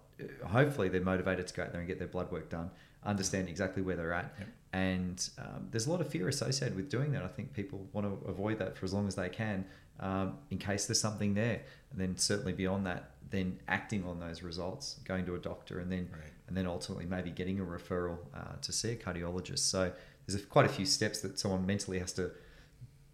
hopefully 0.47 0.89
they're 0.89 1.01
motivated 1.01 1.47
to 1.47 1.55
go 1.55 1.63
out 1.63 1.73
there 1.73 1.81
and 1.81 1.89
get 1.89 1.99
their 1.99 2.09
blood 2.09 2.31
work 2.33 2.49
done, 2.51 2.71
understand 3.05 3.49
exactly 3.49 3.83
where 3.83 3.97
they're 3.97 4.13
at. 4.13 4.35
Yep. 4.39 4.49
And 4.73 5.31
um, 5.39 5.69
there's 5.71 5.87
a 5.87 5.91
lot 5.91 6.01
of 6.01 6.09
fear 6.09 6.29
associated 6.29 6.77
with 6.77 6.91
doing 6.91 7.13
that. 7.13 7.23
I 7.23 7.29
think 7.29 7.53
people 7.55 7.87
want 7.93 8.07
to 8.07 8.29
avoid 8.29 8.59
that 8.59 8.77
for 8.77 8.85
as 8.85 8.93
long 8.93 9.07
as 9.07 9.15
they 9.15 9.29
can 9.29 9.65
um, 10.01 10.39
in 10.51 10.59
case 10.59 10.87
there's 10.87 11.01
something 11.01 11.35
there. 11.35 11.63
And 11.91 12.01
then 12.01 12.17
certainly 12.17 12.53
beyond 12.53 12.87
that, 12.87 13.11
then 13.31 13.59
acting 13.69 14.05
on 14.05 14.21
those 14.21 14.43
results, 14.43 15.01
going 15.05 15.27
to 15.27 15.35
a 15.35 15.39
doctor, 15.39 15.81
and 15.81 15.91
then 15.91 16.09
right. 16.13 16.31
and 16.49 16.57
then 16.57 16.67
ultimately 16.67 17.07
maybe 17.07 17.31
getting 17.31 17.61
a 17.61 17.65
referral 17.65 18.19
uh, 18.35 18.57
to 18.63 18.73
see 18.73 18.91
a 18.91 18.97
cardiologist. 18.97 19.61
So 19.61 19.93
there's 20.27 20.41
a, 20.41 20.47
quite 20.47 20.67
a 20.67 20.69
few 20.69 20.87
steps 20.87 21.21
that 21.21 21.39
someone 21.39 21.67
mentally 21.67 21.99
has 21.99 22.13
to 22.15 22.31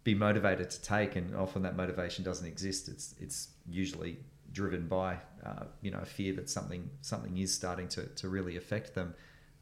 be 0.03 0.13
motivated 0.13 0.69
to 0.69 0.81
take, 0.81 1.15
and 1.15 1.35
often 1.35 1.61
that 1.63 1.75
motivation 1.75 2.23
doesn't 2.23 2.47
exist. 2.47 2.89
It's 2.89 3.15
it's 3.19 3.49
usually 3.69 4.17
driven 4.51 4.87
by 4.87 5.17
uh, 5.45 5.65
you 5.81 5.91
know 5.91 5.99
a 5.99 6.05
fear 6.05 6.33
that 6.33 6.49
something 6.49 6.89
something 7.01 7.37
is 7.37 7.53
starting 7.53 7.87
to, 7.89 8.05
to 8.07 8.29
really 8.29 8.57
affect 8.57 8.93
them. 8.95 9.13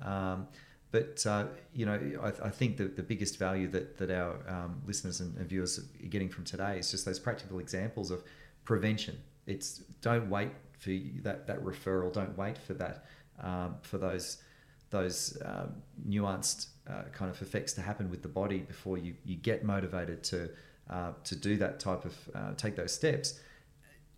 Um, 0.04 0.48
but 0.92 1.26
uh, 1.26 1.46
you 1.74 1.86
know, 1.86 2.00
I, 2.22 2.48
I, 2.48 2.50
think 2.50 2.78
that 2.78 2.98
the 2.98 3.04
biggest 3.04 3.38
value 3.38 3.68
that 3.70 3.98
that 3.98 4.12
our 4.12 4.36
um, 4.48 4.82
listeners 4.86 5.22
and, 5.22 5.38
and, 5.38 5.48
viewers 5.48 5.80
are 5.80 6.08
getting 6.08 6.28
from 6.28 6.44
today 6.44 6.80
is 6.80 6.92
just 6.92 7.06
those 7.06 7.20
practical 7.20 7.60
examples 7.60 8.12
of 8.12 8.24
prevention. 8.66 9.18
It's 9.48 9.80
don't 10.02 10.30
wait 10.30 10.52
for 10.80 10.90
that 11.22 11.48
that 11.48 11.64
referral. 11.64 12.12
Don't 12.12 12.38
wait 12.38 12.58
for 12.58 12.74
that 12.74 13.06
um, 13.42 13.76
for 13.82 13.98
those 13.98 14.42
those 14.90 15.38
um, 15.46 15.76
nuanced 16.08 16.68
uh, 16.90 17.04
kind 17.14 17.30
of 17.30 17.42
effects 17.42 17.74
to 17.74 17.82
happen 17.82 18.10
with 18.10 18.22
the 18.22 18.28
body 18.28 18.60
before 18.60 18.98
you, 18.98 19.16
you 19.26 19.36
get 19.36 19.64
motivated 19.64 20.24
to 20.24 20.50
uh, 20.90 21.14
to 21.24 21.36
do 21.36 21.56
that 21.58 21.80
type 21.80 22.04
of 22.06 22.16
uh, 22.36 22.54
take 22.58 22.76
those 22.76 22.94
steps. 22.94 23.40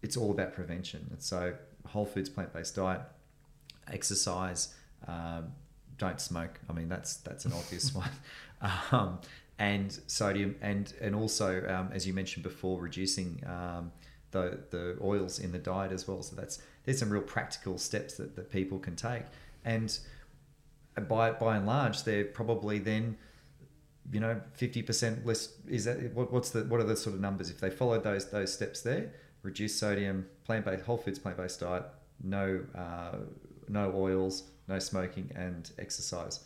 It's 0.02 0.18
all 0.18 0.32
about 0.32 0.54
prevention, 0.54 1.08
and 1.12 1.22
so 1.22 1.54
whole 1.88 2.06
foods, 2.06 2.30
plant 2.30 2.54
based 2.54 2.76
diet, 2.76 3.02
exercise, 3.92 4.74
um, 5.08 5.52
don't 5.98 6.20
smoke. 6.20 6.60
I 6.70 6.74
mean 6.74 6.90
that's 6.90 7.18
that's 7.18 7.46
an 7.46 7.54
obvious 7.54 7.94
one, 8.04 8.10
um, 8.92 9.20
and 9.60 9.98
sodium, 10.08 10.56
and 10.62 10.92
and 11.02 11.16
also 11.16 11.68
um, 11.68 11.90
as 11.94 12.08
you 12.08 12.14
mentioned 12.14 12.44
before, 12.44 12.80
reducing 12.80 13.44
um, 13.46 13.92
the 14.32 14.60
the 14.72 14.98
oils 15.02 15.40
in 15.40 15.52
the 15.52 15.60
diet 15.60 15.92
as 15.92 16.08
well. 16.08 16.24
So 16.24 16.36
that's 16.36 16.60
there's 16.86 17.00
some 17.00 17.10
real 17.10 17.22
practical 17.22 17.78
steps 17.78 18.16
that, 18.16 18.36
that 18.36 18.52
people 18.52 18.80
can 18.80 18.96
take, 18.96 19.24
and 19.64 19.98
by 21.02 21.32
by 21.32 21.58
and 21.58 21.66
large, 21.66 22.04
they're 22.04 22.26
probably 22.26 22.80
then, 22.80 23.18
you 24.12 24.20
know, 24.20 24.42
fifty 24.54 24.82
percent 24.82 25.26
less. 25.26 25.54
Is 25.68 25.86
that 25.86 26.14
what, 26.14 26.32
what's 26.32 26.52
the 26.52 26.64
what 26.66 26.80
are 26.80 26.86
the 26.86 26.96
sort 26.96 27.16
of 27.16 27.22
numbers 27.22 27.50
if 27.50 27.60
they 27.60 27.70
followed 27.70 28.04
those 28.04 28.30
those 28.30 28.54
steps 28.54 28.82
there? 28.82 29.14
Reduce 29.42 29.76
sodium, 29.76 30.26
plant 30.46 30.66
based, 30.66 30.86
whole 30.86 30.98
foods, 30.98 31.20
plant 31.20 31.38
based 31.38 31.60
diet, 31.60 31.84
no 32.24 32.62
uh, 32.76 33.18
no 33.68 33.92
oils, 33.96 34.44
no 34.68 34.80
smoking, 34.80 35.32
and 35.36 35.72
exercise. 35.80 36.46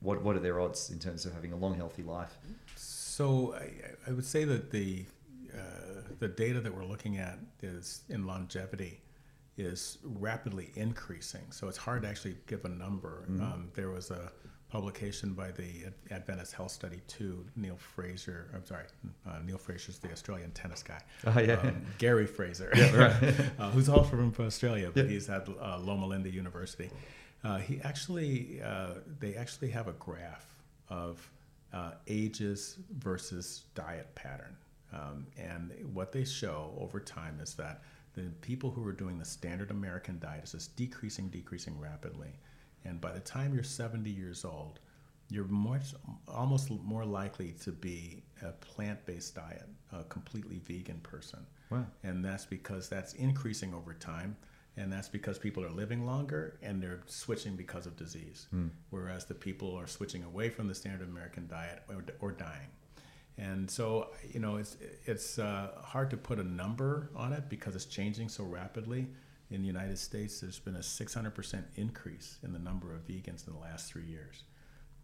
What 0.00 0.22
what 0.22 0.36
are 0.36 0.40
their 0.40 0.60
odds 0.60 0.90
in 0.90 0.98
terms 0.98 1.26
of 1.26 1.32
having 1.34 1.52
a 1.52 1.56
long, 1.56 1.74
healthy 1.74 2.02
life? 2.02 2.38
So 2.76 3.54
I, 3.54 4.10
I 4.10 4.12
would 4.12 4.24
say 4.24 4.44
that 4.44 4.70
the 4.70 5.04
uh, 5.52 6.02
the 6.18 6.28
data 6.28 6.60
that 6.60 6.74
we're 6.74 6.84
looking 6.84 7.18
at 7.18 7.38
is 7.62 8.02
in 8.08 8.26
longevity 8.26 9.00
is 9.58 9.98
rapidly 10.02 10.70
increasing. 10.74 11.42
So 11.50 11.68
it's 11.68 11.76
hard 11.76 12.02
to 12.02 12.08
actually 12.08 12.36
give 12.46 12.64
a 12.64 12.68
number. 12.68 13.24
Mm-hmm. 13.30 13.42
Um, 13.42 13.68
there 13.74 13.90
was 13.90 14.10
a 14.10 14.32
publication 14.70 15.32
by 15.32 15.50
the 15.50 15.86
Adventist 16.10 16.52
Health 16.52 16.70
Study 16.70 17.00
2, 17.08 17.44
Neil 17.56 17.76
Fraser, 17.76 18.50
I'm 18.54 18.64
sorry, 18.64 18.84
uh, 19.26 19.38
Neil 19.44 19.56
Fraser's 19.58 19.98
the 19.98 20.12
Australian 20.12 20.50
tennis 20.52 20.82
guy. 20.82 21.00
Oh, 21.26 21.40
yeah. 21.40 21.54
Um, 21.54 21.86
Gary 21.98 22.26
Fraser, 22.26 22.70
yeah, 22.76 22.94
right. 22.94 23.34
uh, 23.58 23.70
who's 23.70 23.88
also 23.88 24.10
from 24.10 24.34
Australia, 24.38 24.90
but 24.92 25.06
yeah. 25.06 25.10
he's 25.10 25.28
at 25.30 25.48
uh, 25.48 25.78
Loma 25.78 26.06
Linda 26.06 26.30
University. 26.30 26.90
Uh, 27.42 27.58
he 27.58 27.80
actually, 27.82 28.60
uh, 28.62 28.94
they 29.20 29.34
actually 29.34 29.70
have 29.70 29.88
a 29.88 29.92
graph 29.92 30.46
of 30.90 31.26
uh, 31.72 31.92
ages 32.06 32.78
versus 32.98 33.64
diet 33.74 34.14
pattern. 34.14 34.56
Um, 34.92 35.26
and 35.36 35.72
what 35.92 36.12
they 36.12 36.24
show 36.24 36.74
over 36.78 37.00
time 37.00 37.40
is 37.40 37.54
that 37.54 37.82
the 38.18 38.30
people 38.40 38.70
who 38.70 38.86
are 38.86 38.92
doing 38.92 39.18
the 39.18 39.24
standard 39.24 39.70
American 39.70 40.18
diet 40.18 40.44
is 40.44 40.52
just 40.52 40.76
decreasing, 40.76 41.28
decreasing 41.28 41.78
rapidly. 41.78 42.32
And 42.84 43.00
by 43.00 43.12
the 43.12 43.20
time 43.20 43.54
you're 43.54 43.62
70 43.62 44.10
years 44.10 44.44
old, 44.44 44.80
you're 45.30 45.46
much, 45.46 45.94
almost 46.26 46.70
more 46.70 47.04
likely 47.04 47.52
to 47.62 47.70
be 47.70 48.22
a 48.42 48.52
plant-based 48.52 49.34
diet, 49.34 49.68
a 49.92 50.04
completely 50.04 50.58
vegan 50.58 51.00
person. 51.00 51.46
Wow. 51.70 51.86
And 52.02 52.24
that's 52.24 52.46
because 52.46 52.88
that's 52.88 53.12
increasing 53.14 53.74
over 53.74 53.94
time. 53.94 54.36
And 54.76 54.92
that's 54.92 55.08
because 55.08 55.38
people 55.38 55.64
are 55.64 55.70
living 55.70 56.06
longer 56.06 56.58
and 56.62 56.80
they're 56.80 57.02
switching 57.06 57.56
because 57.56 57.86
of 57.86 57.96
disease. 57.96 58.46
Mm. 58.54 58.70
Whereas 58.90 59.24
the 59.24 59.34
people 59.34 59.74
are 59.74 59.88
switching 59.88 60.22
away 60.22 60.50
from 60.50 60.68
the 60.68 60.74
standard 60.74 61.08
American 61.08 61.48
diet 61.48 61.82
or, 61.88 62.04
or 62.20 62.32
dying. 62.32 62.68
And 63.38 63.70
so, 63.70 64.08
you 64.32 64.40
know, 64.40 64.56
it's 64.56 64.76
it's 65.06 65.38
uh, 65.38 65.70
hard 65.80 66.10
to 66.10 66.16
put 66.16 66.40
a 66.40 66.44
number 66.44 67.10
on 67.14 67.32
it 67.32 67.48
because 67.48 67.76
it's 67.76 67.84
changing 67.84 68.28
so 68.28 68.44
rapidly. 68.44 69.06
In 69.50 69.62
the 69.62 69.66
United 69.66 69.98
States, 69.98 70.40
there's 70.40 70.58
been 70.58 70.76
a 70.76 70.80
600% 70.80 71.62
increase 71.76 72.36
in 72.42 72.52
the 72.52 72.58
number 72.58 72.92
of 72.92 73.06
vegans 73.06 73.46
in 73.46 73.54
the 73.54 73.58
last 73.58 73.90
three 73.90 74.04
years. 74.04 74.42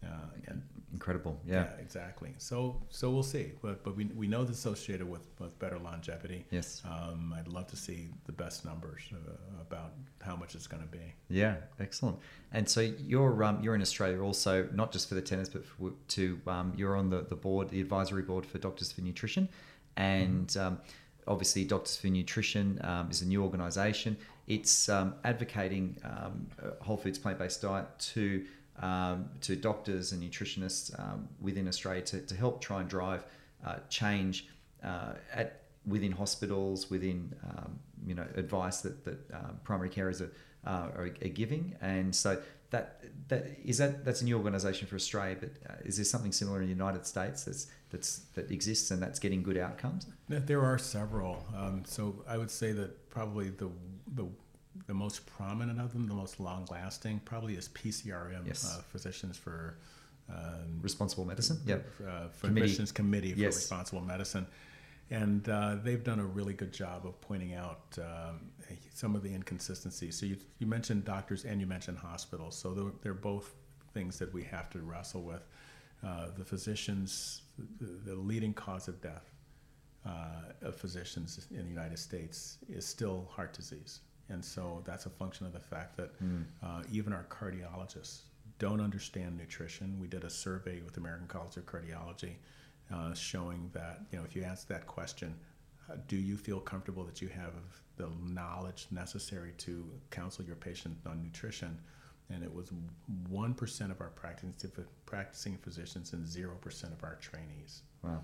Uh, 0.05 0.51
and 0.51 0.61
incredible, 0.95 1.39
yeah. 1.45 1.55
yeah. 1.55 1.81
exactly. 1.81 2.33
So, 2.37 2.81
so 2.89 3.11
we'll 3.11 3.23
see, 3.23 3.51
but 3.61 3.83
but 3.83 3.95
we, 3.95 4.05
we 4.21 4.27
know 4.27 4.41
it's 4.43 4.51
associated 4.51 5.07
with, 5.09 5.25
with 5.39 5.57
better 5.59 5.77
longevity. 5.77 6.45
Yes. 6.51 6.81
Um, 6.85 7.35
I'd 7.37 7.47
love 7.47 7.67
to 7.67 7.75
see 7.75 8.09
the 8.25 8.31
best 8.31 8.65
numbers 8.65 9.01
uh, 9.13 9.61
about 9.61 9.91
how 10.21 10.35
much 10.35 10.55
it's 10.55 10.67
going 10.67 10.83
to 10.83 10.89
be. 10.89 11.13
Yeah, 11.29 11.55
excellent. 11.79 12.17
And 12.53 12.67
so 12.67 12.81
you're 12.81 13.43
um, 13.43 13.61
you're 13.61 13.75
in 13.75 13.81
Australia 13.81 14.21
also, 14.21 14.67
not 14.73 14.91
just 14.91 15.09
for 15.09 15.15
the 15.15 15.21
tennis, 15.21 15.49
but 15.49 15.65
for, 15.65 15.91
to 16.09 16.39
um, 16.47 16.73
you're 16.75 16.95
on 16.95 17.09
the 17.09 17.21
the 17.21 17.35
board, 17.35 17.69
the 17.69 17.81
advisory 17.81 18.23
board 18.23 18.45
for 18.45 18.57
Doctors 18.57 18.91
for 18.91 19.01
Nutrition, 19.01 19.49
and 19.97 20.47
mm-hmm. 20.47 20.67
Um, 20.67 20.79
obviously 21.27 21.65
Doctors 21.65 21.97
for 21.97 22.07
Nutrition 22.07 22.79
um, 22.83 23.09
is 23.11 23.21
a 23.21 23.25
new 23.25 23.43
organisation. 23.43 24.15
It's 24.47 24.89
um, 24.89 25.15
advocating 25.23 25.97
whole 26.81 26.97
foods 26.97 27.17
plant 27.17 27.39
based 27.39 27.63
diet 27.63 27.87
to 28.13 28.45
um, 28.81 29.29
to 29.41 29.55
doctors 29.55 30.11
and 30.11 30.21
nutritionists 30.21 30.97
um, 30.99 31.27
within 31.39 31.67
Australia 31.67 32.01
to, 32.01 32.21
to 32.21 32.35
help 32.35 32.61
try 32.61 32.81
and 32.81 32.89
drive 32.89 33.23
uh, 33.65 33.77
change 33.89 34.47
uh, 34.83 35.13
at 35.33 35.61
within 35.87 36.11
hospitals, 36.11 36.89
within 36.89 37.33
um, 37.47 37.79
you 38.05 38.15
know 38.15 38.25
advice 38.35 38.81
that 38.81 39.03
that 39.05 39.19
uh, 39.33 39.51
primary 39.63 39.89
carers 39.89 40.21
are, 40.21 40.31
are, 40.65 41.01
are, 41.01 41.09
giving, 41.09 41.75
and 41.81 42.15
so 42.15 42.41
that 42.71 43.03
that 43.27 43.47
is 43.63 43.77
that 43.77 44.03
that's 44.03 44.21
a 44.21 44.25
new 44.25 44.37
organisation 44.37 44.87
for 44.87 44.95
Australia, 44.95 45.37
but 45.39 45.51
uh, 45.69 45.75
is 45.85 45.97
there 45.97 46.05
something 46.05 46.31
similar 46.31 46.61
in 46.61 46.67
the 46.67 46.73
United 46.73 47.05
States 47.05 47.43
that's 47.43 47.67
that's 47.91 48.19
that 48.35 48.51
exists 48.51 48.91
and 48.91 49.01
that's 49.01 49.19
getting 49.19 49.43
good 49.43 49.57
outcomes? 49.57 50.07
There 50.27 50.63
are 50.63 50.77
several. 50.77 51.43
Um, 51.55 51.83
so 51.85 52.23
I 52.27 52.37
would 52.37 52.51
say 52.51 52.71
that 52.73 53.09
probably 53.09 53.49
the 53.49 53.69
the 54.13 54.27
the 54.87 54.93
most 54.93 55.25
prominent 55.25 55.79
of 55.79 55.93
them, 55.93 56.07
the 56.07 56.13
most 56.13 56.39
long 56.39 56.67
lasting, 56.71 57.21
probably 57.25 57.55
is 57.55 57.69
PCRM, 57.69 58.45
Yes. 58.47 58.65
uh, 58.77 58.81
Physicians 58.91 59.37
for 59.37 59.77
um, 60.29 60.79
Responsible 60.81 61.25
medicine. 61.25 61.59
Yeah. 61.65 61.75
uh, 62.07 62.27
Committee. 62.41 62.61
Physicians 62.67 62.91
Committee 62.91 63.33
for 63.33 63.39
Yes. 63.39 63.55
Responsible 63.55 64.01
Medicine. 64.01 64.45
And 65.11 65.47
uh, 65.49 65.75
they've 65.83 66.03
done 66.03 66.19
a 66.19 66.25
really 66.25 66.53
good 66.53 66.73
job 66.73 67.05
of 67.05 67.19
pointing 67.21 67.53
out 67.53 67.81
um, 67.99 68.39
some 68.93 69.15
of 69.15 69.21
the 69.21 69.33
inconsistencies. 69.33 70.17
So 70.17 70.25
you, 70.25 70.37
you 70.57 70.65
mentioned 70.65 71.05
doctors 71.05 71.45
and 71.45 71.61
you 71.61 71.67
mentioned 71.67 71.99
hospitals. 71.99 72.57
So 72.57 72.73
they're, 72.73 72.91
they're 73.03 73.13
both 73.13 73.53
things 73.93 74.17
that 74.19 74.33
we 74.33 74.43
have 74.43 74.69
to 74.71 74.79
wrestle 74.79 75.21
with. 75.21 75.47
Uh, 76.03 76.27
the 76.37 76.43
physicians, 76.43 77.43
the, 77.79 78.11
the 78.11 78.15
leading 78.15 78.53
cause 78.53 78.87
of 78.87 78.99
death 79.01 79.29
uh, 80.05 80.09
of 80.63 80.75
physicians 80.75 81.47
in 81.51 81.63
the 81.63 81.69
United 81.69 81.99
States 81.99 82.57
is 82.67 82.85
still 82.85 83.27
heart 83.31 83.53
disease. 83.53 83.99
And 84.29 84.43
so 84.43 84.81
that's 84.85 85.05
a 85.05 85.09
function 85.09 85.45
of 85.45 85.53
the 85.53 85.59
fact 85.59 85.97
that 85.97 86.11
uh, 86.63 86.81
even 86.91 87.13
our 87.13 87.25
cardiologists 87.29 88.21
don't 88.57 88.81
understand 88.81 89.37
nutrition. 89.37 89.97
We 89.99 90.07
did 90.07 90.23
a 90.23 90.29
survey 90.29 90.81
with 90.81 90.97
American 90.97 91.27
College 91.27 91.57
of 91.57 91.65
Cardiology 91.65 92.35
uh, 92.93 93.13
showing 93.13 93.69
that, 93.73 94.01
you 94.11 94.17
know, 94.17 94.23
if 94.25 94.35
you 94.35 94.43
ask 94.43 94.67
that 94.67 94.87
question, 94.87 95.35
uh, 95.89 95.97
do 96.07 96.15
you 96.15 96.37
feel 96.37 96.59
comfortable 96.59 97.03
that 97.03 97.21
you 97.21 97.27
have 97.27 97.53
the 97.97 98.09
knowledge 98.23 98.87
necessary 98.91 99.53
to 99.59 99.85
counsel 100.09 100.43
your 100.45 100.55
patient 100.55 100.97
on 101.05 101.21
nutrition? 101.21 101.77
And 102.31 102.43
it 102.43 102.51
was 102.53 102.71
1% 103.31 103.91
of 103.91 104.01
our 104.01 104.09
practicing, 104.09 104.53
practicing 105.05 105.57
physicians 105.57 106.13
and 106.13 106.25
0% 106.25 106.83
of 106.91 107.03
our 107.03 107.15
trainees. 107.21 107.83
Wow. 108.03 108.21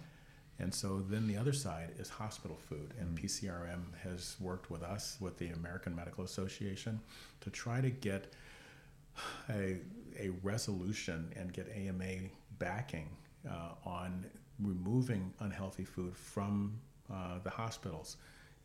And 0.61 0.71
so 0.71 1.03
then 1.09 1.27
the 1.27 1.37
other 1.37 1.53
side 1.53 1.89
is 1.97 2.07
hospital 2.07 2.55
food, 2.69 2.93
and 2.99 3.17
PCRM 3.17 3.81
has 4.03 4.35
worked 4.39 4.69
with 4.69 4.83
us, 4.83 5.17
with 5.19 5.37
the 5.39 5.47
American 5.47 5.95
Medical 5.95 6.23
Association, 6.23 6.99
to 7.41 7.49
try 7.49 7.81
to 7.81 7.89
get 7.89 8.31
a, 9.49 9.77
a 10.19 10.29
resolution 10.43 11.33
and 11.35 11.51
get 11.51 11.67
AMA 11.75 12.29
backing 12.59 13.09
uh, 13.49 13.69
on 13.83 14.23
removing 14.59 15.33
unhealthy 15.39 15.83
food 15.83 16.15
from 16.15 16.79
uh, 17.11 17.39
the 17.43 17.49
hospitals. 17.49 18.17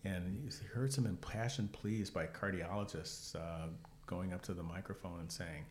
And 0.04 0.44
you 0.44 0.50
heard 0.74 0.92
some 0.92 1.06
impassioned 1.06 1.72
pleas 1.72 2.10
by 2.10 2.26
cardiologists 2.26 3.34
uh, 3.34 3.68
going 4.06 4.34
up 4.34 4.42
to 4.42 4.52
the 4.52 4.62
microphone 4.62 5.20
and 5.20 5.32
saying, 5.32 5.64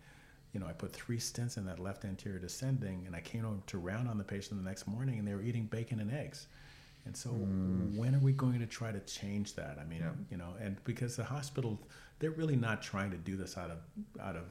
you 0.56 0.62
know, 0.62 0.68
I 0.68 0.72
put 0.72 0.94
three 0.94 1.18
stents 1.20 1.58
in 1.58 1.66
that 1.66 1.80
left 1.80 2.06
anterior 2.06 2.40
descending, 2.40 3.04
and 3.06 3.14
I 3.14 3.20
came 3.20 3.46
over 3.46 3.60
to 3.68 3.78
round 3.78 4.08
on 4.08 4.18
the 4.18 4.24
patient 4.24 4.58
the 4.64 4.68
next 4.68 4.88
morning, 4.88 5.20
and 5.20 5.28
they 5.28 5.34
were 5.34 5.42
eating 5.42 5.66
bacon 5.66 6.00
and 6.00 6.10
eggs. 6.12 6.48
And 7.06 7.16
so, 7.16 7.30
when 7.30 8.16
are 8.16 8.20
we 8.20 8.32
going 8.32 8.60
to 8.60 8.66
try 8.66 8.92
to 8.94 9.02
change 9.02 9.54
that? 9.56 9.78
I 9.80 9.84
mean, 9.84 10.00
Yeah. 10.00 10.12
you 10.32 10.38
know, 10.38 10.56
and 10.62 10.82
because 10.86 11.18
the 11.18 11.26
hospital, 11.26 11.78
they're 12.20 12.32
really 12.32 12.56
not 12.56 12.82
trying 12.82 13.12
to 13.12 13.18
do 13.18 13.36
this 13.36 13.58
out 13.58 13.70
of 13.70 13.80
out 14.20 14.38
of, 14.38 14.46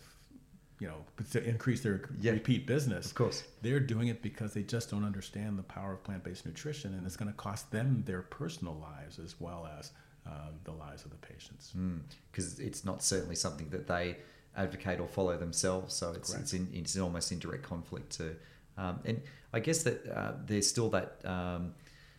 you 0.79 0.87
know, 0.87 1.05
to 1.31 1.43
increase 1.43 1.81
their 1.83 2.03
Yeah. 2.21 2.33
repeat 2.33 2.67
business. 2.67 3.07
Of 3.07 3.15
course. 3.15 3.43
They're 3.63 3.81
doing 3.81 4.09
it 4.09 4.21
because 4.21 4.53
they 4.53 4.63
just 4.63 4.91
don't 4.91 5.05
understand 5.05 5.59
the 5.59 5.63
power 5.65 5.95
of 5.95 6.05
plant-based 6.05 6.45
nutrition, 6.45 6.93
and 6.95 7.07
it's 7.07 7.17
going 7.17 7.31
to 7.31 7.37
cost 7.37 7.71
them 7.73 8.03
their 8.05 8.23
personal 8.23 8.75
lives 8.77 9.19
as 9.19 9.41
well 9.41 9.67
as 9.79 9.91
um, 10.27 10.55
the 10.65 10.73
lives 10.73 11.05
of 11.07 11.11
the 11.11 11.17
patients. 11.33 11.73
because 12.31 12.61
it's 12.61 12.85
not 12.85 13.03
certainly 13.03 13.35
something 13.37 13.69
that 13.71 13.87
they 13.87 14.19
advocate 14.57 15.01
or 15.01 15.09
follow 15.09 15.37
themselves. 15.37 15.95
So 15.95 16.13
it's 16.13 16.35
it's, 16.35 16.53
in, 16.53 16.69
it's 16.73 16.97
almost 16.99 17.33
in 17.33 17.39
direct 17.39 17.63
conflict 17.63 18.13
to, 18.19 18.37
um, 18.77 19.01
and 19.05 19.21
I 19.53 19.61
guess 19.61 19.83
that 19.83 20.07
uh, 20.07 20.33
there's 20.47 20.69
still 20.69 20.91
that 20.91 21.19
um, 21.25 21.75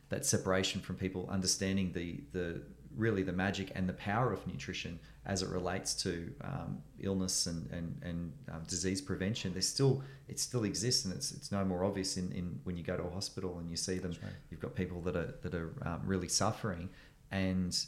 that 0.10 0.26
separation 0.26 0.82
from 0.82 0.96
people 0.96 1.28
understanding 1.30 1.92
the 1.94 2.22
the 2.32 2.62
really 2.96 3.24
the 3.24 3.34
magic 3.34 3.72
and 3.76 3.90
the 3.90 3.94
power 3.94 4.32
of 4.32 4.48
nutrition 4.48 4.98
as 5.26 5.42
it 5.42 5.50
relates 5.50 5.94
to 5.94 6.32
um, 6.42 6.82
illness 7.00 7.48
and 7.48 7.70
and, 7.72 8.00
and 8.04 8.34
um, 8.52 8.64
disease 8.68 9.02
prevention. 9.02 9.52
There's 9.52 9.68
still 9.68 10.04
it 10.28 10.40
still 10.40 10.64
exists 10.64 11.06
and 11.06 11.14
it's 11.14 11.32
it's 11.32 11.52
no 11.52 11.64
more 11.66 11.84
obvious 11.84 12.18
in, 12.18 12.32
in 12.32 12.60
when 12.64 12.78
you 12.78 12.84
go 12.84 12.96
to 12.96 13.04
a 13.04 13.10
hospital 13.10 13.60
and 13.60 13.70
you 13.70 13.78
see 13.78 13.98
them. 13.98 14.12
Right. 14.12 14.32
You've 14.50 14.62
got 14.62 14.76
people 14.76 15.02
that 15.02 15.16
are 15.16 15.36
that 15.42 15.54
are 15.54 15.74
um, 15.84 16.02
really 16.06 16.30
suffering 16.30 16.90
and 17.32 17.86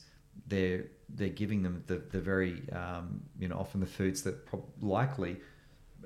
they're 0.47 0.85
they're 1.09 1.29
giving 1.29 1.63
them 1.63 1.83
the 1.87 2.01
the 2.11 2.19
very 2.19 2.61
um, 2.71 3.21
you 3.39 3.47
know 3.47 3.57
often 3.57 3.79
the 3.79 3.87
foods 3.87 4.21
that 4.23 4.45
prob- 4.45 4.65
likely 4.81 5.37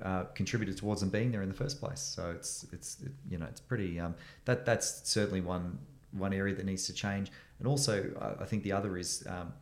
uh, 0.02 0.24
contributed 0.34 0.76
towards 0.76 1.00
them 1.00 1.10
being 1.10 1.30
there 1.30 1.42
in 1.42 1.48
the 1.48 1.54
first 1.54 1.80
place. 1.80 2.00
So 2.00 2.30
it's 2.30 2.66
it's 2.72 3.00
it, 3.02 3.12
you 3.28 3.38
know 3.38 3.46
it's 3.46 3.60
pretty 3.60 4.00
um, 4.00 4.14
that 4.44 4.64
that's 4.64 5.08
certainly 5.08 5.40
one 5.40 5.78
one 6.12 6.32
area 6.32 6.54
that 6.54 6.66
needs 6.66 6.86
to 6.86 6.92
change. 6.92 7.30
And 7.58 7.68
also 7.68 8.36
I 8.40 8.44
think 8.44 8.62
the 8.62 8.72
other 8.72 8.96
is 8.96 9.24
um, 9.28 9.52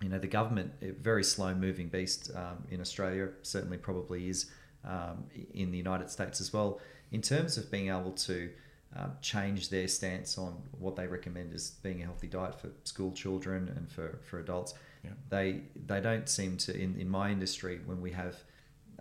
you 0.00 0.08
know 0.08 0.18
the 0.18 0.26
government 0.26 0.72
a 0.82 0.90
very 0.90 1.24
slow 1.24 1.54
moving 1.54 1.88
beast 1.88 2.30
um, 2.34 2.64
in 2.70 2.80
Australia 2.80 3.28
certainly 3.42 3.76
probably 3.76 4.28
is 4.28 4.50
um, 4.84 5.24
in 5.54 5.70
the 5.70 5.78
United 5.78 6.10
States 6.10 6.40
as 6.40 6.52
well 6.52 6.80
in 7.12 7.20
terms 7.20 7.58
of 7.58 7.70
being 7.70 7.88
able 7.88 8.12
to 8.12 8.50
um, 8.96 9.12
change 9.20 9.68
their 9.68 9.86
stance 9.86 10.36
on 10.36 10.62
what 10.78 10.96
they 10.96 11.06
recommend 11.06 11.54
as 11.54 11.70
being 11.70 12.02
a 12.02 12.04
healthy 12.04 12.26
diet 12.26 12.60
for 12.60 12.70
school 12.84 13.12
children 13.12 13.72
and 13.76 13.90
for, 13.90 14.18
for 14.28 14.40
adults. 14.40 14.74
Yeah. 15.04 15.10
They 15.28 15.62
they 15.86 16.00
don't 16.00 16.28
seem 16.28 16.56
to 16.58 16.76
in, 16.76 16.96
in 16.98 17.08
my 17.08 17.30
industry 17.30 17.80
when 17.86 18.00
we 18.00 18.10
have 18.10 18.36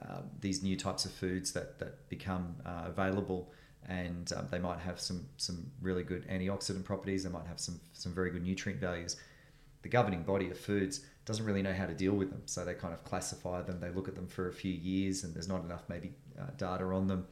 uh, 0.01 0.21
these 0.39 0.63
new 0.63 0.77
types 0.77 1.05
of 1.05 1.11
foods 1.11 1.51
that 1.53 1.79
that 1.79 2.07
become 2.07 2.55
uh, 2.65 2.83
available 2.85 3.51
and 3.87 4.31
um, 4.33 4.47
they 4.51 4.59
might 4.59 4.79
have 4.79 4.99
some 4.99 5.25
some 5.37 5.71
really 5.81 6.03
good 6.03 6.27
antioxidant 6.29 6.83
properties. 6.83 7.23
They 7.23 7.29
might 7.29 7.47
have 7.47 7.59
some 7.59 7.79
some 7.93 8.13
very 8.13 8.29
good 8.29 8.43
nutrient 8.43 8.79
values. 8.79 9.17
The 9.81 9.89
governing 9.89 10.23
body 10.23 10.51
of 10.51 10.59
foods 10.59 11.01
doesn't 11.25 11.45
really 11.45 11.61
know 11.61 11.73
how 11.73 11.85
to 11.85 11.93
deal 11.93 12.13
with 12.13 12.29
them, 12.29 12.41
so 12.45 12.63
they 12.63 12.73
kind 12.73 12.93
of 12.93 13.03
classify 13.03 13.61
them. 13.61 13.79
They 13.79 13.89
look 13.89 14.07
at 14.07 14.15
them 14.15 14.27
for 14.27 14.49
a 14.49 14.53
few 14.53 14.73
years, 14.73 15.23
and 15.23 15.33
there's 15.33 15.47
not 15.47 15.63
enough 15.63 15.83
maybe 15.87 16.11
uh, 16.39 16.51
data 16.57 16.85
on 16.85 17.07
them 17.07 17.25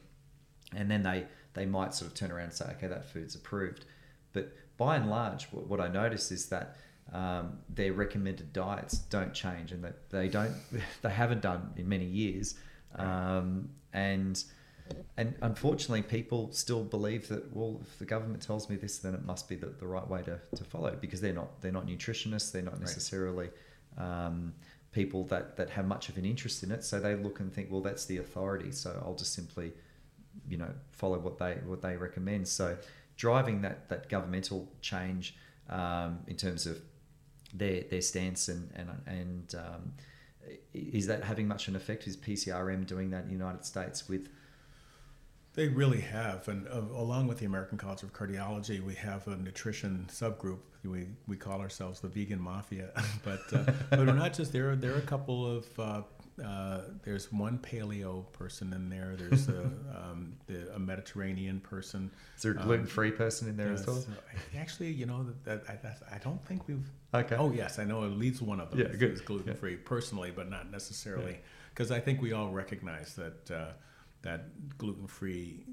and 0.76 0.90
then 0.90 1.02
they 1.02 1.24
they 1.54 1.66
might 1.66 1.94
sort 1.94 2.10
of 2.10 2.16
turn 2.16 2.30
around 2.30 2.44
and 2.44 2.52
say, 2.52 2.66
okay, 2.76 2.86
that 2.86 3.04
food's 3.10 3.34
approved. 3.34 3.84
But 4.32 4.52
by 4.76 4.96
and 4.96 5.10
large, 5.10 5.44
what, 5.46 5.80
I 5.80 5.88
notice 5.88 6.30
is 6.30 6.48
that 6.50 6.76
um, 7.12 7.58
their 7.68 7.92
recommended 7.92 8.52
diets 8.52 8.98
don't 8.98 9.32
change, 9.32 9.72
and 9.72 9.82
that 9.84 10.10
they 10.10 10.28
don't 10.28 10.54
they 11.02 11.10
haven't 11.10 11.42
done 11.42 11.72
in 11.76 11.88
many 11.88 12.04
years, 12.04 12.54
um, 12.96 13.70
and 13.92 14.42
and 15.16 15.34
unfortunately, 15.42 16.02
people 16.02 16.52
still 16.52 16.84
believe 16.84 17.28
that 17.28 17.54
well, 17.54 17.80
if 17.82 17.98
the 17.98 18.04
government 18.04 18.42
tells 18.42 18.68
me 18.68 18.76
this, 18.76 18.98
then 18.98 19.14
it 19.14 19.24
must 19.24 19.48
be 19.48 19.56
the, 19.56 19.66
the 19.66 19.86
right 19.86 20.06
way 20.06 20.22
to, 20.22 20.38
to 20.54 20.64
follow 20.64 20.96
because 21.00 21.20
they're 21.20 21.32
not 21.32 21.60
they're 21.60 21.72
not 21.72 21.86
nutritionists, 21.86 22.52
they're 22.52 22.62
not 22.62 22.80
necessarily 22.80 23.48
um, 23.96 24.52
people 24.92 25.24
that 25.24 25.56
that 25.56 25.70
have 25.70 25.86
much 25.86 26.08
of 26.08 26.18
an 26.18 26.24
interest 26.24 26.62
in 26.62 26.70
it. 26.70 26.84
So 26.84 27.00
they 27.00 27.14
look 27.16 27.40
and 27.40 27.52
think, 27.52 27.70
well, 27.70 27.80
that's 27.80 28.04
the 28.04 28.18
authority, 28.18 28.70
so 28.70 29.02
I'll 29.04 29.14
just 29.16 29.32
simply 29.32 29.72
you 30.48 30.56
know 30.56 30.70
follow 30.90 31.18
what 31.18 31.38
they 31.38 31.54
what 31.64 31.82
they 31.82 31.96
recommend. 31.96 32.48
So 32.48 32.76
driving 33.16 33.62
that 33.62 33.88
that 33.88 34.08
governmental 34.08 34.68
change 34.80 35.36
um, 35.68 36.20
in 36.26 36.36
terms 36.36 36.66
of 36.66 36.78
their 37.54 37.82
their 37.82 38.02
stance 38.02 38.48
and 38.48 38.70
and 38.74 38.90
and 39.06 39.54
um, 39.54 39.92
is 40.72 41.06
that 41.06 41.24
having 41.24 41.48
much 41.48 41.68
an 41.68 41.76
effect? 41.76 42.06
Is 42.06 42.16
PCRM 42.16 42.86
doing 42.86 43.10
that 43.10 43.22
in 43.22 43.26
the 43.26 43.32
United 43.32 43.64
States 43.64 44.08
with 44.08 44.28
They 45.54 45.68
really 45.68 46.00
have, 46.00 46.48
and 46.48 46.66
uh, 46.68 46.82
along 46.94 47.26
with 47.26 47.38
the 47.38 47.46
American 47.46 47.78
College 47.78 48.02
of 48.02 48.12
Cardiology, 48.12 48.82
we 48.82 48.94
have 48.94 49.26
a 49.28 49.36
nutrition 49.36 50.08
subgroup. 50.10 50.58
We 50.84 51.08
we 51.26 51.36
call 51.36 51.60
ourselves 51.60 52.00
the 52.00 52.08
Vegan 52.08 52.40
Mafia, 52.40 52.90
but 53.24 53.42
uh, 53.52 53.72
but 53.90 53.98
we're 54.06 54.12
not 54.12 54.32
just 54.32 54.52
there. 54.52 54.74
There 54.76 54.94
are 54.94 54.98
a 54.98 55.02
couple 55.02 55.46
of 55.46 55.66
uh, 55.78 56.02
uh, 56.44 56.82
there's 57.04 57.32
one 57.32 57.58
paleo 57.58 58.30
person 58.32 58.72
in 58.72 58.88
there. 58.88 59.16
There's 59.16 59.48
a 59.48 59.62
um, 59.94 60.36
the, 60.46 60.72
a 60.74 60.78
Mediterranean 60.78 61.60
person. 61.60 62.10
is 62.36 62.42
there 62.42 62.52
a 62.52 62.58
Um, 62.60 62.64
gluten 62.66 62.86
free 62.86 63.10
person 63.10 63.48
in 63.48 63.56
there 63.56 63.72
as 63.72 63.86
well? 63.86 64.04
Actually, 64.56 64.92
you 64.92 65.06
know 65.06 65.24
that, 65.24 65.44
that 65.66 65.98
I, 66.10 66.14
I 66.16 66.18
don't 66.18 66.44
think 66.46 66.66
we've. 66.68 66.86
Okay. 67.14 67.36
Oh 67.36 67.50
yes, 67.52 67.78
I 67.78 67.84
know 67.84 68.04
at 68.04 68.12
least 68.12 68.42
one 68.42 68.60
of 68.60 68.70
them 68.70 68.80
Yeah, 68.80 68.86
is, 68.86 69.02
is 69.02 69.20
gluten 69.20 69.54
free 69.54 69.76
personally, 69.76 70.30
but 70.34 70.48
not 70.50 70.70
necessarily 70.70 71.38
because 71.74 71.90
I 71.90 72.00
think 72.00 72.20
we 72.22 72.32
all 72.32 72.50
recognize 72.50 73.14
that 73.14 73.50
uh, 73.50 73.72
that 74.22 74.76
gluten 74.78 75.06
free 75.06 75.64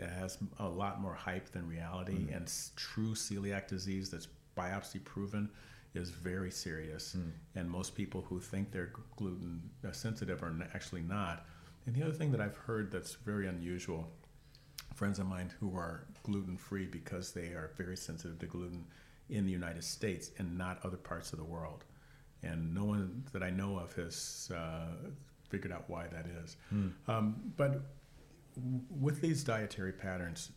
has 0.00 0.38
a 0.58 0.68
lot 0.68 1.00
more 1.00 1.14
hype 1.14 1.50
than 1.50 1.66
reality, 1.68 2.26
Mm. 2.26 2.36
and 2.36 2.52
true 2.76 3.14
celiac 3.14 3.68
disease 3.68 4.10
that's 4.10 4.28
biopsy 4.56 5.02
proven 5.04 5.50
is 5.94 6.10
very 6.10 6.50
serious, 6.50 7.14
Mm. 7.16 7.32
and 7.54 7.70
most 7.70 7.94
people 7.94 8.22
who 8.22 8.40
think 8.40 8.70
they're 8.72 8.92
gluten 9.16 9.70
sensitive 9.92 10.42
are 10.42 10.54
actually 10.74 11.02
not. 11.02 11.46
And 11.86 11.94
the 11.94 12.02
other 12.02 12.14
thing 12.14 12.30
that 12.32 12.40
I've 12.40 12.56
heard 12.56 12.90
that's 12.90 13.14
very 13.14 13.46
unusual 13.46 14.10
friends 14.94 15.18
of 15.18 15.26
mine 15.26 15.50
who 15.60 15.76
are 15.76 16.06
gluten 16.22 16.56
free 16.56 16.86
because 16.86 17.32
they 17.32 17.48
are 17.48 17.72
very 17.76 17.96
sensitive 17.96 18.38
to 18.38 18.46
gluten 18.46 18.86
in 19.28 19.44
the 19.46 19.52
United 19.52 19.82
States 19.84 20.30
and 20.38 20.56
not 20.56 20.84
other 20.84 20.96
parts 20.96 21.32
of 21.32 21.38
the 21.38 21.44
world. 21.44 21.84
And 22.42 22.74
no 22.74 22.84
one 22.84 23.24
that 23.32 23.42
I 23.42 23.50
know 23.50 23.78
of 23.78 23.92
has 23.94 24.50
uh, 24.54 25.10
figured 25.48 25.72
out 25.72 25.88
why 25.88 26.06
that 26.08 26.26
is. 26.26 26.56
Um, 27.08 27.52
but 27.56 27.82
w- 28.54 28.80
with 28.90 29.20
these 29.20 29.44
dietary 29.44 29.92
patterns, 29.92 30.50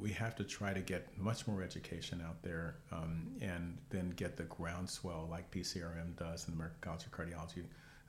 we 0.00 0.10
have 0.12 0.34
to 0.36 0.44
try 0.44 0.72
to 0.72 0.80
get 0.80 1.16
much 1.18 1.46
more 1.46 1.62
education 1.62 2.22
out 2.26 2.42
there 2.42 2.76
um, 2.90 3.28
and 3.40 3.78
then 3.90 4.10
get 4.10 4.36
the 4.36 4.44
groundswell 4.44 5.28
like 5.30 5.50
PCRM 5.50 6.16
does 6.16 6.46
in 6.46 6.54
the 6.54 6.56
American 6.56 6.78
College 6.80 7.04
of 7.06 7.12
Cardiology, 7.12 7.64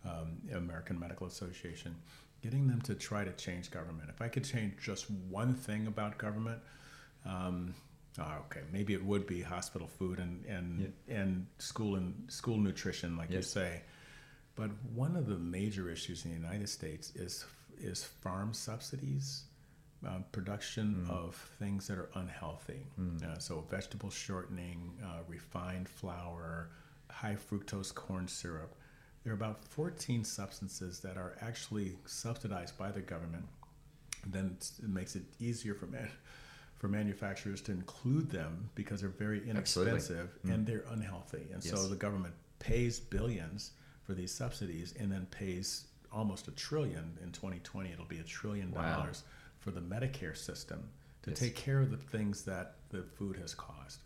um, 0.05 0.37
American 0.53 0.99
Medical 0.99 1.27
Association, 1.27 1.95
getting 2.41 2.67
them 2.67 2.81
to 2.81 2.95
try 2.95 3.23
to 3.23 3.31
change 3.33 3.71
government. 3.71 4.09
If 4.09 4.21
I 4.21 4.27
could 4.27 4.43
change 4.43 4.73
just 4.81 5.09
one 5.09 5.53
thing 5.53 5.87
about 5.87 6.17
government, 6.17 6.59
um, 7.25 7.73
oh, 8.19 8.35
okay, 8.45 8.61
maybe 8.71 8.93
it 8.93 9.03
would 9.03 9.27
be 9.27 9.41
hospital 9.41 9.87
food 9.87 10.19
and 10.19 10.45
and 10.45 10.93
and 11.09 11.47
school 11.57 11.95
and 11.95 12.31
school 12.31 12.57
nutrition, 12.57 13.17
like 13.17 13.31
you 13.31 13.41
say. 13.41 13.81
But 14.55 14.69
one 14.93 15.17
of 15.17 15.27
the 15.27 15.37
major 15.37 15.89
issues 15.89 16.23
in 16.23 16.31
the 16.31 16.37
United 16.37 16.69
States 16.69 17.11
is 17.15 17.45
is 17.77 18.03
farm 18.03 18.53
subsidies, 18.53 19.43
uh, 20.05 20.19
production 20.31 21.05
of 21.09 21.35
things 21.59 21.87
that 21.87 21.97
are 21.97 22.09
unhealthy. 22.15 22.81
Uh, 23.23 23.37
so 23.39 23.63
vegetable 23.69 24.09
shortening, 24.09 24.91
uh, 25.03 25.19
refined 25.27 25.87
flour, 25.89 26.69
high 27.09 27.35
fructose 27.35 27.93
corn 27.93 28.27
syrup. 28.27 28.75
There 29.23 29.33
are 29.33 29.35
about 29.35 29.63
14 29.65 30.23
substances 30.23 30.99
that 30.99 31.17
are 31.17 31.35
actually 31.41 31.97
subsidized 32.05 32.77
by 32.77 32.91
the 32.91 33.01
government. 33.01 33.45
And 34.23 34.33
then 34.33 34.57
it 34.83 34.89
makes 34.89 35.15
it 35.15 35.23
easier 35.39 35.73
for 35.73 35.87
man, 35.87 36.09
for 36.77 36.87
manufacturers 36.87 37.61
to 37.61 37.71
include 37.71 38.29
them 38.29 38.69
because 38.75 39.01
they're 39.01 39.09
very 39.09 39.47
inexpensive 39.49 40.29
and 40.43 40.65
they're 40.65 40.85
unhealthy. 40.91 41.47
And 41.53 41.63
so 41.63 41.87
the 41.87 41.95
government 41.95 42.33
pays 42.59 42.99
billions 42.99 43.71
for 44.03 44.13
these 44.13 44.31
subsidies 44.31 44.93
and 44.99 45.11
then 45.11 45.25
pays 45.31 45.85
almost 46.11 46.47
a 46.47 46.51
trillion 46.51 47.17
in 47.21 47.31
2020 47.31 47.91
it'll 47.91 48.05
be 48.05 48.19
a 48.19 48.23
trillion 48.23 48.71
Wow. 48.71 49.07
For 49.65 49.71
the 49.71 49.81
medicare 49.81 50.37
system 50.37 50.87
to 51.23 51.31
Yes. 51.31 51.39
take 51.39 51.55
care 51.55 51.81
of 51.81 51.89
the 51.91 51.97
things 51.97 52.43
that 52.43 52.75
the 52.89 53.01
food 53.01 53.35
has 53.37 53.53
caused 53.55 53.99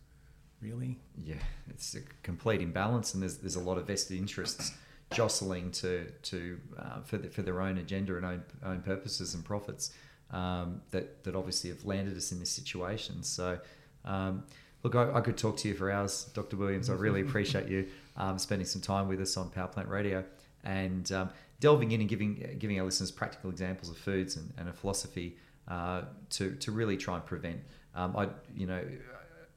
really 0.62 0.98
yeah, 1.24 1.36
it's 1.70 1.96
a 1.96 2.02
complete 2.24 2.62
imbalance, 2.62 3.14
and 3.14 3.22
there's 3.24 3.38
there's 3.38 3.56
a 3.56 3.62
lot 3.62 3.78
of 3.78 3.88
vested 3.88 4.18
interests 4.18 4.74
jostling 5.12 5.72
to 5.72 6.10
to 6.24 6.60
uh, 6.78 7.02
for 7.02 7.18
the, 7.18 7.30
for 7.30 7.42
their 7.42 7.62
own 7.62 7.78
agenda 7.78 8.16
and 8.18 8.26
own 8.26 8.44
own 8.64 8.82
purposes 8.82 9.36
and 9.36 9.44
profits 9.46 9.92
um, 10.32 10.82
that 10.92 11.24
that 11.24 11.36
obviously 11.36 11.70
have 11.70 11.86
landed 11.86 12.16
us 12.18 12.32
in 12.32 12.40
this 12.40 12.52
situation. 12.52 13.22
So. 13.24 13.60
Um, 14.06 14.44
Look, 14.82 14.96
I, 14.96 15.12
I 15.16 15.20
could 15.20 15.38
talk 15.38 15.58
to 15.58 15.68
you 15.68 15.74
for 15.76 15.92
hours, 15.92 16.24
Dr. 16.34 16.56
Williams. 16.56 16.90
I 16.90 16.94
really 16.94 17.20
appreciate 17.28 17.68
you 17.68 17.88
um, 18.16 18.40
spending 18.40 18.66
some 18.66 18.82
time 18.82 19.10
with 19.10 19.20
us 19.20 19.36
on 19.36 19.50
Power 19.50 19.68
Plant 19.68 19.90
Radio 19.90 20.24
and 20.64 21.12
um, 21.12 21.30
delving 21.60 21.92
in 21.92 22.00
and 22.00 22.10
giving 22.10 22.56
giving 22.60 22.80
our 22.80 22.86
listeners 22.86 23.12
practical 23.12 23.50
examples 23.50 23.90
of 23.90 23.98
foods 23.98 24.38
and, 24.38 24.54
and 24.58 24.70
a 24.70 24.72
philosophy 24.74 25.36
uh, 25.70 26.04
to 26.32 26.56
to 26.56 26.72
really 26.72 26.98
try 26.98 27.16
and 27.16 27.26
prevent. 27.26 27.62
Um, 27.96 28.16
I, 28.16 28.30
you 28.56 28.66
know, 28.66 28.84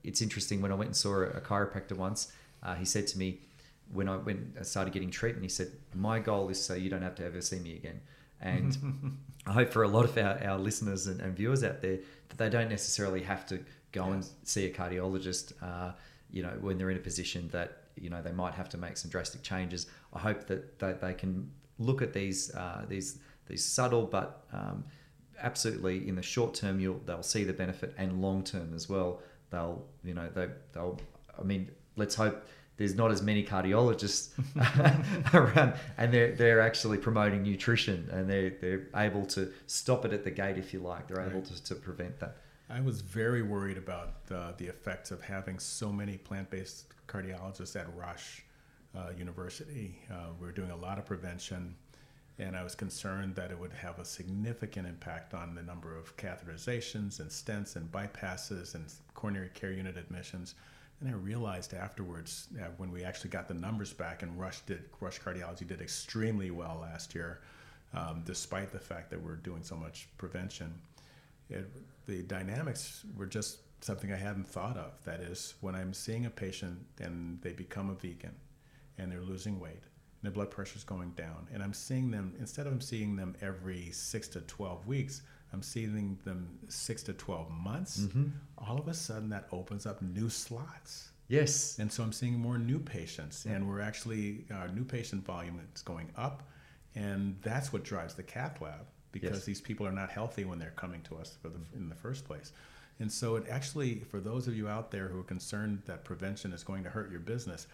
it's 0.05 0.23
interesting 0.23 0.61
when 0.61 0.73
I 0.73 0.75
went 0.75 0.89
and 0.89 0.97
saw 0.97 1.23
a, 1.23 1.41
chiropractor 1.41 1.97
once. 1.97 2.33
Uh, 2.63 2.75
he 2.75 2.85
said 2.85 3.07
to 3.09 3.19
me 3.19 3.41
when 3.93 4.09
I 4.09 4.17
went 4.17 4.57
I 4.59 4.63
started 4.63 4.93
getting 4.93 5.11
treatment, 5.11 5.43
he 5.43 5.49
said, 5.49 5.73
"My 5.95 6.19
goal 6.19 6.49
is 6.49 6.63
so 6.63 6.75
you 6.75 6.91
don't 6.91 7.03
have 7.03 7.15
to 7.17 7.25
ever 7.25 7.41
see 7.41 7.59
me 7.59 7.77
again." 7.77 8.01
And 8.41 9.19
I 9.47 9.53
hope 9.53 9.73
for 9.73 9.83
a 9.83 9.89
lot 9.89 10.05
of 10.05 10.17
our, 10.19 10.43
our 10.45 10.59
listeners 10.59 11.07
and, 11.07 11.21
and 11.21 11.37
viewers 11.37 11.63
out 11.63 11.81
there 11.81 11.99
that 12.29 12.39
they 12.39 12.51
don't 12.51 12.69
necessarily 12.69 13.23
have 13.23 13.47
to 13.47 13.61
go 13.93 14.05
and 14.07 14.27
see 14.45 14.67
a 14.67 14.71
cardiologist. 14.71 15.53
Uh, 15.63 15.93
you 16.31 16.43
know, 16.43 16.57
when 16.61 16.79
they're 16.79 16.91
in 16.91 16.97
a 16.97 17.01
position 17.01 17.49
that 17.53 17.83
you 17.97 18.11
know 18.11 18.23
they 18.23 18.33
might 18.33 18.55
have 18.55 18.69
to 18.71 18.79
make 18.79 18.97
some 18.97 19.11
drastic 19.11 19.43
changes. 19.43 19.87
I 20.13 20.19
hope 20.19 20.47
that 20.47 20.79
they, 20.79 20.93
they 20.93 21.15
can 21.15 21.51
look 21.79 22.03
at 22.03 22.13
these 22.13 22.55
uh, 22.55 22.85
these 22.89 23.19
these 23.47 23.65
subtle 23.65 24.07
but 24.07 24.45
um, 24.53 24.85
absolutely 25.43 26.09
in 26.09 26.15
the 26.15 26.23
short 26.23 26.55
term 26.55 26.81
you'll 26.81 27.01
they'll 27.07 27.23
see 27.23 27.45
the 27.45 27.53
benefit 27.53 27.95
and 27.99 28.23
long 28.23 28.43
term 28.45 28.73
as 28.75 28.89
well. 28.89 29.21
They'll 29.51 29.85
you 30.05 30.15
know 30.15 30.29
they 30.35 30.49
they'll 30.73 30.99
I 31.39 31.43
mean 31.43 31.71
let's 31.97 32.15
hope 32.15 32.47
there's 32.77 32.95
not 32.95 33.11
as 33.11 33.23
many 33.23 33.45
cardiologists 33.45 34.31
around 35.35 35.75
and 35.99 36.13
they're 36.13 36.33
they're 36.33 36.61
actually 36.61 36.99
promoting 36.99 37.43
nutrition 37.43 38.09
and 38.11 38.29
they're 38.29 38.51
they're 38.61 38.89
able 38.97 39.27
to 39.27 39.53
stop 39.67 40.05
it 40.05 40.13
at 40.13 40.25
the 40.25 40.31
gate 40.31 40.59
if 40.59 40.73
you 40.73 40.81
like. 40.81 41.09
They're 41.09 41.27
able 41.27 41.43
to, 41.43 41.63
to 41.65 41.75
prevent 41.75 42.19
that. 42.21 42.37
I 42.71 42.81
was 42.81 43.03
very 43.03 43.43
worried 43.43 43.77
about 43.77 44.15
uh, 44.31 44.53
the 44.57 44.67
effects 44.67 45.11
of 45.11 45.21
having 45.21 45.59
so 45.59 45.93
many 45.93 46.17
plant-based 46.17 46.87
cardiologists 47.07 47.79
at 47.79 47.87
Rush 47.95 48.45
uh, 48.97 49.11
University. 49.19 49.99
Uh, 50.11 50.29
We're 50.41 50.53
doing 50.53 50.71
a 50.71 50.77
lot 50.77 50.99
of 50.99 51.05
prevention, 51.05 51.75
and 52.39 52.57
I 52.57 52.63
was 52.63 52.75
concerned 52.75 53.35
that 53.37 53.51
it 53.51 53.59
would 53.59 53.73
have 53.73 53.99
a 53.99 54.05
significant 54.05 54.87
impact 54.87 55.35
on 55.35 55.55
the 55.55 55.63
number 55.63 55.97
of 55.97 56.17
catheterizations 56.17 57.21
and 57.21 57.31
stents 57.31 57.77
and 57.77 57.91
bypasses 57.93 58.75
and 58.75 58.85
coronary 59.15 59.51
care 59.55 59.73
unit 59.73 59.97
admissions. 59.97 60.55
And 61.01 61.11
I 61.11 61.13
realized 61.15 61.75
afterwards, 61.75 62.49
uh, 62.61 62.67
when 62.77 62.91
we 62.91 63.05
actually 63.05 63.31
got 63.31 63.49
the 63.49 63.55
numbers 63.55 63.93
back, 63.93 64.23
and 64.23 64.39
Rush 64.39 64.61
did, 64.61 64.85
Rush 65.01 65.21
Cardiology 65.21 65.67
did 65.67 65.81
extremely 65.81 66.51
well 66.51 66.79
last 66.81 67.15
year, 67.15 67.41
um, 67.93 68.23
despite 68.25 68.73
the 68.73 68.79
fact 68.79 69.11
that 69.11 69.21
we're 69.23 69.37
doing 69.37 69.63
so 69.63 69.77
much 69.77 70.09
prevention 70.17 70.73
it, 71.53 71.71
the 72.07 72.23
dynamics 72.23 73.05
were 73.17 73.27
just 73.27 73.59
something 73.81 74.13
I 74.13 74.17
hadn't 74.17 74.49
thought 74.49 74.77
of. 74.77 74.93
That 75.05 75.21
is, 75.21 75.55
when 75.61 75.75
I'm 75.75 75.93
seeing 75.93 76.27
a 76.27 76.31
patient 76.31 76.79
and 77.01 77.41
they 77.43 77.53
become 77.53 77.91
a 77.91 77.95
vegan 77.95 78.35
and 78.99 79.11
they're 79.11 79.21
losing 79.21 79.61
weight, 79.61 79.83
their 80.23 80.33
blood 80.33 80.51
pressure 80.51 80.77
is 80.77 80.85
going 80.85 81.11
down, 81.11 81.49
and 81.53 81.63
I'm 81.63 81.73
seeing 81.73 82.11
them, 82.11 82.35
instead 82.39 82.67
of 82.67 82.83
seeing 82.83 83.17
them 83.17 83.35
every 83.41 83.91
six 83.91 84.29
to 84.29 84.41
12 84.43 84.87
weeks, 84.87 85.23
I'm 85.53 85.63
seeing 85.63 86.19
them 86.25 86.59
six 86.69 87.03
to 87.05 87.13
12 87.13 87.51
months, 87.51 88.01
mm-hmm. 88.01 88.29
all 88.59 88.79
of 88.79 88.89
a 88.89 88.95
sudden 88.95 89.29
that 89.31 89.49
opens 89.53 89.85
up 89.85 90.01
new 90.01 90.31
slots. 90.31 91.11
Yes. 91.29 91.79
And 91.79 91.91
so 91.91 92.03
I'm 92.03 92.13
seeing 92.13 92.39
more 92.39 92.59
new 92.59 92.79
patients, 92.79 93.47
and 93.47 93.69
we're 93.69 93.81
actually 93.81 94.45
our 94.53 94.69
new 94.69 94.85
patient 94.85 95.25
volume 95.25 95.61
is 95.75 95.83
going 95.83 96.11
up, 96.17 96.43
and 96.95 97.37
that's 97.43 97.73
what 97.73 97.85
drives 97.85 98.15
the 98.15 98.23
cath 98.23 98.61
lab 98.61 98.87
because 99.13 99.39
Yes. 99.39 99.45
these 99.45 99.61
people 99.61 99.87
are 99.87 99.93
not 99.93 100.11
healthy 100.11 100.45
when 100.45 100.59
they're 100.59 100.71
coming 100.71 101.03
to 101.03 101.17
us 101.17 101.37
for 101.41 101.49
the, 101.49 101.59
mm-hmm. 101.59 101.77
in 101.77 101.89
the 101.89 101.95
first 101.95 102.25
place. 102.25 102.53
And 102.99 103.11
so 103.11 103.37
it 103.37 103.45
actually, 103.49 104.01
for 104.01 104.21
those 104.21 104.47
of 104.47 104.57
you 104.57 104.69
out 104.69 104.91
there 104.91 105.09
who 105.09 105.19
are 105.21 105.25
concerned 105.25 105.83
that 105.87 106.05
prevention 106.05 106.53
is 106.53 106.63
going 106.63 106.85
to 106.85 106.91
hurt 106.91 107.11
your 107.11 107.21
business, 107.21 107.67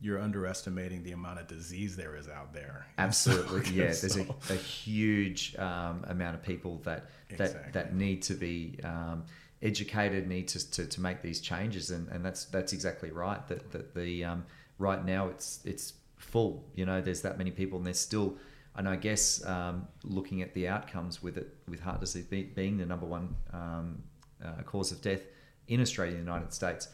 you're 0.00 0.20
underestimating 0.20 1.02
the 1.02 1.12
amount 1.12 1.40
of 1.40 1.46
disease 1.48 1.96
there 1.96 2.14
is 2.16 2.28
out 2.28 2.52
there. 2.52 2.86
And 2.98 3.14
so- 3.14 3.30
Absolutely, 3.32 3.74
yeah. 3.76 3.84
There's 3.86 4.14
so- 4.14 4.36
a, 4.50 4.52
a 4.52 4.56
huge 4.56 5.56
um, 5.56 6.04
amount 6.08 6.34
of 6.36 6.42
people 6.42 6.80
that 6.84 7.06
that, 7.36 7.40
Exactly. 7.50 7.72
that 7.72 7.94
need 7.94 8.22
to 8.22 8.34
be 8.34 8.78
um, 8.84 9.24
educated, 9.62 10.28
need 10.28 10.48
to, 10.48 10.70
to, 10.70 10.86
to 10.86 11.00
make 11.00 11.20
these 11.22 11.40
changes, 11.40 11.90
and, 11.90 12.08
and 12.08 12.24
that's 12.24 12.44
that's 12.46 12.72
exactly 12.72 13.10
right. 13.10 13.46
That 13.48 13.70
that 13.72 13.94
the 13.94 14.24
um, 14.24 14.44
right 14.78 15.04
now 15.04 15.28
it's 15.28 15.60
it's 15.64 15.94
full. 16.16 16.64
You 16.74 16.86
know, 16.86 17.00
there's 17.00 17.22
that 17.22 17.36
many 17.38 17.50
people, 17.50 17.78
and 17.78 17.86
there's 17.86 17.98
still, 18.00 18.36
and 18.76 18.88
I 18.88 18.96
guess 18.96 19.44
um, 19.44 19.86
looking 20.04 20.42
at 20.42 20.54
the 20.54 20.68
outcomes 20.68 21.22
with 21.22 21.36
it 21.36 21.48
with 21.68 21.80
heart 21.80 22.00
disease 22.00 22.24
be, 22.24 22.44
being 22.44 22.78
the 22.78 22.86
number 22.86 23.06
one 23.06 23.34
um, 23.52 24.02
uh, 24.44 24.62
cause 24.64 24.92
of 24.92 25.02
death 25.02 25.22
in 25.66 25.80
Australia 25.80 26.16
and 26.16 26.26
the 26.26 26.30
United 26.32 26.52
States. 26.52 26.88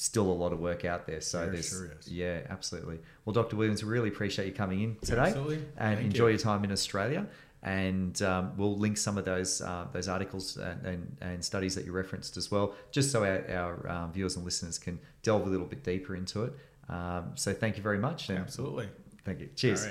Still 0.00 0.30
a 0.30 0.32
lot 0.32 0.52
of 0.52 0.60
work 0.60 0.84
out 0.84 1.08
there. 1.08 1.20
So 1.20 1.40
There 1.40 1.54
there's 1.54 1.70
sure 1.70 1.90
yeah, 2.06 2.42
absolutely. 2.50 3.00
Well, 3.24 3.32
Dr. 3.32 3.56
Williams, 3.56 3.82
we 3.82 3.90
really 3.90 4.10
appreciate 4.10 4.46
you 4.46 4.52
coming 4.52 4.80
in 4.82 4.94
today 5.02 5.22
Absolutely. 5.22 5.56
and 5.76 5.96
Thank 5.96 6.00
enjoy 6.06 6.26
you. 6.26 6.34
your 6.34 6.38
time 6.38 6.62
in 6.62 6.70
Australia. 6.70 7.26
And 7.64 8.22
um, 8.22 8.52
we'll 8.56 8.78
link 8.78 8.96
some 8.96 9.18
of 9.18 9.24
those 9.24 9.60
uh, 9.60 9.88
those 9.92 10.06
articles 10.06 10.56
and, 10.56 10.86
and, 10.86 11.16
and 11.20 11.44
studies 11.44 11.74
that 11.74 11.84
you 11.84 11.90
referenced 11.90 12.36
as 12.36 12.48
well, 12.48 12.76
just 12.92 13.10
so 13.10 13.24
our, 13.24 13.44
our 13.50 13.90
um, 13.90 14.12
viewers 14.12 14.36
and 14.36 14.44
listeners 14.44 14.78
can 14.78 15.00
delve 15.24 15.44
a 15.48 15.50
little 15.50 15.66
bit 15.66 15.82
deeper 15.82 16.14
into 16.14 16.44
it. 16.44 16.52
Um, 16.88 17.32
so 17.34 17.52
thank 17.52 17.76
you 17.76 17.82
very 17.82 17.98
much. 17.98 18.30
Absolutely. 18.30 18.88
Thank 19.24 19.40
you. 19.40 19.48
Cheers. 19.56 19.84
All 19.84 19.90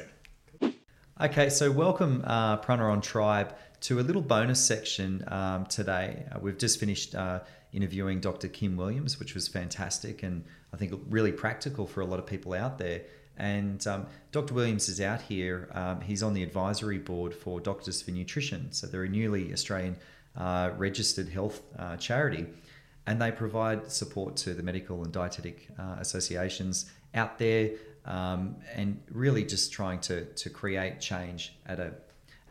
right. 0.61 0.75
Okay, 1.19 1.49
so 1.49 1.69
welcome 1.69 2.23
uh, 2.25 2.59
Pranaron 2.59 3.01
Tribe 3.01 3.53
to 3.81 3.99
a 3.99 4.01
little 4.01 4.21
bonus 4.21 4.63
section 4.63 5.23
um, 5.27 5.65
today. 5.65 6.25
Uh, 6.31 6.39
we've 6.39 6.57
just 6.57 6.79
finished 6.79 7.13
uh, 7.13 7.41
interviewing 7.73 8.19
Dr. 8.19 8.47
Kim 8.47 8.77
Williams, 8.77 9.19
which 9.19 9.33
was 9.33 9.47
fantastic 9.47 10.23
and 10.23 10.43
I 10.73 10.77
think 10.77 10.93
really 11.09 11.31
practical 11.31 11.87
for 11.87 12.01
a 12.01 12.05
lot 12.05 12.19
of 12.19 12.25
people 12.25 12.53
out 12.53 12.77
there. 12.77 13.01
And 13.37 13.85
um, 13.85 14.07
Dr. 14.31 14.53
Williams 14.53 14.89
is 14.89 14.99
out 14.99 15.21
here. 15.21 15.69
Um, 15.73 16.01
he's 16.01 16.23
on 16.23 16.33
the 16.33 16.41
advisory 16.41 16.97
board 16.97 17.35
for 17.35 17.59
Doctors 17.59 18.01
for 18.01 18.11
Nutrition. 18.11 18.71
So 18.71 18.87
they're 18.87 19.03
a 19.03 19.09
newly 19.09 19.53
Australian 19.53 19.97
uh, 20.35 20.71
registered 20.77 21.29
health 21.29 21.61
uh, 21.77 21.97
charity 21.97 22.47
and 23.07 23.21
they 23.21 23.31
provide 23.31 23.89
support 23.89 24.35
to 24.35 24.53
the 24.53 24.61
medical 24.61 25.03
and 25.03 25.11
dietetic 25.11 25.69
uh, 25.79 25.95
associations 25.99 26.91
out 27.15 27.39
there 27.39 27.71
um, 28.05 28.57
and 28.75 29.01
really 29.11 29.43
just 29.43 29.71
trying 29.71 29.99
to, 30.01 30.25
to 30.25 30.49
create 30.49 30.99
change 30.99 31.55
at 31.65 31.79
a 31.79 31.93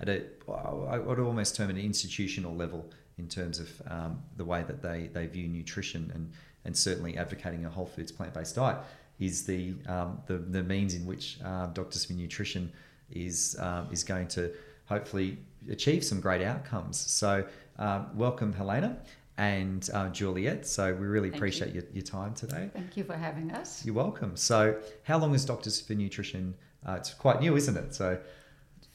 at 0.00 0.10
a 0.10 0.24
I 0.48 0.98
would 0.98 1.18
almost 1.18 1.56
term 1.56 1.70
an 1.70 1.78
institutional 1.78 2.54
level 2.54 2.90
in 3.18 3.28
terms 3.28 3.58
of 3.58 3.82
um, 3.88 4.22
the 4.36 4.44
way 4.44 4.62
that 4.62 4.82
they, 4.82 5.08
they 5.12 5.26
view 5.26 5.48
nutrition 5.48 6.10
and, 6.14 6.30
and 6.64 6.76
certainly 6.76 7.16
advocating 7.16 7.64
a 7.64 7.70
whole 7.70 7.86
foods 7.86 8.12
plant 8.12 8.34
based 8.34 8.56
diet 8.56 8.78
is 9.18 9.46
the, 9.46 9.74
um, 9.86 10.20
the 10.26 10.36
the 10.36 10.62
means 10.62 10.92
in 10.94 11.06
which 11.06 11.38
uh, 11.42 11.66
Doctors 11.68 12.04
for 12.04 12.12
Nutrition 12.12 12.70
is 13.10 13.56
um, 13.58 13.88
is 13.90 14.04
going 14.04 14.28
to 14.28 14.52
hopefully 14.84 15.38
achieve 15.70 16.04
some 16.04 16.20
great 16.20 16.42
outcomes. 16.42 16.98
So, 16.98 17.46
um, 17.78 18.14
welcome, 18.14 18.52
Helena 18.52 18.98
and 19.38 19.88
uh, 19.94 20.10
Juliet. 20.10 20.66
So, 20.66 20.92
we 20.92 21.06
really 21.06 21.30
Thank 21.30 21.38
appreciate 21.38 21.74
your, 21.74 21.84
your 21.94 22.04
time 22.04 22.34
today. 22.34 22.68
Thank 22.74 22.98
you 22.98 23.04
for 23.04 23.16
having 23.16 23.50
us. 23.52 23.86
You're 23.86 23.94
welcome. 23.94 24.36
So, 24.36 24.78
how 25.04 25.16
long 25.16 25.34
is 25.34 25.46
Doctors 25.46 25.80
for 25.80 25.94
Nutrition? 25.94 26.54
Uh, 26.86 26.92
it's 26.92 27.14
quite 27.14 27.40
new, 27.40 27.56
isn't 27.56 27.76
it? 27.76 27.94
So, 27.94 28.18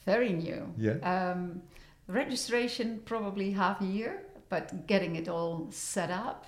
Very 0.04 0.32
new. 0.32 0.72
Yeah. 0.78 0.92
Um, 1.02 1.62
registration 2.12 3.00
probably 3.04 3.50
half 3.52 3.80
a 3.80 3.86
year, 3.86 4.22
but 4.48 4.86
getting 4.86 5.16
it 5.16 5.28
all 5.28 5.68
set 5.70 6.10
up, 6.10 6.46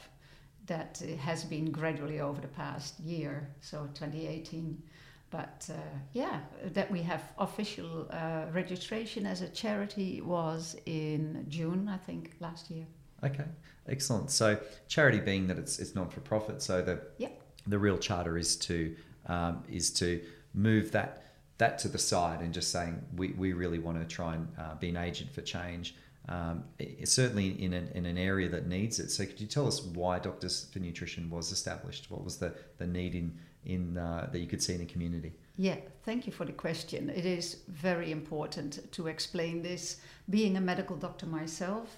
that 0.66 1.02
has 1.20 1.44
been 1.44 1.70
gradually 1.70 2.20
over 2.20 2.40
the 2.40 2.48
past 2.48 2.98
year, 3.00 3.50
so 3.60 3.86
2018. 3.94 4.82
But 5.30 5.68
uh, 5.70 5.74
yeah, 6.12 6.40
that 6.72 6.90
we 6.90 7.02
have 7.02 7.22
official 7.38 8.06
uh, 8.10 8.44
registration 8.52 9.26
as 9.26 9.42
a 9.42 9.48
charity 9.48 10.20
was 10.22 10.76
in 10.86 11.44
June, 11.48 11.88
I 11.88 11.98
think, 11.98 12.34
last 12.40 12.70
year. 12.70 12.86
okay, 13.22 13.44
excellent. 13.88 14.30
So, 14.30 14.58
charity 14.88 15.20
being 15.20 15.46
that 15.48 15.58
it's 15.58 15.78
it's 15.78 15.94
non 15.94 16.08
for 16.08 16.20
profit, 16.20 16.62
so 16.62 16.80
the 16.82 17.00
Yeah. 17.18 17.30
the 17.66 17.78
real 17.78 17.98
charter 17.98 18.38
is 18.38 18.56
to 18.68 18.96
um, 19.26 19.64
is 19.68 19.90
to 19.94 20.22
move 20.54 20.92
that 20.92 21.24
that 21.58 21.78
to 21.80 21.88
the 21.88 21.98
side 21.98 22.40
and 22.40 22.52
just 22.52 22.70
saying 22.70 23.00
we, 23.16 23.28
we 23.32 23.52
really 23.52 23.78
want 23.78 24.00
to 24.00 24.04
try 24.06 24.34
and 24.34 24.48
uh, 24.58 24.74
be 24.74 24.88
an 24.88 24.96
agent 24.96 25.30
for 25.32 25.40
change. 25.42 25.94
Um, 26.28 26.64
i- 26.80 27.04
certainly 27.04 27.48
in 27.62 27.74
an, 27.74 27.90
in 27.94 28.06
an 28.06 28.16
area 28.18 28.48
that 28.48 28.66
needs 28.66 28.98
it. 28.98 29.10
So 29.10 29.26
could 29.26 29.40
you 29.40 29.46
tell 29.46 29.66
us 29.68 29.82
why 29.82 30.18
Doctors 30.18 30.66
for 30.72 30.78
Nutrition 30.78 31.28
was 31.30 31.52
established? 31.52 32.10
What 32.10 32.24
was 32.24 32.38
the, 32.38 32.54
the 32.78 32.86
need 32.86 33.14
in 33.14 33.38
in 33.66 33.96
uh, 33.96 34.28
that 34.30 34.40
you 34.40 34.46
could 34.46 34.62
see 34.62 34.74
in 34.74 34.80
the 34.80 34.84
community? 34.84 35.32
Yeah, 35.56 35.76
thank 36.04 36.26
you 36.26 36.32
for 36.34 36.44
the 36.44 36.52
question. 36.52 37.08
It 37.08 37.24
is 37.24 37.60
very 37.68 38.10
important 38.10 38.92
to 38.92 39.06
explain 39.06 39.62
this. 39.62 40.00
Being 40.28 40.58
a 40.58 40.60
medical 40.60 40.96
doctor 40.96 41.24
myself, 41.24 41.96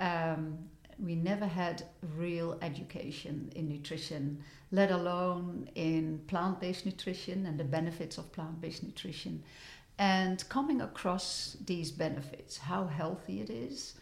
um, 0.00 0.58
we 0.98 1.14
never 1.14 1.46
had 1.46 1.84
real 2.16 2.58
education 2.62 3.52
in 3.54 3.68
nutrition, 3.68 4.42
let 4.74 4.90
alone 4.90 5.68
in 5.74 6.20
plant 6.26 6.60
based 6.60 6.84
nutrition 6.84 7.46
and 7.46 7.58
the 7.58 7.64
benefits 7.64 8.18
of 8.18 8.32
plant 8.32 8.60
based 8.60 8.82
nutrition. 8.82 9.42
And 9.98 10.46
coming 10.48 10.80
across 10.80 11.56
these 11.64 11.92
benefits, 11.92 12.58
how 12.58 12.86
healthy 12.86 13.40
it 13.40 13.50
is, 13.50 13.94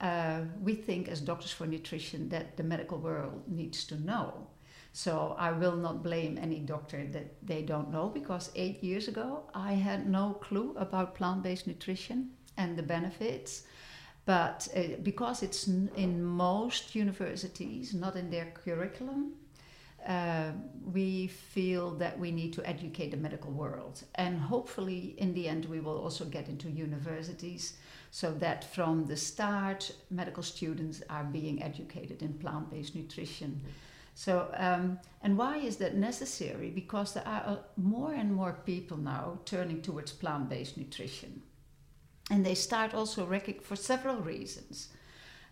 uh, 0.00 0.40
we 0.60 0.74
think 0.74 1.08
as 1.08 1.20
doctors 1.20 1.52
for 1.52 1.66
nutrition 1.66 2.28
that 2.30 2.56
the 2.56 2.64
medical 2.64 2.98
world 2.98 3.42
needs 3.46 3.84
to 3.84 3.96
know. 4.02 4.48
So 4.92 5.36
I 5.38 5.52
will 5.52 5.76
not 5.76 6.02
blame 6.02 6.38
any 6.38 6.58
doctor 6.60 7.06
that 7.12 7.46
they 7.46 7.62
don't 7.62 7.90
know 7.92 8.08
because 8.08 8.50
eight 8.54 8.82
years 8.82 9.08
ago 9.08 9.44
I 9.54 9.74
had 9.74 10.08
no 10.08 10.34
clue 10.40 10.74
about 10.76 11.14
plant 11.14 11.42
based 11.42 11.66
nutrition 11.66 12.30
and 12.56 12.76
the 12.76 12.82
benefits. 12.82 13.62
But 14.24 14.66
uh, 14.74 14.96
because 15.02 15.42
it's 15.42 15.68
in 15.68 16.24
most 16.24 16.94
universities, 16.94 17.94
not 17.94 18.16
in 18.16 18.30
their 18.30 18.46
curriculum, 18.46 19.34
uh, 20.06 20.52
we 20.92 21.26
feel 21.26 21.90
that 21.96 22.18
we 22.18 22.30
need 22.30 22.52
to 22.52 22.66
educate 22.66 23.10
the 23.10 23.16
medical 23.16 23.50
world. 23.50 24.04
And 24.14 24.40
hopefully, 24.40 25.14
in 25.18 25.34
the 25.34 25.48
end, 25.48 25.64
we 25.64 25.80
will 25.80 25.98
also 25.98 26.24
get 26.24 26.48
into 26.48 26.70
universities 26.70 27.74
so 28.10 28.32
that 28.34 28.64
from 28.72 29.06
the 29.06 29.16
start, 29.16 29.92
medical 30.10 30.42
students 30.42 31.02
are 31.10 31.24
being 31.24 31.62
educated 31.62 32.22
in 32.22 32.34
plant 32.34 32.70
based 32.70 32.94
nutrition. 32.94 33.60
So, 34.14 34.48
um, 34.56 34.98
and 35.22 35.36
why 35.36 35.58
is 35.58 35.76
that 35.76 35.96
necessary? 35.96 36.70
Because 36.70 37.12
there 37.12 37.26
are 37.26 37.42
uh, 37.46 37.56
more 37.76 38.14
and 38.14 38.32
more 38.32 38.60
people 38.64 38.96
now 38.96 39.40
turning 39.44 39.82
towards 39.82 40.12
plant 40.12 40.48
based 40.48 40.78
nutrition. 40.78 41.42
And 42.30 42.46
they 42.46 42.54
start 42.54 42.94
also 42.94 43.26
for 43.62 43.76
several 43.76 44.16
reasons. 44.16 44.88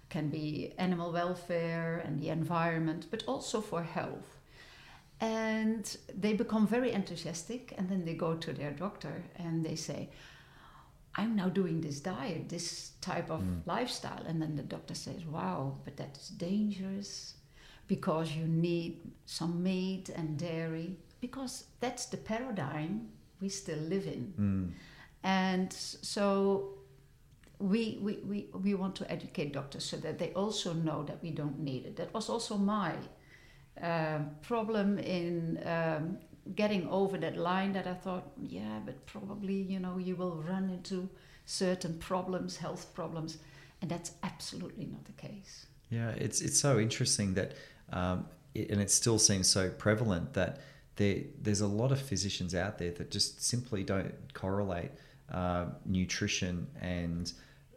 Can 0.08 0.28
be 0.28 0.72
animal 0.78 1.12
welfare 1.12 2.00
and 2.04 2.20
the 2.20 2.28
environment, 2.28 3.06
but 3.10 3.24
also 3.26 3.60
for 3.60 3.82
health. 3.82 4.33
And 5.24 5.84
they 6.22 6.32
become 6.34 6.66
very 6.76 6.90
enthusiastic, 7.00 7.62
and 7.78 7.88
then 7.90 8.04
they 8.04 8.14
go 8.26 8.30
to 8.46 8.52
their 8.60 8.72
doctor 8.72 9.14
and 9.44 9.64
they 9.64 9.76
say, 9.76 10.00
I'm 11.16 11.32
now 11.42 11.48
doing 11.60 11.80
this 11.80 11.98
diet, 12.00 12.48
this 12.48 12.66
type 13.00 13.28
of 13.36 13.40
Mm. 13.40 13.60
lifestyle. 13.74 14.22
And 14.28 14.36
then 14.42 14.52
the 14.56 14.68
doctor 14.76 14.94
says, 14.94 15.20
Wow, 15.36 15.58
but 15.84 15.96
that's 16.00 16.28
dangerous 16.50 17.08
because 17.86 18.26
you 18.38 18.46
need 18.68 18.92
some 19.38 19.62
meat 19.62 20.06
and 20.18 20.28
dairy, 20.38 20.88
because 21.20 21.54
that's 21.80 22.04
the 22.06 22.16
paradigm 22.32 22.92
we 23.40 23.48
still 23.48 23.82
live 23.94 24.06
in. 24.16 24.22
Mm. 24.38 24.66
And 25.22 25.72
so 25.72 26.24
we, 27.58 27.82
we, 28.06 28.12
we, 28.30 28.38
we 28.66 28.74
want 28.74 28.94
to 28.96 29.04
educate 29.16 29.52
doctors 29.52 29.84
so 29.84 29.96
that 29.98 30.18
they 30.18 30.30
also 30.34 30.70
know 30.74 31.04
that 31.04 31.18
we 31.22 31.30
don't 31.30 31.58
need 31.60 31.82
it. 31.86 31.96
That 31.96 32.12
was 32.12 32.28
also 32.28 32.56
my 32.58 32.92
um 33.80 34.30
problem 34.42 34.98
in 34.98 35.60
um, 35.66 36.18
getting 36.54 36.86
over 36.88 37.16
that 37.18 37.36
line 37.36 37.72
that 37.72 37.86
I 37.86 37.94
thought, 37.94 38.30
yeah, 38.42 38.78
but 38.84 39.06
probably, 39.06 39.54
you 39.54 39.78
know, 39.78 39.98
you 39.98 40.16
will 40.16 40.42
run 40.42 40.70
into 40.70 41.08
certain 41.46 41.98
problems, 41.98 42.56
health 42.56 42.92
problems. 42.94 43.38
And 43.80 43.90
that's 43.90 44.12
absolutely 44.22 44.86
not 44.86 45.04
the 45.04 45.12
case. 45.12 45.66
Yeah, 45.90 46.10
it's 46.10 46.40
it's 46.40 46.58
so 46.58 46.78
interesting 46.78 47.34
that, 47.34 47.52
um, 47.92 48.26
it, 48.54 48.70
and 48.70 48.80
it 48.80 48.90
still 48.90 49.18
seems 49.18 49.48
so 49.48 49.70
prevalent 49.70 50.32
that 50.34 50.60
there 50.96 51.18
there's 51.42 51.60
a 51.60 51.66
lot 51.66 51.92
of 51.92 52.00
physicians 52.00 52.54
out 52.54 52.78
there 52.78 52.92
that 52.92 53.10
just 53.10 53.42
simply 53.42 53.82
don't 53.82 54.14
correlate 54.32 54.90
uh, 55.32 55.66
nutrition 55.84 56.66
and 56.80 57.32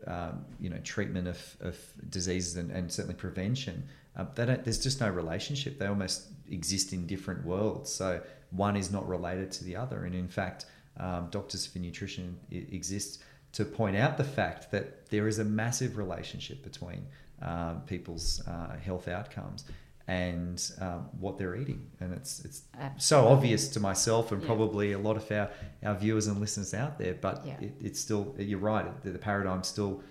um, 0.06 0.46
you 0.60 0.70
know 0.70 0.80
treatment 0.84 1.28
of, 1.28 1.58
of 1.60 1.78
diseases 2.10 2.56
and, 2.56 2.72
and 2.72 2.92
certainly 2.92 3.16
prevention. 3.16 3.84
Uh, 4.18 4.26
they 4.36 4.46
don't, 4.46 4.64
there's 4.64 4.80
just 4.82 5.00
no 5.00 5.10
relationship. 5.10 5.78
They 5.80 5.86
almost 5.88 6.28
exist 6.50 6.92
in 6.92 7.06
different 7.08 7.46
worlds. 7.46 7.94
So 7.94 8.20
one 8.52 8.76
is 8.76 8.92
not 8.92 9.08
related 9.08 9.52
to 9.54 9.64
the 9.64 9.76
other, 9.76 10.04
and 10.06 10.16
in 10.16 10.28
fact, 10.28 10.66
um, 11.00 11.28
Doctors 11.32 11.66
for 11.68 11.80
Nutrition 11.80 12.38
exists 12.52 13.20
to 13.54 13.64
point 13.64 13.96
out 13.96 14.18
the 14.18 14.24
fact 14.24 14.72
that 14.72 15.10
there 15.10 15.28
is 15.28 15.38
a 15.40 15.44
massive 15.46 15.98
relationship 15.98 16.64
between 16.64 17.06
um, 17.42 17.82
people's 17.86 18.42
uh, 18.48 18.76
health 18.84 19.08
outcomes 19.08 19.66
and 20.08 20.72
um, 20.82 21.08
what 21.20 21.38
they're 21.38 21.56
eating, 21.58 21.86
and 22.00 22.14
it's 22.14 22.40
it's 22.46 22.62
so 22.98 23.28
obvious 23.28 23.68
to 23.70 23.80
myself 23.80 24.32
and 24.32 24.42
Yeah. 24.42 24.48
probably 24.48 24.94
a 24.94 24.98
lot 25.00 25.18
of 25.18 25.30
our, 25.32 25.50
our 25.84 25.96
viewers 25.96 26.28
and 26.28 26.40
listeners 26.40 26.74
out 26.74 26.98
there. 26.98 27.14
But 27.14 27.46
Yeah. 27.46 27.60
it, 27.60 27.74
it's 27.82 28.00
still 28.00 28.34
you're 28.40 28.58
right. 28.58 28.88
The, 29.04 29.12
the 29.12 29.20
paradigm's 29.20 29.68
still 29.68 30.02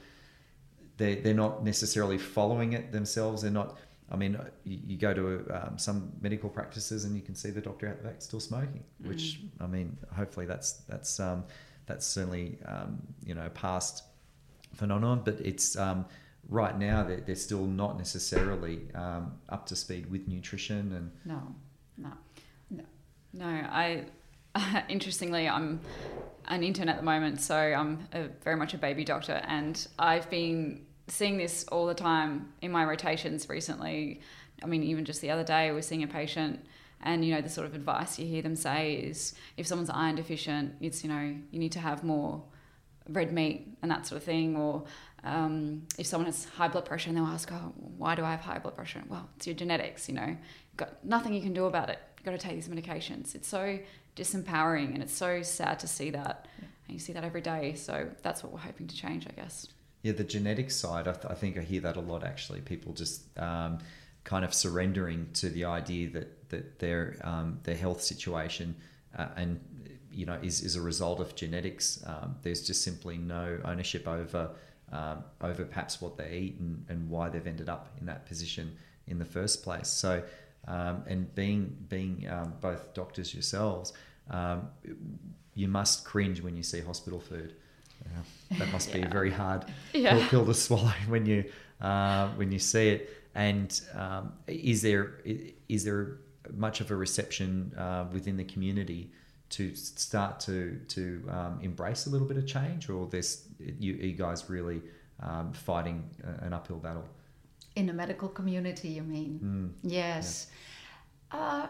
they 0.99 1.16
they're 1.16 1.35
not 1.35 1.65
necessarily 1.65 2.19
following 2.19 2.74
it 2.74 2.93
themselves. 2.93 3.43
They're 3.43 3.51
not. 3.51 3.78
I 4.11 4.16
mean, 4.16 4.39
you, 4.65 4.78
you 4.87 4.97
go 4.97 5.12
to 5.12 5.45
um, 5.51 5.78
some 5.78 6.12
medical 6.20 6.49
practices 6.49 7.05
and 7.05 7.16
you 7.16 7.23
can 7.23 7.35
see 7.35 7.51
the 7.51 7.61
doctor 7.61 7.89
out 7.89 7.99
the 7.99 8.05
back 8.05 8.23
still 8.23 8.41
smoking. 8.41 8.85
Which 9.03 9.41
I 9.61 9.66
mean, 9.66 9.97
hopefully 10.15 10.47
that's 10.47 10.73
that's 10.89 11.19
um, 11.19 11.45
that's 11.87 12.07
certainly 12.07 12.59
um, 12.66 13.03
you 13.24 13.35
know 13.35 13.49
past 13.51 14.05
phenomenon, 14.74 15.23
but 15.24 15.41
it's 15.41 15.77
um, 15.77 16.05
right 16.49 16.78
now 16.78 17.03
they're, 17.03 17.20
they're 17.20 17.35
still 17.35 17.66
not 17.66 17.99
necessarily 17.99 18.83
um, 18.95 19.33
up 19.49 19.66
to 19.66 19.77
speed 19.77 20.11
with 20.11 20.28
nutrition 20.28 20.93
and 20.93 21.11
No, 21.24 22.11
no. 22.70 22.85
No, 23.37 23.47
I 23.47 24.05
interestingly 24.89 25.49
I'm 25.49 25.81
an 26.47 26.62
intern 26.62 26.89
at 26.89 26.97
the 26.97 27.03
moment, 27.03 27.41
so 27.41 27.57
I'm 27.57 28.09
a, 28.12 28.28
very 28.43 28.57
much 28.57 28.73
a 28.73 28.78
baby 28.78 29.05
doctor, 29.05 29.43
and 29.47 29.87
I've 29.99 30.31
been 30.31 30.86
seeing 31.09 31.39
this 31.39 31.65
all 31.69 31.87
the 31.87 31.95
time 31.95 32.53
in 32.62 32.70
my 32.73 32.85
rotations 32.85 33.49
recently. 33.49 34.20
I 34.62 34.66
mean, 34.66 34.83
even 34.83 35.05
just 35.05 35.20
the 35.20 35.31
other 35.31 35.45
day, 35.45 35.70
was 35.73 35.87
seeing 35.87 36.03
a 36.03 36.07
patient, 36.07 36.65
and 37.03 37.24
you 37.24 37.35
know, 37.35 37.41
the 37.41 37.49
sort 37.49 37.66
of 37.66 37.74
advice 37.74 38.19
you 38.19 38.27
hear 38.27 38.43
them 38.43 38.57
say 38.57 38.95
is, 38.95 39.35
if 39.57 39.66
someone's 39.66 39.91
iron 39.91 40.16
deficient, 40.16 40.74
it's 40.81 41.03
you 41.05 41.11
know, 41.11 41.37
you 41.51 41.59
need 41.59 41.73
to 41.73 41.81
have 41.81 42.03
more 42.03 42.43
red 43.09 43.33
meat 43.33 43.69
and 43.83 43.91
that 43.91 44.07
sort 44.07 44.16
of 44.16 44.24
thing, 44.24 44.57
or 44.57 44.85
um, 45.24 45.83
if 45.99 46.07
someone 46.07 46.27
has 46.27 46.45
high 46.45 46.69
blood 46.69 46.85
pressure 46.85 47.09
and 47.09 47.16
they'll 47.16 47.27
ask, 47.27 47.51
oh, 47.53 47.73
why 47.99 48.15
do 48.15 48.24
I 48.24 48.31
have 48.31 48.41
high 48.41 48.59
blood 48.59 48.77
pressure? 48.77 49.03
Well, 49.09 49.28
it's 49.37 49.47
your 49.47 49.57
genetics, 49.57 50.09
you 50.09 50.15
know, 50.15 50.37
You've 50.77 50.89
got 50.89 51.05
nothing 51.07 51.33
you 51.33 51.41
can 51.41 51.55
do 51.55 51.65
about 51.65 51.89
it. 51.89 51.99
You've 52.19 52.27
got 52.27 52.33
to 52.33 52.39
take 52.39 52.55
these 52.55 52.69
medications. 52.69 53.35
It's 53.35 53.49
so 53.49 53.78
disempowering 54.15 54.93
and 54.93 55.03
it's 55.03 55.15
so 55.15 55.41
sad 55.41 55.78
to 55.78 55.87
see 55.87 56.11
that. 56.11 56.49
And 56.59 56.95
you 56.95 56.99
see 56.99 57.15
that 57.15 57.24
every 57.24 57.41
day. 57.41 57.73
So 57.74 58.09
that's 58.23 58.43
what 58.43 58.53
we're 58.53 58.59
hoping 58.59 58.87
to 58.87 58.95
change, 58.95 59.27
I 59.27 59.33
guess. 59.33 59.69
Yeah, 60.07 60.12
the 60.12 60.23
genetic 60.23 60.70
side, 60.70 61.09
I, 61.09 61.15
th- 61.15 61.27
I 61.28 61.35
think 61.35 61.59
I 61.59 61.62
hear 61.62 61.81
that 61.81 61.97
a 61.97 62.01
lot 62.01 62.23
actually. 62.23 62.61
People 62.61 62.93
just 62.93 63.23
um, 63.41 63.78
kind 64.23 64.45
of 64.45 64.55
surrendering 64.55 65.28
to 65.35 65.51
the 65.51 65.65
idea 65.65 66.09
that, 66.11 66.49
that 66.51 66.78
their, 66.78 67.16
um, 67.24 67.59
their 67.65 67.74
health 67.74 68.01
situation 68.01 68.77
uh, 69.19 69.27
and 69.37 69.59
you 70.12 70.24
know 70.24 70.39
is, 70.45 70.62
is 70.62 70.77
a 70.77 70.81
result 70.81 71.19
of 71.19 71.35
genetics. 71.35 72.05
Um, 72.07 72.37
there's 72.43 72.65
just 72.65 72.83
simply 72.83 73.19
no 73.19 73.59
ownership 73.65 74.07
over 74.07 74.51
um, 74.93 75.24
over 75.41 75.65
perhaps 75.65 76.01
what 76.01 76.16
they 76.16 76.31
eat 76.39 76.61
and, 76.61 76.87
and 76.89 77.11
why 77.11 77.28
they've 77.28 77.45
ended 77.45 77.69
up 77.69 77.89
in 77.99 78.07
that 78.07 78.27
position 78.27 78.77
in 79.09 79.19
the 79.19 79.24
first 79.24 79.65
place. 79.65 79.89
So 79.89 80.23
um, 80.69 81.03
and 81.09 81.35
being 81.35 81.77
being 81.89 82.28
um, 82.31 82.55
both 82.61 82.95
doctors 82.95 83.35
yourselves, 83.35 83.93
you 85.55 85.66
must 85.66 86.05
cringe 86.05 86.41
when 86.43 86.57
you 86.57 86.62
see 86.62 86.81
hospital 86.81 87.19
food. 87.19 87.55
Yeah, 88.12 88.59
that 88.59 88.73
must 88.73 88.93
be 88.93 89.03
a 89.03 89.09
very 89.09 89.31
hard 89.31 89.65
Yeah. 89.93 90.12
pill, 90.19 90.28
pill 90.28 90.47
to 90.47 90.55
swallow 90.55 90.93
when 91.09 91.27
you 91.27 91.45
uh, 91.81 92.28
when 92.37 92.53
you 92.53 92.59
see 92.59 92.89
it. 92.89 93.11
And 93.35 93.78
um, 93.95 94.33
is 94.47 94.83
there 94.83 95.20
is 95.69 95.85
there 95.85 96.19
much 96.55 96.81
of 96.81 96.91
a 96.91 96.97
reception 96.97 97.73
uh, 97.77 98.05
within 98.12 98.37
the 98.37 98.45
community 98.45 99.11
to 99.51 99.74
start 99.74 100.41
to 100.41 100.81
to 100.89 101.23
um, 101.31 101.59
embrace 101.62 102.07
a 102.07 102.11
little 102.11 102.27
bit 102.27 102.37
of 102.39 102.47
change, 102.47 102.89
or 102.89 103.07
this 103.07 103.49
you, 103.59 103.93
you 103.95 104.12
guys 104.12 104.49
really 104.49 104.81
um, 105.20 105.53
fighting 105.53 106.03
an 106.41 106.53
uphill 106.53 106.78
battle? 106.78 107.05
In 107.74 107.87
the 107.87 107.93
medical 107.93 108.28
community, 108.28 108.89
you 108.89 109.03
mean? 109.03 109.41
Mm. 109.85 109.91
Yes. 109.91 110.47
Uh, 111.31 111.66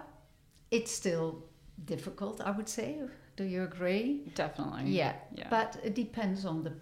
it's 0.70 0.92
still 0.92 1.42
difficult, 1.84 2.40
I 2.40 2.50
would 2.52 2.68
say. 2.68 2.98
Do 3.36 3.44
you 3.44 3.62
agree? 3.64 4.22
Definitely. 4.34 4.90
Yeah. 4.90 5.14
Yeah. 5.34 5.48
But 5.50 5.78
it 5.84 5.94
depends 5.94 6.44
on 6.44 6.64
the 6.64 6.72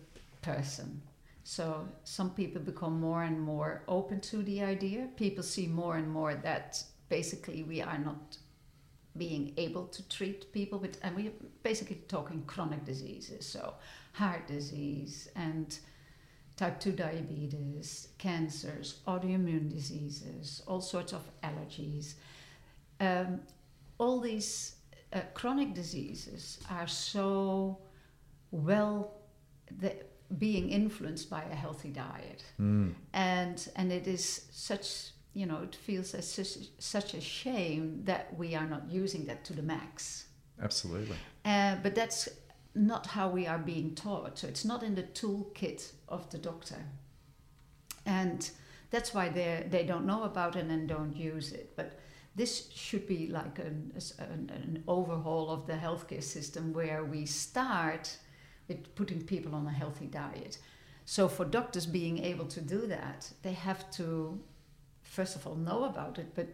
person. 0.42 1.02
So 1.42 1.86
some 2.04 2.30
people 2.30 2.62
become 2.62 3.00
more 3.00 3.22
and 3.24 3.38
more 3.40 3.82
open 3.86 4.20
to 4.22 4.42
the 4.42 4.62
idea. 4.62 5.08
People 5.16 5.42
see 5.42 5.66
more 5.66 5.96
and 5.96 6.08
more 6.08 6.34
that 6.34 6.82
basically 7.08 7.62
we 7.64 7.82
are 7.82 7.98
not 7.98 8.38
being 9.16 9.52
able 9.56 9.86
to 9.86 10.08
treat 10.08 10.52
people 10.52 10.78
with, 10.78 10.98
and 11.02 11.14
we're 11.14 11.32
basically 11.62 12.02
talking 12.08 12.42
chronic 12.46 12.84
diseases, 12.84 13.46
so 13.46 13.74
heart 14.12 14.46
disease 14.48 15.28
and 15.36 15.78
type 16.56 16.80
2 16.80 16.92
diabetes, 16.92 18.08
cancers, 18.18 19.00
autoimmune 19.06 19.70
diseases, 19.70 20.62
all 20.66 20.80
sorts 20.80 21.12
of 21.12 21.22
allergies. 21.42 22.14
Um, 23.00 23.40
all 23.98 24.20
these 24.20 24.73
uh, 25.14 25.20
chronic 25.32 25.74
diseases 25.74 26.58
are 26.70 26.86
so 26.86 27.78
well 28.50 29.14
the, 29.80 29.94
being 30.38 30.70
influenced 30.70 31.30
by 31.30 31.42
a 31.44 31.54
healthy 31.54 31.90
diet. 31.90 32.44
Mm. 32.60 32.94
and 33.12 33.68
and 33.76 33.92
it 33.92 34.06
is 34.06 34.46
such 34.50 35.10
you 35.32 35.46
know 35.46 35.60
it 35.62 35.74
feels 35.74 36.14
as 36.14 36.30
such, 36.30 36.68
such 36.78 37.14
a 37.14 37.20
shame 37.20 38.02
that 38.04 38.36
we 38.36 38.54
are 38.54 38.66
not 38.66 38.90
using 38.90 39.24
that 39.26 39.44
to 39.44 39.52
the 39.52 39.62
max. 39.62 40.26
Absolutely. 40.62 41.16
uh, 41.44 41.76
but 41.82 41.94
that's 41.94 42.28
not 42.74 43.06
how 43.06 43.28
we 43.28 43.46
are 43.46 43.58
being 43.58 43.94
taught. 43.94 44.38
So 44.38 44.48
it's 44.48 44.64
not 44.64 44.82
in 44.82 44.94
the 44.94 45.02
toolkit 45.02 45.92
of 46.08 46.28
the 46.30 46.38
doctor. 46.38 46.82
And 48.06 48.48
that's 48.90 49.14
why 49.14 49.28
they 49.28 49.66
they 49.70 49.84
don't 49.84 50.06
know 50.06 50.24
about 50.24 50.56
it 50.56 50.66
and 50.66 50.88
don't 50.88 51.16
use 51.16 51.52
it. 51.52 51.76
But 51.76 51.98
this 52.36 52.70
should 52.72 53.06
be 53.06 53.28
like 53.28 53.58
an, 53.58 53.92
an, 54.18 54.50
an 54.52 54.82
overhaul 54.88 55.50
of 55.50 55.66
the 55.66 55.74
healthcare 55.74 56.22
system 56.22 56.72
where 56.72 57.04
we 57.04 57.26
start 57.26 58.16
with 58.68 58.94
putting 58.94 59.22
people 59.22 59.54
on 59.54 59.66
a 59.66 59.70
healthy 59.72 60.06
diet. 60.06 60.58
So 61.04 61.28
for 61.28 61.44
doctors 61.44 61.86
being 61.86 62.18
able 62.18 62.46
to 62.46 62.60
do 62.60 62.86
that 62.86 63.30
they 63.42 63.52
have 63.52 63.90
to 63.92 64.40
first 65.02 65.36
of 65.36 65.46
all 65.46 65.54
know 65.54 65.84
about 65.84 66.18
it 66.18 66.34
but 66.34 66.48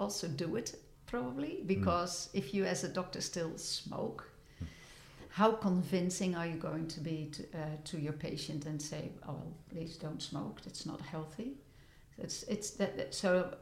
also 0.00 0.26
do 0.28 0.56
it 0.56 0.74
probably 1.06 1.62
because 1.66 2.28
if 2.34 2.52
you 2.52 2.64
as 2.64 2.84
a 2.84 2.88
doctor 2.88 3.20
still 3.20 3.56
smoke 3.56 4.28
how 5.30 5.52
convincing 5.52 6.34
are 6.34 6.46
you 6.46 6.56
going 6.56 6.88
to 6.88 7.00
be 7.00 7.30
to, 7.32 7.42
uh, 7.54 7.76
to 7.84 7.98
your 7.98 8.12
patient 8.12 8.66
and 8.66 8.80
say 8.82 9.10
oh 9.28 9.32
well, 9.34 9.54
please 9.70 9.96
don't 9.96 10.20
smoke 10.20 10.60
that's 10.62 10.84
not 10.84 11.00
healthy? 11.00 11.52
It's 12.18 12.42
it's 12.44 12.70
that 12.72 12.96
that- 12.96 13.14
so 13.14 13.54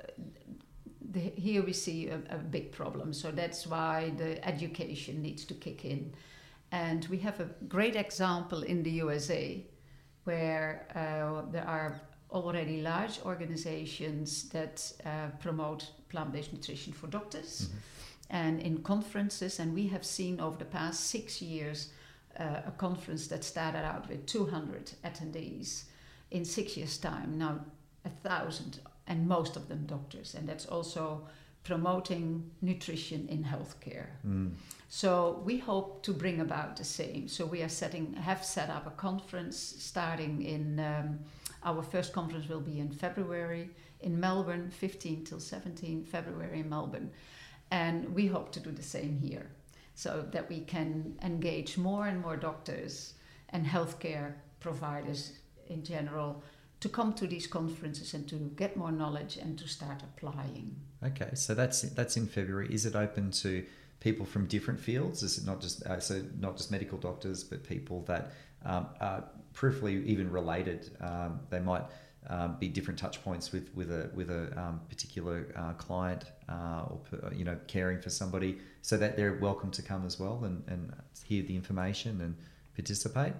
the, 1.10 1.20
here 1.20 1.62
we 1.62 1.72
see 1.72 2.08
a, 2.08 2.20
a 2.30 2.38
big 2.38 2.72
problem. 2.72 3.12
So 3.12 3.30
that's 3.30 3.66
why 3.66 4.12
the 4.16 4.46
education 4.46 5.22
needs 5.22 5.44
to 5.46 5.54
kick 5.54 5.84
in. 5.84 6.12
And 6.72 7.06
we 7.06 7.18
have 7.18 7.40
a 7.40 7.48
great 7.68 7.96
example 7.96 8.62
in 8.62 8.82
the 8.82 8.90
USA 8.90 9.64
where 10.24 10.86
uh, 10.94 11.50
there 11.52 11.66
are 11.66 12.00
already 12.30 12.82
large 12.82 13.20
organizations 13.24 14.48
that 14.50 14.92
uh, 15.04 15.28
promote 15.40 15.90
plant-based 16.08 16.52
nutrition 16.52 16.92
for 16.92 17.06
doctors 17.06 17.70
and 18.30 18.60
in 18.60 18.82
conferences. 18.82 19.60
And 19.60 19.72
we 19.74 19.86
have 19.88 20.04
seen 20.04 20.40
over 20.40 20.56
the 20.56 20.64
past 20.64 21.06
six 21.06 21.40
years 21.40 21.90
uh, 22.38 22.62
a 22.66 22.72
conference 22.76 23.28
that 23.28 23.44
started 23.44 23.84
out 23.84 24.08
with 24.08 24.26
200 24.26 24.92
attendees 25.04 25.84
in 26.30 26.44
six 26.44 26.76
years 26.76 26.98
time. 26.98 27.38
Now 27.38 27.60
a 28.04 28.10
thousand 28.28 28.80
and 29.06 29.26
most 29.28 29.56
of 29.56 29.68
them 29.68 29.84
doctors 29.86 30.34
and 30.34 30.48
that's 30.48 30.66
also 30.66 31.26
promoting 31.64 32.48
nutrition 32.62 33.26
in 33.28 33.42
healthcare 33.44 34.06
Mm. 34.26 34.52
so 34.88 35.42
we 35.44 35.58
hope 35.58 36.02
to 36.04 36.12
bring 36.12 36.40
about 36.40 36.76
the 36.76 36.84
same. 36.84 37.26
So 37.28 37.44
we 37.44 37.62
are 37.62 37.68
setting, 37.68 38.14
have 38.14 38.44
set 38.44 38.70
up 38.70 38.86
a 38.86 38.90
conference 38.90 39.56
starting 39.90 40.42
in. 40.42 40.78
Um, 40.78 41.18
our 41.64 41.82
first 41.82 42.12
conference 42.12 42.48
will 42.48 42.60
be 42.60 42.78
in 42.78 42.90
February 42.90 43.68
in 44.00 44.20
Melbourne, 44.20 44.70
15 44.70 45.24
till 45.24 45.40
17 45.40 46.04
February 46.04 46.60
in 46.60 46.68
Melbourne, 46.68 47.10
and 47.70 48.14
we 48.14 48.26
hope 48.26 48.52
to 48.52 48.60
do 48.60 48.70
the 48.70 48.82
same 48.82 49.18
here, 49.18 49.50
so 49.94 50.24
that 50.30 50.48
we 50.48 50.60
can 50.60 51.18
engage 51.22 51.76
more 51.76 52.06
and 52.06 52.20
more 52.20 52.36
doctors 52.36 53.14
and 53.48 53.66
healthcare 53.66 54.34
providers 54.60 55.32
in 55.68 55.82
general 55.82 56.42
to 56.86 56.92
come 56.92 57.12
to 57.12 57.26
these 57.26 57.46
conferences 57.46 58.14
and 58.14 58.28
to 58.28 58.36
get 58.56 58.76
more 58.76 58.92
knowledge 58.92 59.36
and 59.36 59.58
to 59.58 59.66
start 59.66 60.02
applying. 60.02 60.76
Okay, 61.04 61.30
so 61.34 61.54
that's 61.54 61.82
that's 61.82 62.16
in 62.16 62.26
February. 62.26 62.68
Is 62.72 62.86
it 62.86 62.94
open 62.94 63.30
to 63.42 63.64
people 64.00 64.24
from 64.24 64.46
different 64.46 64.78
fields? 64.80 65.22
Is 65.22 65.38
it 65.38 65.46
not 65.46 65.60
just 65.60 65.84
uh, 65.86 66.00
so 66.00 66.22
not 66.40 66.56
just 66.56 66.70
medical 66.70 66.98
doctors, 66.98 67.42
but 67.42 67.64
people 67.64 68.02
that 68.02 68.32
um, 68.64 68.86
are 69.00 69.24
peripherally 69.54 70.04
even 70.06 70.30
related? 70.30 70.90
Um, 71.00 71.40
they 71.50 71.60
might 71.60 71.84
um, 72.28 72.56
be 72.60 72.68
different 72.68 72.98
touch 72.98 73.22
points 73.24 73.52
with 73.52 73.74
with 73.74 73.90
a 73.90 74.10
with 74.14 74.30
a 74.30 74.42
um, 74.60 74.80
particular 74.88 75.52
uh, 75.56 75.72
client 75.72 76.24
uh, 76.48 76.84
or 76.88 77.00
you 77.34 77.44
know 77.44 77.58
caring 77.66 78.00
for 78.00 78.10
somebody, 78.10 78.58
so 78.82 78.96
that 78.96 79.16
they're 79.16 79.38
welcome 79.48 79.70
to 79.72 79.82
come 79.82 80.06
as 80.06 80.20
well 80.20 80.44
and, 80.44 80.62
and 80.68 80.92
hear 81.24 81.42
the 81.42 81.56
information 81.56 82.20
and 82.20 82.36
participate. 82.74 83.32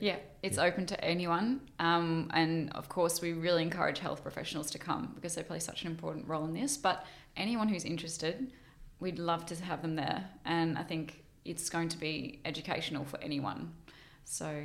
Yeah, 0.00 0.16
it's 0.42 0.58
open 0.58 0.86
to 0.86 1.04
anyone. 1.04 1.60
Um, 1.78 2.30
and 2.34 2.72
of 2.72 2.88
course, 2.88 3.20
we 3.20 3.32
really 3.32 3.62
encourage 3.62 3.98
health 3.98 4.22
professionals 4.22 4.70
to 4.72 4.78
come 4.78 5.12
because 5.14 5.34
they 5.34 5.42
play 5.42 5.58
such 5.58 5.82
an 5.82 5.90
important 5.90 6.26
role 6.28 6.44
in 6.44 6.54
this. 6.54 6.76
But 6.76 7.04
anyone 7.36 7.68
who's 7.68 7.84
interested, 7.84 8.52
we'd 9.00 9.18
love 9.18 9.46
to 9.46 9.54
have 9.56 9.82
them 9.82 9.96
there. 9.96 10.28
And 10.44 10.78
I 10.78 10.82
think 10.82 11.24
it's 11.44 11.68
going 11.70 11.88
to 11.90 11.98
be 11.98 12.40
educational 12.44 13.04
for 13.04 13.18
anyone. 13.20 13.72
So, 14.24 14.64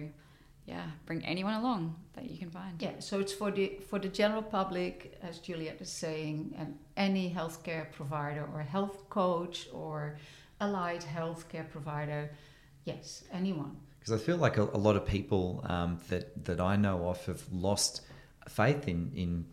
yeah, 0.66 0.86
bring 1.06 1.24
anyone 1.26 1.54
along 1.54 1.96
that 2.14 2.30
you 2.30 2.38
can 2.38 2.50
find. 2.50 2.82
Yeah, 2.82 3.00
so 3.00 3.20
it's 3.20 3.34
for 3.34 3.52
the 3.52 3.80
for 3.90 4.00
the 4.00 4.10
general 4.10 4.42
public, 4.42 5.18
as 5.22 5.40
Juliet 5.40 5.82
is 5.82 5.92
saying, 5.92 6.56
and 6.58 6.78
any 6.98 7.32
healthcare 7.32 7.92
provider 7.92 8.48
or 8.54 8.62
health 8.62 9.10
coach 9.10 9.68
or 9.72 10.18
allied 10.60 11.02
healthcare 11.02 11.70
provider. 11.70 12.32
Yes, 12.86 13.24
anyone. 13.32 13.78
Because 14.02 14.20
I 14.20 14.26
feel 14.26 14.38
like 14.38 14.58
a, 14.58 14.64
a 14.64 14.82
lot 14.88 14.96
of 14.96 15.06
people 15.06 15.64
um, 15.70 16.00
that 16.10 16.46
that 16.46 16.60
I 16.60 16.76
know 16.76 17.08
of 17.10 17.24
have 17.28 17.44
lost 17.54 18.02
faith 18.50 18.88
in 18.88 19.12
in 19.16 19.46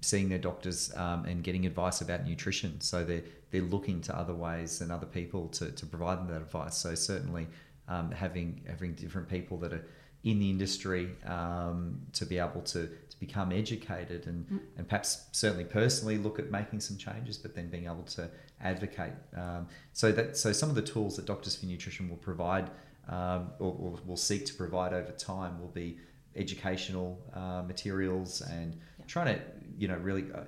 seeing 0.00 0.28
their 0.28 0.38
doctors 0.38 0.94
um, 0.96 1.24
and 1.24 1.42
getting 1.42 1.64
advice 1.66 2.00
about 2.02 2.26
nutrition. 2.26 2.80
So 2.80 3.02
they're 3.04 3.22
they're 3.50 3.62
looking 3.62 4.00
to 4.02 4.16
other 4.16 4.34
ways 4.34 4.80
and 4.82 4.92
other 4.92 5.06
people 5.06 5.48
to, 5.48 5.70
to 5.72 5.86
provide 5.86 6.18
them 6.18 6.28
that 6.28 6.42
advice. 6.42 6.76
So 6.76 6.94
certainly 6.94 7.46
um, 7.88 8.10
having 8.10 8.60
having 8.66 8.94
different 8.94 9.28
people 9.28 9.56
that 9.58 9.72
are 9.72 9.84
in 10.24 10.38
the 10.38 10.50
industry 10.50 11.10
um, 11.26 12.00
to 12.14 12.24
be 12.24 12.38
able 12.38 12.62
to, 12.62 12.88
to 13.10 13.20
become 13.20 13.52
educated 13.52 14.26
and, 14.26 14.46
Mm. 14.48 14.60
and 14.78 14.88
perhaps 14.88 15.26
certainly 15.32 15.64
personally 15.64 16.16
look 16.16 16.38
at 16.38 16.50
making 16.50 16.80
some 16.80 16.96
changes, 16.96 17.36
but 17.36 17.54
then 17.54 17.68
being 17.68 17.84
able 17.84 18.04
to 18.04 18.30
advocate. 18.62 19.12
Um, 19.36 19.68
so 19.92 20.12
that 20.12 20.36
so 20.36 20.52
some 20.52 20.70
of 20.70 20.74
the 20.76 20.82
tools 20.82 21.16
that 21.16 21.26
Doctors 21.26 21.56
for 21.56 21.66
Nutrition 21.66 22.08
will 22.08 22.16
provide 22.16 22.70
um, 23.08 23.50
or, 23.58 23.72
or 23.78 23.98
will 24.06 24.16
seek 24.16 24.46
to 24.46 24.54
provide 24.54 24.92
over 24.92 25.12
time 25.12 25.60
will 25.60 25.68
be 25.68 25.98
educational 26.36 27.18
uh, 27.34 27.62
materials 27.66 28.40
and 28.42 28.74
Yeah. 28.98 29.04
trying 29.06 29.34
to 29.36 29.42
you 29.78 29.88
know 29.88 29.96
really. 29.98 30.24
Uh, 30.32 30.44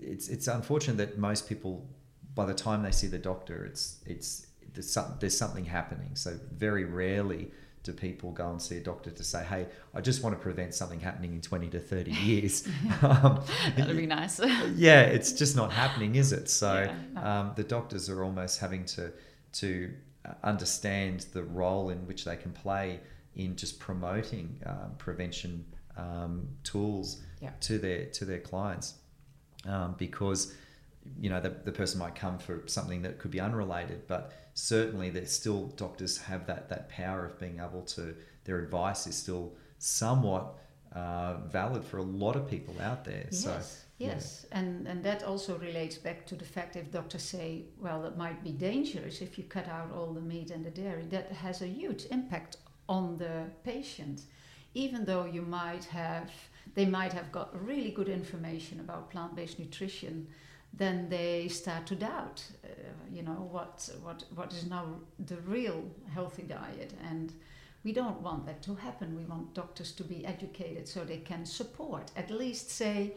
it's 0.00 0.28
it's 0.28 0.48
unfortunate 0.48 0.96
that 0.96 1.18
most 1.18 1.46
people 1.48 1.86
by 2.34 2.46
the 2.46 2.54
time 2.54 2.82
they 2.82 2.90
see 2.92 3.06
the 3.06 3.18
doctor, 3.18 3.64
it's 3.66 3.98
it's 4.06 4.46
there's, 4.72 4.90
some, 4.90 5.16
there's 5.20 5.36
something 5.36 5.64
happening. 5.64 6.14
So 6.14 6.38
very 6.56 6.84
rarely 6.84 7.50
do 7.82 7.92
people 7.92 8.30
go 8.30 8.48
and 8.50 8.60
see 8.62 8.76
a 8.76 8.80
doctor 8.80 9.10
to 9.10 9.24
say, 9.24 9.42
"Hey, 9.44 9.66
I 9.94 10.00
just 10.00 10.22
want 10.22 10.36
to 10.36 10.40
prevent 10.40 10.74
something 10.74 11.00
happening 11.00 11.32
in 11.34 11.40
20 11.40 11.68
to 11.70 11.80
30 11.80 12.10
years." 12.30 12.66
um, 13.02 13.42
That'd 13.76 13.96
be 13.96 14.06
nice. 14.20 14.40
yeah, 14.76 15.02
it's 15.02 15.32
just 15.32 15.54
not 15.56 15.70
happening, 15.72 16.14
is 16.14 16.32
it? 16.32 16.48
So 16.48 16.72
Yeah, 16.74 16.94
no. 17.14 17.20
um, 17.22 17.52
the 17.56 17.64
doctors 17.64 18.08
are 18.08 18.22
almost 18.24 18.60
having 18.60 18.84
to 18.96 19.12
to 19.54 19.92
understand 20.42 21.26
the 21.32 21.42
role 21.42 21.90
in 21.90 22.06
which 22.06 22.24
they 22.24 22.36
can 22.36 22.52
play 22.52 23.00
in 23.34 23.56
just 23.56 23.78
promoting 23.78 24.60
um, 24.66 24.92
prevention 24.98 25.64
um, 25.96 26.48
tools 26.64 27.22
Yeah. 27.40 27.50
to 27.60 27.78
their 27.78 28.06
to 28.06 28.24
their 28.24 28.40
clients, 28.40 28.94
um, 29.66 29.94
because 29.98 30.54
you 31.18 31.30
know, 31.30 31.40
the, 31.40 31.48
the 31.48 31.72
person 31.72 31.98
might 31.98 32.14
come 32.14 32.38
for 32.38 32.62
something 32.66 33.02
that 33.02 33.18
could 33.18 33.30
be 33.30 33.40
unrelated, 33.40 34.06
but 34.06 34.32
certainly 34.54 35.08
there's 35.10 35.32
still 35.32 35.68
doctors 35.76 36.18
have 36.18 36.46
that 36.46 36.68
that 36.68 36.88
power 36.90 37.24
of 37.24 37.38
being 37.38 37.58
able 37.58 37.82
to 37.82 38.14
their 38.44 38.58
advice 38.58 39.06
is 39.06 39.16
still 39.16 39.54
somewhat 39.78 40.58
uh, 40.94 41.36
valid 41.46 41.84
for 41.84 41.98
a 41.98 42.02
lot 42.02 42.36
of 42.36 42.48
people 42.50 42.74
out 42.80 43.04
there. 43.04 43.26
Yes, 43.30 43.42
so 43.44 43.60
yes, 44.00 44.46
and 44.52 44.86
and 44.88 45.02
that 45.04 45.22
also 45.22 45.58
relates 45.58 45.96
back 45.96 46.26
to 46.26 46.34
the 46.34 46.44
fact 46.44 46.76
if 46.76 46.90
doctors 46.90 47.22
say, 47.22 47.64
well, 47.78 48.04
it 48.04 48.16
might 48.16 48.42
be 48.42 48.52
dangerous 48.52 49.20
if 49.20 49.38
you 49.38 49.44
cut 49.44 49.68
out 49.68 49.92
all 49.92 50.12
the 50.12 50.20
meat 50.20 50.50
and 50.50 50.64
the 50.64 50.70
dairy, 50.70 51.04
that 51.10 51.32
has 51.32 51.62
a 51.62 51.66
huge 51.66 52.06
impact 52.10 52.56
on 52.88 53.16
the 53.18 53.44
patient, 53.64 54.22
even 54.74 55.04
though 55.04 55.24
you 55.24 55.42
might 55.42 55.84
have 55.84 56.30
they 56.74 56.86
might 56.86 57.12
have 57.12 57.30
got 57.32 57.48
really 57.66 57.90
good 57.90 58.08
information 58.08 58.80
about 58.80 59.10
plant-based 59.10 59.58
nutrition 59.58 60.26
then 60.72 61.08
they 61.08 61.48
start 61.48 61.86
to 61.86 61.96
doubt 61.96 62.44
uh, 62.64 62.68
you 63.10 63.22
know 63.22 63.48
what 63.50 63.88
what 64.02 64.24
what 64.34 64.52
is 64.52 64.66
now 64.66 64.86
the 65.26 65.36
real 65.38 65.84
healthy 66.12 66.42
diet. 66.42 66.92
And 67.08 67.32
we 67.82 67.92
don't 67.92 68.20
want 68.20 68.46
that 68.46 68.62
to 68.62 68.74
happen. 68.74 69.16
We 69.16 69.24
want 69.24 69.54
doctors 69.54 69.92
to 69.92 70.04
be 70.04 70.24
educated 70.26 70.86
so 70.86 71.04
they 71.04 71.18
can 71.18 71.46
support 71.46 72.10
at 72.16 72.30
least 72.30 72.70
say 72.70 73.14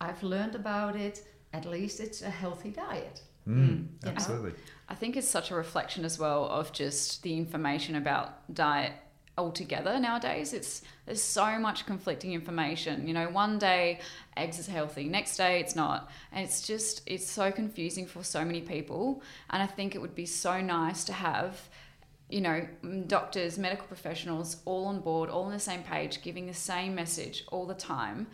i've 0.00 0.22
learned 0.22 0.54
about 0.54 0.96
it 0.96 1.24
at 1.52 1.64
least 1.64 2.00
it's 2.00 2.22
a 2.22 2.30
healthy 2.30 2.70
diet 2.70 3.22
mm, 3.46 3.86
know? 4.04 4.10
absolutely 4.10 4.52
I 4.88 4.94
think 4.94 5.16
it's 5.16 5.28
such 5.28 5.50
a 5.50 5.54
reflection 5.54 6.04
as 6.04 6.18
well 6.18 6.44
of 6.44 6.72
just 6.72 7.22
the 7.22 7.36
information 7.36 7.96
about 7.96 8.54
diet 8.54 8.92
altogether 9.38 9.98
nowadays. 9.98 10.52
It's 10.52 10.82
there's 11.04 11.22
so 11.22 11.58
much 11.58 11.86
conflicting 11.86 12.32
information. 12.32 13.06
You 13.06 13.14
know, 13.14 13.28
one 13.28 13.58
day 13.58 14.00
eggs 14.36 14.58
is 14.58 14.66
healthy, 14.66 15.08
next 15.08 15.36
day 15.36 15.60
it's 15.60 15.76
not, 15.76 16.10
and 16.32 16.44
it's 16.44 16.66
just 16.66 17.02
it's 17.06 17.28
so 17.28 17.50
confusing 17.50 18.06
for 18.06 18.22
so 18.22 18.44
many 18.44 18.60
people. 18.60 19.22
And 19.50 19.62
I 19.62 19.66
think 19.66 19.94
it 19.94 20.00
would 20.00 20.14
be 20.14 20.26
so 20.26 20.60
nice 20.60 21.04
to 21.04 21.12
have 21.12 21.68
you 22.28 22.40
know, 22.40 22.66
doctors, 23.06 23.56
medical 23.56 23.86
professionals, 23.86 24.56
all 24.64 24.86
on 24.86 24.98
board, 24.98 25.30
all 25.30 25.44
on 25.44 25.52
the 25.52 25.60
same 25.60 25.84
page, 25.84 26.22
giving 26.22 26.48
the 26.48 26.54
same 26.54 26.92
message 26.92 27.44
all 27.52 27.66
the 27.66 27.74
time, 27.74 28.26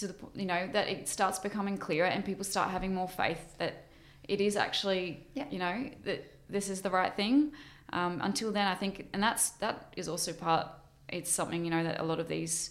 to 0.00 0.08
the 0.08 0.14
you 0.34 0.46
know 0.46 0.68
that 0.72 0.88
it 0.88 1.08
starts 1.08 1.38
becoming 1.38 1.76
clearer 1.78 2.06
and 2.06 2.24
people 2.24 2.44
start 2.44 2.70
having 2.70 2.94
more 2.94 3.08
faith 3.08 3.56
that 3.58 3.84
it 4.28 4.40
is 4.40 4.56
actually, 4.56 5.24
Yeah. 5.34 5.44
you 5.50 5.58
know, 5.58 5.88
that 6.04 6.24
this 6.48 6.68
is 6.68 6.82
the 6.82 6.90
right 6.90 7.14
thing. 7.14 7.52
Um, 7.92 8.20
until 8.22 8.50
then, 8.50 8.66
I 8.66 8.74
think, 8.74 9.06
and 9.12 9.22
that's 9.22 9.50
that 9.64 9.92
is 9.96 10.08
also 10.08 10.32
part. 10.32 10.66
It's 11.08 11.30
something 11.30 11.64
you 11.64 11.70
know 11.70 11.84
that 11.84 12.00
a 12.00 12.02
lot 12.02 12.18
of 12.18 12.26
these 12.28 12.70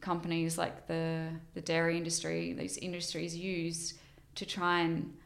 companies, 0.00 0.58
like 0.58 0.86
the 0.88 1.28
the 1.54 1.60
dairy 1.60 1.96
industry, 1.96 2.52
these 2.52 2.76
industries 2.78 3.36
use 3.36 3.94
to 4.34 4.44
try 4.44 4.80
and 4.80 5.16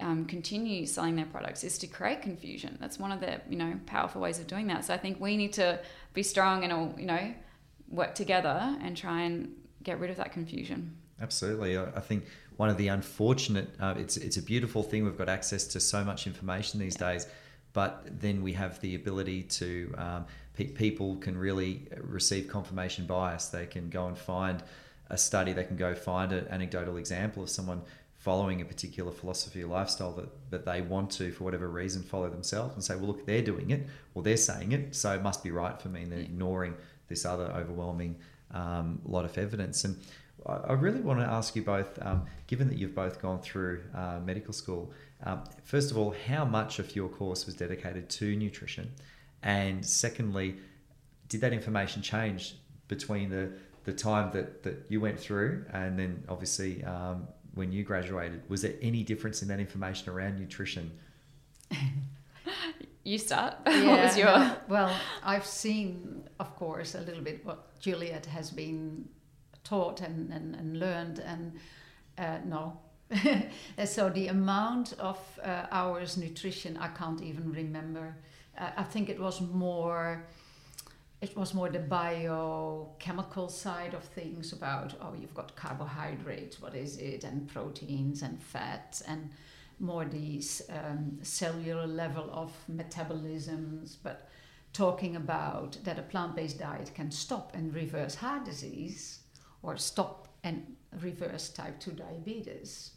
um, 0.00 0.24
continue 0.24 0.86
selling 0.86 1.14
their 1.16 1.26
products 1.26 1.62
is 1.62 1.78
to 1.78 1.86
create 1.86 2.22
confusion. 2.22 2.76
That's 2.80 2.98
one 2.98 3.12
of 3.12 3.20
the 3.20 3.40
you 3.48 3.56
know 3.56 3.78
powerful 3.86 4.20
ways 4.20 4.38
of 4.40 4.46
doing 4.48 4.66
that. 4.68 4.84
So 4.84 4.94
I 4.94 4.98
think 4.98 5.20
we 5.20 5.36
need 5.36 5.52
to 5.54 5.78
be 6.12 6.22
strong 6.24 6.64
and 6.64 6.72
all 6.72 6.94
you 6.98 7.06
know 7.06 7.34
work 7.88 8.14
together 8.14 8.76
and 8.82 8.96
try 8.96 9.22
and 9.22 9.54
get 9.82 9.98
rid 10.00 10.10
of 10.10 10.16
that 10.16 10.32
confusion. 10.32 10.96
Absolutely. 11.20 11.76
I 11.78 12.00
think 12.00 12.24
one 12.56 12.70
of 12.70 12.76
the 12.78 12.88
unfortunate, 12.88 13.68
uh, 13.78 13.94
it's, 13.98 14.16
it's 14.16 14.36
a 14.38 14.42
beautiful 14.42 14.82
thing. 14.82 15.04
We've 15.04 15.18
got 15.18 15.28
access 15.28 15.66
to 15.68 15.80
so 15.80 16.02
much 16.04 16.26
information 16.26 16.80
these 16.80 16.96
days, 16.96 17.26
but 17.72 18.06
then 18.20 18.42
we 18.42 18.52
have 18.54 18.80
the 18.80 18.94
ability 18.94 19.42
to, 19.44 19.94
um, 19.98 20.26
pe- 20.54 20.68
people 20.68 21.16
can 21.16 21.36
really 21.36 21.86
receive 21.98 22.48
confirmation 22.48 23.06
bias. 23.06 23.46
They 23.48 23.66
can 23.66 23.90
go 23.90 24.06
and 24.06 24.16
find 24.16 24.62
a 25.10 25.18
study, 25.18 25.52
they 25.52 25.64
can 25.64 25.76
go 25.76 25.94
find 25.94 26.32
an 26.32 26.46
anecdotal 26.48 26.96
example 26.96 27.42
of 27.42 27.50
someone 27.50 27.82
following 28.16 28.60
a 28.60 28.64
particular 28.64 29.10
philosophy 29.10 29.62
or 29.62 29.66
lifestyle 29.66 30.12
that, 30.12 30.28
that 30.50 30.64
they 30.64 30.82
want 30.82 31.10
to, 31.10 31.32
for 31.32 31.44
whatever 31.44 31.68
reason, 31.68 32.02
follow 32.02 32.28
themselves 32.28 32.74
and 32.74 32.84
say, 32.84 32.94
well, 32.94 33.06
look, 33.06 33.26
they're 33.26 33.42
doing 33.42 33.70
it 33.70 33.86
well, 34.14 34.22
they're 34.22 34.36
saying 34.36 34.72
it, 34.72 34.94
so 34.94 35.12
it 35.14 35.22
must 35.22 35.42
be 35.42 35.50
right 35.50 35.80
for 35.80 35.88
me. 35.88 36.02
And 36.02 36.12
they're 36.12 36.18
Yeah. 36.20 36.24
ignoring 36.26 36.74
this 37.08 37.24
other 37.24 37.46
overwhelming 37.46 38.16
um, 38.52 39.00
a 39.06 39.10
lot 39.10 39.24
of 39.24 39.36
evidence. 39.38 39.84
And 39.84 39.96
I 40.46 40.52
I 40.52 40.72
really 40.72 41.00
want 41.00 41.20
to 41.20 41.26
ask 41.26 41.54
you 41.56 41.62
both, 41.62 41.98
um, 42.02 42.26
given 42.46 42.68
that 42.68 42.78
you've 42.78 42.94
both 42.94 43.20
gone 43.20 43.40
through 43.40 43.82
uh, 43.94 44.20
medical 44.24 44.52
school, 44.52 44.92
um, 45.24 45.44
first 45.64 45.90
of 45.90 45.98
all, 45.98 46.14
how 46.26 46.44
much 46.44 46.78
of 46.78 46.96
your 46.96 47.08
course 47.08 47.46
was 47.46 47.54
dedicated 47.54 48.08
to 48.10 48.36
nutrition? 48.36 48.90
And 49.42 49.84
secondly, 49.84 50.56
did 51.28 51.40
that 51.42 51.52
information 51.52 52.02
change 52.02 52.56
between 52.88 53.30
the, 53.30 53.52
the 53.84 53.92
time 53.92 54.30
that, 54.32 54.62
that 54.62 54.84
you 54.88 55.00
went 55.00 55.18
through 55.18 55.64
and 55.72 55.98
then 55.98 56.24
obviously 56.28 56.82
um, 56.84 57.28
when 57.54 57.72
you 57.72 57.84
graduated? 57.84 58.42
Was 58.48 58.62
there 58.62 58.74
any 58.82 59.02
difference 59.02 59.42
in 59.42 59.48
that 59.48 59.60
information 59.60 60.10
around 60.10 60.38
nutrition? 60.38 60.90
You 63.02 63.18
start. 63.18 63.54
what 63.64 63.84
was 64.04 64.16
your? 64.16 64.26
no, 64.26 64.56
well, 64.68 64.94
I've 65.24 65.46
seen, 65.46 66.28
of 66.38 66.54
course, 66.56 66.94
a 66.94 67.00
little 67.00 67.22
bit 67.22 67.44
what 67.44 67.80
Juliet 67.80 68.26
has 68.26 68.50
been 68.50 69.08
taught 69.64 70.00
and, 70.00 70.30
and, 70.32 70.54
and 70.54 70.78
learned, 70.78 71.18
and 71.18 71.58
uh, 72.18 72.38
no. 72.44 72.78
So 73.84 74.10
the 74.10 74.28
amount 74.28 74.92
of 74.98 75.18
uh, 75.42 75.66
hours 75.70 76.16
nutrition, 76.16 76.76
I 76.76 76.88
can't 76.88 77.22
even 77.22 77.52
remember. 77.52 78.16
Uh, 78.58 78.70
I 78.76 78.82
think 78.82 79.08
it 79.08 79.18
was 79.18 79.40
more. 79.40 80.24
It 81.20 81.36
was 81.36 81.52
more 81.52 81.68
the 81.68 81.80
biochemical 81.80 83.48
side 83.48 83.92
of 83.92 84.04
things 84.04 84.54
about 84.54 84.94
oh 85.02 85.12
you've 85.20 85.34
got 85.34 85.54
carbohydrates 85.54 86.62
what 86.62 86.74
is 86.74 86.96
it 86.96 87.24
and 87.24 87.46
proteins 87.46 88.22
and 88.22 88.42
fats 88.42 89.02
and 89.02 89.28
more 89.80 90.04
these 90.04 90.62
um, 90.68 91.18
cellular 91.22 91.86
level 91.86 92.28
of 92.32 92.52
metabolisms, 92.70 93.96
but 94.02 94.28
talking 94.72 95.16
about 95.16 95.78
that 95.84 95.98
a 95.98 96.02
plant-based 96.02 96.58
diet 96.58 96.92
can 96.94 97.10
stop 97.10 97.52
and 97.54 97.74
reverse 97.74 98.14
heart 98.14 98.44
disease 98.44 99.20
or 99.62 99.76
stop 99.76 100.28
and 100.44 100.76
reverse 101.00 101.48
type 101.48 101.80
2 101.80 101.92
diabetes. 101.92 102.92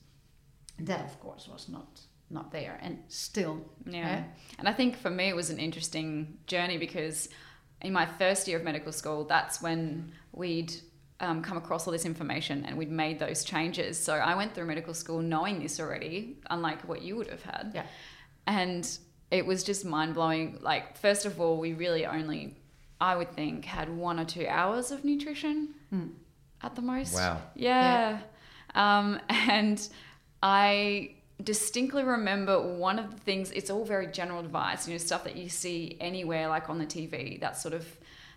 That, 0.80 1.05
of 1.05 1.19
course, 1.19 1.47
was 1.47 1.69
not 1.69 2.01
not 2.30 2.51
there 2.51 2.80
and 2.81 2.97
still. 3.10 3.64
Yeah. 3.85 4.10
eh? 4.10 4.23
And 4.57 4.68
I 4.68 4.73
think 4.73 4.97
for 4.97 5.11
me, 5.11 5.30
it 5.30 5.35
was 5.35 5.51
an 5.51 5.60
interesting 5.60 6.39
journey 6.47 6.80
because 6.80 7.30
in 7.81 7.93
my 7.93 8.05
first 8.05 8.47
year 8.47 8.57
of 8.57 8.64
medical 8.64 8.91
school, 8.91 9.26
that's 9.26 9.61
when 9.61 10.11
we'd 10.31 10.73
um, 11.23 11.41
come 11.41 11.57
across 11.57 11.87
all 11.87 11.93
this 11.93 12.05
information 12.05 12.65
and 12.65 12.77
we'd 12.77 12.91
made 12.91 13.17
those 13.17 13.43
changes. 13.43 13.97
So 13.97 14.13
I 14.15 14.35
went 14.35 14.53
through 14.53 14.65
medical 14.65 14.93
school 14.93 15.21
knowing 15.21 15.59
this 15.59 15.79
already, 15.79 16.37
unlike 16.49 16.87
what 16.87 17.01
you 17.01 17.15
would 17.15 17.29
have 17.29 17.41
had. 17.43 17.71
Yeah. 17.73 17.85
And 18.45 18.85
it 19.31 19.45
was 19.45 19.63
just 19.63 19.85
mind 19.85 20.13
blowing. 20.13 20.59
Like, 20.61 20.97
first 20.97 21.25
of 21.25 21.39
all, 21.39 21.57
we 21.57 21.73
really 21.73 22.05
only, 22.05 22.57
I 22.99 23.15
would 23.15 23.31
think, 23.31 23.65
had 23.65 23.89
one 23.89 24.19
or 24.19 24.25
two 24.25 24.45
hours 24.47 24.91
of 24.91 25.03
nutrition 25.05 25.73
Hmm. 25.89 26.07
at 26.61 26.75
the 26.75 26.81
most. 26.81 27.13
Wow. 27.15 27.41
Yeah. 27.55 28.19
Um, 28.75 29.19
and 29.29 29.87
I 30.41 31.15
distinctly 31.41 32.03
remember 32.03 32.59
one 32.75 32.99
of 32.99 33.11
the 33.11 33.17
things, 33.17 33.51
it's 33.51 33.69
all 33.69 33.85
very 33.85 34.07
general 34.07 34.39
advice, 34.39 34.87
you 34.87 34.93
know, 34.93 34.97
stuff 34.97 35.23
that 35.23 35.35
you 35.35 35.49
see 35.49 35.97
anywhere, 35.99 36.47
like 36.47 36.69
on 36.69 36.79
the 36.79 36.85
TV, 36.85 37.39
that 37.39 37.57
sort 37.57 37.73
of 37.73 37.85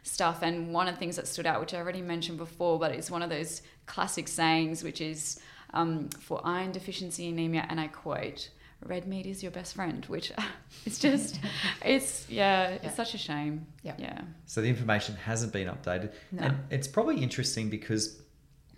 stuff. 0.07 0.39
And 0.43 0.73
one 0.73 0.89
of 0.89 0.95
the 0.95 0.99
things 0.99 1.17
that 1.17 1.27
stood 1.27 1.47
out, 1.47 1.61
which 1.61 1.75
I 1.75 1.79
already 1.79 2.03
mentioned 2.03 2.39
before, 2.39 2.79
but 2.79 2.93
it's 2.93 3.11
one 3.11 3.23
of 3.23 3.31
those 3.31 3.63
classic 3.87 4.29
sayings, 4.29 4.83
which 4.83 5.01
is 5.01 5.41
um, 5.75 6.09
for 6.21 6.41
iron 6.45 6.73
deficiency 6.73 7.29
anemia, 7.29 7.67
and 7.69 7.81
I 7.81 7.89
quote, 7.89 8.51
red 8.85 9.07
meat 9.07 9.27
is 9.27 9.43
your 9.43 9.53
best 9.53 9.75
friend, 9.75 10.05
which 10.07 10.33
it's 10.87 10.99
just, 10.99 11.41
it's, 11.85 12.29
yeah, 12.31 12.69
it's 12.69 12.85
Yeah. 12.85 12.91
such 12.93 13.15
a 13.15 13.19
shame. 13.19 13.67
Yeah. 13.83 13.95
Yeah. 13.99 14.21
So 14.47 14.61
the 14.61 14.69
information 14.69 15.17
hasn't 15.17 15.53
been 15.53 15.69
updated, 15.69 16.13
No. 16.33 16.43
and 16.45 16.57
it's 16.71 16.89
probably 16.89 17.23
interesting 17.23 17.69
because 17.71 18.21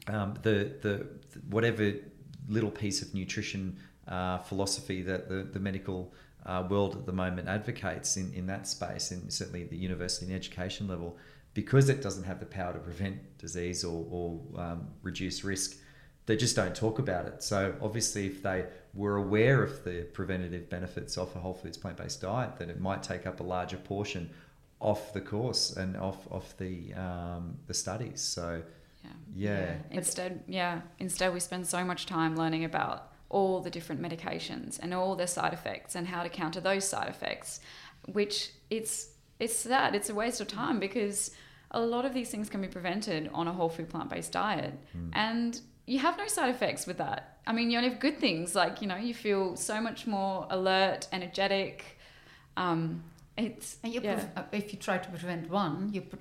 um, 0.07 0.35
the 0.43 0.73
the 0.83 1.07
whatever 1.51 1.93
little 2.49 2.71
piece 2.71 3.03
of 3.03 3.13
nutrition 3.15 3.77
uh, 4.07 4.39
philosophy 4.39 5.03
that 5.03 5.29
the 5.29 5.43
the 5.55 5.61
medical 5.61 6.15
uh, 6.49 6.63
world 6.69 6.97
at 6.97 7.07
the 7.07 7.13
moment 7.13 7.49
advocates 7.49 8.17
in, 8.17 8.33
in 8.35 8.47
that 8.47 8.67
space, 8.67 9.11
and 9.11 9.33
certainly 9.33 9.63
at 9.63 9.71
the 9.71 9.77
university 9.77 10.27
and 10.27 10.35
education 10.35 10.89
level, 10.89 11.17
because 11.55 11.89
it 11.89 12.03
doesn't 12.03 12.25
have 12.25 12.41
the 12.41 12.47
power 12.47 12.73
to 12.73 12.79
prevent 12.79 13.17
disease 13.39 13.85
or, 13.85 14.07
or 14.11 14.41
um, 14.61 14.89
reduce 15.03 15.45
risk, 15.45 15.77
they 16.27 16.37
just 16.37 16.55
don't 16.57 16.75
talk 16.75 16.99
about 16.99 17.27
it. 17.27 17.43
So 17.43 17.75
obviously, 17.81 18.27
if 18.27 18.43
they 18.43 18.67
were 18.95 19.17
aware 19.17 19.63
of 19.63 19.85
the 19.85 20.07
preventative 20.13 20.69
benefits 20.69 21.17
of 21.17 21.35
a 21.37 21.39
whole 21.39 21.55
foods 21.55 21.79
plant 21.79 21.97
based 21.97 22.21
diet, 22.21 22.57
then 22.59 22.69
it 22.71 22.81
might 22.81 23.03
take 23.03 23.27
up 23.27 23.41
a 23.41 23.43
larger 23.43 23.79
portion 23.79 24.31
off 24.81 25.13
the 25.13 25.21
course 25.21 25.77
and 25.77 25.97
off 25.97 26.31
off 26.31 26.57
the 26.59 26.95
um, 26.95 27.57
the 27.67 27.75
studies. 27.75 28.21
So 28.21 28.63
Yeah. 29.05 29.11
yeah, 29.35 29.75
Instead, 29.91 30.45
yeah, 30.47 30.83
instead 30.99 31.33
we 31.33 31.41
spend 31.41 31.67
so 31.67 31.85
much 31.85 32.07
time 32.07 32.37
learning 32.37 32.65
about 32.65 33.13
all 33.31 33.61
the 33.61 33.71
different 33.71 34.01
medications 34.01 34.79
and 34.81 34.95
all 34.95 35.15
their 35.17 35.27
side 35.27 35.53
effects 35.53 35.95
and 35.95 36.07
how 36.09 36.23
to 36.23 36.29
counter 36.29 36.61
those 36.61 36.89
side 36.89 37.09
effects, 37.09 37.61
which 38.07 38.51
it's 38.71 39.11
it's 39.39 39.55
sad. 39.57 39.95
It's 39.95 40.11
a 40.11 40.15
waste 40.15 40.41
of 40.41 40.49
time 40.49 40.81
because 40.81 41.31
a 41.71 41.81
lot 41.81 42.05
of 42.05 42.13
these 42.15 42.31
things 42.31 42.49
can 42.49 42.61
be 42.61 42.69
prevented 42.69 43.31
on 43.35 43.47
a 43.47 43.53
whole 43.53 43.69
food 43.69 43.89
plant 43.91 44.09
based 44.11 44.33
diet, 44.33 44.75
Mm. 44.97 45.11
and 45.13 45.61
you 45.87 45.99
have 46.01 46.17
no 46.19 46.27
side 46.27 46.51
effects 46.51 46.87
with 46.87 46.99
that. 46.99 47.39
I 47.47 47.53
mean, 47.53 47.71
you 47.71 47.79
only 47.79 47.91
have 47.91 48.01
good 48.01 48.19
things. 48.19 48.55
Like, 48.55 48.83
you 48.83 48.89
know, 48.89 48.97
you 48.97 49.15
feel 49.15 49.57
so 49.57 49.81
much 49.81 50.07
more 50.07 50.47
alert, 50.51 51.09
energetic. 51.13 51.99
Um, 52.57 53.05
it's, 53.37 53.77
And 53.85 53.95
you 53.95 54.01
yeah. 54.03 54.17
pre- 54.17 54.43
uh, 54.43 54.47
if 54.53 54.73
you 54.73 54.79
try 54.79 54.99
to 54.99 55.09
prevent 55.09 55.49
one, 55.49 55.91
you 55.93 56.03
pre- 56.03 56.19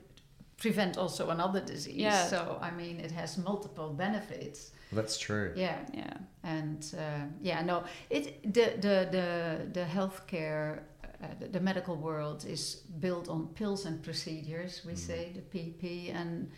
prevent 0.58 0.98
also 0.98 1.30
another 1.32 1.60
disease. 1.62 1.96
Yeah. 1.96 2.26
So 2.28 2.60
I 2.62 2.72
mean, 2.72 3.00
it 3.00 3.12
has 3.12 3.38
multiple 3.38 3.90
benefits. 3.90 4.72
That's 4.92 5.18
true. 5.18 5.54
Yeah. 5.56 5.80
yeah. 5.94 6.14
And 6.44 6.86
uh, 6.98 7.26
yeah, 7.42 7.62
no, 7.62 7.84
it 8.10 8.42
the 8.54 8.72
the 8.80 9.08
the 9.12 9.68
the 9.74 9.86
healthcare, 9.86 10.80
uh, 11.22 11.28
the, 11.40 11.48
the 11.48 11.60
medical 11.60 11.96
world 11.96 12.46
is 12.46 12.76
built 13.00 13.28
on 13.30 13.48
pills 13.54 13.86
and 13.86 14.02
procedures. 14.02 14.82
We 14.86 14.94
Mm. 14.94 14.98
say 14.98 15.34
the 15.34 15.42
PP, 15.60 16.16
and 16.16 16.50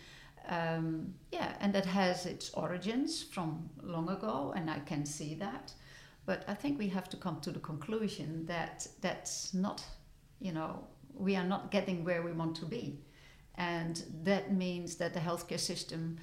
um, 0.48 1.14
yeah, 1.32 1.56
and 1.60 1.74
that 1.74 1.86
has 1.86 2.26
its 2.26 2.52
origins 2.54 3.24
from 3.24 3.70
long 3.82 4.10
ago, 4.10 4.54
and 4.56 4.70
I 4.70 4.80
can 4.86 5.06
see 5.06 5.36
that. 5.36 5.74
But 6.26 6.44
I 6.48 6.54
think 6.54 6.78
we 6.80 6.90
have 6.90 7.10
to 7.10 7.18
come 7.18 7.40
to 7.42 7.52
the 7.52 7.60
conclusion 7.60 8.46
that 8.46 8.88
that's 9.02 9.54
not, 9.54 9.84
you 10.40 10.52
know, 10.52 10.88
we 11.16 11.36
are 11.36 11.48
not 11.48 11.72
getting 11.72 12.04
where 12.06 12.22
we 12.22 12.32
want 12.32 12.56
to 12.58 12.66
be, 12.66 13.00
and 13.56 14.04
that 14.24 14.54
means 14.54 14.96
that 14.98 15.14
the 15.14 15.20
healthcare 15.20 15.60
system 15.60 16.18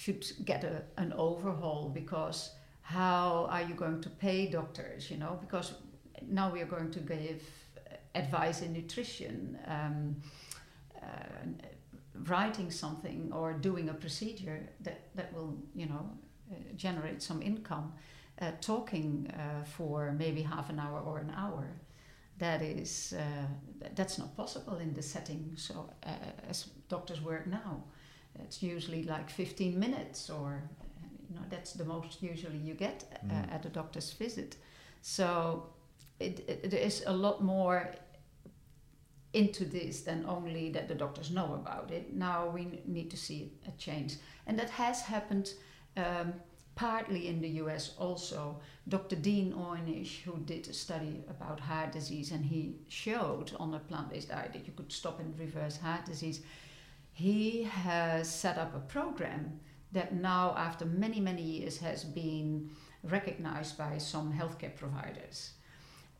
should 0.00 0.24
get 0.46 0.64
a, 0.64 0.82
an 0.96 1.12
overhaul 1.12 1.90
because 2.00 2.52
how 2.80 3.46
are 3.50 3.62
you 3.62 3.74
going 3.74 4.00
to 4.00 4.08
pay 4.08 4.46
doctors 4.46 5.10
you 5.10 5.18
know? 5.18 5.38
Because 5.40 5.74
now 6.26 6.50
we 6.50 6.60
are 6.62 6.70
going 6.76 6.90
to 6.90 7.00
give 7.00 7.42
advice 8.14 8.62
in 8.62 8.72
nutrition 8.72 9.58
um, 9.66 10.16
uh, 11.02 11.46
writing 12.26 12.70
something 12.70 13.30
or 13.32 13.52
doing 13.52 13.88
a 13.90 13.94
procedure 13.94 14.60
that, 14.80 15.00
that 15.14 15.32
will 15.34 15.54
you 15.74 15.86
know 15.86 16.10
uh, 16.50 16.54
generate 16.76 17.22
some 17.22 17.42
income 17.42 17.92
uh, 18.40 18.52
talking 18.60 19.30
uh, 19.34 19.64
for 19.64 20.12
maybe 20.18 20.42
half 20.42 20.70
an 20.70 20.78
hour 20.78 21.00
or 21.00 21.18
an 21.18 21.32
hour. 21.36 21.66
That 22.38 22.62
is 22.62 23.12
uh, 23.18 23.46
that's 23.94 24.18
not 24.18 24.34
possible 24.34 24.78
in 24.78 24.94
the 24.94 25.02
setting. 25.02 25.52
So 25.56 25.90
uh, 26.06 26.48
as 26.48 26.70
doctors 26.88 27.20
work 27.20 27.46
now 27.46 27.84
it's 28.44 28.62
usually 28.62 29.02
like 29.04 29.30
15 29.30 29.78
minutes 29.78 30.30
or 30.30 30.62
you 31.28 31.34
know 31.36 31.42
that's 31.50 31.72
the 31.72 31.84
most 31.84 32.22
usually 32.22 32.58
you 32.58 32.74
get 32.74 33.04
uh, 33.12 33.34
Mm. 33.34 33.52
at 33.54 33.64
a 33.66 33.68
doctor's 33.68 34.12
visit 34.12 34.56
so 35.02 35.66
it, 36.18 36.40
it, 36.48 36.70
there 36.70 36.80
is 36.86 37.02
a 37.06 37.12
lot 37.12 37.42
more 37.42 37.94
into 39.32 39.64
this 39.64 40.00
than 40.02 40.24
only 40.26 40.70
that 40.70 40.88
the 40.88 40.94
doctors 40.94 41.30
know 41.30 41.54
about 41.54 41.90
it 41.92 42.12
now 42.14 42.48
we 42.48 42.80
need 42.84 43.10
to 43.10 43.16
see 43.16 43.52
a 43.68 43.70
change 43.78 44.16
and 44.46 44.58
that 44.58 44.70
has 44.70 45.02
happened 45.02 45.54
um, 45.96 46.32
partly 46.74 47.28
in 47.28 47.40
the 47.40 47.48
US 47.64 47.94
also 47.98 48.58
Dr. 48.88 49.14
Dean 49.16 49.52
Ornish 49.52 50.22
who 50.22 50.36
did 50.46 50.66
a 50.68 50.72
study 50.72 51.22
about 51.28 51.60
heart 51.60 51.92
disease 51.92 52.32
and 52.32 52.44
he 52.44 52.74
showed 52.88 53.52
on 53.60 53.74
a 53.74 53.78
plant-based 53.78 54.30
diet 54.30 54.52
that 54.52 54.66
you 54.66 54.72
could 54.76 54.90
stop 54.92 55.20
and 55.20 55.38
reverse 55.38 55.76
heart 55.76 56.04
disease 56.06 56.40
he 57.20 57.64
has 57.64 58.32
set 58.44 58.56
up 58.58 58.74
a 58.74 58.80
program 58.96 59.60
that 59.92 60.14
now, 60.14 60.54
after 60.56 60.84
many, 60.86 61.20
many 61.20 61.42
years, 61.42 61.78
has 61.78 62.04
been 62.04 62.70
recognized 63.02 63.76
by 63.76 63.98
some 63.98 64.32
healthcare 64.32 64.74
providers. 64.74 65.52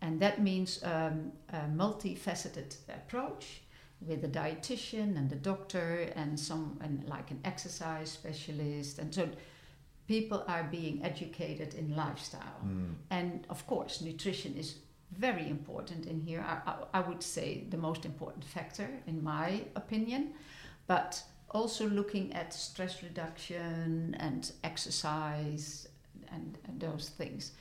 And 0.02 0.20
that 0.20 0.42
means 0.42 0.82
um, 0.82 1.32
a 1.50 1.60
multifaceted 1.82 2.70
approach 3.00 3.62
with 4.08 4.24
a 4.24 4.28
dietitian 4.28 5.16
and 5.18 5.30
a 5.32 5.36
doctor 5.36 6.10
and 6.16 6.38
some 6.38 6.78
and 6.84 7.04
like 7.14 7.30
an 7.30 7.40
exercise 7.44 8.10
specialist 8.10 8.98
and 8.98 9.14
so 9.14 9.28
people 10.08 10.42
are 10.48 10.64
being 10.78 10.96
educated 11.10 11.74
in 11.74 11.94
lifestyle 11.94 12.60
Mm. 12.64 12.94
and 13.10 13.46
of 13.50 13.60
course 13.66 14.00
nutrition 14.00 14.52
is 14.62 14.68
very 15.26 15.46
important 15.56 16.06
in 16.06 16.18
here 16.28 16.42
I, 16.52 16.54
I, 16.70 16.74
I 16.98 17.00
would 17.08 17.22
say 17.22 17.46
the 17.74 17.76
most 17.88 18.02
important 18.06 18.44
factor 18.56 18.88
in 19.06 19.16
my 19.22 19.48
opinion 19.82 20.22
but 20.90 21.22
also 21.50 21.88
looking 21.88 22.32
at 22.32 22.52
stress 22.52 23.00
reduction 23.00 24.16
and 24.18 24.50
exercise 24.64 25.86
and, 26.32 26.58
and 26.66 26.80
those 26.80 27.10
things. 27.10 27.52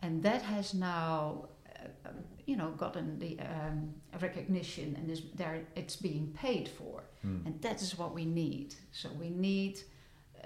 And 0.00 0.22
that 0.22 0.42
has 0.42 0.72
now 0.72 1.48
uh, 1.80 2.10
you 2.46 2.56
know 2.56 2.70
gotten 2.84 3.18
the 3.18 3.32
um, 3.40 3.92
recognition 4.20 4.94
and 4.96 5.10
is 5.10 5.22
there 5.34 5.56
it's 5.74 5.96
being 5.96 6.26
paid 6.44 6.68
for. 6.68 7.02
Mm. 7.26 7.46
and 7.46 7.62
that 7.62 7.82
is 7.82 7.98
what 7.98 8.14
we 8.14 8.24
need. 8.24 8.76
So 8.92 9.08
we 9.24 9.30
need 9.30 9.74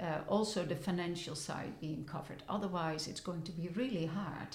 uh, 0.00 0.20
also 0.26 0.64
the 0.64 0.76
financial 0.88 1.34
side 1.34 1.72
being 1.80 2.04
covered. 2.04 2.42
Otherwise 2.48 3.08
it's 3.08 3.20
going 3.28 3.42
to 3.42 3.52
be 3.52 3.68
really 3.82 4.06
hard 4.06 4.52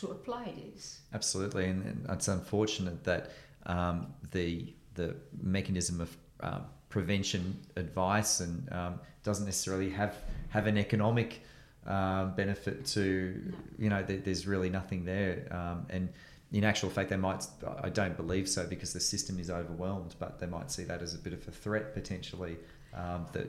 to 0.00 0.06
apply 0.08 0.52
this. 0.62 1.00
Absolutely, 1.14 1.66
and, 1.66 1.84
and 1.84 2.06
it's 2.10 2.28
unfortunate 2.28 3.04
that 3.04 3.30
um, 3.66 3.96
the 4.32 4.74
the 4.94 5.14
mechanism 5.40 6.00
of 6.00 6.16
uh, 6.40 6.60
prevention 6.96 7.42
advice 7.76 8.40
and 8.40 8.54
um, 8.72 8.94
doesn't 9.22 9.44
necessarily 9.44 9.90
have 9.90 10.14
have 10.48 10.66
an 10.66 10.78
economic 10.78 11.30
um, 11.86 12.34
benefit 12.34 12.86
to 12.86 13.04
you 13.78 13.90
know 13.92 14.02
there, 14.08 14.20
there's 14.26 14.46
really 14.46 14.70
nothing 14.70 15.04
there 15.04 15.34
um, 15.50 15.78
and 15.90 16.08
in 16.52 16.64
actual 16.64 16.88
fact 16.88 17.10
they 17.10 17.22
might 17.28 17.42
I 17.88 17.90
don't 17.90 18.16
believe 18.16 18.48
so 18.48 18.66
because 18.66 18.94
the 18.94 19.04
system 19.14 19.38
is 19.38 19.50
overwhelmed 19.50 20.14
but 20.18 20.30
they 20.40 20.46
might 20.46 20.70
see 20.70 20.84
that 20.84 21.02
as 21.02 21.12
a 21.14 21.18
bit 21.18 21.34
of 21.34 21.46
a 21.46 21.50
threat 21.64 21.92
potentially 21.92 22.56
um, 22.94 23.26
that 23.34 23.48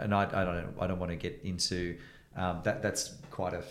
and 0.00 0.12
I, 0.12 0.22
I 0.40 0.44
don't 0.44 0.74
I 0.82 0.86
don't 0.88 0.98
want 0.98 1.12
to 1.12 1.20
get 1.28 1.34
into 1.44 1.96
um, 2.42 2.60
that 2.64 2.82
that's 2.82 3.04
quite 3.30 3.54
a 3.54 3.62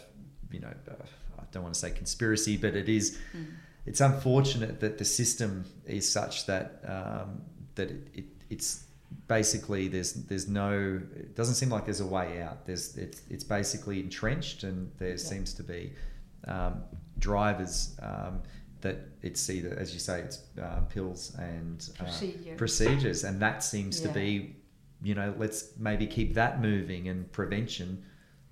you 0.55 0.61
know 0.61 0.73
uh, 0.89 0.93
I 1.39 1.43
don't 1.51 1.63
want 1.63 1.75
to 1.75 1.79
say 1.85 1.91
conspiracy 1.91 2.55
but 2.55 2.73
it 2.73 2.87
is 2.87 3.17
Mm. 3.35 3.45
it's 3.85 4.01
unfortunate 4.11 4.79
that 4.79 4.97
the 4.97 5.05
system 5.21 5.51
is 5.85 6.09
such 6.19 6.45
that 6.45 6.67
um, 6.95 7.41
that 7.75 7.89
it, 7.91 8.07
it, 8.19 8.25
it's 8.49 8.83
basically 9.27 9.87
there's 9.87 10.13
there's 10.13 10.47
no 10.47 11.01
it 11.15 11.35
doesn't 11.35 11.55
seem 11.55 11.69
like 11.69 11.85
there's 11.85 12.01
a 12.01 12.05
way 12.05 12.41
out. 12.41 12.65
There's 12.65 12.97
it's, 12.97 13.21
it's 13.29 13.43
basically 13.43 13.99
entrenched 13.99 14.63
and 14.63 14.91
there 14.99 15.11
Yeah. 15.11 15.15
seems 15.17 15.53
to 15.53 15.63
be 15.63 15.93
um, 16.47 16.83
drivers 17.19 17.95
um, 18.01 18.41
that 18.81 18.97
it's 19.21 19.49
either 19.49 19.75
as 19.79 19.93
you 19.93 19.99
say 19.99 20.21
it's 20.21 20.41
uh, 20.61 20.81
pills 20.89 21.35
and 21.39 21.89
uh, 21.99 22.03
procedure. 22.03 22.55
procedures. 22.55 23.23
And 23.23 23.41
that 23.41 23.63
seems 23.63 23.99
to 24.01 24.09
be 24.09 24.55
you 25.03 25.15
know 25.15 25.33
let's 25.37 25.71
maybe 25.77 26.07
keep 26.07 26.33
that 26.35 26.61
moving 26.61 27.07
and 27.07 27.31
prevention. 27.31 28.03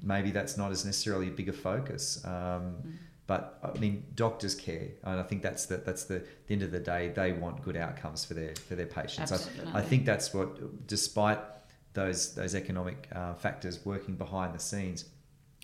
Maybe 0.02 0.32
that's 0.32 0.58
not 0.58 0.72
as 0.72 0.86
necessarily 0.86 1.28
a 1.30 1.32
bigger 1.32 1.54
focus. 1.54 2.24
Um, 2.26 2.32
Mm. 2.32 2.92
But 3.28 3.60
I 3.64 3.78
mean 3.80 4.06
doctors 4.16 4.56
care 4.56 4.90
and 5.04 5.20
I 5.20 5.24
think 5.24 5.42
that's 5.42 5.66
the 5.66 5.78
that's 5.78 6.06
the, 6.06 6.24
the 6.48 6.54
end 6.54 6.62
of 6.62 6.72
the 6.72 6.80
day 6.80 7.10
they 7.10 7.32
want 7.32 7.64
good 7.64 7.76
outcomes 7.76 8.24
for 8.26 8.34
their 8.34 8.54
for 8.56 8.76
their 8.76 8.86
patients. 8.86 9.32
I, 9.32 9.36
Absolutely. 9.36 9.74
I 9.74 9.82
think 9.82 10.06
that's 10.06 10.34
what 10.34 10.88
despite 10.88 11.40
those 11.94 12.36
those 12.36 12.56
economic 12.56 13.08
uh, 13.14 13.34
factors 13.34 13.86
working 13.86 14.16
behind 14.16 14.54
the 14.54 14.60
scenes 14.60 15.06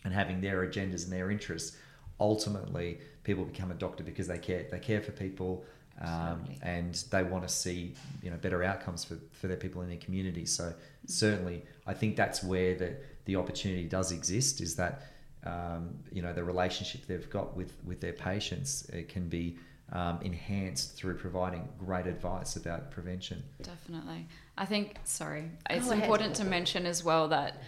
and 0.03 0.13
having 0.13 0.41
their 0.41 0.65
agendas 0.65 1.03
and 1.03 1.13
their 1.13 1.29
interests 1.29 1.77
ultimately 2.19 2.99
people 3.23 3.43
become 3.43 3.71
a 3.71 3.75
doctor 3.75 4.03
because 4.03 4.27
they 4.27 4.37
care 4.37 4.65
they 4.71 4.79
care 4.79 5.01
for 5.01 5.11
people 5.11 5.63
um, 6.01 6.43
and 6.61 6.95
they 7.11 7.23
want 7.23 7.47
to 7.47 7.53
see 7.53 7.93
you 8.23 8.31
know 8.31 8.37
better 8.37 8.63
outcomes 8.63 9.03
for, 9.03 9.17
for 9.31 9.47
their 9.47 9.57
people 9.57 9.81
in 9.81 9.89
their 9.89 9.97
community. 9.97 10.45
So 10.45 10.73
certainly 11.05 11.63
I 11.85 11.93
think 11.93 12.15
that's 12.15 12.43
where 12.43 12.75
the 12.75 12.95
the 13.25 13.35
opportunity 13.35 13.83
does 13.83 14.11
exist 14.11 14.61
is 14.61 14.75
that 14.77 15.03
um, 15.45 15.89
you 16.11 16.21
know 16.21 16.33
the 16.33 16.43
relationship 16.43 17.05
they've 17.07 17.29
got 17.29 17.55
with 17.57 17.73
with 17.85 17.99
their 17.99 18.13
patients 18.13 18.87
it 18.93 19.09
can 19.09 19.27
be 19.27 19.57
um, 19.91 20.19
enhanced 20.21 20.95
through 20.95 21.15
providing 21.15 21.67
great 21.77 22.07
advice 22.07 22.55
about 22.55 22.91
prevention 22.91 23.43
Definitely. 23.61 24.27
I 24.57 24.65
think, 24.65 24.95
sorry, 25.03 25.51
it's 25.69 25.85
Go 25.85 25.91
ahead. 25.91 26.03
important 26.03 26.35
to 26.37 26.45
mention 26.45 26.85
as 26.85 27.03
well 27.03 27.27
that 27.29 27.61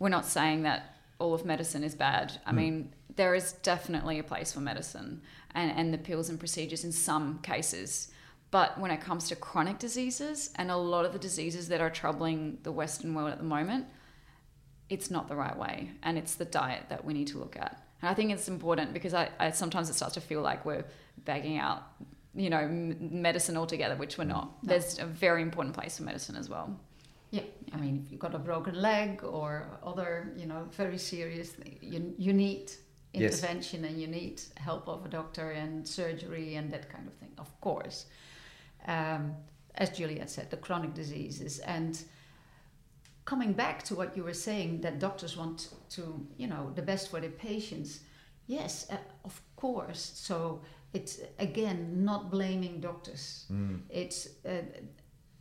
we're 0.00 0.08
not 0.08 0.24
saying 0.26 0.62
that 0.62 0.96
all 1.20 1.34
of 1.34 1.44
medicine 1.44 1.84
is 1.84 1.94
bad. 1.94 2.40
I 2.46 2.50
Mm. 2.52 2.56
mean, 2.56 2.92
there 3.14 3.34
is 3.34 3.52
definitely 3.62 4.18
a 4.18 4.22
place 4.24 4.52
for 4.52 4.60
medicine 4.60 5.20
and, 5.54 5.70
and 5.72 5.92
the 5.94 5.98
pills 5.98 6.28
and 6.30 6.38
procedures 6.38 6.82
in 6.84 6.90
some 6.92 7.38
cases. 7.42 8.08
But 8.50 8.78
when 8.80 8.90
it 8.90 9.00
comes 9.00 9.28
to 9.28 9.36
chronic 9.36 9.78
diseases 9.78 10.50
and 10.56 10.70
a 10.70 10.76
lot 10.76 11.04
of 11.04 11.12
the 11.12 11.18
diseases 11.18 11.68
that 11.68 11.80
are 11.80 11.90
troubling 11.90 12.58
the 12.62 12.72
Western 12.72 13.14
world 13.14 13.30
at 13.30 13.38
the 13.38 13.44
moment, 13.44 13.86
it's 14.90 15.10
not 15.10 15.28
the 15.28 15.36
right 15.36 15.56
way. 15.56 15.90
And 16.02 16.16
it's 16.18 16.34
the 16.34 16.44
diet 16.44 16.84
that 16.88 17.04
we 17.04 17.12
need 17.12 17.26
to 17.28 17.38
look 17.38 17.56
at. 17.56 17.82
And 18.02 18.08
I 18.08 18.14
think 18.14 18.30
it's 18.30 18.48
important 18.48 18.92
because 18.92 19.14
I, 19.14 19.28
I 19.38 19.50
sometimes 19.50 19.90
it 19.90 19.94
starts 19.94 20.14
to 20.14 20.20
feel 20.20 20.40
like 20.40 20.64
we're 20.64 20.84
bagging 21.24 21.58
out, 21.58 21.82
you 22.34 22.48
know, 22.50 22.58
m- 22.60 22.96
medicine 23.22 23.56
altogether, 23.56 23.96
which 23.96 24.18
we're 24.18 24.24
not. 24.24 24.62
No. 24.62 24.68
There's 24.70 24.98
a 24.98 25.04
very 25.06 25.42
important 25.42 25.74
place 25.74 25.96
for 25.98 26.04
medicine 26.04 26.36
as 26.36 26.48
well. 26.48 26.78
Yeah, 27.30 27.42
I 27.74 27.76
mean, 27.76 28.02
if 28.04 28.10
you've 28.10 28.20
got 28.20 28.34
a 28.34 28.38
broken 28.38 28.80
leg 28.80 29.22
or 29.22 29.78
other, 29.84 30.32
you 30.36 30.46
know, 30.46 30.66
very 30.70 30.96
serious, 30.98 31.52
you 31.82 32.14
you 32.18 32.32
need 32.32 32.70
Yes. 33.14 33.42
intervention 33.42 33.84
and 33.86 33.98
you 34.00 34.06
need 34.06 34.40
help 34.58 34.86
of 34.86 35.04
a 35.06 35.08
doctor 35.08 35.50
and 35.52 35.88
surgery 35.88 36.56
and 36.56 36.70
that 36.70 36.90
kind 36.90 37.06
of 37.08 37.14
thing, 37.14 37.32
of 37.38 37.48
course. 37.62 38.04
Um, 38.86 39.34
as 39.74 39.90
Juliet 39.90 40.28
said, 40.30 40.50
the 40.50 40.58
chronic 40.58 40.92
diseases 40.94 41.58
and 41.60 41.98
coming 43.30 43.52
back 43.52 43.82
to 43.82 43.94
what 43.94 44.16
you 44.16 44.24
were 44.24 44.38
saying, 44.48 44.80
that 44.80 44.98
doctors 44.98 45.36
want 45.36 45.58
to, 45.96 46.02
you 46.38 46.48
know, 46.52 46.72
the 46.78 46.82
best 46.82 47.10
for 47.10 47.20
their 47.20 47.36
patients. 47.50 48.00
Yes, 48.46 48.86
uh, 48.90 48.96
of 49.24 49.34
course. 49.56 50.02
So 50.28 50.62
it's 50.94 51.20
again 51.38 51.78
not 52.10 52.30
blaming 52.30 52.80
doctors. 52.80 53.44
Mm. 53.52 53.80
It's 53.90 54.20
uh, 54.46 54.62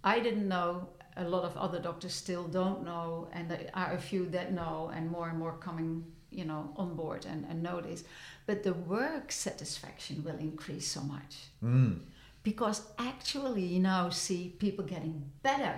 I 0.03 0.19
didn't 0.19 0.47
know. 0.55 0.69
A 1.15 1.23
lot 1.35 1.43
of 1.49 1.53
other 1.65 1.79
doctors 1.79 2.13
still 2.13 2.45
don't 2.59 2.81
know, 2.83 3.27
and 3.35 3.49
there 3.49 3.69
are 3.73 3.93
a 3.93 4.01
few 4.09 4.23
that 4.37 4.51
know, 4.51 4.91
and 4.95 5.09
more 5.09 5.29
and 5.29 5.39
more 5.39 5.55
coming, 5.67 6.03
you 6.29 6.45
know, 6.45 6.63
on 6.75 6.95
board 6.95 7.25
and, 7.31 7.45
and 7.49 7.63
know 7.63 7.81
this. 7.81 8.03
But 8.45 8.61
the 8.63 8.73
work 8.73 9.31
satisfaction 9.31 10.23
will 10.25 10.39
increase 10.49 10.87
so 10.95 11.01
much 11.15 11.33
Mm. 11.63 11.93
because 12.43 12.79
actually 13.11 13.65
you 13.73 13.79
now 13.79 14.09
see 14.11 14.41
people 14.59 14.85
getting 14.85 15.15
better. 15.41 15.75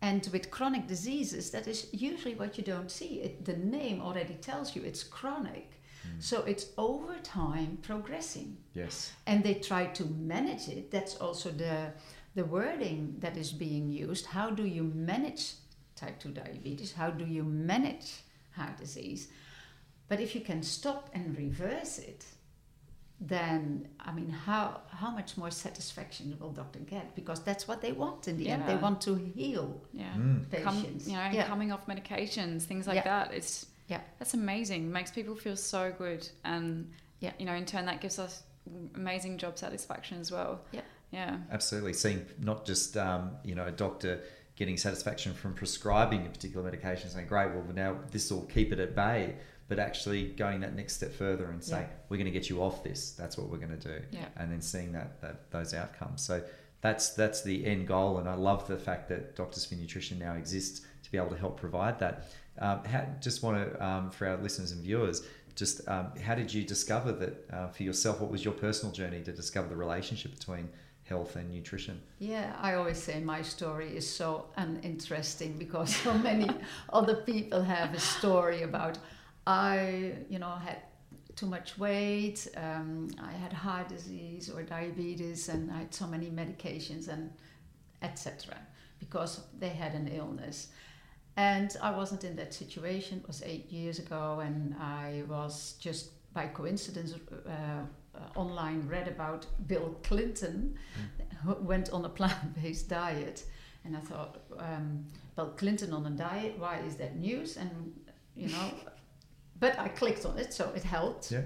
And 0.00 0.28
with 0.32 0.50
chronic 0.50 0.86
diseases, 0.86 1.50
that 1.50 1.66
is 1.66 1.88
usually 1.92 2.34
what 2.34 2.56
you 2.56 2.64
don't 2.64 2.90
see. 2.90 3.20
It, 3.20 3.44
the 3.44 3.56
name 3.56 4.00
already 4.00 4.34
tells 4.34 4.76
you 4.76 4.82
it's 4.82 5.02
chronic. 5.02 5.80
Hmm. 6.02 6.20
So 6.20 6.42
it's 6.42 6.66
over 6.78 7.16
time 7.22 7.78
progressing. 7.82 8.56
Yes. 8.74 9.12
And 9.26 9.42
they 9.42 9.54
try 9.54 9.86
to 9.86 10.04
manage 10.04 10.68
it. 10.68 10.90
That's 10.90 11.16
also 11.16 11.50
the, 11.50 11.92
the 12.36 12.44
wording 12.44 13.16
that 13.18 13.36
is 13.36 13.50
being 13.50 13.90
used. 13.90 14.26
How 14.26 14.50
do 14.50 14.64
you 14.64 14.84
manage 14.84 15.54
type 15.96 16.20
2 16.20 16.30
diabetes? 16.30 16.92
How 16.92 17.10
do 17.10 17.26
you 17.26 17.42
manage 17.42 18.22
heart 18.52 18.78
disease? 18.78 19.28
But 20.08 20.20
if 20.20 20.34
you 20.34 20.40
can 20.40 20.62
stop 20.62 21.10
and 21.12 21.36
reverse 21.36 21.98
it, 21.98 22.24
then 23.20 23.88
I 23.98 24.12
mean, 24.12 24.28
how 24.30 24.80
how 24.90 25.10
much 25.10 25.36
more 25.36 25.50
satisfaction 25.50 26.36
will 26.40 26.52
doctor 26.52 26.78
get? 26.80 27.14
Because 27.14 27.40
that's 27.42 27.66
what 27.66 27.80
they 27.82 27.92
want 27.92 28.28
in 28.28 28.36
the 28.36 28.48
end. 28.48 28.64
They 28.66 28.76
want 28.76 29.00
to 29.02 29.14
heal 29.16 29.80
Yeah. 29.92 30.12
Mm. 30.16 30.62
Come, 30.62 30.76
patients. 30.82 31.08
you 31.08 31.14
know, 31.16 31.28
yeah. 31.32 31.46
coming 31.46 31.72
off 31.72 31.86
medications, 31.86 32.62
things 32.62 32.86
like 32.86 32.96
Yeah. 32.96 33.04
that. 33.24 33.34
It's 33.34 33.66
Yeah. 33.88 34.00
that's 34.18 34.34
amazing. 34.34 34.90
Makes 34.92 35.10
people 35.10 35.34
feel 35.34 35.56
so 35.56 35.92
good, 35.98 36.28
and 36.44 36.92
Yeah. 37.20 37.32
you 37.38 37.46
know, 37.46 37.54
in 37.54 37.64
turn, 37.66 37.86
that 37.86 38.00
gives 38.00 38.18
us 38.18 38.42
amazing 38.94 39.38
job 39.38 39.58
satisfaction 39.58 40.20
as 40.20 40.30
well. 40.30 40.60
Yeah. 40.72 40.82
Yeah. 41.10 41.38
Absolutely. 41.50 41.94
Seeing 41.94 42.24
not 42.38 42.66
just 42.66 42.96
um, 42.96 43.36
you 43.42 43.54
know 43.56 43.66
a 43.66 43.72
doctor 43.72 44.22
getting 44.54 44.76
satisfaction 44.76 45.34
from 45.34 45.54
prescribing 45.54 46.26
a 46.26 46.30
particular 46.30 46.64
medication, 46.64 47.08
saying, 47.10 47.26
"Great, 47.26 47.50
well 47.52 47.64
now 47.74 47.96
this 48.12 48.30
will 48.30 48.42
keep 48.46 48.72
it 48.72 48.78
at 48.78 48.94
bay," 48.94 49.36
but 49.68 49.78
actually 49.78 50.28
going 50.28 50.60
that 50.60 50.74
next 50.74 50.94
step 50.94 51.12
further 51.12 51.50
and 51.50 51.62
saying, 51.62 51.86
Yeah. 51.88 51.96
"We're 52.08 52.16
going 52.16 52.32
to 52.32 52.38
get 52.38 52.48
you 52.48 52.62
off 52.62 52.82
this. 52.82 53.12
That's 53.12 53.36
what 53.36 53.48
we're 53.50 53.58
going 53.58 53.78
to 53.78 53.88
do," 53.88 54.02
Yeah. 54.10 54.26
and 54.36 54.50
then 54.50 54.60
seeing 54.62 54.92
that 54.92 55.20
that 55.20 55.50
those 55.50 55.74
outcomes. 55.74 56.22
So 56.22 56.42
that's 56.80 57.10
that's 57.10 57.42
the 57.42 57.66
end 57.66 57.86
goal, 57.86 58.18
and 58.18 58.28
I 58.28 58.34
love 58.34 58.66
the 58.66 58.78
fact 58.78 59.08
that 59.10 59.36
Doctors 59.36 59.64
for 59.64 59.74
Nutrition 59.74 60.18
now 60.18 60.34
exists 60.34 60.86
to 61.02 61.10
be 61.10 61.18
able 61.18 61.30
to 61.30 61.36
help 61.38 61.58
provide 61.58 61.98
that. 62.00 62.28
Um, 62.58 62.84
how, 62.84 63.06
just 63.20 63.42
want 63.42 63.56
to 63.72 63.84
um, 63.86 64.10
for 64.10 64.26
our 64.26 64.36
listeners 64.38 64.72
and 64.72 64.82
viewers. 64.82 65.22
Just 65.54 65.88
um, 65.88 66.12
how 66.24 66.36
did 66.36 66.54
you 66.54 66.62
discover 66.62 67.10
that 67.12 67.34
uh, 67.52 67.68
for 67.68 67.82
yourself? 67.82 68.20
What 68.20 68.30
was 68.30 68.44
your 68.44 68.54
personal 68.54 68.94
journey 68.94 69.22
to 69.22 69.32
discover 69.32 69.68
the 69.68 69.74
relationship 69.76 70.38
between 70.38 70.68
health 71.02 71.34
and 71.34 71.50
nutrition? 71.50 72.00
Yeah, 72.20 72.54
I 72.60 72.74
always 72.74 73.02
say 73.02 73.18
my 73.18 73.42
story 73.42 73.96
is 73.96 74.08
so 74.08 74.46
uninteresting 74.56 75.58
because 75.58 75.94
so 75.96 76.14
many 76.14 76.48
other 76.92 77.16
people 77.16 77.62
have 77.62 77.92
a 77.94 77.98
story 77.98 78.62
about 78.62 78.98
I, 79.48 80.12
you 80.28 80.38
know, 80.38 80.50
had 80.50 80.82
too 81.34 81.46
much 81.46 81.78
weight, 81.78 82.46
um, 82.54 83.08
I 83.18 83.32
had 83.32 83.50
heart 83.50 83.88
disease 83.88 84.50
or 84.50 84.62
diabetes, 84.62 85.48
and 85.48 85.70
I 85.70 85.78
had 85.78 85.94
so 85.94 86.06
many 86.06 86.26
medications 86.26 87.08
and 87.08 87.30
etc. 88.02 88.56
because 89.00 89.40
they 89.58 89.70
had 89.70 89.94
an 89.94 90.08
illness. 90.08 90.68
And 91.38 91.74
I 91.82 91.92
wasn't 91.92 92.24
in 92.24 92.36
that 92.36 92.52
situation. 92.52 93.20
It 93.20 93.26
was 93.26 93.42
eight 93.42 93.72
years 93.72 93.98
ago, 93.98 94.40
and 94.40 94.74
I 94.78 95.22
was 95.26 95.76
just 95.80 96.10
by 96.34 96.48
coincidence 96.48 97.14
uh, 97.14 97.50
uh, 97.50 98.38
online 98.38 98.86
read 98.86 99.08
about 99.08 99.46
Bill 99.66 99.96
Clinton, 100.02 100.76
who 101.42 101.54
went 101.54 101.88
on 101.90 102.04
a 102.04 102.08
plant-based 102.18 102.90
diet, 102.90 103.46
and 103.84 103.96
I 103.96 104.00
thought, 104.00 104.42
um, 104.58 105.06
Bill 105.36 105.54
Clinton 105.56 105.94
on 105.94 106.04
a 106.04 106.10
diet, 106.10 106.58
why 106.58 106.80
is 106.86 106.96
that 106.96 107.16
news? 107.16 107.56
And 107.56 107.94
you 108.36 108.48
know, 108.48 108.70
but 109.60 109.78
I 109.78 109.88
clicked 109.88 110.24
on 110.24 110.38
it, 110.38 110.52
so 110.52 110.72
it 110.74 110.82
helped. 110.82 111.32
Yeah. 111.32 111.42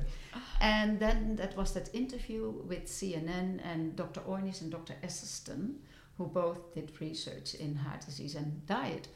And 0.60 0.98
then 0.98 1.36
that 1.36 1.56
was 1.56 1.72
that 1.74 1.94
interview 1.94 2.50
with 2.50 2.86
CNN 2.86 3.60
and 3.64 3.96
Dr. 3.96 4.20
Ornish 4.20 4.60
and 4.60 4.70
Dr. 4.70 4.94
Esselstyn, 5.02 5.76
who 6.18 6.26
both 6.26 6.74
did 6.74 6.92
research 7.00 7.54
in 7.54 7.74
heart 7.74 8.04
disease 8.04 8.34
and 8.34 8.66
diet. 8.66 9.08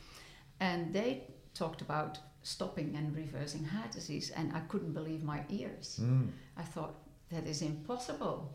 And 0.60 0.92
they 0.92 1.24
talked 1.54 1.82
about 1.82 2.18
stopping 2.42 2.94
and 2.96 3.14
reversing 3.14 3.64
heart 3.64 3.90
disease, 3.90 4.30
and 4.30 4.52
I 4.54 4.60
couldn't 4.60 4.92
believe 4.92 5.22
my 5.24 5.42
ears. 5.48 6.00
Mm. 6.02 6.28
I 6.56 6.62
thought, 6.62 6.94
that 7.30 7.46
is 7.46 7.60
impossible. 7.60 8.52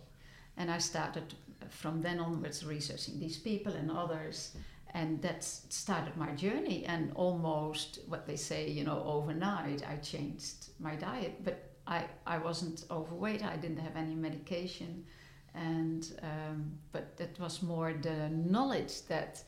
And 0.57 0.71
I 0.71 0.77
started 0.77 1.33
from 1.69 2.01
then 2.01 2.19
onwards 2.19 2.65
researching 2.65 3.19
these 3.19 3.37
people 3.37 3.73
and 3.73 3.91
others. 3.91 4.55
And 4.93 5.21
that 5.21 5.43
started 5.43 6.15
my 6.17 6.31
journey. 6.31 6.85
And 6.85 7.11
almost 7.15 7.99
what 8.07 8.25
they 8.25 8.35
say, 8.35 8.69
you 8.69 8.83
know, 8.83 9.03
overnight, 9.05 9.83
I 9.87 9.95
changed 9.97 10.69
my 10.79 10.95
diet. 10.95 11.43
But 11.43 11.71
I, 11.87 12.05
I 12.25 12.37
wasn't 12.37 12.85
overweight, 12.91 13.43
I 13.43 13.57
didn't 13.57 13.79
have 13.79 13.95
any 13.95 14.15
medication. 14.15 15.05
And, 15.53 16.07
um, 16.23 16.71
but 16.91 17.17
that 17.17 17.39
was 17.39 17.61
more 17.61 17.93
the 17.93 18.29
knowledge 18.29 19.05
that 19.07 19.43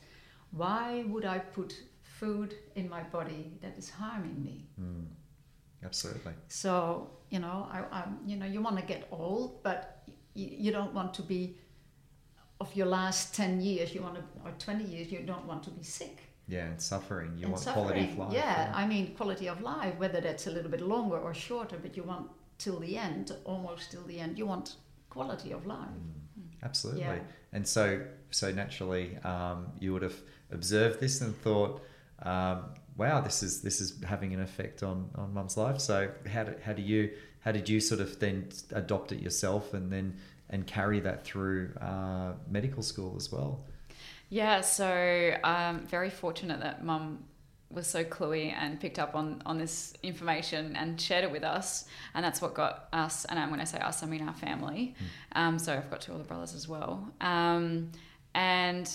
why 0.50 1.04
would 1.08 1.24
I 1.24 1.38
put 1.38 1.74
food 2.02 2.54
in 2.74 2.88
my 2.88 3.02
body 3.02 3.52
that 3.62 3.74
is 3.76 3.90
harming 3.90 4.42
me? 4.42 4.66
Mm. 4.80 5.06
Absolutely. 5.82 6.32
So 6.48 7.10
you 7.30 7.40
know, 7.40 7.68
I, 7.70 7.78
I 7.90 8.04
you 8.26 8.36
know, 8.36 8.46
you 8.46 8.60
want 8.62 8.78
to 8.78 8.84
get 8.84 9.08
old, 9.10 9.62
but 9.62 10.02
you, 10.34 10.48
you 10.64 10.72
don't 10.72 10.94
want 10.94 11.14
to 11.14 11.22
be 11.22 11.56
of 12.64 12.74
your 12.78 12.86
last 13.00 13.22
ten 13.40 13.52
years. 13.68 13.88
You 13.94 14.02
want 14.06 14.16
to, 14.20 14.24
or 14.44 14.52
twenty 14.66 14.84
years. 14.94 15.06
You 15.12 15.20
don't 15.32 15.46
want 15.52 15.62
to 15.68 15.70
be 15.80 15.84
sick 16.00 16.16
Yeah, 16.54 16.66
and 16.70 16.80
suffering. 16.92 17.30
You 17.38 17.44
and 17.46 17.52
want 17.52 17.64
suffering. 17.64 17.84
quality 17.86 18.04
of 18.12 18.18
life. 18.22 18.32
Yeah, 18.40 18.72
I 18.82 18.84
mean 18.92 19.04
quality 19.20 19.46
of 19.54 19.58
life. 19.74 19.94
Whether 20.02 20.20
that's 20.26 20.46
a 20.50 20.52
little 20.56 20.70
bit 20.76 20.82
longer 20.94 21.18
or 21.26 21.32
shorter, 21.48 21.76
but 21.84 21.92
you 21.98 22.04
want 22.12 22.26
till 22.64 22.78
the 22.86 22.94
end, 23.08 23.26
almost 23.52 23.84
till 23.92 24.06
the 24.12 24.18
end. 24.24 24.38
You 24.40 24.46
want 24.54 24.66
quality 25.16 25.50
of 25.58 25.62
life. 25.76 25.96
Mm. 25.98 26.64
Absolutely. 26.68 27.02
Yeah. 27.02 27.18
And 27.56 27.64
so, 27.76 27.84
so 28.30 28.46
naturally, 28.62 29.06
um, 29.32 29.58
you 29.82 29.92
would 29.92 30.02
have 30.10 30.18
observed 30.58 30.96
this 31.04 31.20
and 31.24 31.32
thought, 31.46 31.72
um, 32.32 32.58
"Wow, 32.96 33.20
this 33.28 33.38
is 33.46 33.52
this 33.66 33.80
is 33.84 33.88
having 34.12 34.30
an 34.36 34.40
effect 34.48 34.82
on 34.82 34.96
on 35.14 35.34
Mum's 35.36 35.56
life." 35.64 35.78
So, 35.90 35.96
how 36.34 36.44
did 36.44 36.56
how 36.66 36.72
do 36.80 36.82
you 36.82 37.10
how 37.44 37.52
did 37.52 37.68
you 37.68 37.78
sort 37.80 38.00
of 38.00 38.18
then 38.18 38.48
adopt 38.72 39.12
it 39.12 39.20
yourself 39.26 39.74
and 39.74 39.92
then 39.92 40.06
and 40.54 40.66
carry 40.68 41.00
that 41.00 41.24
through 41.24 41.74
uh, 41.80 42.32
medical 42.48 42.82
school 42.82 43.14
as 43.16 43.30
well? 43.32 43.64
Yeah, 44.30 44.60
so 44.60 45.36
I'm 45.42 45.80
very 45.86 46.10
fortunate 46.10 46.60
that 46.60 46.84
mum 46.84 47.24
was 47.70 47.88
so 47.88 48.04
cluey 48.04 48.54
and 48.56 48.80
picked 48.80 49.00
up 49.00 49.16
on, 49.16 49.42
on 49.44 49.58
this 49.58 49.94
information 50.04 50.76
and 50.76 51.00
shared 51.00 51.24
it 51.24 51.32
with 51.32 51.42
us. 51.42 51.86
And 52.14 52.24
that's 52.24 52.40
what 52.40 52.54
got 52.54 52.88
us, 52.92 53.24
and 53.24 53.50
when 53.50 53.60
I 53.60 53.64
say 53.64 53.78
us, 53.78 54.04
I 54.04 54.06
mean 54.06 54.26
our 54.26 54.34
family. 54.34 54.94
Um, 55.32 55.58
so 55.58 55.74
I've 55.74 55.90
got 55.90 56.00
two 56.00 56.12
older 56.12 56.24
brothers 56.24 56.54
as 56.54 56.68
well. 56.68 57.12
Um, 57.20 57.90
and 58.36 58.88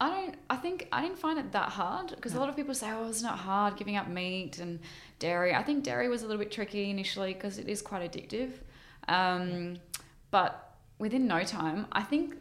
I 0.00 0.10
don't, 0.10 0.34
I 0.50 0.56
think 0.56 0.88
I 0.90 1.02
didn't 1.02 1.18
find 1.18 1.38
it 1.38 1.52
that 1.52 1.68
hard 1.68 2.10
because 2.16 2.34
a 2.34 2.40
lot 2.40 2.48
of 2.48 2.56
people 2.56 2.74
say, 2.74 2.90
oh, 2.90 3.08
it's 3.08 3.22
not 3.22 3.38
hard 3.38 3.76
giving 3.76 3.96
up 3.96 4.08
meat 4.08 4.58
and 4.58 4.80
dairy. 5.20 5.54
I 5.54 5.62
think 5.62 5.84
dairy 5.84 6.08
was 6.08 6.22
a 6.22 6.26
little 6.26 6.42
bit 6.42 6.50
tricky 6.50 6.90
initially 6.90 7.32
because 7.32 7.58
it 7.58 7.68
is 7.68 7.80
quite 7.80 8.02
addictive. 8.10 8.50
Um, 9.08 9.78
but 10.30 10.76
within 10.98 11.26
no 11.26 11.42
time, 11.42 11.86
I 11.92 12.02
think 12.02 12.34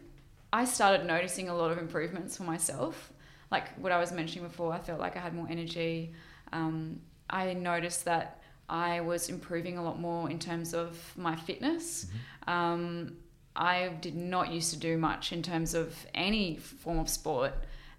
I 0.51 0.65
started 0.65 1.05
noticing 1.05 1.49
a 1.49 1.55
lot 1.55 1.71
of 1.71 1.77
improvements 1.77 2.37
for 2.37 2.43
myself. 2.43 3.11
Like 3.51 3.77
what 3.77 3.91
I 3.91 3.99
was 3.99 4.11
mentioning 4.11 4.47
before, 4.47 4.73
I 4.73 4.79
felt 4.79 4.99
like 4.99 5.15
I 5.15 5.19
had 5.19 5.33
more 5.33 5.47
energy. 5.49 6.13
Um, 6.51 7.01
I 7.29 7.53
noticed 7.53 8.05
that 8.05 8.41
I 8.69 9.01
was 9.01 9.29
improving 9.29 9.77
a 9.77 9.83
lot 9.83 9.99
more 9.99 10.29
in 10.29 10.39
terms 10.39 10.73
of 10.73 11.13
my 11.15 11.35
fitness. 11.35 12.07
Um, 12.47 13.17
I 13.55 13.89
did 14.01 14.15
not 14.15 14.51
used 14.51 14.71
to 14.73 14.79
do 14.79 14.97
much 14.97 15.31
in 15.31 15.41
terms 15.41 15.73
of 15.73 15.95
any 16.13 16.57
form 16.57 16.99
of 16.99 17.09
sport. 17.09 17.53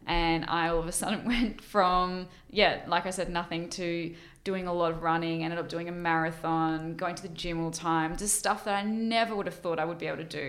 And 0.06 0.44
I 0.46 0.68
all 0.68 0.78
of 0.78 0.86
a 0.86 0.92
sudden 0.92 1.24
went 1.26 1.60
from, 1.60 2.28
yeah, 2.50 2.82
like 2.86 3.06
I 3.06 3.10
said, 3.10 3.28
nothing 3.28 3.68
to 3.70 4.14
doing 4.50 4.66
a 4.66 4.72
lot 4.82 4.90
of 4.94 4.98
running, 5.10 5.36
ended 5.44 5.58
up 5.62 5.68
doing 5.68 5.88
a 5.94 5.96
marathon, 6.08 6.78
going 7.02 7.14
to 7.20 7.24
the 7.28 7.34
gym 7.42 7.56
all 7.62 7.70
the 7.70 7.82
time, 7.92 8.16
just 8.24 8.34
stuff 8.44 8.60
that 8.66 8.74
I 8.82 8.84
never 9.14 9.32
would 9.36 9.48
have 9.50 9.60
thought 9.62 9.78
I 9.78 9.86
would 9.88 10.00
be 10.04 10.08
able 10.10 10.22
to 10.28 10.32
do. 10.42 10.48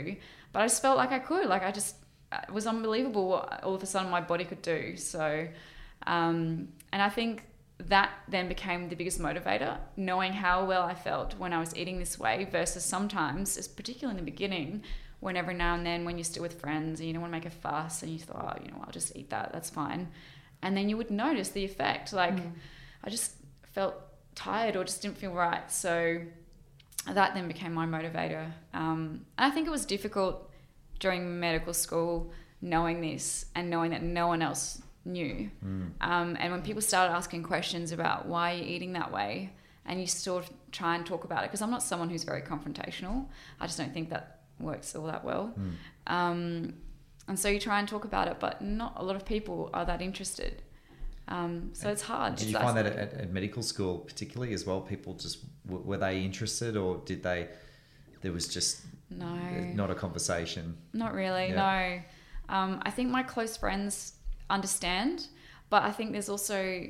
But 0.51 0.59
I 0.61 0.65
just 0.71 0.81
felt 0.81 0.97
like 1.03 1.11
I 1.19 1.21
could. 1.29 1.47
Like 1.53 1.63
I 1.69 1.71
just, 1.79 1.95
it 2.47 2.53
was 2.59 2.65
unbelievable 2.73 3.25
what 3.31 3.63
all 3.65 3.75
of 3.75 3.83
a 3.83 3.85
sudden 3.93 4.09
my 4.09 4.23
body 4.31 4.45
could 4.51 4.61
do. 4.61 4.81
So, 5.13 5.47
um, 6.15 6.37
and 6.93 7.01
I 7.07 7.09
think 7.09 7.33
that 7.93 8.09
then 8.33 8.47
became 8.47 8.81
the 8.89 8.95
biggest 8.95 9.19
motivator, 9.19 9.73
knowing 10.09 10.33
how 10.33 10.57
well 10.65 10.83
I 10.83 10.95
felt 11.09 11.29
when 11.37 11.51
I 11.57 11.59
was 11.59 11.71
eating 11.75 11.97
this 11.99 12.15
way 12.17 12.47
versus 12.57 12.83
sometimes, 12.85 13.47
particularly 13.67 14.17
in 14.17 14.25
the 14.25 14.31
beginning, 14.31 14.83
when 15.19 15.35
every 15.35 15.55
now 15.63 15.75
and 15.75 15.85
then 15.85 16.05
when 16.05 16.15
you're 16.17 16.31
still 16.33 16.43
with 16.43 16.59
friends 16.61 16.99
and 16.99 17.07
you 17.07 17.13
don't 17.13 17.23
want 17.25 17.33
to 17.33 17.39
make 17.39 17.45
a 17.53 17.55
fuss 17.65 18.03
and 18.03 18.11
you 18.13 18.19
thought, 18.19 18.43
oh, 18.47 18.57
you 18.63 18.71
know, 18.71 18.79
I'll 18.85 18.97
just 18.99 19.15
eat 19.19 19.29
that, 19.35 19.51
that's 19.53 19.69
fine. 19.69 20.03
and 20.61 20.75
then 20.75 20.89
you 20.89 20.97
would 20.97 21.11
notice 21.11 21.49
the 21.49 21.63
effect. 21.63 22.13
Like 22.13 22.37
I 23.03 23.09
just 23.09 23.33
felt 23.71 23.95
tired 24.35 24.75
or 24.75 24.83
just 24.83 25.01
didn't 25.01 25.17
feel 25.17 25.31
right. 25.31 25.71
So 25.71 26.21
that 27.11 27.33
then 27.33 27.47
became 27.47 27.73
my 27.73 27.85
motivator. 27.85 28.51
Um, 28.73 29.25
and 29.37 29.51
I 29.51 29.51
think 29.51 29.67
it 29.67 29.71
was 29.71 29.85
difficult 29.85 30.49
during 30.99 31.39
medical 31.39 31.73
school 31.73 32.31
knowing 32.61 33.01
this 33.01 33.45
and 33.55 33.69
knowing 33.69 33.91
that 33.91 34.03
no 34.03 34.27
one 34.27 34.41
else 34.41 34.81
knew. 35.05 35.49
Um, 36.01 36.37
and 36.39 36.51
when 36.51 36.61
people 36.61 36.81
started 36.81 37.13
asking 37.13 37.43
questions 37.43 37.91
about 37.91 38.25
why 38.25 38.51
you're 38.51 38.67
eating 38.67 38.93
that 38.93 39.11
way, 39.11 39.51
and 39.85 39.99
you 39.99 40.05
sort 40.05 40.43
of 40.43 40.51
try 40.71 40.95
and 40.95 41.05
talk 41.05 41.23
about 41.23 41.43
it, 41.43 41.47
because 41.47 41.61
I'm 41.61 41.71
not 41.71 41.81
someone 41.81 42.09
who's 42.09 42.23
very 42.23 42.41
confrontational. 42.41 43.25
I 43.59 43.65
just 43.65 43.77
don't 43.77 43.93
think 43.93 44.09
that 44.11 44.41
works 44.59 44.95
all 44.95 45.05
that 45.05 45.23
well. 45.23 45.53
Um, 46.05 46.75
and 47.27 47.39
so 47.39 47.47
you 47.49 47.59
try 47.59 47.79
and 47.79 47.87
talk 47.87 48.03
about 48.05 48.27
it, 48.27 48.37
but 48.39 48.61
not 48.61 48.93
a 48.97 49.03
lot 49.03 49.15
of 49.15 49.25
people 49.25 49.69
are 49.73 49.85
that 49.85 50.01
interested. 50.01 50.61
Um, 51.29 51.69
so 51.73 51.89
it's 51.89 52.01
hard. 52.01 52.35
Did 52.35 52.43
It's 52.45 52.51
you 52.53 52.59
find 52.59 52.75
that 52.75 52.87
at, 52.87 53.13
at 53.13 53.31
medical 53.31 53.61
school, 53.61 53.99
particularly 53.99 54.53
as 54.53 54.65
well? 54.65 54.81
People 54.81 55.13
just 55.13 55.37
were 55.67 55.97
they 55.97 56.23
interested, 56.23 56.75
or 56.75 56.97
did 57.05 57.21
they? 57.23 57.47
There 58.21 58.31
was 58.33 58.47
just 58.47 58.81
No. 59.11 59.27
not 59.73 59.89
a 59.91 59.95
conversation. 59.95 60.75
Not 60.91 61.13
really, 61.13 61.51
no. 61.51 62.01
Um, 62.49 62.81
I 62.83 62.89
think 62.91 63.11
my 63.11 63.21
close 63.23 63.55
friends 63.57 64.13
understand, 64.49 65.27
but 65.69 65.83
I 65.83 65.91
think 65.91 66.11
there's 66.13 66.29
also 66.29 66.87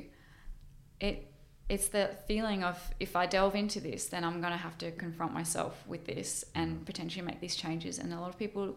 it. 1.00 1.26
It's 1.68 1.88
the 1.88 2.10
feeling 2.26 2.64
of 2.64 2.76
if 2.98 3.14
I 3.14 3.26
delve 3.26 3.54
into 3.54 3.78
this, 3.78 4.06
then 4.06 4.24
I'm 4.24 4.40
going 4.40 4.52
to 4.52 4.58
have 4.58 4.76
to 4.78 4.90
confront 4.90 5.32
myself 5.34 5.84
with 5.86 6.04
this 6.04 6.44
and 6.56 6.84
potentially 6.84 7.24
make 7.24 7.40
these 7.40 7.54
changes. 7.54 7.98
And 7.98 8.12
a 8.12 8.18
lot 8.18 8.30
of 8.30 8.36
people 8.38 8.76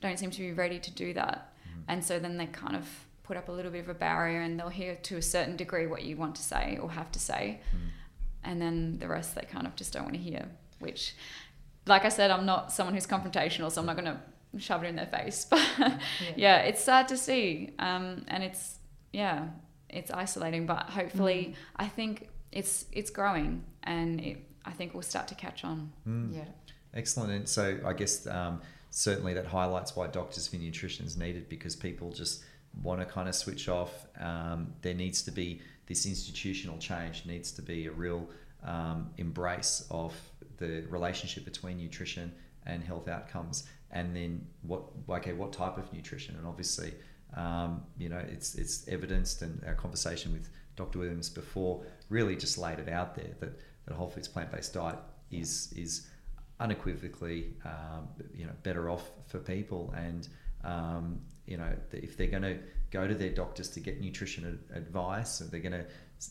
don't 0.00 0.18
seem 0.18 0.32
to 0.32 0.40
be 0.40 0.52
ready 0.52 0.80
to 0.80 0.90
do 0.90 1.12
that, 1.12 1.54
and 1.86 2.02
so 2.04 2.18
then 2.18 2.38
they 2.38 2.46
kind 2.46 2.74
of 2.76 2.88
put 3.22 3.36
up 3.36 3.48
a 3.48 3.52
little 3.52 3.70
bit 3.70 3.80
of 3.80 3.88
a 3.88 3.94
barrier, 3.94 4.40
and 4.40 4.58
they'll 4.58 4.68
hear 4.68 4.96
to 4.96 5.16
a 5.16 5.22
certain 5.22 5.56
degree 5.56 5.86
what 5.86 6.02
you 6.02 6.16
want 6.16 6.34
to 6.36 6.42
say 6.42 6.78
or 6.80 6.90
have 6.90 7.10
to 7.12 7.18
say, 7.18 7.60
and 8.42 8.60
then 8.60 8.98
the 8.98 9.08
rest 9.08 9.34
they 9.34 9.42
kind 9.42 9.66
of 9.66 9.76
just 9.76 9.92
don't 9.92 10.02
want 10.04 10.14
to 10.14 10.20
hear. 10.20 10.48
Which, 10.80 11.14
like 11.86 12.04
I 12.04 12.08
said, 12.08 12.30
I'm 12.30 12.46
not 12.46 12.72
someone 12.72 12.94
who's 12.94 13.06
confrontational, 13.06 13.70
so 13.70 13.80
I'm 13.80 13.86
not 13.86 13.96
going 13.96 14.12
to 14.16 14.60
shove 14.60 14.84
it 14.84 14.88
in 14.88 14.96
their 14.96 15.06
face. 15.06 15.46
But 15.50 16.00
yeah, 16.36 16.58
it's 16.58 16.82
sad 16.82 17.08
to 17.08 17.16
see, 17.16 17.74
um, 17.78 18.24
and 18.28 18.42
it's 18.42 18.78
yeah, 19.12 19.48
it's 19.88 20.10
isolating. 20.10 20.66
But 20.66 20.90
hopefully, 20.90 21.54
I 21.76 21.88
think 21.88 22.28
it's 22.50 22.86
it's 22.92 23.10
growing, 23.10 23.64
and 23.82 24.20
it, 24.20 24.38
I 24.64 24.72
think 24.72 24.94
we'll 24.94 25.02
start 25.02 25.28
to 25.28 25.34
catch 25.34 25.64
on. 25.64 25.92
Yeah. 26.32 26.44
Excellent. 26.94 27.32
And 27.32 27.48
so 27.48 27.78
I 27.84 27.92
guess 27.92 28.26
um, 28.26 28.60
certainly 28.90 29.34
that 29.34 29.46
highlights 29.46 29.96
why 29.96 30.06
Doctors 30.06 30.46
for 30.46 30.56
Nutrition 30.56 31.06
is 31.06 31.16
needed 31.16 31.48
because 31.48 31.74
people 31.74 32.12
just 32.12 32.44
want 32.80 33.00
to 33.00 33.06
kind 33.06 33.28
of 33.28 33.34
switch 33.34 33.68
off. 33.68 34.06
Um, 34.20 34.72
there 34.82 34.94
needs 34.94 35.22
to 35.22 35.30
be 35.30 35.60
this 35.86 36.06
institutional 36.06 36.78
change, 36.78 37.26
needs 37.26 37.52
to 37.52 37.62
be 37.62 37.86
a 37.86 37.90
real 37.90 38.28
um, 38.64 39.10
embrace 39.18 39.86
of 39.90 40.14
the 40.58 40.84
relationship 40.88 41.44
between 41.44 41.76
nutrition 41.76 42.32
and 42.66 42.82
health 42.82 43.08
outcomes. 43.08 43.64
And 43.90 44.16
then 44.16 44.46
what, 44.62 44.84
okay, 45.08 45.32
what 45.32 45.52
type 45.52 45.76
of 45.76 45.92
nutrition? 45.92 46.36
And 46.36 46.46
obviously, 46.46 46.94
um, 47.36 47.82
you 47.98 48.08
know, 48.08 48.22
it's, 48.30 48.54
it's 48.54 48.86
evidenced, 48.88 49.42
and 49.42 49.62
our 49.66 49.74
conversation 49.74 50.32
with 50.32 50.48
Dr. 50.76 51.00
Williams 51.00 51.28
before 51.28 51.84
really 52.08 52.36
just 52.36 52.56
laid 52.58 52.78
it 52.78 52.88
out 52.88 53.14
there 53.14 53.30
that, 53.40 53.58
that 53.86 53.94
whole 53.94 54.08
foods 54.08 54.28
plant 54.28 54.50
based 54.52 54.74
diet 54.74 54.98
is, 55.30 55.72
is 55.76 56.08
unequivocally, 56.60 57.54
um, 57.64 58.08
you 58.34 58.46
know, 58.46 58.52
better 58.62 58.88
off 58.88 59.10
for 59.26 59.38
people. 59.38 59.92
And 59.96 60.28
um, 60.64 61.20
you 61.46 61.56
know, 61.56 61.72
if 61.92 62.16
they're 62.16 62.26
going 62.28 62.42
to 62.42 62.58
go 62.90 63.06
to 63.06 63.14
their 63.14 63.30
doctors 63.30 63.68
to 63.70 63.80
get 63.80 64.00
nutrition 64.00 64.58
advice, 64.74 65.40
or 65.40 65.44
they're 65.44 65.60
going 65.60 65.72
to 65.72 65.84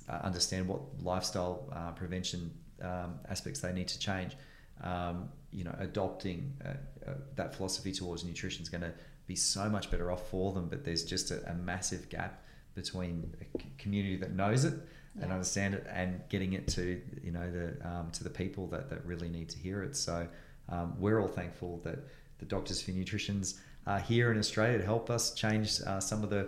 uh, 0.10 0.20
understand 0.24 0.68
what 0.68 0.82
lifestyle 1.02 1.68
uh, 1.74 1.92
prevention 1.92 2.52
um, 2.82 3.20
aspects 3.30 3.60
they 3.60 3.74
need 3.74 3.88
to 3.90 4.00
change, 4.00 4.36
um, 4.84 5.30
you 5.52 5.64
know, 5.64 5.76
adopting 5.80 6.54
uh, 6.66 6.70
uh, 7.10 7.14
that 7.36 7.56
philosophy 7.56 7.92
towards 7.92 8.24
nutrition 8.24 8.62
is 8.64 8.70
going 8.70 8.82
to 8.82 8.94
be 9.28 9.36
so 9.36 9.70
much 9.70 9.92
better 9.92 10.12
off 10.12 10.30
for 10.30 10.54
them. 10.54 10.68
But 10.70 10.86
there's 10.86 11.04
just 11.04 11.32
a, 11.32 11.50
a 11.50 11.54
massive 11.54 12.10
gap 12.10 12.44
between 12.74 13.34
a 13.42 13.60
community 13.78 14.16
that 14.18 14.32
knows 14.32 14.64
it 14.66 14.74
and 15.16 15.26
Yeah. 15.28 15.34
understand 15.34 15.74
it 15.74 15.86
and 15.92 16.22
getting 16.30 16.54
it 16.54 16.70
to 16.70 17.02
you 17.22 17.32
know 17.34 17.52
the 17.52 17.86
um, 17.86 18.12
to 18.12 18.24
the 18.24 18.30
people 18.30 18.68
that, 18.68 18.90
that 18.90 19.06
really 19.06 19.28
need 19.28 19.50
to 19.50 19.58
hear 19.58 19.84
it 19.84 19.98
so 19.98 20.26
um, 20.70 20.96
we're 20.98 21.20
all 21.20 21.28
thankful 21.28 21.82
that 21.84 22.00
the 22.40 22.46
doctors 22.46 22.82
for 22.82 22.92
nutritions 22.92 23.60
are 23.88 24.00
here 24.00 24.32
in 24.32 24.38
australia 24.38 24.78
to 24.78 24.86
help 24.86 25.10
us 25.10 25.34
change 25.34 25.80
uh, 25.88 26.00
some 26.00 26.24
of 26.24 26.30
the 26.30 26.48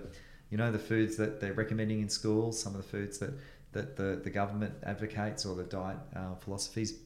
you 0.50 0.58
know 0.58 0.72
the 0.72 0.80
foods 0.80 1.18
that 1.18 1.40
they're 1.40 1.54
recommending 1.54 2.02
in 2.02 2.10
schools 2.10 2.62
some 2.62 2.76
of 2.76 2.78
the 2.78 2.88
foods 2.88 3.18
that 3.18 3.34
that 3.72 3.96
the, 3.96 4.22
the 4.24 4.30
government 4.30 4.74
advocates 4.84 5.46
or 5.46 5.56
the 5.56 5.64
diet 5.64 5.98
uh, 6.16 6.36
philosophies 6.36 7.00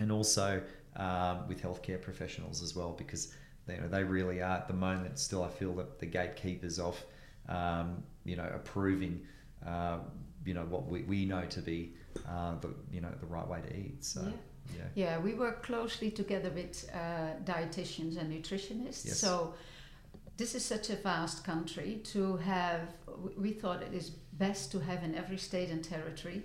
and 0.00 0.10
also 0.10 0.62
um, 0.96 1.46
with 1.46 1.62
healthcare 1.62 2.00
professionals 2.00 2.62
as 2.62 2.74
well 2.74 2.94
because 2.96 3.34
they, 3.66 3.74
you 3.74 3.80
know, 3.80 3.88
they 3.88 4.02
really 4.02 4.40
are 4.40 4.56
at 4.56 4.68
the 4.68 4.74
moment 4.74 5.18
still 5.18 5.44
I 5.44 5.48
feel 5.48 5.74
that 5.74 5.98
the 5.98 6.06
gatekeepers 6.06 6.78
of 6.78 6.98
um, 7.48 8.02
you 8.24 8.36
know 8.36 8.50
approving 8.54 9.20
uh, 9.66 9.98
you 10.44 10.54
know 10.54 10.64
what 10.64 10.86
we, 10.86 11.02
we 11.02 11.26
know 11.26 11.44
to 11.44 11.60
be 11.60 11.92
uh, 12.26 12.54
the 12.60 12.72
you 12.90 13.00
know 13.00 13.12
the 13.20 13.26
right 13.26 13.46
way 13.46 13.60
to 13.60 13.76
eat 13.76 14.04
so 14.04 14.22
Yeah. 14.22 14.32
Yeah, 14.74 14.82
Yeah, 14.94 15.18
we 15.18 15.34
work 15.34 15.62
closely 15.62 16.10
together 16.10 16.50
with 16.50 16.88
uh, 16.94 16.98
dietitians 17.44 18.16
and 18.18 18.32
nutritionists. 18.32 19.04
Yes. 19.06 19.18
So 19.18 19.54
this 20.36 20.54
is 20.54 20.64
such 20.64 20.90
a 20.90 20.96
vast 20.96 21.44
country 21.44 22.00
to 22.12 22.36
have. 22.38 22.80
we- 23.38 23.52
thought 23.60 23.82
it 23.82 23.94
is 23.94 24.10
best 24.38 24.70
to 24.72 24.78
have 24.80 25.02
in 25.04 25.14
every 25.14 25.38
state 25.38 25.70
and 25.70 25.82
territory 25.82 26.42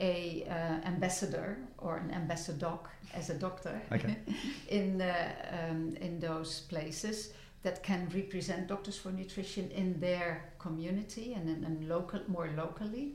a 0.00 0.44
uh, 0.48 0.86
ambassador 0.88 1.58
or 1.78 1.96
an 1.96 2.10
ambassador 2.10 2.78
as 3.14 3.30
a 3.30 3.34
doctor 3.34 3.80
Okay. 3.92 4.16
in 4.68 5.00
uh, 5.00 5.10
um, 5.58 5.96
in 6.00 6.20
those 6.20 6.60
places 6.68 7.32
that 7.62 7.82
can 7.82 8.08
represent 8.14 8.68
doctors 8.68 8.96
for 8.98 9.10
nutrition 9.12 9.70
in 9.70 9.98
their 10.00 10.30
community 10.58 11.34
and 11.34 11.48
in, 11.48 11.64
and 11.64 11.88
local 11.88 12.20
more 12.28 12.48
locally. 12.56 13.14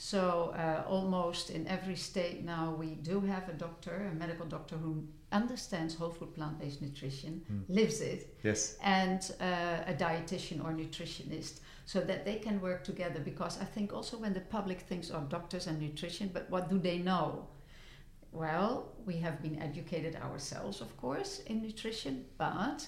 So 0.00 0.54
uh, 0.56 0.84
almost 0.88 1.50
in 1.50 1.66
every 1.66 1.96
state 1.96 2.44
now 2.44 2.70
we 2.78 2.94
do 2.94 3.20
have 3.20 3.48
a 3.48 3.52
doctor, 3.52 4.08
a 4.12 4.14
medical 4.14 4.46
doctor 4.46 4.76
who 4.76 5.02
understands 5.32 5.94
whole 5.96 6.10
food 6.10 6.32
plant-based 6.34 6.80
nutrition, 6.80 7.42
Mm. 7.50 7.64
lives 7.68 8.00
it, 8.00 8.20
yes 8.44 8.76
and 8.82 9.20
uh, 9.40 9.92
a 9.92 9.94
dietitian 9.94 10.64
or 10.64 10.72
nutritionist 10.72 11.60
so 11.84 12.00
that 12.00 12.24
they 12.24 12.36
can 12.36 12.60
work 12.60 12.82
together 12.84 13.20
because 13.20 13.60
i 13.60 13.64
think 13.74 13.92
also 13.92 14.16
when 14.18 14.32
the 14.32 14.40
public 14.40 14.80
thinks 14.88 15.10
of 15.10 15.28
doctors 15.28 15.66
and 15.66 15.76
nutrition 15.80 16.30
but 16.32 16.44
what 16.48 16.64
do 16.70 16.78
they 16.78 16.98
know 16.98 17.46
well 18.32 18.72
we 19.06 19.16
have 19.16 19.42
been 19.42 19.60
educated 19.62 20.16
ourselves 20.16 20.80
of 20.80 20.96
course 20.96 21.40
in 21.46 21.62
nutrition 21.62 22.24
but 22.38 22.86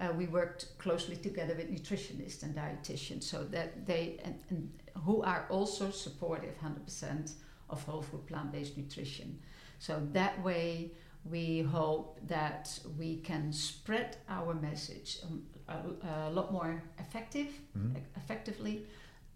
uh, 0.00 0.12
we 0.16 0.26
worked 0.26 0.62
closely 0.78 1.16
together 1.16 1.54
with 1.54 1.68
nutritionists 1.70 2.42
and 2.42 2.54
dietitians 2.54 3.24
so 3.24 3.44
that 3.44 3.86
they 3.86 4.18
and, 4.24 4.34
and 4.50 4.70
who 5.04 5.22
are 5.22 5.46
also 5.50 5.90
supportive 5.90 6.54
100% 6.60 7.32
of 7.68 7.82
whole 7.84 8.02
food 8.02 8.26
plant-based 8.26 8.76
nutrition 8.76 9.38
so 9.78 10.00
that 10.12 10.42
way 10.42 10.90
we 11.24 11.60
hope 11.62 12.18
that 12.26 12.78
we 12.98 13.16
can 13.18 13.52
spread 13.52 14.16
our 14.28 14.54
message 14.54 15.18
um, 15.24 15.42
a, 15.68 16.28
a 16.28 16.30
lot 16.30 16.50
more 16.52 16.82
effective, 16.98 17.48
Mhm. 17.76 17.94
effectively, 18.16 18.86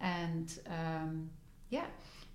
and 0.00 0.58
um, 0.66 1.30
yeah, 1.70 1.86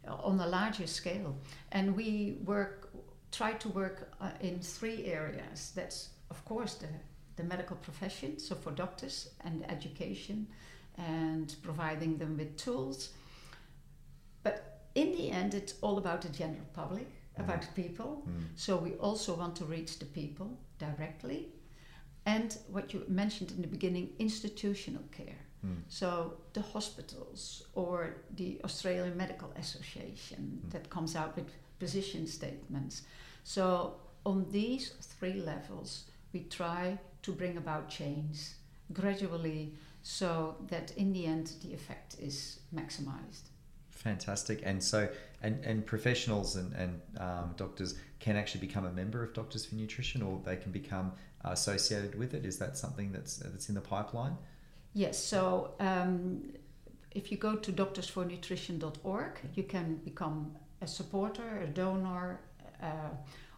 on 0.07 0.39
a 0.39 0.47
larger 0.47 0.87
scale. 0.87 1.35
And 1.71 1.95
we 1.95 2.37
work, 2.45 2.89
try 3.31 3.53
to 3.53 3.69
work 3.69 4.13
uh, 4.21 4.29
in 4.39 4.59
three 4.59 5.05
areas. 5.05 5.71
That's 5.75 6.09
of 6.29 6.43
course 6.45 6.75
the 6.75 6.87
the 7.35 7.43
medical 7.43 7.77
profession, 7.77 8.37
so 8.39 8.55
for 8.55 8.71
doctors 8.71 9.29
and 9.43 9.63
education, 9.71 10.47
and 10.97 11.55
providing 11.63 12.17
them 12.19 12.37
with 12.37 12.55
tools. 12.57 13.09
In 15.01 15.11
the 15.17 15.31
end, 15.31 15.53
it's 15.53 15.75
all 15.81 15.97
about 15.97 16.21
the 16.21 16.29
general 16.29 16.67
public, 16.73 17.07
about 17.37 17.61
the 17.61 17.83
people. 17.83 18.11
Mm. 18.27 18.43
So 18.55 18.71
we 18.77 18.91
also 19.07 19.33
want 19.35 19.55
to 19.57 19.65
reach 19.65 19.99
the 19.99 20.05
people 20.05 20.49
directly. 20.77 21.41
And 22.25 22.57
what 22.75 22.93
you 22.93 23.03
mentioned 23.07 23.51
in 23.51 23.61
the 23.61 23.67
beginning, 23.67 24.09
institutional 24.19 25.03
care. 25.11 25.41
Mm. 25.65 25.83
So 25.87 26.07
the 26.53 26.61
hospitals 26.61 27.63
or 27.73 28.15
the 28.35 28.59
Australian 28.63 29.15
Medical 29.17 29.49
Association 29.63 30.41
Mm. 30.51 30.71
that 30.73 30.89
comes 30.89 31.15
out 31.15 31.35
with 31.37 31.49
position 31.79 32.27
statements. 32.27 33.03
So 33.43 33.65
on 34.23 34.45
these 34.51 34.93
three 35.01 35.39
levels, 35.53 35.89
we 36.33 36.39
try 36.59 36.99
to 37.21 37.31
bring 37.31 37.57
about 37.57 37.89
change 37.89 38.37
gradually 38.91 39.73
so 40.01 40.55
that 40.67 40.91
in 40.97 41.13
the 41.13 41.25
end 41.25 41.47
the 41.61 41.73
effect 41.73 42.15
is 42.19 42.59
maximized. 42.73 43.45
Fantastic. 44.03 44.61
And 44.63 44.81
so, 44.81 45.09
and, 45.43 45.63
and 45.65 45.85
professionals 45.85 46.55
and, 46.55 46.73
and 46.73 47.01
um, 47.19 47.53
doctors 47.57 47.95
can 48.19 48.35
actually 48.35 48.61
become 48.61 48.85
a 48.85 48.91
member 48.91 49.23
of 49.23 49.33
Doctors 49.33 49.65
for 49.65 49.75
Nutrition 49.75 50.21
or 50.21 50.39
they 50.45 50.55
can 50.55 50.71
become 50.71 51.11
associated 51.43 52.17
with 52.17 52.33
it. 52.33 52.45
Is 52.45 52.57
that 52.59 52.77
something 52.77 53.11
that's, 53.11 53.37
that's 53.37 53.67
in 53.69 53.75
the 53.75 53.81
pipeline? 53.81 54.37
Yes, 54.93 55.17
so 55.21 55.71
um, 55.79 56.43
if 57.11 57.29
you 57.31 57.37
go 57.37 57.55
to 57.55 57.71
doctorsfornutrition.org, 57.71 59.31
you 59.55 59.63
can 59.63 59.95
become 60.05 60.55
a 60.81 60.87
supporter, 60.87 61.61
a 61.61 61.67
donor, 61.67 62.39
uh, 62.81 62.87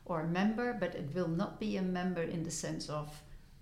or 0.05 0.21
a 0.21 0.27
member, 0.27 0.75
but 0.79 0.95
it 0.95 1.13
will 1.13 1.27
not 1.27 1.59
be 1.59 1.77
a 1.77 1.81
member 1.81 2.23
in 2.23 2.43
the 2.43 2.51
sense 2.51 2.89
of 2.89 3.09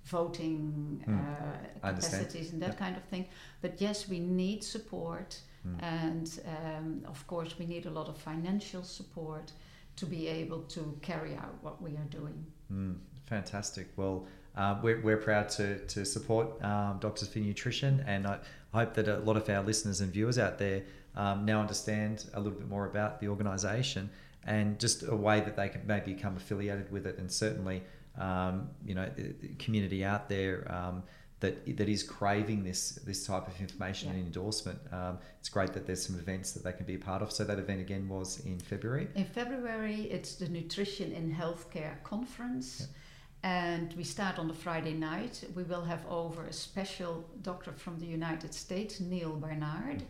voting 0.05 1.03
Hmm. 1.05 1.19
uh, 1.19 1.91
capacities 1.91 2.53
and 2.53 2.61
that 2.61 2.69
Yep. 2.69 2.79
kind 2.79 2.95
of 2.97 3.03
thing. 3.03 3.25
But 3.61 3.79
yes, 3.81 4.07
we 4.07 4.19
need 4.19 4.63
support, 4.63 5.39
Hmm. 5.77 5.83
and 5.83 6.39
um, 6.47 7.01
of 7.07 7.25
course, 7.27 7.57
we 7.59 7.65
need 7.65 7.85
a 7.85 7.89
lot 7.89 8.07
of 8.07 8.17
financial 8.17 8.83
support 8.83 9.51
to 9.95 10.05
be 10.05 10.27
able 10.27 10.61
to 10.61 10.97
carry 11.01 11.35
out 11.35 11.55
what 11.61 11.81
we 11.81 11.91
are 11.91 12.09
doing. 12.09 12.45
Mm, 12.71 12.95
fantastic. 13.25 13.87
Well, 13.97 14.27
uh, 14.55 14.77
we're, 14.81 15.01
we're 15.01 15.17
proud 15.17 15.49
to, 15.49 15.79
to 15.87 16.05
support 16.05 16.61
um, 16.63 16.97
Doctors 16.99 17.27
for 17.27 17.39
Nutrition, 17.39 18.03
and 18.07 18.25
I 18.25 18.39
hope 18.73 18.93
that 18.95 19.07
a 19.07 19.19
lot 19.19 19.37
of 19.37 19.49
our 19.49 19.63
listeners 19.63 20.01
and 20.01 20.11
viewers 20.11 20.37
out 20.37 20.57
there 20.57 20.83
um, 21.15 21.45
now 21.45 21.59
understand 21.59 22.25
a 22.33 22.39
little 22.39 22.57
bit 22.57 22.69
more 22.69 22.85
about 22.85 23.19
the 23.19 23.27
organisation 23.27 24.09
and 24.45 24.79
just 24.79 25.03
a 25.07 25.15
way 25.15 25.41
that 25.41 25.55
they 25.55 25.69
can 25.69 25.85
maybe 25.85 26.13
become 26.13 26.37
affiliated 26.37 26.91
with 26.91 27.05
it, 27.05 27.17
and 27.17 27.31
certainly, 27.31 27.83
um, 28.17 28.69
you 28.85 28.95
know, 28.95 29.09
the 29.15 29.33
the 29.41 29.49
community 29.55 30.03
out 30.03 30.29
there. 30.29 30.65
That, 31.41 31.77
that 31.77 31.87
is 31.87 32.03
craving 32.03 32.63
this 32.65 32.99
this 33.05 33.25
type 33.25 33.47
of 33.47 33.59
information 33.61 34.09
Yeah. 34.09 34.15
and 34.15 34.25
endorsement. 34.25 34.79
Um, 34.91 35.19
it's 35.39 35.47
great 35.47 35.71
that 35.73 35.85
there's 35.87 36.05
some 36.05 36.17
events 36.19 36.51
that 36.51 36.63
they 36.65 36.73
can 36.73 36.85
be 36.85 36.95
a 36.95 36.99
part 36.99 37.21
of. 37.21 37.31
So 37.31 37.45
that 37.45 37.59
event 37.59 37.79
again 37.79 38.09
was 38.09 38.39
in 38.45 38.59
February. 38.59 39.07
In 39.15 39.23
February, 39.25 40.01
it's 40.11 40.35
the 40.35 40.49
Nutrition 40.49 41.13
in 41.13 41.33
Healthcare 41.33 42.03
Conference. 42.03 42.87
And 43.41 43.93
we 43.93 44.03
start 44.03 44.37
on 44.37 44.47
the 44.49 44.53
Friday 44.53 44.93
night. 44.93 45.45
We 45.55 45.63
will 45.63 45.83
have 45.83 46.05
over 46.09 46.43
a 46.43 46.51
special 46.53 47.23
doctor 47.41 47.71
from 47.71 47.97
the 47.99 48.05
United 48.05 48.53
States, 48.53 48.99
Neal 48.99 49.31
Barnard. 49.31 50.03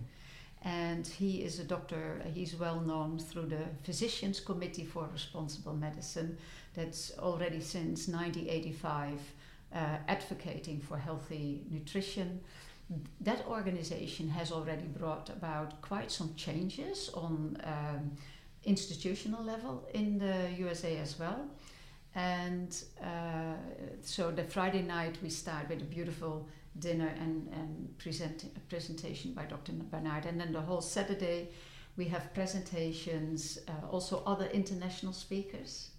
And 0.64 1.07
he 1.07 1.43
is 1.43 1.60
a 1.60 1.64
doctor, 1.64 2.22
he's 2.34 2.56
well 2.56 2.81
known 2.81 3.19
through 3.19 3.45
the 3.45 3.65
Physicians 3.84 4.39
Committee 4.39 4.84
for 4.84 5.07
Responsible 5.14 5.73
Medicine, 5.73 6.38
that's 6.73 7.11
already 7.19 7.61
since 7.61 8.07
1985 8.07 9.14
uh, 9.14 9.15
advocating 9.74 10.80
for 10.80 10.98
healthy 10.98 11.64
nutrition. 11.70 12.41
That 13.22 13.46
organization 13.46 14.30
has 14.30 14.52
already 14.52 14.88
brought 14.88 15.30
about 15.30 15.82
quite 15.82 16.12
some 16.12 16.34
changes 16.36 17.10
on 17.14 17.58
um, 17.64 18.12
institutional 18.64 19.44
level 19.44 19.88
in 19.94 20.18
the 20.18 20.50
USA 20.58 20.98
as 20.98 21.20
well. 21.20 21.48
And 22.16 22.76
uh, 23.02 23.54
so 24.02 24.32
the 24.32 24.44
Friday 24.44 24.82
night 24.82 25.18
we 25.22 25.30
start 25.30 25.70
with 25.70 25.82
a 25.82 25.86
beautiful 25.86 26.48
dinner 26.80 27.14
and, 27.20 27.48
and 27.54 27.98
present, 27.98 28.46
a 28.56 28.60
presentation 28.62 29.34
by 29.34 29.46
Dr. 29.46 29.74
Barnard. 29.74 30.26
And 30.26 30.40
then 30.40 30.52
the 30.52 30.62
whole 30.62 30.82
Saturday 30.82 31.50
we 31.98 32.06
have 32.06 32.34
presentations, 32.34 33.60
uh, 33.68 33.88
also 33.91 34.24
other 34.26 34.46
international 34.48 35.14
speakers. 35.14 35.90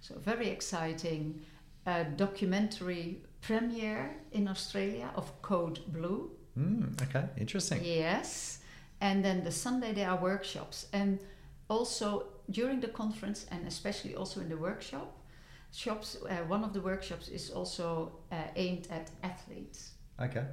So 0.00 0.16
very 0.18 0.48
exciting. 0.48 1.40
A 1.86 2.04
documentary 2.04 3.22
premiere 3.40 4.16
in 4.32 4.48
Australia 4.48 5.10
of 5.16 5.30
Code 5.42 5.80
Blue. 5.88 6.30
Mm, 6.58 7.00
okay, 7.02 7.24
interesting. 7.36 7.80
Yes. 7.84 8.58
And 9.00 9.22
then 9.24 9.44
the 9.44 9.50
Sunday 9.52 9.92
there 9.92 10.08
are 10.08 10.16
workshops. 10.16 10.86
And 10.92 11.18
also 11.68 12.24
during 12.50 12.80
the 12.80 12.88
conference 12.88 13.46
and 13.50 13.66
especially 13.66 14.14
also 14.14 14.40
in 14.40 14.48
the 14.48 14.56
workshop, 14.56 15.18
shops, 15.72 16.16
uh, 16.28 16.36
one 16.48 16.64
of 16.64 16.72
the 16.72 16.80
workshops 16.80 17.28
is 17.28 17.50
also 17.50 18.12
uh, 18.32 18.36
aimed 18.56 18.86
at 18.90 19.10
athletes 19.22 19.90
Okay. 20.20 20.44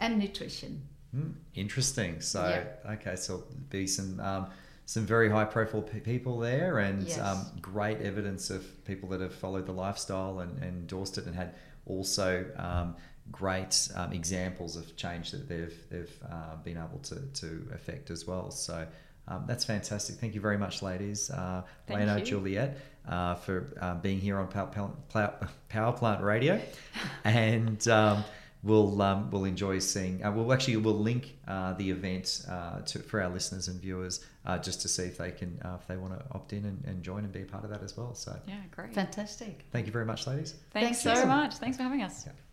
and 0.00 0.18
nutrition. 0.18 0.82
Hmm, 1.12 1.30
interesting. 1.54 2.20
So 2.20 2.40
Yeah. 2.48 2.92
okay, 2.92 3.16
so 3.16 3.44
be 3.70 3.86
some 3.86 4.20
um, 4.20 4.46
some 4.86 5.06
very 5.06 5.30
high 5.30 5.44
profile 5.44 5.82
pe- 5.82 6.00
people 6.00 6.38
there, 6.38 6.78
and 6.78 7.06
Yes. 7.08 7.18
um, 7.18 7.46
great 7.60 8.00
evidence 8.00 8.50
of 8.50 8.84
people 8.84 9.08
that 9.10 9.20
have 9.20 9.34
followed 9.34 9.66
the 9.66 9.72
lifestyle 9.72 10.40
and, 10.40 10.52
and 10.62 10.80
endorsed 10.80 11.18
it, 11.18 11.26
and 11.26 11.34
had 11.34 11.54
also 11.86 12.44
um, 12.56 12.96
great 13.30 13.88
um, 13.94 14.12
examples 14.12 14.76
of 14.76 14.94
change 14.96 15.30
that 15.30 15.48
they've 15.48 15.74
they've 15.90 16.18
uh, 16.30 16.56
been 16.62 16.76
able 16.76 16.98
to 17.04 17.16
to 17.40 17.68
affect 17.74 18.10
as 18.10 18.26
well. 18.26 18.50
So. 18.50 18.86
Um, 19.26 19.44
that's 19.46 19.64
fantastic. 19.64 20.16
Thank 20.16 20.34
you 20.34 20.42
very 20.42 20.58
much, 20.58 20.82
ladies. 20.82 21.30
Uh, 21.30 21.62
Leno. 21.88 22.20
Juliet, 22.20 22.76
uh, 23.08 23.36
for 23.36 23.72
um, 23.80 24.00
being 24.00 24.20
here 24.20 24.38
on 24.38 24.48
Power, 24.48 24.66
Power, 25.08 25.48
Power 25.70 25.92
Plant 25.94 26.22
Radio. 26.22 26.60
and 27.24 27.88
um, 27.88 28.22
we'll 28.64 29.00
um, 29.02 29.30
we'll 29.30 29.44
enjoy 29.44 29.78
seeing. 29.78 30.24
Uh, 30.24 30.32
we'll 30.32 30.52
actually 30.52 30.76
we'll 30.78 30.98
link 30.98 31.36
uh, 31.46 31.74
the 31.74 31.90
event 31.90 32.44
uh, 32.50 32.80
to 32.80 32.98
for 32.98 33.22
our 33.22 33.28
listeners 33.28 33.68
and 33.68 33.80
viewers 33.80 34.24
uh, 34.46 34.58
just 34.58 34.80
to 34.82 34.88
see 34.88 35.04
if 35.04 35.18
they 35.18 35.30
can 35.30 35.60
uh, 35.64 35.76
if 35.80 35.86
they 35.86 35.96
want 35.96 36.18
to 36.18 36.24
opt 36.32 36.52
in 36.52 36.64
and, 36.64 36.82
and 36.86 37.02
join 37.02 37.24
and 37.24 37.32
be 37.32 37.42
a 37.42 37.44
part 37.44 37.64
of 37.64 37.70
that 37.70 37.82
as 37.82 37.96
well. 37.96 38.14
So 38.14 38.36
Yeah, 38.48 38.54
great. 38.74 38.94
Fantastic. 38.94 39.64
thank 39.70 39.86
you 39.86 39.92
very 39.92 40.06
much, 40.06 40.26
ladies. 40.26 40.54
Thanks 40.72 41.02
Thank 41.02 41.16
so 41.16 41.22
you. 41.22 41.28
much. 41.28 41.54
Thanks 41.56 41.76
for 41.76 41.82
having 41.84 42.02
us. 42.02 42.24
Yeah. 42.26 42.32
Well, 42.32 42.43